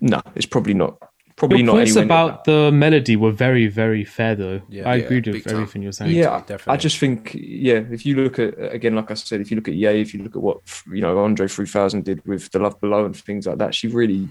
no, 0.00 0.20
it's 0.34 0.46
probably 0.46 0.74
not. 0.74 0.98
Probably 1.36 1.58
Your 1.58 1.66
not 1.66 1.72
points 1.74 1.90
anywhere 1.94 2.06
near 2.06 2.16
about 2.30 2.44
the 2.44 2.72
melody 2.72 3.14
were 3.14 3.30
very, 3.30 3.66
very 3.66 4.04
fair, 4.04 4.34
though. 4.34 4.62
Yeah. 4.70 4.88
I 4.88 4.94
Yeah, 4.96 5.04
agreed 5.04 5.24
big 5.24 5.34
with 5.34 5.44
time. 5.44 5.54
everything 5.56 5.82
you're 5.82 5.92
saying. 5.92 6.12
yeah, 6.16 6.38
definitely. 6.40 6.72
I 6.72 6.76
just 6.78 6.96
think 6.98 7.34
yeah, 7.38 7.82
if 7.90 8.06
you 8.06 8.16
look 8.16 8.38
at 8.38 8.54
again, 8.74 8.94
like 8.94 9.10
I 9.10 9.14
said, 9.14 9.42
if 9.42 9.50
you 9.50 9.56
look 9.56 9.68
at 9.68 9.74
Ye, 9.74 10.00
if 10.00 10.14
you 10.14 10.22
look 10.22 10.34
at 10.34 10.40
what 10.40 10.60
you 10.90 11.02
know 11.02 11.18
Andre 11.18 11.46
3000 11.46 12.04
did 12.06 12.24
with 12.26 12.50
The 12.52 12.58
Love 12.58 12.80
Below 12.80 13.04
and 13.04 13.14
things 13.14 13.46
like 13.46 13.58
that, 13.58 13.74
she 13.74 13.86
really 13.88 14.26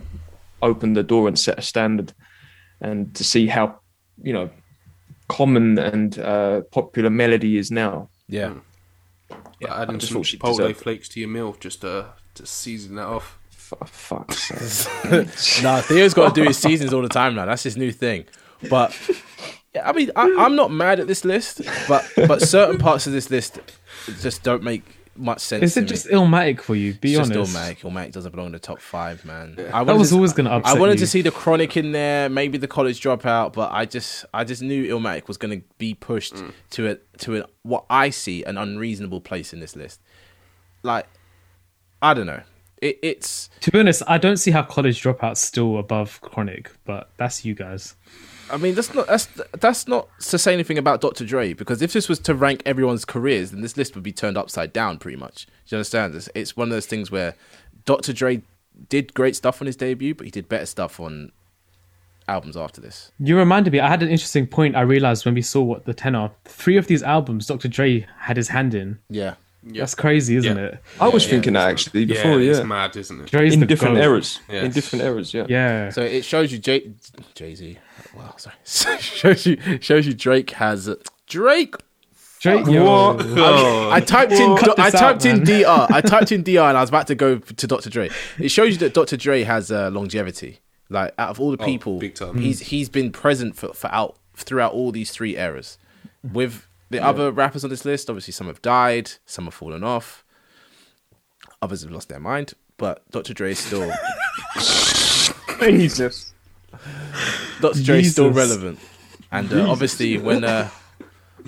opened 0.64 0.98
the 0.98 1.04
door 1.04 1.28
and 1.28 1.38
set 1.38 1.60
a 1.60 1.62
standard. 1.62 2.12
And 2.82 3.14
to 3.14 3.24
see 3.24 3.46
how 3.46 3.82
you 4.24 4.34
know 4.34 4.50
common 5.28 5.78
and 5.78 6.18
uh, 6.18 6.62
popular 6.72 7.12
melody 7.12 7.58
is 7.58 7.70
now, 7.70 8.10
Yeah. 8.28 8.56
Yeah, 9.60 9.74
I 9.74 9.82
adding 9.84 10.00
some 10.00 10.18
thought 10.18 10.26
she 10.26 10.38
Chipotle 10.38 10.58
deserved. 10.58 10.78
flakes 10.80 11.10
to 11.10 11.20
your 11.20 11.30
meal 11.30 11.56
just 11.60 11.82
to, 11.82 12.14
to 12.36 12.46
season 12.46 12.96
that 12.96 13.08
off. 13.08 13.40
For 13.50 13.78
fuck's 13.86 14.38
sake. 14.48 15.64
Nah, 15.64 15.82
Theo's 15.82 16.14
got 16.14 16.36
to 16.36 16.42
do 16.42 16.48
his 16.48 16.58
seasons 16.58 16.94
all 16.94 17.02
the 17.02 17.10
time 17.10 17.34
now. 17.36 17.46
That's 17.46 17.64
his 17.64 17.76
new 17.78 17.92
thing. 17.92 18.26
But 18.70 18.96
yeah, 19.74 19.90
I 19.90 19.94
mean, 19.94 20.12
I, 20.16 20.36
I'm 20.40 20.56
not 20.56 20.72
mad 20.72 21.00
at 21.00 21.08
this 21.08 21.26
list, 21.26 21.62
but 21.88 22.08
but 22.28 22.42
certain 22.42 22.78
parts 22.78 23.08
of 23.08 23.14
this 23.14 23.30
list 23.32 23.60
just 24.22 24.44
don't 24.44 24.62
make 24.64 24.95
much 25.18 25.40
sense. 25.40 25.64
Is 25.64 25.74
to 25.76 25.80
it 25.80 25.84
me. 25.84 25.88
just 25.90 26.08
Illmatic 26.08 26.62
for 26.62 26.76
you? 26.76 26.94
Be 26.94 27.16
It's 27.16 27.30
honest. 27.30 27.54
just 27.54 27.56
Illmatic. 27.56 27.78
Illmatic 27.90 28.12
doesn't 28.12 28.32
belong 28.32 28.48
in 28.48 28.52
the 28.54 28.60
top 28.60 28.80
five, 28.80 29.24
man. 29.26 29.56
I 29.74 29.84
That 29.84 29.98
was 29.98 30.10
to- 30.10 30.16
always 30.16 30.34
going 30.34 30.46
to 30.46 30.54
upset 30.54 30.76
I 30.76 30.80
wanted 30.80 30.94
you. 30.94 31.00
to 31.00 31.08
see 31.08 31.22
the 31.22 31.32
Chronic 31.32 31.78
in 31.78 31.92
there, 31.92 32.30
maybe 32.30 32.58
the 32.58 32.68
College 32.68 33.00
Dropout, 33.02 33.54
but 33.54 33.72
I 33.72 33.86
just 33.86 34.26
I 34.34 34.44
just 34.44 34.62
knew 34.62 34.86
Illmatic 34.94 35.28
was 35.28 35.38
going 35.38 35.60
to 35.62 35.66
be 35.78 35.94
pushed 35.94 36.36
mm. 36.36 36.52
to 36.72 36.90
a 36.90 36.96
to 37.20 37.38
a, 37.38 37.46
what 37.64 37.86
I 37.90 38.10
see 38.10 38.44
an 38.44 38.58
unreasonable 38.58 39.22
place 39.22 39.54
in 39.54 39.60
this 39.60 39.76
list. 39.76 40.02
Like, 40.84 41.08
I 42.02 42.14
don't 42.14 42.28
know. 42.28 42.42
It, 42.82 43.00
it's 43.02 43.50
To 43.62 43.72
be 43.72 43.80
honest, 43.80 44.04
I 44.08 44.18
don't 44.18 44.38
see 44.38 44.52
how 44.52 44.62
College 44.64 45.02
Dropout's 45.02 45.40
still 45.42 45.78
above 45.80 46.20
Chronic, 46.22 46.72
but 46.84 47.10
that's 47.18 47.46
you 47.46 47.56
guys. 47.56 47.96
I 48.52 48.58
mean, 48.58 48.76
that's 48.76 48.94
not 48.94 49.08
that's 49.08 49.28
that's 49.60 49.88
not 49.88 50.08
to 50.20 50.38
say 50.38 50.54
anything 50.54 50.78
about 50.78 51.02
Dr. 51.02 51.26
Dre 51.26 51.54
because 51.54 51.82
if 51.82 51.94
this 51.94 52.08
was 52.08 52.20
to 52.20 52.36
rank 52.36 52.62
everyone's 52.66 53.06
careers, 53.06 53.52
then 53.52 53.62
this 53.62 53.76
list 53.78 53.96
would 53.96 54.04
be 54.04 54.12
turned 54.12 54.38
upside 54.38 54.72
down, 54.74 54.98
pretty 55.00 55.18
much. 55.18 55.46
Do 55.46 55.76
you 55.76 55.78
understand? 55.78 56.14
It's, 56.16 56.30
it's 56.36 56.56
one 56.56 56.68
of 56.68 56.72
those 56.74 56.86
things 56.86 57.10
where 57.10 57.36
Dr. 57.86 58.14
Dre 58.14 58.42
did 58.90 59.14
great 59.14 59.36
stuff 59.36 59.62
on 59.62 59.66
his 59.68 59.76
debut, 59.76 60.14
but 60.14 60.26
he 60.26 60.32
did 60.32 60.48
better 60.50 60.66
stuff 60.66 61.00
on 61.00 61.32
albums 62.28 62.58
after 62.58 62.82
this. 62.82 63.12
You 63.20 63.38
reminded 63.38 63.72
me, 63.74 63.80
I 63.80 63.88
had 63.88 64.02
an 64.04 64.10
interesting 64.10 64.48
point 64.48 64.76
I 64.76 64.82
realized 64.82 65.26
when 65.26 65.34
we 65.36 65.42
saw 65.42 65.62
what 65.62 65.86
the 65.86 65.94
10 65.94 66.16
are. 66.16 66.32
Three 66.46 66.78
of 66.78 66.88
these 66.88 67.04
albums, 67.04 67.48
Dr. 67.48 67.68
Dre 67.68 68.06
had 68.20 68.38
his 68.38 68.50
hand 68.50 68.74
in. 68.74 69.00
Yeah, 69.10 69.36
That's 69.64 69.96
crazy, 69.96 70.36
isn't 70.36 70.58
Yeah. 70.58 70.64
it? 70.66 70.80
I 71.00 71.08
was 71.08 71.26
thinking 71.28 71.54
that 71.54 71.70
actually 71.70 72.06
before, 72.06 72.40
yeah, 72.40 72.52
yeah, 72.52 72.58
it's 72.58 72.64
mad, 72.66 72.96
isn't 72.96 73.22
it? 73.22 73.26
Dre's 73.32 73.54
in 73.54 73.66
different 73.68 73.96
goat. 73.96 74.04
eras, 74.04 74.40
in 74.50 74.72
different 74.72 75.04
eras, 75.06 75.34
yeah. 75.34 75.46
Yeah. 75.48 75.90
so 75.90 76.02
it 76.02 76.26
shows 76.26 76.52
you 76.52 76.58
Jay 76.60 76.92
Jay 77.36 77.56
Z. 77.56 77.78
Wow, 78.16 78.36
sorry, 78.38 78.56
shows 79.02 79.46
you 79.46 79.58
shows 79.82 80.08
you 80.08 80.14
Drake 80.14 80.52
has 80.52 80.90
Drake. 81.28 81.76
Drake, 82.40 82.68
yo. 82.68 82.86
Oh, 82.88 83.90
I 83.92 84.02
typed 84.02 84.34
in 84.34 84.56
Cut 84.58 84.78
I 84.80 84.92
this 84.92 85.00
typed 85.00 85.26
out, 85.26 85.26
in 85.26 85.38
man. 85.44 85.46
DR. 85.64 85.88
I 85.90 86.02
typed 86.02 86.32
in 86.32 86.44
DR 86.44 86.70
and 86.70 86.78
I 86.78 86.82
was 86.82 86.90
about 86.90 87.08
to 87.08 87.16
go 87.16 87.40
to 87.40 87.68
Dr. 87.68 87.90
Dre. 87.90 88.10
It 88.38 88.50
shows 88.50 88.74
you 88.74 88.78
that 88.80 88.94
Dr. 88.94 89.18
Dre 89.18 89.42
has 89.44 89.72
uh, 89.72 89.90
longevity. 89.90 90.60
Like 90.90 91.16
out 91.18 91.30
of 91.32 91.40
all 91.40 91.50
the 91.50 91.58
people, 91.58 91.98
big 91.98 92.14
time. 92.14 92.38
he's 92.38 92.60
he's 92.60 92.90
been 92.90 93.12
present 93.12 93.56
for, 93.56 93.74
for 93.74 93.88
out 93.92 94.18
throughout 94.36 94.74
all 94.74 94.92
these 94.92 95.10
three 95.10 95.36
eras. 95.38 95.80
With 96.22 96.68
the 96.92 97.04
other 97.04 97.32
rappers 97.32 97.64
on 97.64 97.72
this 97.72 97.84
list, 97.86 98.08
obviously 98.12 98.34
some 98.34 98.46
have 98.46 98.62
died, 98.62 99.14
some 99.26 99.46
have 99.46 99.56
fallen 99.56 99.84
off, 99.84 100.24
others 101.64 101.82
have 101.82 101.92
lost 101.92 102.10
their 102.10 102.20
mind. 102.20 102.54
But 102.78 103.10
Dr. 103.10 103.34
Dre 103.34 103.52
is 103.52 103.60
still 103.60 103.92
Jesus. 105.60 106.35
Dr. 107.62 107.84
Dre 107.84 108.00
is 108.02 108.12
still 108.12 108.30
Jesus. 108.32 108.50
relevant. 108.50 108.80
And 109.32 109.52
uh, 109.54 109.70
obviously 109.70 110.18
when 110.18 110.44
uh, 110.44 110.70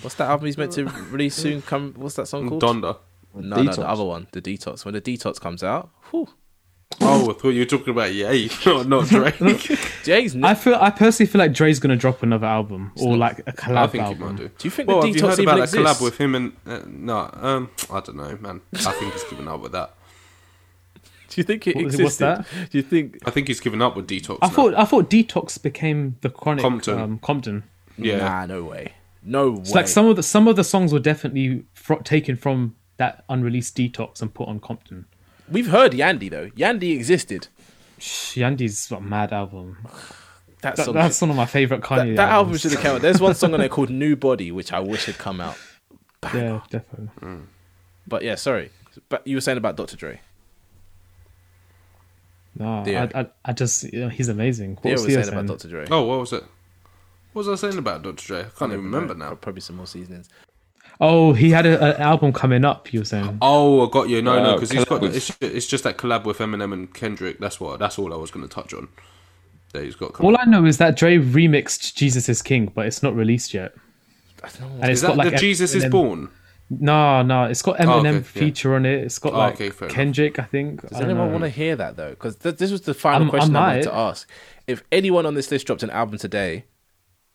what's 0.01 0.15
that 0.15 0.29
album 0.29 0.45
he's 0.47 0.57
meant 0.57 0.71
to 0.73 0.85
release 1.11 1.35
soon? 1.35 1.61
Come, 1.61 1.93
what's 1.97 2.15
that 2.15 2.27
song 2.27 2.49
called? 2.49 2.61
Donda. 2.61 2.97
No, 3.35 3.55
no, 3.61 3.71
Detox. 3.71 3.75
the 3.75 3.87
other 3.87 4.03
one, 4.03 4.27
the 4.31 4.41
Detox. 4.41 4.83
When 4.83 4.93
the 4.95 5.01
Detox 5.01 5.39
comes 5.39 5.63
out, 5.63 5.89
whew, 6.09 6.27
Oh, 7.01 7.29
I 7.29 7.33
thought 7.33 7.49
you 7.49 7.59
were 7.59 7.65
talking 7.65 7.89
about 7.89 8.13
Ye, 8.13 8.49
not, 8.65 8.87
not 8.87 9.07
Drake. 9.07 9.35
Jay's. 10.03 10.35
I 10.41 10.55
feel 10.55 10.75
I 10.75 10.89
personally 10.89 11.29
feel 11.29 11.39
like 11.39 11.51
Dre's 11.53 11.79
gonna 11.79 11.97
drop 11.97 12.23
another 12.23 12.47
album 12.47 12.93
or 12.95 13.17
like 13.17 13.39
a 13.39 13.51
collab 13.51 13.77
I 13.77 13.87
think 13.87 14.03
he 14.05 14.09
album. 14.13 14.27
might 14.27 14.35
do. 14.37 14.47
Do 14.47 14.53
you 14.63 14.69
think 14.71 14.87
Well, 14.87 15.01
the 15.01 15.07
have 15.07 15.15
you 15.15 15.21
Detox 15.21 15.27
heard 15.29 15.39
even 15.39 15.43
about 15.43 15.55
that 15.57 15.63
exists? 15.79 15.99
collab 16.01 16.03
with 16.03 16.17
him 16.17 16.33
and 16.35 16.53
uh, 16.65 16.79
no? 16.87 17.29
Um, 17.33 17.69
I 17.91 17.99
don't 17.99 18.15
know, 18.15 18.37
man. 18.39 18.61
I 18.73 18.77
think 18.93 19.11
he's 19.13 19.23
given 19.25 19.47
up 19.49 19.59
with 19.59 19.73
that. 19.73 19.93
Do 21.37 21.41
you 21.41 21.45
think 21.45 21.67
it 21.67 21.75
What- 21.75 21.85
existed? 21.85 22.03
what's 22.03 22.17
that? 22.17 22.45
Do 22.71 22.77
you 22.79 22.81
think? 22.81 23.19
I 23.23 23.29
think 23.29 23.47
he's 23.47 23.59
given 23.59 23.79
up 23.79 23.95
with 23.95 24.07
Detox. 24.07 24.39
I 24.41 24.47
now. 24.47 24.53
thought 24.53 24.73
I 24.73 24.85
thought 24.85 25.07
Detox 25.07 25.61
became 25.61 26.15
the 26.21 26.31
chronic 26.31 26.63
Compton. 26.63 26.99
Um, 26.99 27.19
Compton. 27.19 27.61
yeah, 27.95 28.17
Nah, 28.17 28.45
no 28.47 28.63
way. 28.63 28.93
No 29.21 29.51
way. 29.51 29.59
It's 29.59 29.75
like 29.75 29.87
some 29.87 30.07
of 30.07 30.15
the 30.15 30.23
some 30.23 30.47
of 30.47 30.55
the 30.55 30.63
songs 30.63 30.91
were 30.91 30.97
definitely 30.99 31.63
fro- 31.75 31.99
taken 31.99 32.37
from 32.37 32.75
that 32.97 33.23
unreleased 33.29 33.77
Detox 33.77 34.19
and 34.19 34.33
put 34.33 34.47
on 34.47 34.59
Compton. 34.59 35.05
We've 35.47 35.67
heard 35.69 35.91
Yandhi 35.91 36.31
though. 36.31 36.47
Yandhi 36.57 36.95
existed. 36.95 37.49
Yandhi's 37.99 38.89
a 38.91 38.99
mad 38.99 39.31
album. 39.31 39.77
That, 40.63 40.75
That, 40.77 40.85
song 40.85 40.95
that's 40.95 41.21
one 41.21 41.29
of 41.29 41.35
my 41.35 41.45
favorite 41.45 41.81
that, 41.81 41.87
Kanye. 41.87 42.15
that 42.15 42.29
album 42.29 42.33
albums. 42.55 42.61
should 42.61 42.71
have 42.71 42.81
come 42.81 42.95
out. 42.95 43.01
There's 43.03 43.21
one 43.21 43.35
song 43.35 43.53
on 43.53 43.59
there 43.59 43.69
called 43.77 43.91
New 43.91 44.15
Body, 44.15 44.51
which 44.51 44.73
I 44.73 44.79
wish 44.79 45.05
had 45.05 45.19
come 45.19 45.39
out. 45.39 45.55
Yeah, 46.33 46.61
definitely. 46.71 47.09
But 48.07 48.23
yeah, 48.23 48.33
sorry. 48.33 48.71
But 49.07 49.25
you 49.27 49.37
were 49.37 49.41
saying 49.41 49.59
about 49.59 49.75
Dr. 49.77 49.95
Dre. 49.95 50.19
No, 52.59 52.83
Yeah. 52.85 53.09
I, 53.13 53.21
I, 53.21 53.27
I 53.45 53.53
just 53.53 53.83
you 53.91 53.99
know, 54.01 54.09
he's 54.09 54.29
amazing. 54.29 54.75
What 54.81 54.85
Yeah, 54.85 54.91
was 54.93 55.01
was 55.01 55.07
he 55.07 55.13
saying 55.13 55.25
saying? 55.25 55.37
about 55.37 55.47
Dr. 55.59 55.67
Dre. 55.69 55.85
Oh, 55.91 56.03
what 56.03 56.19
was 56.19 56.33
it? 56.33 56.43
What 57.33 57.45
was 57.45 57.63
I 57.63 57.67
saying 57.67 57.77
about 57.77 58.01
Dr. 58.03 58.25
Dre? 58.25 58.39
I 58.41 58.43
can't 58.57 58.71
even 58.71 58.83
remember 58.85 59.13
now. 59.13 59.35
Probably 59.35 59.61
some 59.61 59.75
more 59.77 59.85
seasonings. 59.87 60.27
Oh, 60.99 61.33
he 61.33 61.51
had 61.51 61.67
a- 61.67 61.95
an 61.95 62.01
album 62.01 62.33
coming 62.33 62.65
up. 62.65 62.91
You 62.91 63.01
were 63.01 63.05
saying. 63.05 63.37
Oh, 63.41 63.85
I 63.87 63.91
got 63.91 64.09
you. 64.09 64.21
No, 64.23 64.41
no, 64.41 64.49
Uh, 64.51 64.53
because 64.55 64.71
he's 64.71 64.85
collab 64.85 64.89
got. 64.89 65.01
with- 65.01 65.15
It's, 65.15 65.37
it's 65.41 65.67
just 65.67 65.83
that 65.83 65.97
collab 65.97 66.23
with 66.23 66.39
Eminem 66.39 66.73
and 66.73 66.91
Kendrick. 66.93 67.39
That's 67.39 67.59
what. 67.59 67.77
That's 67.77 67.99
all 67.99 68.11
I 68.13 68.17
was 68.17 68.31
going 68.31 68.47
to 68.47 68.51
touch 68.53 68.73
on. 68.73 68.87
That 69.73 69.83
he's 69.83 69.95
got. 69.95 70.13
coming. 70.13 70.31
All 70.31 70.37
I 70.41 70.45
know 70.45 70.65
is 70.65 70.79
that 70.79 70.95
Dre 70.97 71.17
remixed 71.17 71.93
"Jesus 71.93 72.27
Is 72.29 72.41
King," 72.41 72.71
but 72.73 72.87
it's 72.87 73.03
not 73.03 73.15
released 73.15 73.53
yet. 73.53 73.73
I 74.43 74.49
don't 74.49 74.61
know. 74.61 74.81
And 74.81 74.91
is 74.91 74.99
it's 74.99 75.01
got 75.03 75.09
that 75.09 75.17
like 75.17 75.27
the 75.29 75.33
Em- 75.35 75.39
Jesus 75.41 75.75
is 75.75 75.85
Born? 75.85 76.29
No, 76.69 77.21
no, 77.21 77.45
it's 77.45 77.61
got 77.61 77.77
Eminem 77.77 77.87
Oh, 77.87 77.99
okay, 77.99 78.11
yeah. 78.17 78.21
feature 78.21 78.75
on 78.75 78.85
it. 78.85 79.03
It's 79.03 79.19
got 79.19 79.33
Oh, 79.33 79.37
like 79.37 79.53
okay, 79.53 79.69
fair 79.69 79.87
enough. 79.87 79.95
Kendrick, 79.95 80.37
I 80.37 80.43
think. 80.43 80.81
Does 80.81 80.99
I 80.99 81.05
anyone 81.05 81.27
know. 81.27 81.31
want 81.31 81.43
to 81.45 81.49
hear 81.49 81.75
that 81.77 81.95
though? 81.95 82.09
Because 82.09 82.35
th- 82.37 82.57
this 82.57 82.71
was 82.71 82.81
the 82.81 82.93
final 82.93 83.21
I'm- 83.21 83.27
I 83.27 83.31
question 83.31 83.55
I, 83.55 83.67
wanted 83.69 83.83
to 83.83 83.95
ask. 83.95 84.29
If 84.67 84.83
anyone 84.91 85.25
on 85.25 85.33
this 85.35 85.49
list 85.49 85.65
dropped 85.67 85.83
an 85.83 85.89
album 85.91 86.17
today, 86.17 86.65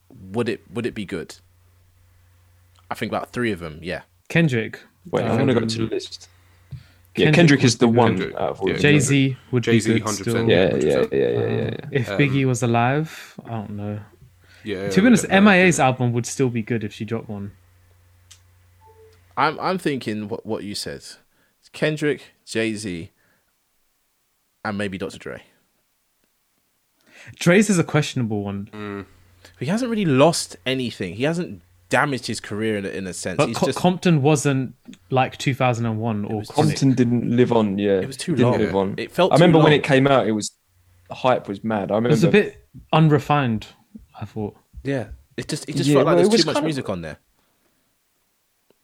would 0.09 0.47
it 0.49 0.61
would 0.71 0.85
it 0.85 0.93
be 0.93 1.03
good? 1.05 1.35
I 2.91 2.95
think 2.95 3.11
about 3.11 3.31
three 3.31 3.51
of 3.51 3.59
them. 3.59 3.79
Yeah. 3.81 4.01
Kendrick. 4.29 4.79
Wait, 5.09 5.23
I'm 5.23 5.31
Um, 5.31 5.37
gonna 5.39 5.53
go 5.55 5.65
to 5.65 5.77
the 5.77 5.85
list. 5.85 6.29
Yeah, 7.15 7.25
Kendrick 7.25 7.35
Kendrick, 7.35 7.63
is 7.63 7.77
the 7.77 7.87
one. 7.87 8.17
Kendrick. 8.17 8.35
out 8.35 8.49
of 8.51 8.61
all 8.61 8.69
Yeah. 8.69 8.77
Jay 8.77 8.99
Z 8.99 9.37
would 9.51 9.63
Jay-Z, 9.63 9.93
be 9.93 9.99
good 9.99 10.07
100%. 10.07 10.21
still. 10.21 10.49
Yeah, 10.49 10.75
yeah, 10.75 10.95
100%. 10.95 11.09
yeah, 11.11 11.27
yeah, 11.29 11.39
yeah. 11.39 11.67
Um, 11.83 11.89
If 11.91 12.07
Biggie 12.09 12.45
was 12.45 12.63
alive, 12.63 13.35
I 13.45 13.49
don't 13.49 13.69
know. 13.71 13.99
Yeah. 14.63 14.89
to 14.89 15.01
be 15.01 15.07
honest, 15.07 15.25
yeah, 15.29 15.39
MIA's 15.39 15.79
album 15.79 16.13
would 16.13 16.25
still 16.25 16.49
be 16.49 16.61
good 16.61 16.83
if 16.83 16.93
she 16.93 17.03
dropped 17.05 17.29
one. 17.29 17.51
I'm 19.37 19.59
I'm 19.59 19.77
thinking 19.77 20.27
what 20.29 20.45
what 20.45 20.63
you 20.63 20.75
said. 20.75 21.03
Kendrick, 21.71 22.33
Jay 22.45 22.75
Z, 22.75 23.09
and 24.63 24.77
maybe 24.77 24.97
Dr. 24.97 25.17
Dre. 25.17 25.41
Dre's 27.39 27.69
is 27.69 27.79
a 27.79 27.83
questionable 27.83 28.43
one, 28.43 28.69
mm. 28.73 29.05
He 29.59 29.67
hasn't 29.67 29.89
really 29.89 30.05
lost 30.05 30.57
anything. 30.65 31.13
He 31.15 31.23
hasn't 31.23 31.61
damaged 31.89 32.27
his 32.27 32.39
career 32.39 32.77
in 32.77 32.85
a, 32.85 32.89
in 32.89 33.07
a 33.07 33.13
sense. 33.13 33.37
but 33.37 33.47
He's 33.47 33.57
Co- 33.57 33.65
just 33.67 33.77
Compton 33.79 34.21
wasn't 34.21 34.75
like 35.09 35.37
2001 35.37 36.25
or 36.25 36.39
was 36.39 36.49
Chronic. 36.49 36.69
Compton 36.71 36.93
didn't 36.93 37.35
live 37.35 37.51
on. 37.51 37.77
Yeah, 37.77 37.99
It 37.99 38.07
was 38.07 38.17
too 38.17 38.35
didn't 38.35 38.51
long. 38.51 38.59
live 38.59 38.75
on. 38.75 38.95
It 38.97 39.11
felt 39.11 39.31
I 39.31 39.35
remember 39.35 39.59
too 39.59 39.63
when 39.63 39.73
it 39.73 39.83
came 39.83 40.05
out, 40.07 40.27
it 40.27 40.31
was 40.31 40.51
the 41.07 41.15
hype 41.15 41.47
was 41.47 41.63
mad. 41.63 41.91
I 41.91 41.95
remember 41.95 42.09
It 42.09 42.11
was 42.13 42.23
a 42.23 42.29
bit 42.29 42.67
unrefined. 42.91 43.67
I 44.19 44.25
thought. 44.25 44.55
yeah. 44.83 45.07
It 45.37 45.47
just 45.47 45.67
it 45.69 45.75
just 45.75 45.87
Yeah, 45.89 45.95
felt 45.95 46.05
like 46.07 46.15
well, 46.15 46.23
there's 46.23 46.29
was 46.31 46.41
too 46.43 46.47
much 46.47 46.57
of- 46.57 46.63
music 46.63 46.89
on 46.89 47.01
there. 47.01 47.17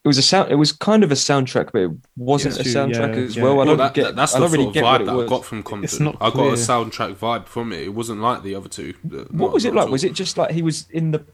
It 0.03 0.07
was 0.07 0.17
a 0.17 0.21
sound. 0.21 0.51
It 0.51 0.55
was 0.55 0.71
kind 0.71 1.03
of 1.03 1.11
a 1.11 1.15
soundtrack, 1.15 1.71
but 1.73 1.79
it 1.81 1.91
wasn't 2.15 2.55
Yeah, 2.55 2.61
a 2.61 2.65
soundtrack 2.65 3.15
yeah, 3.15 3.21
as 3.23 3.35
yeah. 3.35 3.43
well. 3.43 3.59
I 3.61 3.65
don't 3.65 3.77
that, 3.77 3.93
get. 3.93 4.15
that's 4.15 4.33
I 4.33 4.39
the 4.39 4.45
don't 4.45 4.51
really 4.53 4.63
sort 4.65 4.69
of 4.69 4.73
get 4.75 4.83
what 4.83 4.99
vibe 4.99 5.01
it 5.01 5.05
that 5.05 5.19
I 5.19 5.27
got 5.27 5.45
from 5.45 5.63
Compton. 5.63 6.05
not 6.05 6.17
I 6.21 6.29
got 6.29 6.47
a 6.47 6.53
soundtrack 6.53 7.15
vibe 7.15 7.47
from 7.47 7.73
it. 7.73 7.81
It 7.81 7.93
wasn't 7.93 8.21
like 8.21 8.43
the 8.43 8.55
other 8.55 8.69
two. 8.69 8.93
Uh, 9.05 9.17
What 9.17 9.33
not- 9.33 9.53
was 9.53 9.65
it 9.65 9.73
like? 9.73 9.89
Was 9.89 10.03
it 10.03 10.13
just 10.13 10.37
like 10.37 10.51
he 10.51 10.61
was 10.61 10.87
in 10.91 11.11
the, 11.11 11.25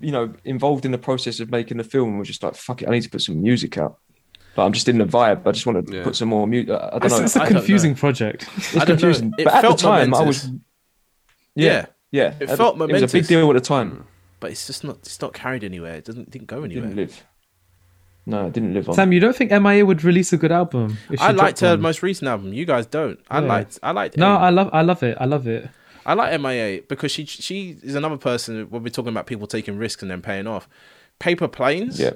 you 0.00 0.12
know, 0.12 0.32
involved 0.44 0.84
in 0.84 0.92
the 0.92 0.98
process 0.98 1.40
of 1.40 1.50
making 1.50 1.76
the 1.78 1.84
film 1.84 2.10
and 2.10 2.18
was 2.18 2.28
just 2.28 2.42
like, 2.42 2.54
fuck 2.54 2.82
it, 2.82 2.88
I 2.88 2.92
need 2.92 3.02
to 3.02 3.10
put 3.10 3.20
some 3.22 3.42
music 3.42 3.76
out. 3.78 3.98
Like, 4.56 4.66
I'm 4.66 4.72
just 4.72 4.88
in 4.88 4.98
the 4.98 5.04
vibe. 5.04 5.44
I 5.46 5.50
just 5.50 5.66
want 5.66 5.84
to 5.86 5.92
Yeah. 5.96 6.04
put 6.04 6.14
some 6.14 6.28
more 6.28 6.46
music. 6.46 6.70
I 6.70 6.90
don't 6.98 7.04
It's, 7.06 7.18
know. 7.18 7.24
it's 7.24 7.36
a 7.36 7.40
I 7.42 7.44
don't 7.46 7.54
confusing 7.54 7.94
project. 7.96 8.46
It's 8.56 8.76
I 8.76 8.78
don't 8.78 8.88
know. 8.90 8.94
confusing. 8.94 9.32
It 9.36 9.44
But 9.44 9.54
at 9.54 9.62
the 9.62 9.66
felt 9.68 9.78
time, 9.80 10.14
I 10.14 10.22
was. 10.22 10.46
Yeah. 11.56 11.72
Yeah, 11.72 11.86
yeah. 12.12 12.34
It 12.38 12.50
At 12.50 12.56
felt 12.58 12.78
the- 12.78 12.84
It 12.86 12.92
was 12.92 13.02
a 13.02 13.08
big 13.08 13.26
deal 13.26 13.50
at 13.50 13.54
the 13.54 13.60
time. 13.60 14.04
But 14.38 14.52
it's 14.52 14.66
just 14.66 14.84
not 14.84 14.98
it's 14.98 15.20
not 15.20 15.32
carried 15.34 15.64
anywhere. 15.64 15.94
It 15.94 16.04
doesn't 16.04 16.30
didn't 16.30 16.46
go 16.46 16.62
anywhere. 16.62 16.84
Didn't 16.88 16.96
live. 16.96 17.24
No, 18.26 18.46
it 18.46 18.52
didn't 18.54 18.72
live 18.74 18.88
on. 18.88 18.94
Sam, 18.94 19.12
you 19.12 19.20
don't 19.20 19.36
think 19.36 19.50
MIA 19.50 19.84
would 19.84 20.02
release 20.02 20.32
a 20.32 20.36
good 20.38 20.52
album? 20.52 20.96
I 21.18 21.32
liked 21.32 21.60
her 21.60 21.70
one? 21.72 21.82
most 21.82 22.02
recent 22.02 22.28
album. 22.28 22.52
You 22.54 22.64
guys 22.64 22.86
don't. 22.86 23.18
I 23.30 23.40
Yeah. 23.40 23.46
liked 23.48 23.78
I 23.82 23.90
liked 23.90 24.16
No, 24.16 24.34
M. 24.36 24.42
I 24.42 24.50
love, 24.50 24.70
I 24.72 24.82
love 24.82 25.02
it. 25.02 25.16
I 25.20 25.24
love 25.26 25.46
it. 25.46 25.68
I 26.06 26.14
like 26.14 26.38
MIA 26.40 26.82
because 26.88 27.12
she 27.12 27.24
she 27.26 27.76
is 27.82 27.94
another 27.94 28.16
person 28.16 28.66
when 28.70 28.82
we're 28.82 28.88
talking 28.90 29.10
about 29.12 29.26
people 29.26 29.46
taking 29.46 29.76
risks 29.78 30.02
and 30.02 30.10
then 30.10 30.22
paying 30.22 30.46
off. 30.46 30.68
Paper 31.18 31.48
Planes 31.48 32.00
Yeah. 32.00 32.12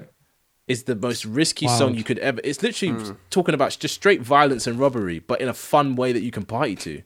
is 0.67 0.83
the 0.83 0.95
most 0.95 1.25
risky 1.25 1.65
Wild. 1.67 1.77
song 1.79 1.95
you 1.95 2.03
could 2.03 2.19
ever. 2.19 2.39
It's 2.43 2.61
literally 2.63 2.93
mm. 2.95 3.17
talking 3.29 3.53
about 3.55 3.77
just 3.79 3.93
straight 3.95 4.21
violence 4.21 4.67
and 4.67 4.79
robbery, 4.79 5.19
but 5.19 5.41
in 5.41 5.47
a 5.47 5.53
fun 5.53 5.95
way 5.95 6.11
that 6.11 6.21
you 6.21 6.31
can 6.31 6.43
party 6.43 6.75
to. 6.77 7.01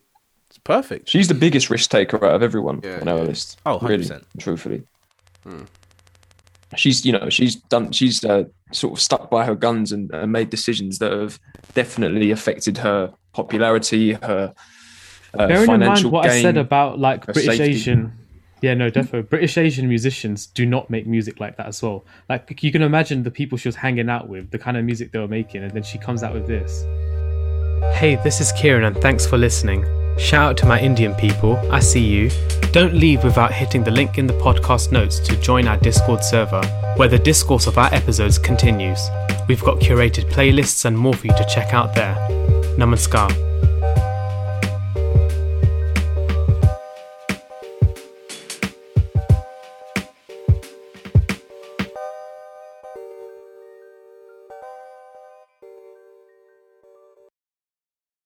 It's 0.50 0.58
perfect. 0.60 1.10
She's 1.10 1.28
the 1.28 1.34
biggest 1.34 1.70
risk 1.70 1.90
taker 1.90 2.18
out 2.26 2.36
of 2.36 2.44
everyone 2.44 2.82
Yeah, 2.84 3.00
on 3.02 3.08
our 3.08 3.18
yeah. 3.20 3.24
list. 3.24 3.60
Oh, 3.66 3.80
really, 3.80 4.06
100%. 4.06 4.24
truthfully. 4.40 4.84
Mm. 5.46 5.66
She's, 6.76 7.06
you 7.06 7.12
know, 7.12 7.30
she's 7.30 7.56
done. 7.56 7.92
She's 7.92 8.24
uh, 8.24 8.46
sort 8.72 8.94
of 8.94 9.02
stuck 9.02 9.30
by 9.30 9.46
her 9.46 9.56
guns 9.56 9.92
and, 9.92 10.12
and 10.14 10.32
made 10.32 10.50
decisions 10.50 11.00
that 11.00 11.12
have 11.12 11.40
definitely 11.74 12.32
affected 12.32 12.78
her 12.80 13.14
popularity, 13.34 14.14
her 14.14 14.54
uh, 15.38 15.48
Bearing 15.48 15.72
in 15.72 15.80
mind 15.80 16.06
what 16.06 16.24
gain. 16.24 16.32
I 16.32 16.42
said 16.42 16.58
about 16.58 17.00
like 17.00 17.26
British 17.26 17.46
safety. 17.46 17.64
Asian, 17.64 18.14
yeah, 18.62 18.74
no, 18.74 18.90
definitely 18.90 19.24
British 19.24 19.58
Asian 19.58 19.88
musicians 19.88 20.46
do 20.46 20.66
not 20.66 20.90
make 20.90 21.08
music 21.08 21.40
like 21.40 21.58
that 21.58 21.68
as 21.68 21.82
well. 21.82 22.06
Like 22.30 22.64
you 22.64 22.72
can 22.72 22.82
imagine 22.82 23.24
the 23.24 23.32
people 23.32 23.58
she 23.58 23.68
was 23.68 23.76
hanging 23.76 24.10
out 24.10 24.30
with, 24.30 24.52
the 24.52 24.60
kind 24.60 24.78
of 24.78 24.86
music 24.86 25.12
they 25.12 25.20
were 25.20 25.28
making, 25.28 25.64
and 25.64 25.72
then 25.72 25.84
she 25.84 25.98
comes 25.98 26.24
out 26.24 26.34
with 26.34 26.48
this. 26.48 26.84
Hey, 27.98 28.20
this 28.24 28.40
is 28.40 28.52
Kieran, 28.54 28.84
and 28.84 28.96
thanks 28.98 29.26
for 29.26 29.38
listening. 29.38 30.03
Shout 30.18 30.50
out 30.50 30.58
to 30.58 30.66
my 30.66 30.80
Indian 30.80 31.14
people, 31.16 31.58
I 31.72 31.80
see 31.80 32.06
you. 32.06 32.30
Don't 32.72 32.94
leave 32.94 33.24
without 33.24 33.52
hitting 33.52 33.84
the 33.84 33.92
link 33.92 34.18
in 34.18 34.26
the 34.26 34.34
podcast 34.36 34.92
notes 34.92 35.20
to 35.20 35.36
join 35.38 35.68
our 35.68 35.78
Discord 35.78 36.24
server, 36.24 36.62
where 36.96 37.08
the 37.10 37.20
discourse 37.20 37.68
of 37.68 37.78
our 37.78 37.94
episodes 37.94 38.38
continues. 38.38 39.00
We've 39.48 39.64
got 39.64 39.80
curated 39.80 40.32
playlists 40.32 40.86
and 40.86 40.98
more 40.98 41.14
for 41.14 41.28
you 41.28 41.34
to 41.34 41.46
check 41.46 41.74
out 41.74 41.94
there. 41.94 42.16
Namaskar. 42.78 43.30